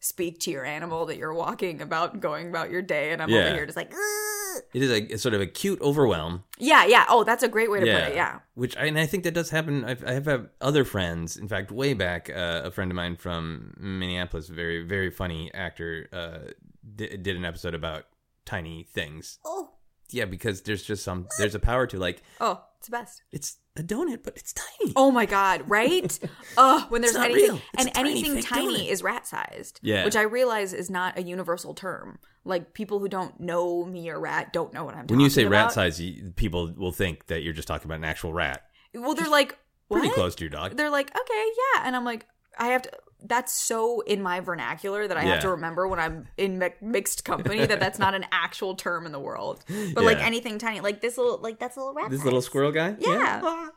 speak 0.00 0.38
to 0.40 0.50
your 0.50 0.64
animal 0.64 1.06
that 1.06 1.16
you're 1.16 1.34
walking 1.34 1.80
about, 1.82 2.20
going 2.20 2.48
about 2.48 2.70
your 2.70 2.82
day, 2.82 3.12
and 3.12 3.22
I'm 3.22 3.28
Yeah. 3.30 3.46
over 3.46 3.54
here 3.54 3.66
just 3.66 3.76
like, 3.76 3.92
"Ugh." 3.92 4.62
It 4.72 4.82
is 4.82 4.90
a, 4.90 5.18
sort 5.18 5.34
of 5.34 5.40
a 5.42 5.46
cute 5.46 5.80
overwhelm. 5.82 6.44
yeah, 6.58 6.84
yeah. 6.86 7.04
Oh, 7.10 7.24
that's 7.24 7.42
a 7.42 7.48
great 7.48 7.70
way 7.70 7.80
to 7.80 7.86
yeah, 7.86 8.00
put 8.04 8.12
it. 8.12 8.14
Yeah. 8.16 8.38
Which 8.54 8.76
I, 8.76 8.84
and 8.86 8.98
I 8.98 9.04
think 9.06 9.24
that 9.24 9.34
does 9.34 9.50
happen. 9.50 9.84
I've, 9.84 10.02
I 10.04 10.12
have 10.12 10.24
had 10.26 10.48
other 10.62 10.84
friends. 10.84 11.36
In 11.36 11.46
fact, 11.48 11.70
way 11.70 11.92
back, 11.92 12.30
uh, 12.30 12.62
a 12.64 12.70
friend 12.70 12.90
of 12.90 12.94
mine 12.96 13.16
from 13.16 13.74
Minneapolis, 13.78 14.48
very 14.48 14.82
very 14.86 15.10
funny 15.10 15.52
actor, 15.52 16.08
uh, 16.12 16.52
di- 16.94 17.16
did 17.18 17.36
an 17.36 17.44
episode 17.44 17.74
about 17.74 18.04
tiny 18.46 18.84
things. 18.84 19.38
Oh, 19.44 19.70
Yeah, 20.10 20.24
because 20.24 20.62
there's 20.62 20.82
just 20.84 21.04
some 21.04 21.26
there's 21.38 21.54
a 21.54 21.58
power 21.60 21.86
to 21.88 21.98
like 21.98 22.22
oh, 22.40 22.62
it's 22.78 22.86
the 22.88 22.92
best. 22.92 23.22
it's 23.32 23.58
a 23.76 23.82
donut, 23.82 24.22
but 24.22 24.36
it's 24.36 24.52
tiny. 24.52 24.92
Oh 24.96 25.10
my 25.10 25.26
god, 25.26 25.62
right? 25.66 26.18
Oh, 26.58 26.86
when 26.88 27.02
there's 27.02 27.14
not 27.14 27.30
anything 27.30 27.50
real. 27.50 27.60
It's 27.74 27.84
and 27.84 27.88
a 27.88 27.92
tiny 27.92 28.10
anything 28.10 28.42
tiny 28.42 28.78
donut. 28.86 28.90
is 28.90 29.02
rat 29.02 29.26
sized. 29.26 29.78
Yeah. 29.82 30.04
Which 30.04 30.16
I 30.16 30.22
realize 30.22 30.72
is 30.72 30.88
not 30.88 31.18
a 31.18 31.22
universal 31.22 31.74
term. 31.74 32.18
Like 32.44 32.72
people 32.72 32.98
who 32.98 33.08
don't 33.08 33.38
know 33.40 33.84
me 33.84 34.08
or 34.08 34.18
rat 34.18 34.52
don't 34.52 34.72
know 34.72 34.84
what 34.84 34.94
I'm 34.94 35.02
talking 35.02 35.16
when 35.16 35.24
you 35.24 35.30
say 35.30 35.44
rat 35.44 35.66
about. 35.66 35.72
size, 35.72 36.00
people 36.36 36.72
will 36.76 36.92
think 36.92 37.26
that 37.26 37.42
you're 37.42 37.52
just 37.52 37.68
talking 37.68 37.86
about 37.86 37.98
an 37.98 38.04
actual 38.04 38.32
rat. 38.32 38.62
Well, 38.94 39.14
they're 39.14 39.28
like, 39.28 39.58
what? 39.88 39.98
Pretty 39.98 40.14
close 40.14 40.34
to 40.36 40.44
your 40.44 40.50
dog. 40.50 40.76
They're 40.76 40.90
like, 40.90 41.10
okay, 41.10 41.44
yeah. 41.74 41.82
And 41.84 41.94
I'm 41.94 42.04
like, 42.04 42.26
I 42.58 42.68
have 42.68 42.82
to. 42.82 42.90
That's 43.24 43.52
so 43.52 44.00
in 44.02 44.22
my 44.22 44.40
vernacular 44.40 45.08
that 45.08 45.16
I 45.16 45.22
Yeah. 45.22 45.32
have 45.32 45.40
to 45.42 45.50
remember 45.50 45.88
when 45.88 45.98
I'm 45.98 46.28
in 46.36 46.58
mi- 46.58 46.74
mixed 46.80 47.24
company 47.24 47.64
that 47.66 47.80
that's 47.80 47.98
not 47.98 48.14
an 48.14 48.26
actual 48.30 48.74
term 48.76 49.06
in 49.06 49.12
the 49.12 49.18
world. 49.20 49.64
But 49.94 50.04
like 50.04 50.18
anything 50.18 50.58
tiny, 50.58 50.80
like 50.80 51.00
this 51.00 51.16
little, 51.18 51.38
like 51.38 51.58
that's 51.58 51.76
a 51.76 51.80
little 51.80 51.94
rat. 51.94 52.10
This 52.10 52.24
little 52.24 52.42
squirrel 52.42 52.72
guy. 52.72 52.94
Yeah. 52.98 53.68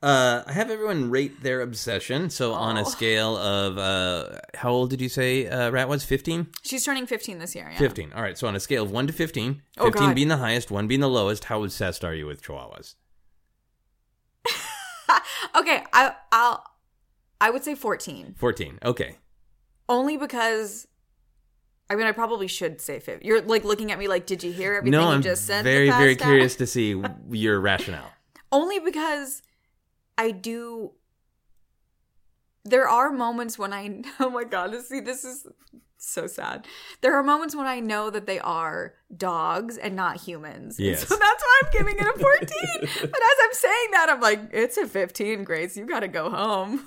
Uh, 0.00 0.44
I 0.46 0.52
have 0.52 0.70
everyone 0.70 1.10
rate 1.10 1.42
their 1.42 1.60
obsession. 1.60 2.30
So 2.30 2.52
on 2.54 2.76
a 2.76 2.82
Oh. 2.82 2.84
scale 2.84 3.36
of 3.36 3.78
uh, 3.78 4.38
how 4.54 4.70
old 4.70 4.90
did 4.90 5.00
you 5.00 5.08
say 5.08 5.48
uh, 5.48 5.70
Rat 5.70 5.88
was? 5.88 6.04
Fifteen. 6.04 6.46
She's 6.62 6.84
turning 6.84 7.04
15 7.06 7.38
this 7.40 7.56
year. 7.56 7.68
Yeah. 7.72 7.78
15. 7.78 8.12
All 8.12 8.22
right. 8.22 8.38
So 8.38 8.46
on 8.46 8.54
a 8.54 8.60
scale 8.60 8.84
of 8.84 8.92
1 8.92 9.08
to 9.08 9.12
15, 9.12 9.60
Oh, 9.78 9.86
15 9.86 10.08
God. 10.10 10.14
being 10.14 10.28
the 10.28 10.36
highest, 10.36 10.70
1 10.70 10.86
being 10.86 11.00
the 11.00 11.08
lowest, 11.08 11.44
how 11.44 11.64
obsessed 11.64 12.04
are 12.04 12.14
you 12.14 12.26
with 12.26 12.42
chihuahuas? 12.42 12.94
Okay, 15.56 15.82
I 15.92 16.14
I'll 16.30 16.62
I 17.40 17.50
would 17.50 17.64
say 17.64 17.74
14. 17.74 18.34
14. 18.36 18.78
Okay. 18.84 19.16
Only 19.88 20.16
because 20.16 20.86
I 21.90 21.94
mean 21.94 22.06
I 22.06 22.12
probably 22.12 22.48
should 22.48 22.80
say 22.80 22.98
15. 23.00 23.26
You're 23.26 23.42
like 23.42 23.64
looking 23.64 23.92
at 23.92 23.98
me 23.98 24.08
like 24.08 24.26
did 24.26 24.42
you 24.42 24.52
hear 24.52 24.74
everything 24.74 24.92
no, 24.98 25.08
you 25.08 25.14
I'm 25.14 25.22
just 25.22 25.46
said? 25.46 25.64
very, 25.64 25.90
very 25.90 26.16
curious 26.16 26.56
to 26.56 26.66
see 26.66 27.00
your 27.30 27.60
rationale. 27.60 28.10
Only 28.50 28.78
because 28.78 29.42
I 30.16 30.30
do 30.30 30.92
there 32.64 32.88
are 32.88 33.10
moments 33.10 33.58
when 33.58 33.72
I 33.72 34.02
oh 34.20 34.30
my 34.30 34.44
god, 34.44 34.72
this 34.72 34.88
see 34.88 35.00
this 35.00 35.24
is 35.24 35.46
so 36.00 36.26
sad. 36.26 36.66
There 37.00 37.16
are 37.16 37.22
moments 37.22 37.56
when 37.56 37.66
I 37.66 37.80
know 37.80 38.10
that 38.10 38.26
they 38.26 38.38
are 38.38 38.94
dogs 39.16 39.76
and 39.76 39.96
not 39.96 40.18
humans. 40.20 40.78
And 40.78 40.86
Yes. 40.88 41.06
So 41.06 41.16
that's 41.16 41.42
why 41.42 41.60
I'm 41.64 41.70
giving 41.72 41.96
it 41.98 42.06
a 42.06 42.12
14. 42.18 42.46
but 43.10 43.20
as 43.20 43.36
I'm 43.42 43.52
saying 43.52 43.90
that, 43.92 44.06
I'm 44.08 44.20
like, 44.20 44.40
it's 44.52 44.76
a 44.76 44.86
15, 44.86 45.44
Grace. 45.44 45.76
You 45.76 45.86
gotta 45.86 46.08
go 46.08 46.30
home. 46.30 46.84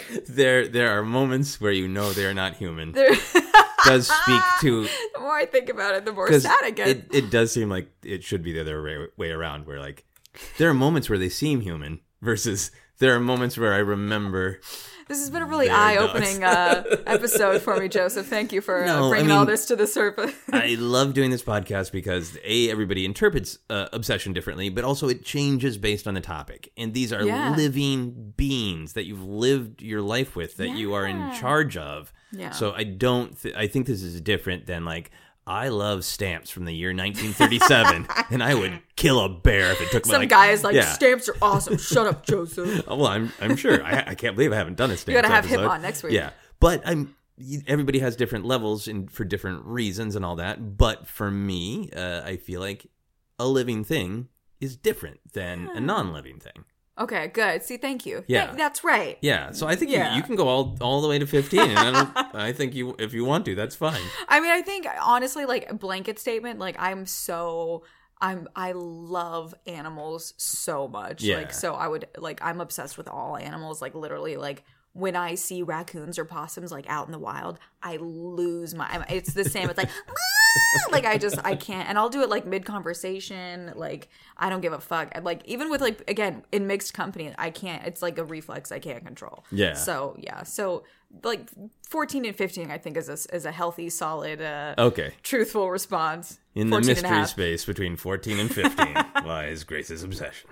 There, 0.28 0.68
there 0.68 0.98
are 0.98 1.02
moments 1.02 1.60
where 1.60 1.72
you 1.72 1.88
know 1.88 2.12
they 2.12 2.26
are 2.26 2.34
not 2.34 2.54
human. 2.54 2.92
There- 2.92 3.14
does 3.84 4.08
speak 4.08 4.42
to 4.60 4.82
the 5.14 5.20
more 5.20 5.36
I 5.36 5.46
think 5.46 5.68
about 5.68 5.94
it, 5.94 6.04
the 6.04 6.12
more 6.12 6.32
sad 6.40 6.64
I 6.64 6.70
get. 6.70 6.88
it, 6.88 7.06
it 7.12 7.30
does 7.30 7.52
seem 7.52 7.68
like 7.68 7.88
it 8.02 8.24
should 8.24 8.42
be 8.42 8.52
the 8.52 8.60
other 8.60 8.82
way, 8.82 9.06
way 9.16 9.30
around. 9.30 9.66
Where 9.66 9.78
like 9.80 10.04
there 10.58 10.68
are 10.68 10.74
moments 10.74 11.08
where 11.08 11.18
they 11.18 11.28
seem 11.28 11.60
human 11.60 12.00
versus 12.20 12.70
there 12.98 13.14
are 13.14 13.20
moments 13.20 13.56
where 13.56 13.72
I 13.72 13.78
remember. 13.78 14.60
This 15.08 15.18
has 15.20 15.30
been 15.30 15.42
a 15.42 15.46
really 15.46 15.70
eye-opening 15.70 16.42
uh, 16.44 16.82
episode 17.06 17.62
for 17.62 17.76
me, 17.78 17.88
Joseph. 17.88 18.26
Thank 18.26 18.52
you 18.52 18.60
for 18.60 18.84
No, 18.84 19.04
uh, 19.04 19.06
I 19.06 19.08
bringing 19.10 19.30
all 19.30 19.46
this 19.46 19.66
to 19.66 19.76
the 19.76 19.86
surface. 19.86 20.34
I 20.52 20.76
love 20.78 21.14
doing 21.14 21.30
this 21.30 21.42
podcast 21.42 21.92
because 21.92 22.36
a 22.44 22.70
everybody 22.70 23.04
interprets 23.04 23.58
uh, 23.70 23.86
obsession 23.92 24.32
differently, 24.32 24.68
but 24.68 24.84
also 24.84 25.08
it 25.08 25.24
changes 25.24 25.78
based 25.78 26.06
on 26.08 26.14
the 26.14 26.20
topic. 26.20 26.72
And 26.76 26.92
these 26.94 27.12
are 27.12 27.22
Yeah. 27.22 27.54
living 27.56 28.32
beings 28.36 28.94
that 28.94 29.04
you've 29.04 29.22
lived 29.24 29.82
your 29.82 30.02
life 30.02 30.34
with, 30.36 30.56
that 30.56 30.70
you 30.70 30.94
are 30.94 31.06
in 31.06 31.32
charge 31.34 31.76
of. 31.76 32.12
Yeah. 32.32 32.50
So 32.50 32.72
I 32.72 32.84
don't. 32.84 33.40
Th- 33.40 33.54
I 33.54 33.66
think 33.68 33.86
this 33.86 34.02
is 34.02 34.20
different 34.20 34.66
than 34.66 34.84
like. 34.84 35.10
I 35.46 35.68
love 35.68 36.04
stamps 36.04 36.50
from 36.50 36.64
the 36.64 36.72
year 36.72 36.88
1937, 36.88 38.08
and 38.30 38.42
I 38.42 38.54
would 38.54 38.80
kill 38.96 39.20
a 39.20 39.28
bear 39.28 39.70
if 39.70 39.80
it 39.80 39.90
took 39.92 40.04
me. 40.04 40.10
Some 40.10 40.22
like, 40.22 40.28
guy 40.28 40.48
is 40.48 40.64
like, 40.64 40.74
yeah. 40.74 40.92
stamps 40.92 41.28
are 41.28 41.36
awesome. 41.40 41.78
Shut 41.78 42.06
up, 42.06 42.26
Joseph. 42.26 42.86
Well, 42.86 43.06
I'm 43.06 43.32
I'm 43.40 43.54
sure. 43.54 43.82
I, 43.84 44.04
I 44.08 44.14
can't 44.16 44.34
believe 44.34 44.52
I 44.52 44.56
haven't 44.56 44.76
done 44.76 44.90
a 44.90 44.96
stamps. 44.96 45.22
gotta 45.22 45.32
have 45.32 45.44
him 45.44 45.60
episode. 45.60 45.70
on 45.70 45.82
next 45.82 46.02
week. 46.02 46.12
Yeah, 46.12 46.30
but 46.58 46.82
I'm. 46.84 47.14
Everybody 47.66 47.98
has 47.98 48.16
different 48.16 48.46
levels 48.46 48.88
and 48.88 49.10
for 49.10 49.22
different 49.24 49.66
reasons 49.66 50.16
and 50.16 50.24
all 50.24 50.36
that. 50.36 50.78
But 50.78 51.06
for 51.06 51.30
me, 51.30 51.90
uh, 51.94 52.22
I 52.24 52.38
feel 52.38 52.60
like 52.60 52.86
a 53.38 53.46
living 53.46 53.84
thing 53.84 54.28
is 54.58 54.74
different 54.74 55.20
than 55.34 55.68
a 55.74 55.80
non-living 55.80 56.40
thing. 56.40 56.64
Okay, 56.98 57.28
good. 57.28 57.62
See, 57.62 57.76
thank 57.76 58.06
you. 58.06 58.24
Yeah. 58.26 58.46
Th- 58.46 58.56
that's 58.56 58.82
right. 58.82 59.18
Yeah, 59.20 59.50
so 59.52 59.66
I 59.66 59.76
think 59.76 59.90
Yeah. 59.90 60.12
you, 60.12 60.16
you 60.18 60.22
can 60.22 60.34
go 60.36 60.48
all 60.48 60.76
all 60.80 61.02
the 61.02 61.08
way 61.08 61.18
to 61.18 61.26
15, 61.26 61.60
I 61.60 61.90
don't. 61.90 62.10
I 62.34 62.52
think 62.52 62.74
you 62.74 62.96
if 62.98 63.12
you 63.12 63.24
want 63.24 63.44
to, 63.46 63.54
that's 63.54 63.76
fine. 63.76 64.00
I 64.28 64.40
mean, 64.40 64.50
I 64.50 64.62
think 64.62 64.86
honestly, 65.02 65.44
like 65.44 65.78
blanket 65.78 66.18
statement, 66.18 66.58
like 66.58 66.76
I'm 66.78 67.04
so 67.06 67.82
I'm 68.20 68.48
I 68.56 68.72
love 68.72 69.54
animals 69.66 70.32
so 70.38 70.88
much. 70.88 71.22
Yeah. 71.22 71.36
Like 71.36 71.52
so 71.52 71.74
I 71.74 71.86
would 71.86 72.08
like 72.16 72.40
I'm 72.42 72.60
obsessed 72.62 72.96
with 72.96 73.08
all 73.08 73.36
animals, 73.36 73.82
like 73.82 73.94
literally 73.94 74.36
like 74.38 74.64
when 74.94 75.14
I 75.14 75.34
see 75.34 75.62
raccoons 75.62 76.18
or 76.18 76.24
possums 76.24 76.72
like 76.72 76.88
out 76.88 77.04
in 77.04 77.12
the 77.12 77.18
wild, 77.18 77.58
I 77.82 77.96
lose 77.98 78.74
my 78.74 79.04
it's 79.10 79.34
the 79.34 79.44
same. 79.44 79.68
It's 79.68 79.76
like! 79.76 79.90
like 80.92 81.04
I 81.04 81.18
just 81.18 81.38
I 81.44 81.56
can't 81.56 81.88
and 81.88 81.98
I'll 81.98 82.08
do 82.08 82.22
it 82.22 82.28
like 82.28 82.46
mid 82.46 82.64
conversation, 82.64 83.72
like 83.76 84.08
I 84.36 84.50
don't 84.50 84.60
give 84.60 84.72
a 84.72 84.80
fuck. 84.80 85.12
Like 85.22 85.42
even 85.46 85.70
with 85.70 85.80
like 85.80 86.08
again, 86.08 86.44
in 86.52 86.66
mixed 86.66 86.94
company, 86.94 87.34
I 87.38 87.50
can't 87.50 87.84
it's 87.86 88.02
like 88.02 88.18
a 88.18 88.24
reflex 88.24 88.72
I 88.72 88.78
can't 88.78 89.04
control. 89.04 89.44
Yeah. 89.50 89.74
So 89.74 90.16
yeah. 90.18 90.42
So 90.42 90.84
like 91.22 91.48
14 91.88 92.24
and 92.26 92.36
15 92.36 92.70
I 92.70 92.78
think 92.78 92.96
is 92.96 93.08
a, 93.08 93.34
is 93.34 93.44
a 93.46 93.52
healthy 93.52 93.88
solid 93.88 94.40
uh 94.42 94.74
Okay, 94.78 95.12
truthful 95.22 95.70
response. 95.70 96.38
in 96.54 96.68
the 96.70 96.76
14 96.76 96.90
and 96.90 96.98
a 96.98 97.02
mystery 97.10 97.26
space 97.26 97.64
between 97.64 97.96
14 97.96 98.38
and 98.38 98.52
15 98.54 98.94
lies 99.24 99.64
Grace's 99.64 100.02
obsession. 100.02 100.50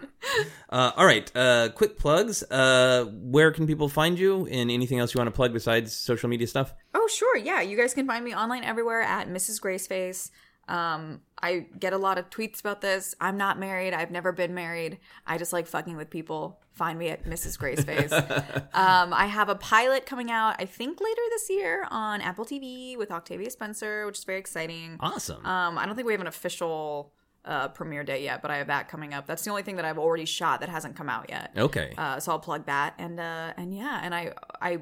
Uh, 0.70 0.92
all 0.96 1.06
right, 1.06 1.30
uh, 1.36 1.68
quick 1.74 1.98
plugs. 1.98 2.42
Uh, 2.50 3.04
where 3.12 3.50
can 3.52 3.66
people 3.66 3.88
find 3.88 4.18
you, 4.18 4.46
and 4.46 4.70
anything 4.70 4.98
else 4.98 5.12
you 5.14 5.18
want 5.18 5.28
to 5.28 5.32
plug 5.36 5.52
besides 5.52 5.92
social 5.94 6.28
media 6.28 6.46
stuff? 6.46 6.72
Oh, 6.94 7.06
sure. 7.08 7.36
Yeah. 7.36 7.60
You 7.60 7.76
guys 7.76 7.92
can 7.94 8.06
find 8.06 8.24
me 8.24 8.34
online 8.34 8.64
everywhere 8.64 9.02
at 9.02 9.28
Mrs. 9.28 9.60
Graceface. 9.60 10.30
Um, 10.68 11.20
I 11.42 11.66
get 11.78 11.92
a 11.92 11.98
lot 11.98 12.16
of 12.18 12.30
tweets 12.30 12.60
about 12.60 12.80
this. 12.80 13.14
I'm 13.20 13.36
not 13.36 13.58
married. 13.58 13.92
I've 13.92 14.10
never 14.10 14.32
been 14.32 14.54
married. 14.54 14.98
I 15.26 15.36
just 15.36 15.52
like 15.52 15.66
fucking 15.66 15.96
with 15.96 16.10
people. 16.10 16.60
Find 16.72 16.98
me 16.98 17.08
at 17.08 17.24
Mrs. 17.24 17.58
Graceface. 17.58 18.12
um, 18.74 19.12
I 19.12 19.26
have 19.26 19.48
a 19.48 19.54
pilot 19.54 20.06
coming 20.06 20.30
out, 20.30 20.56
I 20.58 20.64
think 20.64 21.00
later 21.00 21.22
this 21.30 21.50
year 21.50 21.86
on 21.90 22.20
Apple 22.20 22.44
TV 22.44 22.96
with 22.96 23.10
Octavia 23.10 23.50
Spencer, 23.50 24.06
which 24.06 24.18
is 24.18 24.24
very 24.24 24.38
exciting. 24.38 24.96
Awesome. 25.00 25.44
Um, 25.46 25.78
I 25.78 25.86
don't 25.86 25.94
think 25.94 26.06
we 26.06 26.12
have 26.14 26.20
an 26.20 26.26
official 26.26 27.12
uh, 27.44 27.68
premiere 27.68 28.04
date 28.04 28.22
yet, 28.22 28.42
but 28.42 28.50
I 28.50 28.56
have 28.56 28.68
that 28.68 28.88
coming 28.88 29.12
up. 29.14 29.26
That's 29.26 29.44
the 29.44 29.50
only 29.50 29.62
thing 29.62 29.76
that 29.76 29.84
I've 29.84 29.98
already 29.98 30.24
shot 30.24 30.60
that 30.60 30.68
hasn't 30.68 30.96
come 30.96 31.08
out 31.08 31.26
yet. 31.28 31.52
okay. 31.56 31.92
Uh, 31.96 32.18
so 32.18 32.32
I'll 32.32 32.38
plug 32.38 32.66
that, 32.66 32.94
and 32.98 33.20
uh, 33.20 33.52
and 33.56 33.74
yeah, 33.74 34.00
and 34.02 34.14
I 34.14 34.32
I 34.60 34.78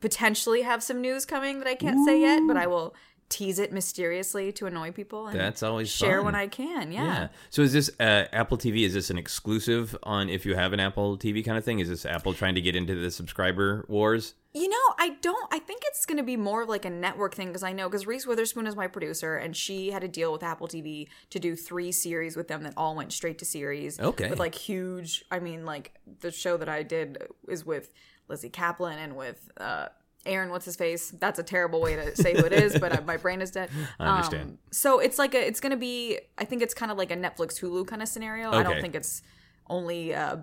potentially 0.00 0.62
have 0.62 0.82
some 0.82 1.00
news 1.00 1.24
coming 1.24 1.58
that 1.58 1.68
I 1.68 1.74
can't 1.74 2.04
say 2.06 2.20
yet, 2.20 2.42
but 2.46 2.56
I 2.56 2.66
will 2.66 2.94
tease 3.30 3.58
it 3.58 3.72
mysteriously 3.72 4.52
to 4.52 4.66
annoy 4.66 4.92
people. 4.92 5.28
And 5.28 5.40
That's 5.40 5.62
always 5.62 5.88
share 5.88 6.18
fun. 6.18 6.26
when 6.26 6.34
I 6.34 6.48
can. 6.48 6.92
Yeah. 6.92 7.04
yeah. 7.04 7.28
So 7.48 7.62
is 7.62 7.72
this 7.72 7.88
uh, 7.98 8.24
Apple 8.32 8.58
TV? 8.58 8.84
Is 8.84 8.92
this 8.92 9.08
an 9.08 9.16
exclusive 9.16 9.96
on 10.02 10.28
if 10.28 10.44
you 10.44 10.56
have 10.56 10.72
an 10.72 10.80
Apple 10.80 11.16
TV 11.16 11.42
kind 11.44 11.56
of 11.56 11.64
thing? 11.64 11.78
Is 11.78 11.88
this 11.88 12.04
Apple 12.04 12.34
trying 12.34 12.56
to 12.56 12.60
get 12.60 12.76
into 12.76 12.94
the 12.94 13.10
subscriber 13.10 13.86
wars? 13.88 14.34
You 14.52 14.68
know, 14.68 14.94
I 14.98 15.10
don't. 15.22 15.46
I 15.52 15.60
think 15.60 15.82
it's 15.86 16.04
going 16.04 16.18
to 16.18 16.24
be 16.24 16.36
more 16.36 16.62
of 16.62 16.68
like 16.68 16.84
a 16.84 16.90
network 16.90 17.36
thing 17.36 17.48
because 17.48 17.62
I 17.62 17.72
know 17.72 17.88
because 17.88 18.04
Reese 18.04 18.26
Witherspoon 18.26 18.66
is 18.66 18.74
my 18.74 18.88
producer 18.88 19.36
and 19.36 19.56
she 19.56 19.92
had 19.92 20.02
a 20.02 20.08
deal 20.08 20.32
with 20.32 20.42
Apple 20.42 20.66
TV 20.66 21.06
to 21.30 21.38
do 21.38 21.54
three 21.54 21.92
series 21.92 22.36
with 22.36 22.48
them 22.48 22.64
that 22.64 22.74
all 22.76 22.96
went 22.96 23.12
straight 23.12 23.38
to 23.38 23.44
series. 23.44 24.00
Okay. 24.00 24.28
With 24.28 24.40
like 24.40 24.56
huge. 24.56 25.24
I 25.30 25.38
mean, 25.38 25.64
like 25.64 25.94
the 26.20 26.32
show 26.32 26.56
that 26.56 26.68
I 26.68 26.82
did 26.82 27.18
is 27.48 27.64
with 27.64 27.92
Lizzy 28.28 28.50
Caplan 28.50 28.96
and 28.96 29.14
with 29.14 29.50
uh, 29.56 29.86
Aaron, 30.26 30.50
what's 30.50 30.64
his 30.66 30.76
face? 30.76 31.10
That's 31.10 31.38
a 31.38 31.42
terrible 31.42 31.80
way 31.80 31.96
to 31.96 32.14
say 32.14 32.34
who 32.36 32.44
it 32.44 32.52
is, 32.52 32.78
but 32.78 32.92
I, 32.92 33.00
my 33.00 33.16
brain 33.16 33.40
is 33.40 33.50
dead. 33.50 33.70
I 33.98 34.16
understand. 34.16 34.50
Um, 34.50 34.58
so 34.70 34.98
it's 34.98 35.18
like 35.18 35.34
a, 35.34 35.46
it's 35.46 35.60
gonna 35.60 35.76
be. 35.76 36.18
I 36.36 36.44
think 36.44 36.62
it's 36.62 36.74
kind 36.74 36.92
of 36.92 36.98
like 36.98 37.10
a 37.10 37.16
Netflix 37.16 37.58
Hulu 37.60 37.86
kind 37.86 38.02
of 38.02 38.08
scenario. 38.08 38.50
I 38.52 38.62
don't 38.62 38.80
think 38.80 38.94
it's 38.94 39.22
only 39.68 40.14
uh, 40.14 40.38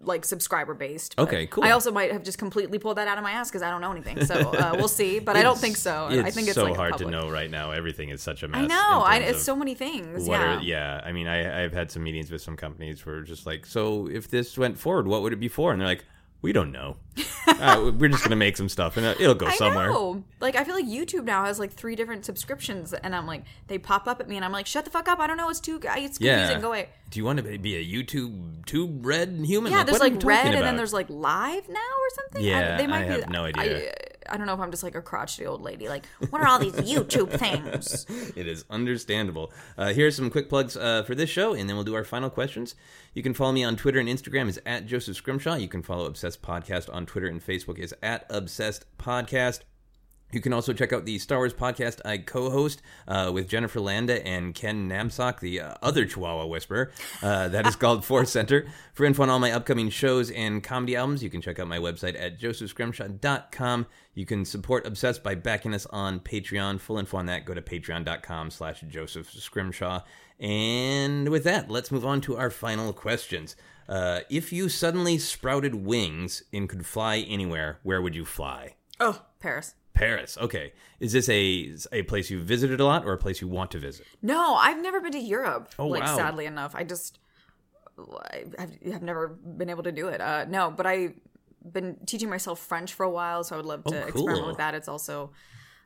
like 0.00 0.24
subscriber 0.24 0.74
based. 0.74 1.18
Okay, 1.18 1.46
cool. 1.48 1.64
I 1.64 1.72
also 1.72 1.90
might 1.90 2.12
have 2.12 2.22
just 2.22 2.38
completely 2.38 2.78
pulled 2.78 2.98
that 2.98 3.08
out 3.08 3.18
of 3.18 3.24
my 3.24 3.32
ass 3.32 3.48
because 3.50 3.62
I 3.62 3.70
don't 3.70 3.80
know 3.80 3.90
anything. 3.90 4.24
So 4.24 4.34
uh, 4.52 4.74
we'll 4.76 4.86
see, 4.86 5.18
but 5.18 5.34
I 5.36 5.42
don't 5.42 5.58
think 5.58 5.76
so. 5.76 6.06
I 6.10 6.30
think 6.30 6.46
it's 6.46 6.54
so 6.54 6.64
like 6.64 6.76
hard 6.76 6.98
to 6.98 7.10
know 7.10 7.28
right 7.28 7.50
now. 7.50 7.72
Everything 7.72 8.10
is 8.10 8.22
such 8.22 8.44
a 8.44 8.48
mess. 8.48 8.62
I 8.62 8.66
know. 8.66 9.02
I, 9.04 9.16
it's 9.16 9.42
so 9.42 9.56
many 9.56 9.74
things. 9.74 10.28
Yeah. 10.28 10.58
are- 10.58 10.62
yeah. 10.62 11.00
I 11.04 11.10
mean, 11.10 11.26
I, 11.26 11.64
I've 11.64 11.72
had 11.72 11.90
some 11.90 12.04
meetings 12.04 12.30
with 12.30 12.40
some 12.42 12.56
companies 12.56 13.04
where 13.04 13.22
just 13.22 13.46
like, 13.46 13.66
so 13.66 14.06
if 14.08 14.28
this 14.28 14.56
went 14.56 14.78
forward, 14.78 15.08
what 15.08 15.22
would 15.22 15.32
it 15.32 15.40
be 15.40 15.48
for? 15.48 15.72
And 15.72 15.80
they're 15.80 15.88
like, 15.88 16.04
we 16.40 16.52
don't 16.52 16.70
know. 16.70 16.96
uh, 17.48 17.90
we're 17.98 18.08
just 18.08 18.22
gonna 18.22 18.36
make 18.36 18.56
some 18.56 18.68
stuff 18.68 18.96
and 18.96 19.04
it'll 19.06 19.34
go 19.34 19.48
somewhere. 19.50 19.90
Know. 19.90 20.22
Like 20.40 20.54
I 20.54 20.64
feel 20.64 20.74
like 20.74 20.86
YouTube 20.86 21.24
now 21.24 21.44
has 21.44 21.58
like 21.58 21.72
three 21.72 21.96
different 21.96 22.24
subscriptions, 22.24 22.92
and 22.92 23.14
I'm 23.14 23.26
like, 23.26 23.44
they 23.66 23.78
pop 23.78 24.06
up 24.06 24.20
at 24.20 24.28
me, 24.28 24.36
and 24.36 24.44
I'm 24.44 24.52
like, 24.52 24.66
shut 24.66 24.84
the 24.84 24.90
fuck 24.90 25.08
up! 25.08 25.18
I 25.18 25.26
don't 25.26 25.36
know. 25.36 25.48
It's 25.48 25.60
too. 25.60 25.80
It's 25.82 26.18
confusing. 26.18 26.26
Yeah. 26.26 26.60
Go 26.60 26.68
away. 26.68 26.90
Do 27.10 27.18
you 27.18 27.24
want 27.24 27.38
to 27.38 27.58
be 27.58 27.76
a 27.76 27.84
YouTube 27.84 28.66
tube 28.66 29.04
red 29.04 29.30
human? 29.44 29.72
Yeah, 29.72 29.82
there's 29.82 29.98
what 29.98 30.12
like 30.12 30.22
red, 30.22 30.54
and 30.54 30.62
then 30.62 30.76
there's 30.76 30.92
like 30.92 31.10
live 31.10 31.68
now 31.68 31.78
or 31.78 32.10
something. 32.14 32.44
Yeah, 32.44 32.76
they 32.76 32.86
might 32.86 33.06
I 33.06 33.08
be, 33.08 33.20
have 33.20 33.30
no 33.30 33.44
idea. 33.44 33.90
I, 33.90 33.92
I 34.28 34.36
don't 34.36 34.46
know 34.46 34.54
if 34.54 34.60
I'm 34.60 34.70
just 34.70 34.82
like 34.82 34.94
a 34.94 35.02
crotchety 35.02 35.46
old 35.46 35.62
lady. 35.62 35.88
Like, 35.88 36.06
what 36.30 36.42
are 36.42 36.48
all 36.48 36.58
these 36.58 36.74
YouTube 36.74 37.30
things? 37.30 38.06
it 38.36 38.46
is 38.46 38.64
understandable. 38.70 39.52
Uh, 39.76 39.92
here 39.92 40.06
are 40.06 40.10
some 40.10 40.30
quick 40.30 40.48
plugs 40.48 40.76
uh, 40.76 41.02
for 41.04 41.14
this 41.14 41.30
show, 41.30 41.54
and 41.54 41.68
then 41.68 41.76
we'll 41.76 41.84
do 41.84 41.94
our 41.94 42.04
final 42.04 42.30
questions. 42.30 42.74
You 43.14 43.22
can 43.22 43.34
follow 43.34 43.52
me 43.52 43.64
on 43.64 43.76
Twitter 43.76 43.98
and 43.98 44.08
Instagram 44.08 44.48
is 44.48 44.60
at 44.66 44.86
Joseph 44.86 45.16
Scrimshaw. 45.16 45.54
You 45.54 45.68
can 45.68 45.82
follow 45.82 46.06
Obsessed 46.06 46.42
Podcast 46.42 46.92
on 46.92 47.06
Twitter 47.06 47.26
and 47.26 47.44
Facebook 47.44 47.78
is 47.78 47.94
at 48.02 48.26
Obsessed 48.30 48.84
Podcast. 48.98 49.60
You 50.30 50.40
can 50.40 50.52
also 50.52 50.72
check 50.72 50.92
out 50.92 51.06
the 51.06 51.18
Star 51.18 51.38
Wars 51.38 51.54
podcast 51.54 52.00
I 52.04 52.18
co-host 52.18 52.82
uh, 53.06 53.30
with 53.32 53.48
Jennifer 53.48 53.80
Landa 53.80 54.24
and 54.26 54.54
Ken 54.54 54.88
Napzok, 54.88 55.40
the 55.40 55.60
uh, 55.60 55.74
other 55.82 56.04
Chihuahua 56.04 56.46
Whisperer. 56.46 56.92
Uh, 57.22 57.48
that 57.48 57.66
is 57.66 57.76
called 57.76 58.04
Force 58.04 58.30
Center. 58.30 58.66
For 58.92 59.06
info 59.06 59.22
on 59.22 59.30
all 59.30 59.38
my 59.38 59.52
upcoming 59.52 59.88
shows 59.88 60.30
and 60.30 60.62
comedy 60.62 60.96
albums, 60.96 61.22
you 61.22 61.30
can 61.30 61.40
check 61.40 61.58
out 61.58 61.66
my 61.66 61.78
website 61.78 62.20
at 62.20 62.38
josephscrimshaw.com. 62.38 63.86
You 64.14 64.26
can 64.26 64.44
support 64.44 64.86
Obsessed 64.86 65.22
by 65.22 65.34
backing 65.34 65.72
us 65.72 65.86
on 65.86 66.20
Patreon. 66.20 66.80
Full 66.80 66.98
info 66.98 67.16
on 67.16 67.26
that, 67.26 67.44
go 67.44 67.54
to 67.54 67.62
patreon.com 67.62 68.50
slash 68.50 68.82
Joseph 68.82 69.30
Scrimshaw. 69.30 70.02
And 70.38 71.30
with 71.30 71.44
that, 71.44 71.70
let's 71.70 71.90
move 71.90 72.04
on 72.04 72.20
to 72.22 72.36
our 72.36 72.50
final 72.50 72.92
questions. 72.92 73.56
Uh, 73.88 74.20
if 74.28 74.52
you 74.52 74.68
suddenly 74.68 75.16
sprouted 75.16 75.74
wings 75.74 76.42
and 76.52 76.68
could 76.68 76.84
fly 76.84 77.18
anywhere, 77.18 77.78
where 77.82 78.02
would 78.02 78.14
you 78.14 78.24
fly? 78.24 78.74
Oh, 79.00 79.22
Paris. 79.40 79.74
Paris. 79.98 80.38
Okay. 80.40 80.72
Is 81.00 81.12
this 81.12 81.28
a 81.28 81.74
a 81.92 82.02
place 82.02 82.30
you've 82.30 82.44
visited 82.44 82.80
a 82.80 82.84
lot 82.84 83.04
or 83.04 83.12
a 83.12 83.18
place 83.18 83.40
you 83.40 83.48
want 83.48 83.70
to 83.72 83.78
visit? 83.78 84.06
No, 84.22 84.54
I've 84.54 84.80
never 84.80 85.00
been 85.00 85.12
to 85.12 85.18
Europe. 85.18 85.74
Oh, 85.78 85.86
like 85.88 86.02
wow. 86.02 86.16
sadly 86.16 86.46
enough, 86.46 86.74
I 86.74 86.84
just 86.84 87.18
I 87.98 88.44
have, 88.58 88.72
have 88.92 89.02
never 89.02 89.28
been 89.28 89.70
able 89.70 89.82
to 89.82 89.92
do 89.92 90.08
it. 90.08 90.20
Uh, 90.20 90.44
no, 90.48 90.70
but 90.70 90.86
I've 90.86 91.14
been 91.70 91.96
teaching 92.06 92.30
myself 92.30 92.60
French 92.60 92.94
for 92.94 93.04
a 93.04 93.10
while, 93.10 93.42
so 93.44 93.54
I 93.54 93.58
would 93.58 93.66
love 93.66 93.84
to 93.84 94.04
Oh, 94.04 94.06
experiment 94.06 94.46
with 94.46 94.56
that. 94.58 94.74
It's 94.74 94.88
also 94.88 95.32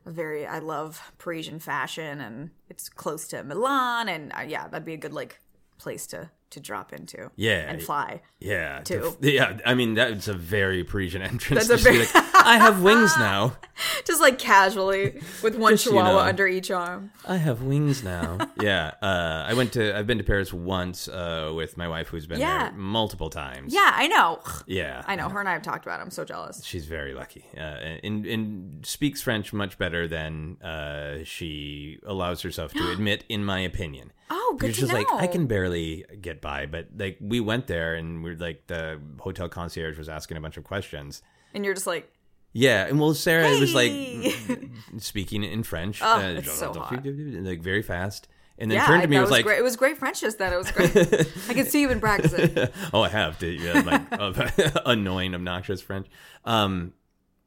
a 0.05 0.11
very 0.11 0.47
I 0.47 0.59
love 0.59 1.13
Parisian 1.19 1.59
fashion, 1.59 2.21
and 2.21 2.51
it's 2.69 2.89
close 2.89 3.27
to 3.29 3.43
Milan, 3.43 4.09
and 4.09 4.33
uh, 4.33 4.43
yeah, 4.47 4.69
that'd 4.69 4.85
be 4.85 4.95
a 4.95 4.99
good 4.99 5.15
like 5.15 5.41
place 5.79 6.07
to 6.09 6.31
to 6.53 6.61
drop 6.61 6.93
into. 6.93 7.31
Yeah. 7.37 7.71
and 7.71 7.83
fly. 7.83 8.23
Yeah. 8.41 8.81
Too. 8.81 9.15
to- 9.21 9.33
yeah. 9.33 9.59
I 9.67 9.75
mean, 9.75 9.95
that's 9.95 10.29
a 10.29 10.35
very 10.35 10.85
Parisian 10.85 11.21
entrance. 11.31 11.67
That's 11.69 11.81
a 11.81 11.85
very- 11.85 11.99
like, 12.01 12.15
I 12.45 12.59
have 12.59 12.83
wings 12.83 13.13
now. 13.19 13.57
Just 14.05 14.21
like 14.21 14.39
casually 14.39 15.21
with 15.43 15.57
one 15.57 15.73
Just, 15.73 15.87
you 15.87 15.93
chihuahua 15.93 16.13
know. 16.13 16.19
under 16.19 16.47
each 16.47 16.71
arm. 16.71 17.11
I 17.27 17.37
have 17.37 17.63
wings 17.63 18.03
now. 18.05 18.39
yeah. 18.61 18.93
Uh, 19.03 19.45
I 19.49 19.55
went 19.55 19.73
to. 19.75 19.97
I've 19.97 20.07
been 20.07 20.19
to 20.19 20.25
Paris 20.25 20.53
once 20.53 21.09
uh, 21.09 21.53
with 21.55 21.77
my 21.77 21.89
wife, 21.89 22.09
who's 22.09 22.27
been 22.27 22.41
Yeah. 22.41 22.71
there 22.71 22.73
multiple 22.79 23.31
times. 23.31 23.73
Yeah, 23.75 23.91
I 23.95 24.07
know. 24.09 24.41
Yeah. 24.67 25.03
I 25.07 25.17
know. 25.17 25.29
Her 25.29 25.41
and 25.41 25.49
I 25.49 25.53
have 25.53 25.63
talked 25.63 25.85
about 25.85 26.01
it. 26.01 26.03
I'm 26.03 26.11
so 26.11 26.25
jealous. 26.25 26.65
She's 26.65 26.87
very 26.87 27.15
lucky, 27.15 27.45
uh, 27.57 27.61
and, 27.61 28.27
and 28.27 28.87
speaks 28.87 29.21
French 29.23 29.53
much 29.53 29.79
better 29.79 30.07
than 30.07 30.61
uh, 30.63 31.25
she 31.25 31.99
allows 32.07 32.43
herself 32.43 32.73
to 32.75 32.91
admit, 32.93 33.25
in 33.29 33.45
my 33.45 33.61
opinion. 33.61 34.13
Oh, 34.35 34.57
good 34.59 34.69
Because 34.69 34.77
to 34.77 34.81
she's 34.87 34.93
like, 34.93 35.07
I 35.13 35.27
can 35.27 35.47
barely 35.47 36.07
get 36.23 36.41
by, 36.41 36.65
but 36.65 36.87
like 36.97 37.19
we 37.21 37.39
went 37.41 37.67
there 37.67 37.95
and 37.95 38.25
we're 38.25 38.35
like 38.37 38.67
the 38.67 38.99
hotel 39.19 39.47
concierge 39.49 39.99
was 39.99 40.09
asking 40.09 40.39
a 40.39 40.41
bunch 40.41 40.57
of 40.57 40.65
questions. 40.65 41.21
And 41.53 41.67
you're 41.67 41.75
just 41.75 41.87
like, 41.87 42.11
Yeah, 42.55 42.87
and 42.87 42.99
well, 42.99 43.13
Sarah 43.13 43.51
was 43.61 43.75
like 43.75 43.93
speaking 44.99 45.45
in 45.45 45.63
French, 45.63 46.01
Oh, 46.03 46.17
uh, 46.19 46.29
it's 46.31 46.51
so 46.51 46.73
hot. 46.73 47.05
like 47.05 47.61
very 47.61 47.83
fast, 47.83 48.29
and 48.57 48.71
then 48.71 48.79
yeah, 48.79 48.87
turned 48.87 49.03
to 49.03 49.09
me 49.09 49.17
and 49.17 49.23
was 49.23 49.31
like, 49.31 49.45
great. 49.45 49.59
It 49.59 49.63
was 49.63 49.77
great 49.77 49.99
French 49.99 50.23
just 50.23 50.39
then. 50.39 50.53
It 50.53 50.57
was 50.57 50.71
great. 50.71 50.97
I 51.51 51.53
can 51.55 51.67
see 51.67 51.83
you've 51.83 51.91
been 51.91 52.01
practicing. 52.01 52.57
"Oh, 52.95 53.03
I 53.03 53.09
have 53.11 53.39
to 53.41 53.47
yeah, 53.47 53.81
like 53.81 54.03
uh, 54.13 54.81
annoying, 54.87 55.35
obnoxious 55.35 55.83
French." 55.83 56.07
Um, 56.47 56.95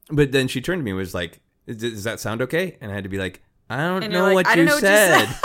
but 0.10 0.32
then 0.32 0.48
she 0.48 0.62
turned 0.62 0.82
to 0.82 0.84
me 0.84 0.92
and 0.92 1.00
was 1.00 1.16
like, 1.16 1.40
"Does 1.66 1.78
does 1.78 2.04
that 2.04 2.20
sound 2.20 2.44
okay?" 2.44 2.78
And 2.80 2.92
I 2.92 2.96
had 2.96 3.06
to 3.06 3.10
be 3.10 3.18
like, 3.18 3.42
"I 3.72 3.78
don't 3.78 4.12
know 4.12 4.26
like, 4.26 4.34
what, 4.36 4.48
"I 4.48 4.56
don't 4.56 4.66
know 4.66 4.76
what 4.76 4.84
you 4.84 4.88
said." 4.88 5.36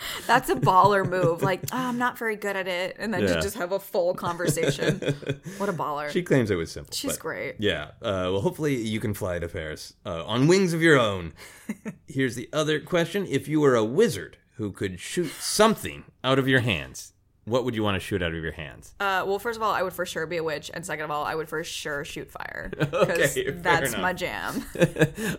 Said." 0.00 0.24
That's 0.26 0.48
a 0.50 0.54
baller 0.56 1.08
move. 1.08 1.42
Like, 1.42 1.60
oh, 1.72 1.76
I'm 1.76 1.98
not 1.98 2.18
very 2.18 2.36
good 2.36 2.56
at 2.56 2.66
it, 2.68 2.96
and 2.98 3.12
then 3.12 3.22
Yeah. 3.22 3.34
to 3.36 3.40
just 3.40 3.56
have 3.56 3.72
a 3.72 3.78
full 3.80 4.14
conversation. 4.14 4.98
what 5.58 5.68
a 5.68 5.72
baller. 5.72 6.10
she 6.10 6.22
claims 6.22 6.50
it 6.50 6.56
was 6.56 6.70
simple. 6.72 6.94
She's 6.94 7.16
great. 7.16 7.56
Yeah. 7.58 7.88
Uh, 8.02 8.30
well, 8.32 8.40
hopefully 8.40 8.76
you 8.76 9.00
can 9.00 9.14
fly 9.14 9.38
to 9.38 9.48
Paris 9.48 9.94
uh, 10.06 10.24
on 10.24 10.46
wings 10.46 10.72
of 10.72 10.82
your 10.82 10.98
own. 10.98 11.32
Here's 12.06 12.34
the 12.34 12.48
other 12.52 12.80
question: 12.80 13.26
If 13.28 13.48
you 13.48 13.60
were 13.60 13.74
a 13.76 13.84
wizard 13.84 14.36
who 14.56 14.72
could 14.72 15.00
shoot 15.00 15.30
something 15.38 16.04
out 16.22 16.38
of 16.38 16.46
your 16.46 16.60
hands, 16.60 17.12
what 17.44 17.64
would 17.64 17.74
you 17.74 17.82
want 17.82 17.94
to 17.96 18.00
shoot 18.00 18.22
out 18.22 18.34
of 18.34 18.42
your 18.42 18.52
hands? 18.52 18.94
Uh, 19.00 19.24
well, 19.26 19.38
first 19.38 19.56
of 19.56 19.62
all, 19.62 19.72
I 19.72 19.82
would 19.82 19.92
for 19.94 20.04
sure 20.04 20.26
be 20.26 20.36
a 20.36 20.44
witch, 20.44 20.70
and 20.74 20.84
second 20.84 21.04
of 21.06 21.10
all, 21.10 21.24
I 21.24 21.34
would 21.34 21.48
for 21.48 21.64
sure 21.64 22.04
shoot 22.04 22.30
fire 22.30 22.70
because 22.78 23.36
Okay, 23.36 23.50
that's 23.50 23.90
enough. 23.90 24.02
my 24.02 24.12
jam. 24.12 24.64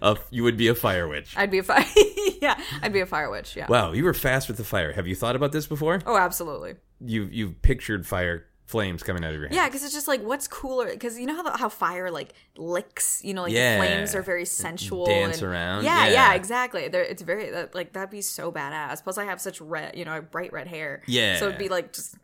uh, 0.01 0.15
you 0.31 0.43
would 0.43 0.57
be 0.57 0.67
a 0.69 0.75
fire 0.75 1.07
witch. 1.07 1.33
I'd 1.37 1.51
be 1.51 1.59
a 1.59 1.63
fire. 1.63 1.85
yeah, 2.45 2.59
I'd 2.81 2.91
be 2.93 2.99
a 2.99 3.05
fire 3.05 3.29
witch. 3.29 3.55
Yeah. 3.55 3.67
Wow, 3.67 3.91
you 3.93 4.03
were 4.03 4.13
fast 4.13 4.47
with 4.47 4.57
the 4.57 4.63
fire. 4.63 4.91
Have 4.93 5.07
you 5.07 5.15
thought 5.15 5.35
about 5.35 5.51
this 5.51 5.67
before? 5.67 6.01
Oh, 6.05 6.17
absolutely. 6.17 6.75
You 6.99 7.29
you've 7.31 7.61
pictured 7.61 8.05
fire 8.05 8.45
flames 8.65 9.03
coming 9.03 9.21
out 9.23 9.29
of 9.33 9.35
your 9.39 9.47
hands. 9.49 9.55
Yeah, 9.57 9.67
because 9.67 9.83
it's 9.83 9.93
just 9.93 10.07
like 10.07 10.21
what's 10.23 10.47
cooler? 10.47 10.89
Because 10.89 11.19
you 11.19 11.25
know 11.25 11.35
how 11.35 11.43
the, 11.43 11.57
how 11.57 11.67
fire 11.69 12.09
like 12.09 12.33
licks. 12.57 13.21
You 13.23 13.33
know, 13.33 13.43
like 13.43 13.51
Yeah. 13.53 13.77
the 13.79 13.85
flames 13.85 14.15
are 14.15 14.21
very 14.21 14.45
sensual. 14.45 15.05
dance 15.05 15.41
and- 15.41 15.51
around, 15.51 15.83
Yeah, 15.83 16.05
yeah. 16.07 16.11
yeah, 16.13 16.33
exactly. 16.35 16.87
They're, 16.87 17.03
it's 17.03 17.21
very 17.21 17.49
that, 17.51 17.75
like 17.75 17.93
that'd 17.93 18.09
be 18.09 18.21
so 18.21 18.51
badass. 18.51 19.03
Plus, 19.03 19.17
I 19.17 19.25
have 19.25 19.41
such 19.41 19.59
red, 19.61 19.95
you 19.97 20.05
know, 20.05 20.21
bright 20.21 20.53
red 20.53 20.67
hair. 20.67 21.03
Yeah. 21.05 21.37
so 21.37 21.47
it'd 21.47 21.59
be 21.59 21.69
like 21.69 21.91
just 21.93 22.15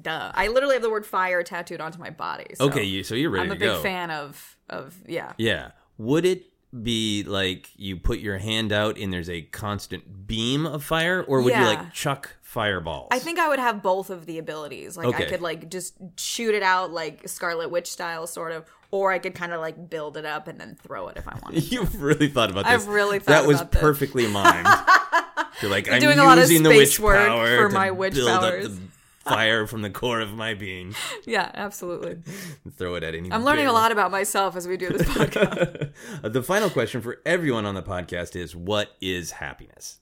duh. 0.00 0.32
I 0.34 0.48
literally 0.48 0.74
have 0.74 0.82
the 0.82 0.90
word 0.90 1.04
fire 1.06 1.42
tattooed 1.42 1.80
onto 1.80 1.98
my 1.98 2.10
body. 2.10 2.46
So 2.54 2.64
Okay, 2.66 2.84
you, 2.84 3.04
so 3.04 3.14
you're 3.14 3.30
ready 3.30 3.44
I'm 3.46 3.52
a 3.52 3.56
big 3.56 3.68
go. 3.68 3.82
fan 3.82 4.10
of 4.10 4.56
of 4.70 4.96
yeah. 5.06 5.34
Yeah. 5.38 5.72
Would 5.98 6.24
it 6.24 6.46
be 6.82 7.22
like 7.24 7.68
you 7.76 7.96
put 7.96 8.18
your 8.18 8.38
hand 8.38 8.72
out 8.72 8.98
and 8.98 9.12
there's 9.12 9.30
a 9.30 9.42
constant 9.42 10.26
beam 10.26 10.66
of 10.66 10.82
fire, 10.82 11.22
or 11.22 11.40
would 11.42 11.54
you 11.54 11.64
like 11.64 11.92
chuck 11.92 12.36
fireballs? 12.42 13.08
I 13.12 13.18
think 13.18 13.38
I 13.38 13.48
would 13.48 13.58
have 13.58 13.82
both 13.82 14.10
of 14.10 14.26
the 14.26 14.38
abilities. 14.38 14.96
Like 14.96 15.06
Okay. 15.08 15.26
I 15.26 15.28
could 15.28 15.40
like 15.42 15.68
just 15.70 15.94
shoot 16.16 16.54
it 16.54 16.62
out 16.62 16.92
like 16.92 17.28
Scarlet 17.28 17.70
Witch 17.70 17.90
style, 17.90 18.26
sort 18.26 18.52
of, 18.52 18.64
or 18.90 19.12
I 19.12 19.18
could 19.18 19.34
kind 19.34 19.52
of 19.52 19.60
like 19.60 19.88
build 19.90 20.16
it 20.16 20.24
up 20.24 20.48
and 20.48 20.60
then 20.60 20.76
throw 20.82 21.08
it 21.08 21.16
if 21.16 21.28
I 21.28 21.38
wanted. 21.42 21.62
You've 21.72 22.00
really 22.02 22.28
thought 22.28 22.50
about 22.50 22.64
this. 22.64 22.72
I've 22.82 22.88
really 22.88 23.18
that 23.18 23.24
thought 23.24 23.46
was 23.46 23.60
about 23.60 23.72
this. 23.72 23.80
perfectly 23.80 24.26
mimed. 24.26 24.64
You're 25.62 25.70
like 25.70 25.88
I'm 25.90 26.00
doing 26.00 26.18
a 26.18 26.24
lot 26.24 26.38
of 26.38 26.50
using 26.50 26.64
the 26.64 26.70
space 26.70 26.98
witch 26.98 27.00
work 27.00 27.28
power 27.28 27.56
for 27.56 27.68
my 27.68 27.90
witch 27.92 28.14
powers. 28.16 28.76
Fire 29.24 29.66
from 29.66 29.82
the 29.82 29.90
core 29.90 30.20
of 30.20 30.34
my 30.34 30.54
being. 30.54 30.94
yeah, 31.24 31.50
absolutely. 31.54 32.18
Throw 32.76 32.94
it 32.94 33.02
at 33.02 33.14
any. 33.14 33.32
I'm 33.32 33.44
learning 33.44 33.66
a 33.66 33.72
lot 33.72 33.92
about 33.92 34.10
myself 34.10 34.56
as 34.56 34.68
we 34.68 34.76
do 34.76 34.88
this 34.90 35.02
podcast. 35.08 35.92
The 36.22 36.42
final 36.42 36.70
question 36.70 37.00
for 37.00 37.18
everyone 37.24 37.66
on 37.66 37.74
the 37.74 37.82
podcast 37.82 38.36
is: 38.36 38.54
What 38.56 38.90
is 39.00 39.32
happiness? 39.32 40.00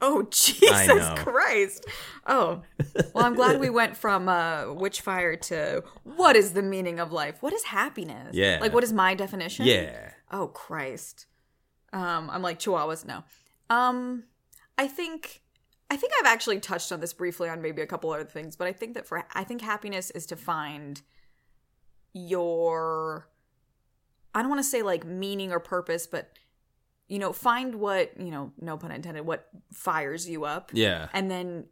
Oh 0.00 0.22
Jesus. 0.30 1.08
Christ! 1.16 1.86
Oh, 2.26 2.62
well, 3.14 3.24
I'm 3.24 3.34
glad 3.34 3.58
we 3.60 3.70
went 3.70 3.96
from 3.96 4.28
uh, 4.28 4.64
witchfire 4.64 5.40
to 5.42 5.82
what 6.02 6.36
is 6.36 6.52
the 6.52 6.62
meaning 6.62 7.00
of 7.00 7.10
life? 7.12 7.38
What 7.40 7.52
is 7.52 7.64
happiness? 7.64 8.34
Yeah. 8.34 8.58
like 8.60 8.74
what 8.74 8.84
is 8.84 8.92
my 8.92 9.14
definition? 9.14 9.66
Yeah. 9.66 10.10
Oh 10.30 10.48
Christ! 10.48 11.26
Um, 11.92 12.28
I'm 12.30 12.42
like 12.42 12.58
Chihuahuas. 12.58 13.06
No. 13.06 13.24
Um, 13.70 14.24
I 14.76 14.88
think 14.88 15.40
I 15.90 15.96
think 15.96 16.12
I've 16.20 16.26
actually 16.32 16.60
touched 16.60 16.90
on 16.92 17.00
this 17.00 17.12
briefly 17.12 17.48
on 17.48 17.60
maybe 17.62 17.82
a 17.82 17.86
couple 17.86 18.10
other 18.10 18.24
things, 18.24 18.56
but 18.56 18.66
I 18.66 18.72
think 18.72 18.94
that 18.94 19.06
for 19.06 19.24
I 19.34 19.44
think 19.44 19.60
happiness 19.60 20.10
is 20.10 20.26
to 20.26 20.36
find 20.36 21.02
your 22.12 23.28
I 24.34 24.40
don't 24.40 24.48
want 24.50 24.60
to 24.62 24.68
say 24.68 24.82
like 24.82 25.04
meaning 25.04 25.52
or 25.52 25.60
purpose, 25.60 26.06
but 26.06 26.30
you 27.06 27.18
know, 27.18 27.32
find 27.32 27.76
what, 27.76 28.18
you 28.18 28.30
know, 28.30 28.52
no 28.60 28.76
pun 28.78 28.90
intended, 28.90 29.26
what 29.26 29.46
fires 29.72 30.28
you 30.28 30.44
up 30.44 30.70
Yeah. 30.72 31.08
and 31.12 31.30
then 31.30 31.66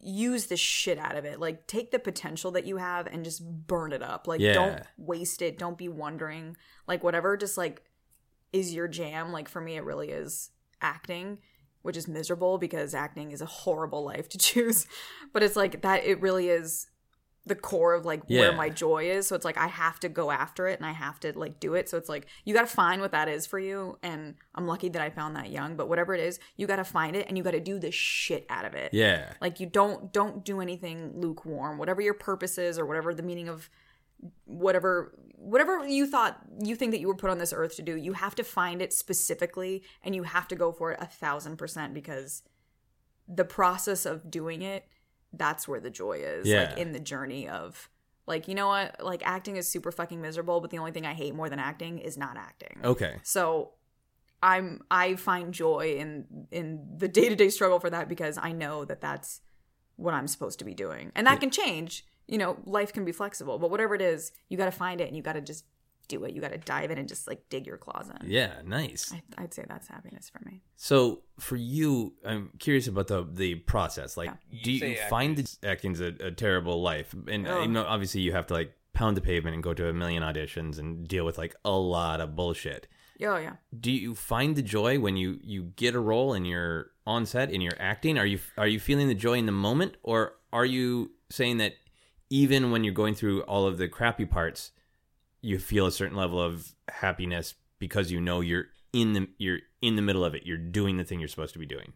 use 0.00 0.46
the 0.46 0.56
shit 0.56 0.98
out 0.98 1.14
of 1.16 1.24
it. 1.24 1.38
Like 1.38 1.66
take 1.66 1.90
the 1.90 1.98
potential 1.98 2.50
that 2.52 2.64
you 2.66 2.78
have 2.78 3.06
and 3.06 3.24
just 3.24 3.42
burn 3.66 3.92
it 3.92 4.02
up. 4.02 4.26
Like 4.26 4.40
Yeah. 4.40 4.54
don't 4.54 4.82
waste 4.96 5.42
it. 5.42 5.58
Don't 5.58 5.78
be 5.78 5.88
wondering. 5.88 6.56
Like 6.88 7.04
whatever 7.04 7.36
just 7.36 7.56
like 7.58 7.82
is 8.52 8.74
your 8.74 8.88
jam. 8.88 9.30
Like 9.30 9.48
for 9.48 9.60
me 9.60 9.76
it 9.76 9.84
really 9.84 10.08
is 10.10 10.50
acting, 10.80 11.38
which 11.84 11.98
is 11.98 12.08
miserable 12.08 12.56
because 12.56 12.94
acting 12.94 13.30
is 13.30 13.42
a 13.42 13.46
horrible 13.46 14.04
life 14.04 14.26
to 14.30 14.38
choose. 14.48 14.86
But 15.32 15.42
it's 15.42 15.54
like 15.54 15.82
that 15.82 16.04
it 16.04 16.20
really 16.20 16.48
is 16.48 16.88
the 17.46 17.54
core 17.54 17.92
of 17.92 18.06
like 18.06 18.26
where 18.30 18.54
my 18.54 18.70
joy 18.70 19.10
is. 19.10 19.28
So 19.28 19.36
it's 19.36 19.44
like 19.44 19.58
I 19.58 19.66
have 19.66 20.00
to 20.00 20.08
go 20.08 20.30
after 20.30 20.66
it 20.66 20.78
and 20.78 20.86
I 20.86 20.92
have 20.92 21.20
to 21.20 21.38
like 21.38 21.60
do 21.60 21.74
it. 21.74 21.90
So 21.90 21.98
it's 21.98 22.08
like 22.08 22.26
you 22.46 22.54
got 22.54 22.62
to 22.62 22.66
find 22.66 23.02
what 23.02 23.12
that 23.12 23.28
is 23.28 23.46
for 23.46 23.58
you. 23.58 23.98
And 24.02 24.36
I'm 24.54 24.66
lucky 24.66 24.88
that 24.88 25.02
I 25.02 25.10
found 25.10 25.36
that 25.36 25.50
young. 25.50 25.76
But 25.76 25.90
whatever 25.90 26.14
it 26.14 26.20
is, 26.20 26.40
you 26.56 26.66
got 26.66 26.76
to 26.76 26.84
find 26.84 27.14
it 27.14 27.26
and 27.28 27.36
you 27.36 27.44
got 27.44 27.50
to 27.50 27.60
do 27.60 27.78
the 27.78 27.90
shit 27.90 28.46
out 28.48 28.64
of 28.64 28.72
it. 28.72 28.94
Yeah. 28.94 29.34
Like 29.42 29.60
you 29.60 29.66
don't 29.66 30.10
don't 30.10 30.42
do 30.42 30.62
anything 30.62 31.12
lukewarm. 31.20 31.76
Whatever 31.76 32.00
your 32.00 32.14
purpose 32.14 32.56
is 32.56 32.78
or 32.78 32.86
whatever 32.86 33.12
the 33.12 33.22
meaning 33.22 33.50
of 33.50 33.68
whatever 34.46 35.12
whatever 35.44 35.86
you 35.86 36.06
thought 36.06 36.40
you 36.62 36.74
think 36.74 36.92
that 36.92 37.00
you 37.00 37.06
were 37.06 37.14
put 37.14 37.30
on 37.30 37.38
this 37.38 37.52
earth 37.54 37.76
to 37.76 37.82
do, 37.82 37.96
you 37.96 38.14
have 38.14 38.34
to 38.36 38.44
find 38.44 38.80
it 38.80 38.92
specifically 38.92 39.82
and 40.02 40.14
you 40.14 40.22
have 40.22 40.48
to 40.48 40.56
go 40.56 40.72
for 40.72 40.92
it 40.92 40.98
a 41.00 41.06
thousand 41.06 41.56
percent 41.56 41.92
because 41.92 42.42
the 43.28 43.44
process 43.44 44.06
of 44.06 44.30
doing 44.30 44.62
it, 44.62 44.86
that's 45.32 45.68
where 45.68 45.80
the 45.80 45.90
joy 45.90 46.18
is. 46.22 46.46
Yeah. 46.46 46.70
Like 46.70 46.78
in 46.78 46.92
the 46.92 47.00
journey 47.00 47.48
of 47.48 47.90
like, 48.26 48.48
you 48.48 48.54
know 48.54 48.68
what? 48.68 49.04
Like 49.04 49.22
acting 49.24 49.56
is 49.56 49.70
super 49.70 49.92
fucking 49.92 50.20
miserable, 50.20 50.60
but 50.60 50.70
the 50.70 50.78
only 50.78 50.92
thing 50.92 51.04
I 51.04 51.12
hate 51.12 51.34
more 51.34 51.50
than 51.50 51.58
acting 51.58 51.98
is 51.98 52.16
not 52.16 52.36
acting. 52.36 52.78
Okay. 52.82 53.16
So 53.22 53.72
I'm 54.42 54.82
I 54.90 55.16
find 55.16 55.52
joy 55.52 55.96
in 55.98 56.46
in 56.50 56.86
the 56.96 57.08
day-to-day 57.08 57.50
struggle 57.50 57.80
for 57.80 57.90
that 57.90 58.08
because 58.08 58.38
I 58.40 58.52
know 58.52 58.84
that 58.86 59.00
that's 59.00 59.40
what 59.96 60.14
I'm 60.14 60.26
supposed 60.26 60.58
to 60.60 60.64
be 60.64 60.74
doing. 60.74 61.12
And 61.14 61.26
that 61.26 61.40
can 61.40 61.50
change. 61.50 62.04
You 62.26 62.38
know, 62.38 62.56
life 62.64 62.92
can 62.92 63.04
be 63.04 63.12
flexible, 63.12 63.58
but 63.58 63.70
whatever 63.70 63.94
it 63.94 64.02
is, 64.02 64.32
you 64.48 64.56
got 64.56 64.64
to 64.66 64.70
find 64.72 65.00
it 65.00 65.08
and 65.08 65.16
you 65.16 65.22
got 65.22 65.34
to 65.34 65.40
just 65.40 65.64
do 66.08 66.22
it. 66.24 66.34
You 66.34 66.40
got 66.40 66.52
to 66.52 66.58
dive 66.58 66.90
in 66.90 66.98
and 66.98 67.08
just 67.08 67.26
like 67.26 67.48
dig 67.48 67.66
your 67.66 67.76
claws 67.78 68.10
in. 68.10 68.30
Yeah. 68.30 68.52
Nice. 68.64 69.12
I, 69.12 69.22
I'd 69.42 69.54
say 69.54 69.64
that's 69.68 69.88
happiness 69.88 70.30
for 70.30 70.40
me. 70.44 70.62
So 70.76 71.22
for 71.38 71.56
you, 71.56 72.14
I'm 72.24 72.50
curious 72.58 72.86
about 72.88 73.06
the 73.08 73.26
the 73.30 73.54
process. 73.56 74.16
Like, 74.16 74.30
do 74.62 74.70
you 74.72 74.78
say 74.80 74.98
find 75.08 75.36
that 75.36 75.56
acting's 75.64 76.00
a, 76.00 76.08
a 76.20 76.30
terrible 76.30 76.82
life? 76.82 77.14
And 77.28 77.46
Oh. 77.48 77.62
you 77.62 77.68
know, 77.68 77.84
obviously, 77.84 78.20
you 78.20 78.32
have 78.32 78.46
to 78.48 78.54
like 78.54 78.72
pound 78.92 79.16
the 79.16 79.20
pavement 79.22 79.54
and 79.54 79.62
go 79.62 79.74
to 79.74 79.88
a 79.88 79.92
million 79.92 80.22
auditions 80.22 80.78
and 80.78 81.08
deal 81.08 81.24
with 81.24 81.36
like 81.38 81.54
a 81.64 81.72
lot 81.72 82.20
of 82.20 82.36
bullshit. 82.36 82.86
Oh 83.22 83.36
yeah. 83.38 83.54
Do 83.78 83.90
you 83.90 84.14
find 84.14 84.56
the 84.56 84.62
joy 84.62 84.98
when 84.98 85.16
you 85.16 85.38
you 85.42 85.64
get 85.76 85.94
a 85.94 86.00
role 86.00 86.32
and 86.34 86.46
you're 86.46 86.90
on 87.06 87.24
set 87.26 87.50
and 87.50 87.62
you're 87.62 87.78
acting? 87.78 88.18
Are 88.18 88.26
you 88.26 88.40
are 88.58 88.66
you 88.66 88.78
feeling 88.80 89.08
the 89.08 89.14
joy 89.14 89.34
in 89.38 89.46
the 89.46 89.52
moment, 89.52 89.96
or 90.02 90.34
are 90.52 90.64
you 90.66 91.12
saying 91.30 91.58
that 91.58 91.74
even 92.34 92.72
when 92.72 92.82
you're 92.82 92.92
going 92.92 93.14
through 93.14 93.42
all 93.42 93.64
of 93.64 93.78
the 93.78 93.86
crappy 93.86 94.24
parts, 94.24 94.72
you 95.40 95.56
feel 95.56 95.86
a 95.86 95.92
certain 95.92 96.16
level 96.16 96.42
of 96.42 96.74
happiness 96.88 97.54
because 97.78 98.10
you 98.10 98.20
know 98.20 98.40
you're 98.40 98.66
in 98.92 99.12
the 99.12 99.28
you're 99.38 99.60
in 99.80 99.94
the 99.94 100.02
middle 100.02 100.24
of 100.24 100.34
it. 100.34 100.44
You're 100.44 100.56
doing 100.56 100.96
the 100.96 101.04
thing 101.04 101.20
you're 101.20 101.28
supposed 101.28 101.52
to 101.52 101.60
be 101.60 101.66
doing. 101.66 101.92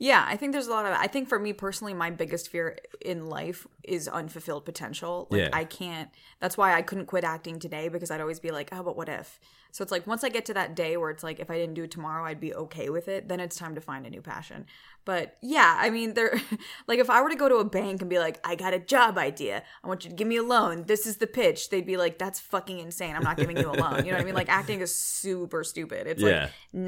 Yeah, 0.00 0.24
I 0.26 0.36
think 0.36 0.50
there's 0.50 0.66
a 0.66 0.72
lot 0.72 0.86
of 0.86 0.92
I 0.98 1.06
think 1.06 1.28
for 1.28 1.38
me 1.38 1.52
personally 1.52 1.94
my 1.94 2.10
biggest 2.10 2.48
fear 2.48 2.76
in 3.00 3.26
life 3.26 3.64
is 3.84 4.08
unfulfilled 4.08 4.64
potential. 4.64 5.28
Like 5.30 5.42
Yeah. 5.42 5.50
I 5.52 5.62
can't 5.62 6.10
that's 6.40 6.58
why 6.58 6.74
I 6.74 6.82
couldn't 6.82 7.06
quit 7.06 7.22
acting 7.22 7.60
today 7.60 7.88
because 7.88 8.10
I'd 8.10 8.20
always 8.20 8.40
be 8.40 8.50
like, 8.50 8.70
"Oh, 8.72 8.82
but 8.82 8.96
what 8.96 9.08
if?" 9.08 9.38
So 9.74 9.82
it's 9.82 9.90
like 9.90 10.06
once 10.06 10.22
I 10.22 10.28
get 10.28 10.44
to 10.46 10.54
that 10.54 10.76
day 10.76 10.96
where 10.96 11.10
it's 11.10 11.24
like 11.24 11.40
if 11.40 11.50
I 11.50 11.56
didn't 11.58 11.74
do 11.74 11.82
it 11.82 11.90
tomorrow, 11.90 12.24
I'd 12.24 12.38
be 12.38 12.54
okay 12.54 12.90
with 12.90 13.08
it, 13.08 13.26
then 13.26 13.40
it's 13.40 13.56
time 13.56 13.74
to 13.74 13.80
find 13.80 14.06
a 14.06 14.10
new 14.10 14.22
passion. 14.22 14.66
But 15.04 15.36
yeah, 15.42 15.76
I 15.80 15.90
mean 15.90 16.14
there 16.14 16.40
like 16.86 17.00
if 17.00 17.10
I 17.10 17.20
were 17.20 17.28
to 17.28 17.34
go 17.34 17.48
to 17.48 17.56
a 17.56 17.64
bank 17.64 18.00
and 18.00 18.08
be 18.08 18.20
like, 18.20 18.38
"I 18.46 18.54
got 18.54 18.72
a 18.72 18.78
job 18.78 19.18
idea. 19.18 19.64
I 19.82 19.88
want 19.88 20.04
you 20.04 20.10
to 20.10 20.14
give 20.16 20.28
me 20.28 20.36
a 20.36 20.44
loan. 20.44 20.84
This 20.84 21.08
is 21.08 21.16
the 21.16 21.26
pitch." 21.26 21.70
They'd 21.70 21.84
be 21.84 21.96
like, 21.96 22.18
"That's 22.18 22.38
fucking 22.38 22.78
insane. 22.78 23.16
I'm 23.16 23.24
not 23.24 23.36
giving 23.36 23.56
you 23.56 23.68
a 23.68 23.74
loan." 23.74 24.04
You 24.06 24.12
know 24.12 24.18
what 24.18 24.20
I 24.20 24.24
mean? 24.24 24.36
Like 24.36 24.48
acting 24.48 24.80
is 24.80 24.94
super 24.94 25.64
stupid. 25.64 26.06
It's 26.06 26.22
Yeah. 26.22 26.50
like 26.72 26.86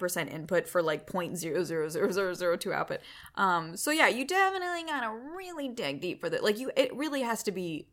99% 0.00 0.32
input 0.32 0.66
for 0.66 0.82
like 0.82 1.06
0.00002 1.06 2.72
output. 2.72 3.00
Um, 3.34 3.76
so 3.76 3.90
yeah, 3.90 4.08
you 4.08 4.26
definitely 4.26 4.84
gotta 4.84 5.10
really 5.36 5.68
dig 5.68 6.00
deep 6.00 6.22
for 6.22 6.30
that. 6.30 6.42
Like 6.42 6.58
you, 6.58 6.70
it 6.78 6.94
really 6.96 7.20
has 7.20 7.42
to 7.42 7.52
be 7.52 7.88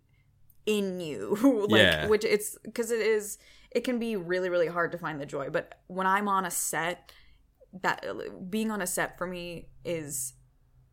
in 0.66 1.02
you. 1.02 1.36
like, 1.70 1.82
Yeah. 1.82 2.07
which 2.07 2.24
it's 2.24 2.57
because 2.64 2.91
it 2.91 3.02
is, 3.02 3.38
it 3.72 3.82
can 3.84 4.00
be 4.00 4.16
really, 4.16 4.50
really 4.50 4.68
hard 4.68 4.91
to 4.94 4.98
find 4.98 5.20
the 5.22 5.26
joy. 5.26 5.50
But 5.50 5.80
when 5.88 6.08
I'm 6.08 6.28
on 6.28 6.46
a 6.46 6.52
set, 6.52 7.12
that 7.82 8.04
being 8.50 8.72
on 8.72 8.82
a 8.82 8.88
set 8.88 9.18
for 9.18 9.28
me 9.28 9.68
is 9.86 10.34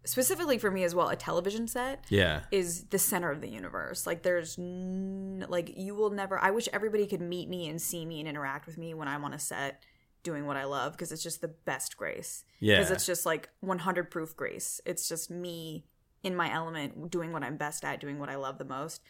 specifically 0.05 0.59
for 0.59 0.71
me 0.71 0.85
as 0.85 0.95
well, 0.95 1.09
a 1.09 1.17
television 1.17 1.67
set 1.67 2.05
Yeah. 2.11 2.43
is 2.53 2.85
the 2.85 2.99
center 2.99 3.31
of 3.31 3.41
the 3.41 3.49
universe. 3.49 4.07
Like 4.07 4.23
there's 4.23 4.59
n- 4.59 5.45
like 5.49 5.73
you 5.77 5.95
will 5.95 6.11
never 6.11 6.39
I 6.39 6.51
wish 6.51 6.69
everybody 6.73 7.07
could 7.07 7.21
meet 7.21 7.49
me 7.49 7.69
and 7.69 7.81
see 7.81 8.05
me 8.05 8.21
and 8.21 8.29
interact 8.29 8.67
with 8.67 8.79
me 8.79 8.95
when 8.95 9.09
I'm 9.09 9.25
on 9.25 9.33
a 9.33 9.39
set 9.39 9.83
doing 10.23 10.47
what 10.47 10.57
I 10.57 10.65
love 10.65 10.93
because 10.93 11.13
it's 11.13 11.23
just 11.23 11.41
the 11.41 11.49
best 11.49 11.97
grace. 11.97 12.45
Yeah. 12.61 12.77
Because 12.77 12.91
it's 12.91 13.07
just 13.07 13.27
like 13.27 13.49
100 13.61 14.11
proof 14.11 14.37
grace. 14.37 14.81
It's 14.85 15.09
just 15.09 15.31
me 15.31 15.87
in 16.23 16.35
my 16.37 16.53
element 16.53 17.11
doing 17.11 17.33
what 17.33 17.43
I'm 17.43 17.57
best 17.57 17.85
at, 17.85 18.01
doing 18.01 18.19
what 18.19 18.29
I 18.29 18.37
love 18.37 18.59
the 18.59 18.65
most. 18.65 19.01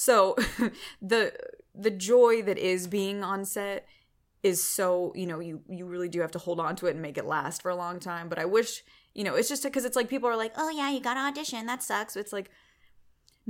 So 0.00 0.34
the 1.02 1.34
the 1.74 1.90
joy 1.90 2.40
that 2.40 2.56
is 2.56 2.86
being 2.86 3.22
on 3.22 3.44
set 3.44 3.86
is 4.42 4.64
so 4.64 5.12
you 5.14 5.26
know 5.26 5.40
you 5.40 5.60
you 5.68 5.84
really 5.84 6.08
do 6.08 6.22
have 6.22 6.30
to 6.30 6.38
hold 6.38 6.58
on 6.58 6.74
to 6.76 6.86
it 6.86 6.92
and 6.92 7.02
make 7.02 7.18
it 7.18 7.26
last 7.26 7.60
for 7.60 7.70
a 7.70 7.76
long 7.76 8.00
time 8.00 8.30
but 8.30 8.38
i 8.38 8.44
wish 8.46 8.82
you 9.14 9.22
know 9.22 9.34
it's 9.34 9.50
just 9.50 9.62
because 9.62 9.84
it's 9.84 9.96
like 9.96 10.08
people 10.08 10.26
are 10.26 10.38
like 10.38 10.54
Oh 10.56 10.70
yeah, 10.70 10.88
you 10.90 11.00
got 11.00 11.14
to 11.14 11.20
audition. 11.20 11.66
That 11.66 11.82
sucks. 11.82 12.16
it's 12.16 12.32
like 12.32 12.50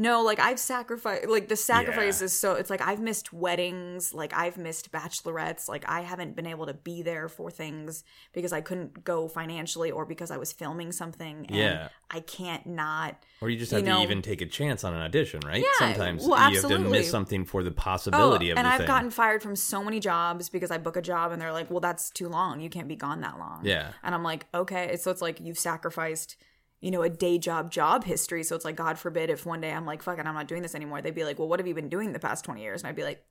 no 0.00 0.22
like 0.22 0.38
i've 0.40 0.58
sacrificed 0.58 1.28
like 1.28 1.48
the 1.48 1.56
sacrifice 1.56 2.20
Yeah. 2.20 2.24
is 2.26 2.38
so 2.38 2.54
it's 2.54 2.70
like 2.70 2.80
i've 2.80 3.00
missed 3.00 3.32
weddings 3.32 4.14
like 4.14 4.32
i've 4.34 4.56
missed 4.56 4.90
bachelorettes 4.92 5.68
like 5.68 5.84
i 5.88 6.00
haven't 6.00 6.34
been 6.36 6.46
able 6.46 6.66
to 6.66 6.74
be 6.74 7.02
there 7.02 7.28
for 7.28 7.50
things 7.50 8.04
because 8.32 8.52
i 8.52 8.60
couldn't 8.60 9.04
go 9.04 9.28
financially 9.28 9.90
or 9.90 10.06
because 10.06 10.30
i 10.30 10.36
was 10.36 10.52
filming 10.52 10.92
something 10.92 11.46
and 11.48 11.56
Yeah. 11.56 11.88
i 12.10 12.20
can't 12.20 12.66
not 12.66 13.22
Or 13.40 13.50
you 13.50 13.58
just 13.58 13.72
you 13.72 13.76
have 13.78 13.84
know- 13.86 13.98
to 13.98 14.02
even 14.02 14.22
take 14.22 14.40
a 14.40 14.46
chance 14.46 14.84
on 14.84 14.94
an 14.94 15.00
audition, 15.02 15.40
right? 15.44 15.62
Yeah, 15.62 15.86
Sometimes 15.94 16.26
well, 16.26 16.50
you 16.50 16.60
have 16.60 16.68
to 16.70 16.78
miss 16.78 17.10
something 17.10 17.44
for 17.44 17.62
the 17.62 17.70
oh, 17.70 17.74
possibility 17.74 18.50
of 18.50 18.56
Oh, 18.56 18.60
and 18.60 18.66
the 18.66 18.70
I've 18.72 18.78
thing. 18.78 18.86
gotten 18.86 19.10
fired 19.10 19.42
from 19.42 19.56
so 19.56 19.82
many 19.84 19.98
jobs 20.00 20.48
because 20.48 20.70
I 20.70 20.78
book 20.78 20.96
a 20.96 21.02
job 21.02 21.32
and 21.32 21.40
they're 21.40 21.52
like, 21.52 21.70
"Well, 21.70 21.80
that's 21.80 22.10
too 22.10 22.28
long. 22.28 22.60
You 22.60 22.68
can't 22.70 22.88
be 22.88 22.96
gone 22.96 23.20
that 23.22 23.38
long." 23.38 23.60
Yeah. 23.64 23.92
and 24.02 24.14
I'm 24.14 24.22
like, 24.22 24.46
"Okay." 24.54 24.96
So 24.96 25.10
it's 25.10 25.22
like 25.22 25.40
you've 25.40 25.58
sacrificed, 25.58 26.36
you 26.80 26.90
know, 26.90 27.02
a 27.02 27.10
day 27.10 27.38
job 27.38 27.70
job 27.70 28.04
history. 28.04 28.42
So 28.42 28.56
it's 28.56 28.64
like, 28.64 28.76
God 28.76 28.98
forbid 28.98 29.30
if 29.30 29.44
one 29.46 29.60
day 29.60 29.72
I'm 29.72 29.86
like, 29.86 30.02
"Fuck 30.02 30.18
it, 30.18 30.26
I'm 30.26 30.34
not 30.34 30.48
doing 30.48 30.62
this 30.62 30.74
anymore." 30.74 31.02
They'd 31.02 31.14
be 31.14 31.24
like, 31.24 31.38
"Well, 31.38 31.48
what 31.48 31.60
have 31.60 31.66
you 31.66 31.74
been 31.74 31.88
doing 31.88 32.12
the 32.12 32.18
past 32.18 32.44
20 32.44 32.62
years?" 32.62 32.82
And 32.82 32.88
I'd 32.88 32.96
be 32.96 33.04
like, 33.04 33.24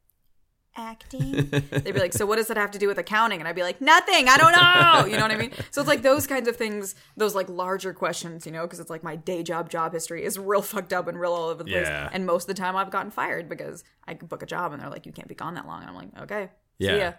Acting. 0.76 1.50
They'd 1.50 1.94
be 1.94 2.00
like, 2.00 2.14
"So 2.14 2.26
what 2.28 2.36
does 2.36 2.48
that 2.48 2.58
have 2.58 2.72
to 2.72 2.80
do 2.80 2.88
with 2.88 3.00
accounting?" 3.00 3.40
And 3.40 3.48
I'd 3.48 3.56
be 3.56 3.64
like, 3.64 3.82
"Nothing. 3.82 4.30
I 4.30 4.38
don't 4.38 4.52
know." 4.52 5.12
You 5.12 5.18
know 5.18 5.24
what 5.24 5.32
I 5.32 5.38
mean? 5.38 5.52
So 5.72 5.82
it's 5.82 5.88
like 5.88 6.04
those 6.04 6.28
kinds 6.28 6.48
of 6.48 6.56
things, 6.56 6.94
those 7.18 7.34
like 7.34 7.50
larger 7.50 7.92
questions, 7.92 8.46
you 8.46 8.52
know, 8.52 8.64
because 8.64 8.80
it's 8.80 8.90
like 8.90 9.04
my 9.04 9.16
day 9.16 9.42
job 9.42 9.70
job 9.70 9.94
history 9.94 10.24
is 10.24 10.38
real 10.38 10.62
fucked 10.62 10.94
up 10.94 11.08
and 11.08 11.20
real 11.20 11.34
all 11.34 11.50
over 11.50 11.64
the 11.64 11.70
place. 11.70 11.88
Yeah. 11.88 12.10
And 12.14 12.26
most 12.26 12.44
of 12.44 12.56
the 12.56 12.62
time, 12.62 12.76
I've 12.76 12.92
gotten 12.92 13.10
fired 13.12 13.50
because 13.50 13.84
I 14.08 14.14
book 14.14 14.44
a 14.44 14.46
job 14.46 14.72
and 14.72 14.82
they're 14.82 14.92
like, 14.92 15.08
"You 15.08 15.12
can't 15.12 15.28
be 15.28 15.36
gone 15.36 15.56
that 15.56 15.66
long." 15.66 15.82
And 15.82 15.90
I'm 15.90 15.96
like, 15.96 16.18
"Okay, 16.22 16.50
Yeah. 16.96 17.14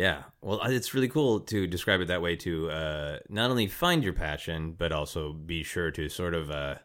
See 0.00 0.06
ya." 0.06 0.12
Yeah. 0.12 0.22
Well, 0.40 0.60
it's 0.62 0.94
really 0.94 1.08
cool 1.08 1.40
to 1.40 1.66
describe 1.66 2.00
it 2.00 2.08
that 2.08 2.22
way 2.22 2.36
to 2.36 2.70
uh, 2.70 3.18
not 3.28 3.50
only 3.50 3.66
find 3.66 4.02
your 4.02 4.12
passion, 4.12 4.74
but 4.76 4.92
also 4.92 5.32
be 5.32 5.62
sure 5.62 5.90
to 5.90 6.08
sort 6.08 6.34
of 6.34 6.50
uh, 6.50 6.76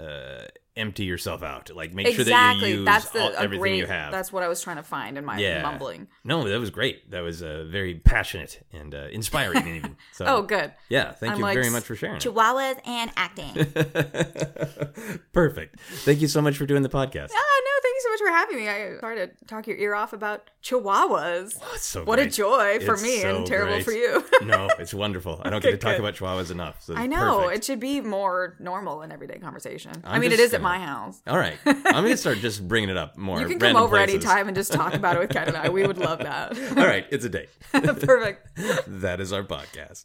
uh, 0.00 0.46
empty 0.76 1.04
yourself 1.04 1.42
out. 1.42 1.74
Like 1.74 1.94
make 1.94 2.08
sure 2.14 2.24
that 2.24 2.56
you 2.56 2.66
use 2.66 2.84
that's 2.84 3.10
the 3.10 3.22
all, 3.22 3.32
everything 3.36 3.60
great, 3.60 3.76
you 3.78 3.86
have. 3.86 4.12
That's 4.12 4.32
what 4.32 4.42
I 4.42 4.48
was 4.48 4.60
trying 4.60 4.76
to 4.76 4.82
find 4.82 5.16
in 5.16 5.24
my 5.24 5.38
yeah. 5.38 5.62
mumbling. 5.62 6.08
No, 6.24 6.48
that 6.48 6.60
was 6.60 6.70
great. 6.70 7.10
That 7.10 7.20
was 7.20 7.42
uh, 7.42 7.64
very 7.68 7.94
passionate 7.94 8.64
and 8.72 8.94
uh, 8.94 9.06
inspiring, 9.10 9.66
even. 9.66 9.96
So, 10.12 10.24
Oh, 10.26 10.42
good. 10.42 10.72
yeah. 10.88 11.12
Thank 11.12 11.32
I'm 11.32 11.38
you 11.38 11.44
like, 11.44 11.54
very 11.54 11.68
much 11.70 11.84
for 11.84 11.94
sharing. 11.94 12.20
Chihuahuas 12.20 12.80
and 12.86 13.10
acting. 13.16 13.52
Perfect. 15.32 15.78
Thank 15.80 16.20
you 16.20 16.28
so 16.28 16.40
much 16.40 16.56
for 16.56 16.66
doing 16.66 16.82
the 16.82 16.88
podcast. 16.88 17.30
Ah, 17.34 17.60
no, 17.64 17.70
thank 17.82 17.94
you 17.94 18.00
so 18.02 18.10
much 18.10 18.20
for 18.20 18.28
having 18.28 18.56
me. 18.56 18.68
I 18.68 18.98
sorry 19.00 19.16
to 19.16 19.30
talk 19.46 19.66
your 19.66 19.76
ear 19.76 19.94
off 19.94 20.12
about 20.12 20.50
chihuahuas. 20.62 21.58
Oh, 21.62 21.76
so 21.78 22.04
what 22.04 22.18
a 22.18 22.26
joy 22.26 22.80
for 22.80 22.94
It's 22.94 23.02
me 23.02 23.20
so 23.20 23.36
and 23.36 23.46
terrible 23.46 23.74
great. 23.74 23.84
for 23.84 23.92
you. 23.92 24.24
no, 24.44 24.68
it's 24.78 24.94
wonderful. 24.94 25.40
I 25.44 25.50
don't 25.50 25.62
get 25.62 25.72
to 25.72 25.76
talk 25.76 25.96
good. 25.96 26.00
about 26.00 26.14
chihuahuas 26.14 26.50
enough. 26.50 26.82
So 26.82 26.94
I 26.94 27.06
know 27.06 27.40
perfect. 27.42 27.56
it 27.58 27.64
should 27.64 27.80
be 27.80 28.00
more 28.00 28.56
normal 28.58 29.02
in 29.02 29.12
everyday 29.12 29.38
conversation. 29.38 29.92
i 30.04 30.14
I'm 30.14 30.20
mean, 30.20 30.32
it 30.32 30.40
is 30.40 30.54
at 30.54 30.62
my 30.66 30.78
house. 30.78 31.22
All 31.26 31.38
right. 31.38 31.56
I'm 31.66 31.82
going 32.02 32.06
to 32.10 32.16
start 32.16 32.38
just 32.38 32.66
bringing 32.66 32.90
it 32.90 32.96
up 32.96 33.16
more. 33.16 33.40
You 33.40 33.46
can 33.48 33.58
come 33.58 33.76
over 33.76 33.96
places. 33.96 34.14
anytime 34.16 34.48
and 34.48 34.56
just 34.56 34.72
talk 34.72 34.94
about 34.94 35.16
it 35.16 35.20
with 35.20 35.30
Ken 35.30 35.48
and 35.48 35.56
I. 35.56 35.68
We 35.68 35.86
would 35.86 35.98
love 35.98 36.18
that. 36.20 36.58
All 36.76 36.86
right. 36.86 37.06
It's 37.10 37.24
a 37.24 37.28
date. 37.28 37.48
Perfect. 37.72 38.48
that 38.86 39.20
is 39.20 39.32
our 39.32 39.44
podcast. 39.44 40.04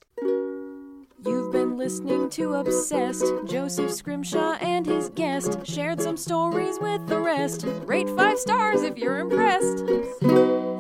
You've 1.24 1.52
been 1.52 1.78
listening 1.78 2.30
to 2.32 2.56
Obsessed. 2.56 3.26
Joseph 3.46 3.92
Scrimshaw 3.92 4.54
and 4.54 4.86
his 4.86 5.10
guest 5.10 5.60
shared 5.66 6.02
some 6.02 6.18
stories 6.18 6.80
with 6.80 7.08
the 7.08 7.20
rest. 7.20 7.66
Rate 7.86 8.10
five 8.10 8.40
stars 8.40 8.82
if 8.82 8.98
you're 8.98 9.20
impressed. 9.20 10.71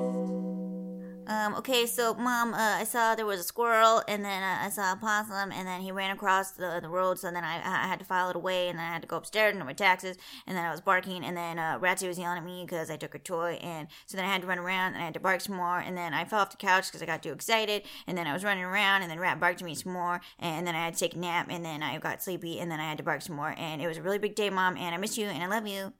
Um, 1.31 1.55
okay, 1.55 1.85
so 1.85 2.13
mom, 2.13 2.53
uh, 2.53 2.57
I 2.57 2.83
saw 2.83 3.15
there 3.15 3.25
was 3.25 3.39
a 3.39 3.43
squirrel, 3.43 4.03
and 4.05 4.25
then 4.25 4.43
uh, 4.43 4.65
I 4.65 4.69
saw 4.69 4.91
a 4.91 4.97
possum, 4.97 5.53
and 5.53 5.65
then 5.65 5.79
he 5.79 5.89
ran 5.89 6.11
across 6.11 6.51
the, 6.51 6.79
the 6.81 6.89
road, 6.89 7.19
so 7.19 7.31
then 7.31 7.45
I, 7.45 7.55
I 7.55 7.87
had 7.87 7.99
to 7.99 8.05
file 8.05 8.29
it 8.31 8.35
away, 8.35 8.67
and 8.67 8.77
then 8.77 8.85
I 8.85 8.91
had 8.91 9.01
to 9.03 9.07
go 9.07 9.15
upstairs 9.15 9.51
and 9.51 9.61
do 9.61 9.65
my 9.65 9.71
taxes, 9.71 10.17
and 10.45 10.57
then 10.57 10.65
I 10.65 10.71
was 10.71 10.81
barking, 10.81 11.23
and 11.23 11.37
then 11.37 11.57
uh, 11.57 11.79
Ratsy 11.79 12.05
was 12.05 12.19
yelling 12.19 12.39
at 12.39 12.43
me 12.43 12.65
because 12.65 12.89
I 12.89 12.97
took 12.97 13.13
her 13.13 13.19
toy, 13.19 13.57
and 13.61 13.87
so 14.07 14.17
then 14.17 14.25
I 14.25 14.27
had 14.27 14.41
to 14.41 14.47
run 14.47 14.59
around, 14.59 14.95
and 14.95 15.01
I 15.01 15.05
had 15.05 15.13
to 15.13 15.21
bark 15.21 15.39
some 15.39 15.55
more, 15.55 15.79
and 15.79 15.97
then 15.97 16.13
I 16.13 16.25
fell 16.25 16.41
off 16.41 16.51
the 16.51 16.57
couch 16.57 16.87
because 16.87 17.01
I 17.01 17.05
got 17.05 17.23
too 17.23 17.31
excited, 17.31 17.83
and 18.07 18.17
then 18.17 18.27
I 18.27 18.33
was 18.33 18.43
running 18.43 18.65
around, 18.65 19.03
and 19.03 19.09
then 19.09 19.17
Rat 19.17 19.39
barked 19.39 19.61
at 19.61 19.65
me 19.65 19.75
some 19.75 19.93
more, 19.93 20.19
and 20.37 20.67
then 20.67 20.75
I 20.75 20.83
had 20.83 20.95
to 20.95 20.99
take 20.99 21.15
a 21.15 21.17
nap, 21.17 21.47
and 21.49 21.63
then 21.63 21.81
I 21.81 21.97
got 21.99 22.21
sleepy, 22.21 22.59
and 22.59 22.69
then 22.69 22.81
I 22.81 22.89
had 22.89 22.97
to 22.97 23.05
bark 23.05 23.21
some 23.21 23.37
more, 23.37 23.55
and 23.57 23.81
it 23.81 23.87
was 23.87 23.95
a 23.95 24.01
really 24.01 24.19
big 24.19 24.35
day, 24.35 24.49
mom, 24.49 24.75
and 24.75 24.93
I 24.93 24.97
miss 24.97 25.17
you, 25.17 25.27
and 25.27 25.41
I 25.41 25.47
love 25.47 25.65
you. 25.65 25.93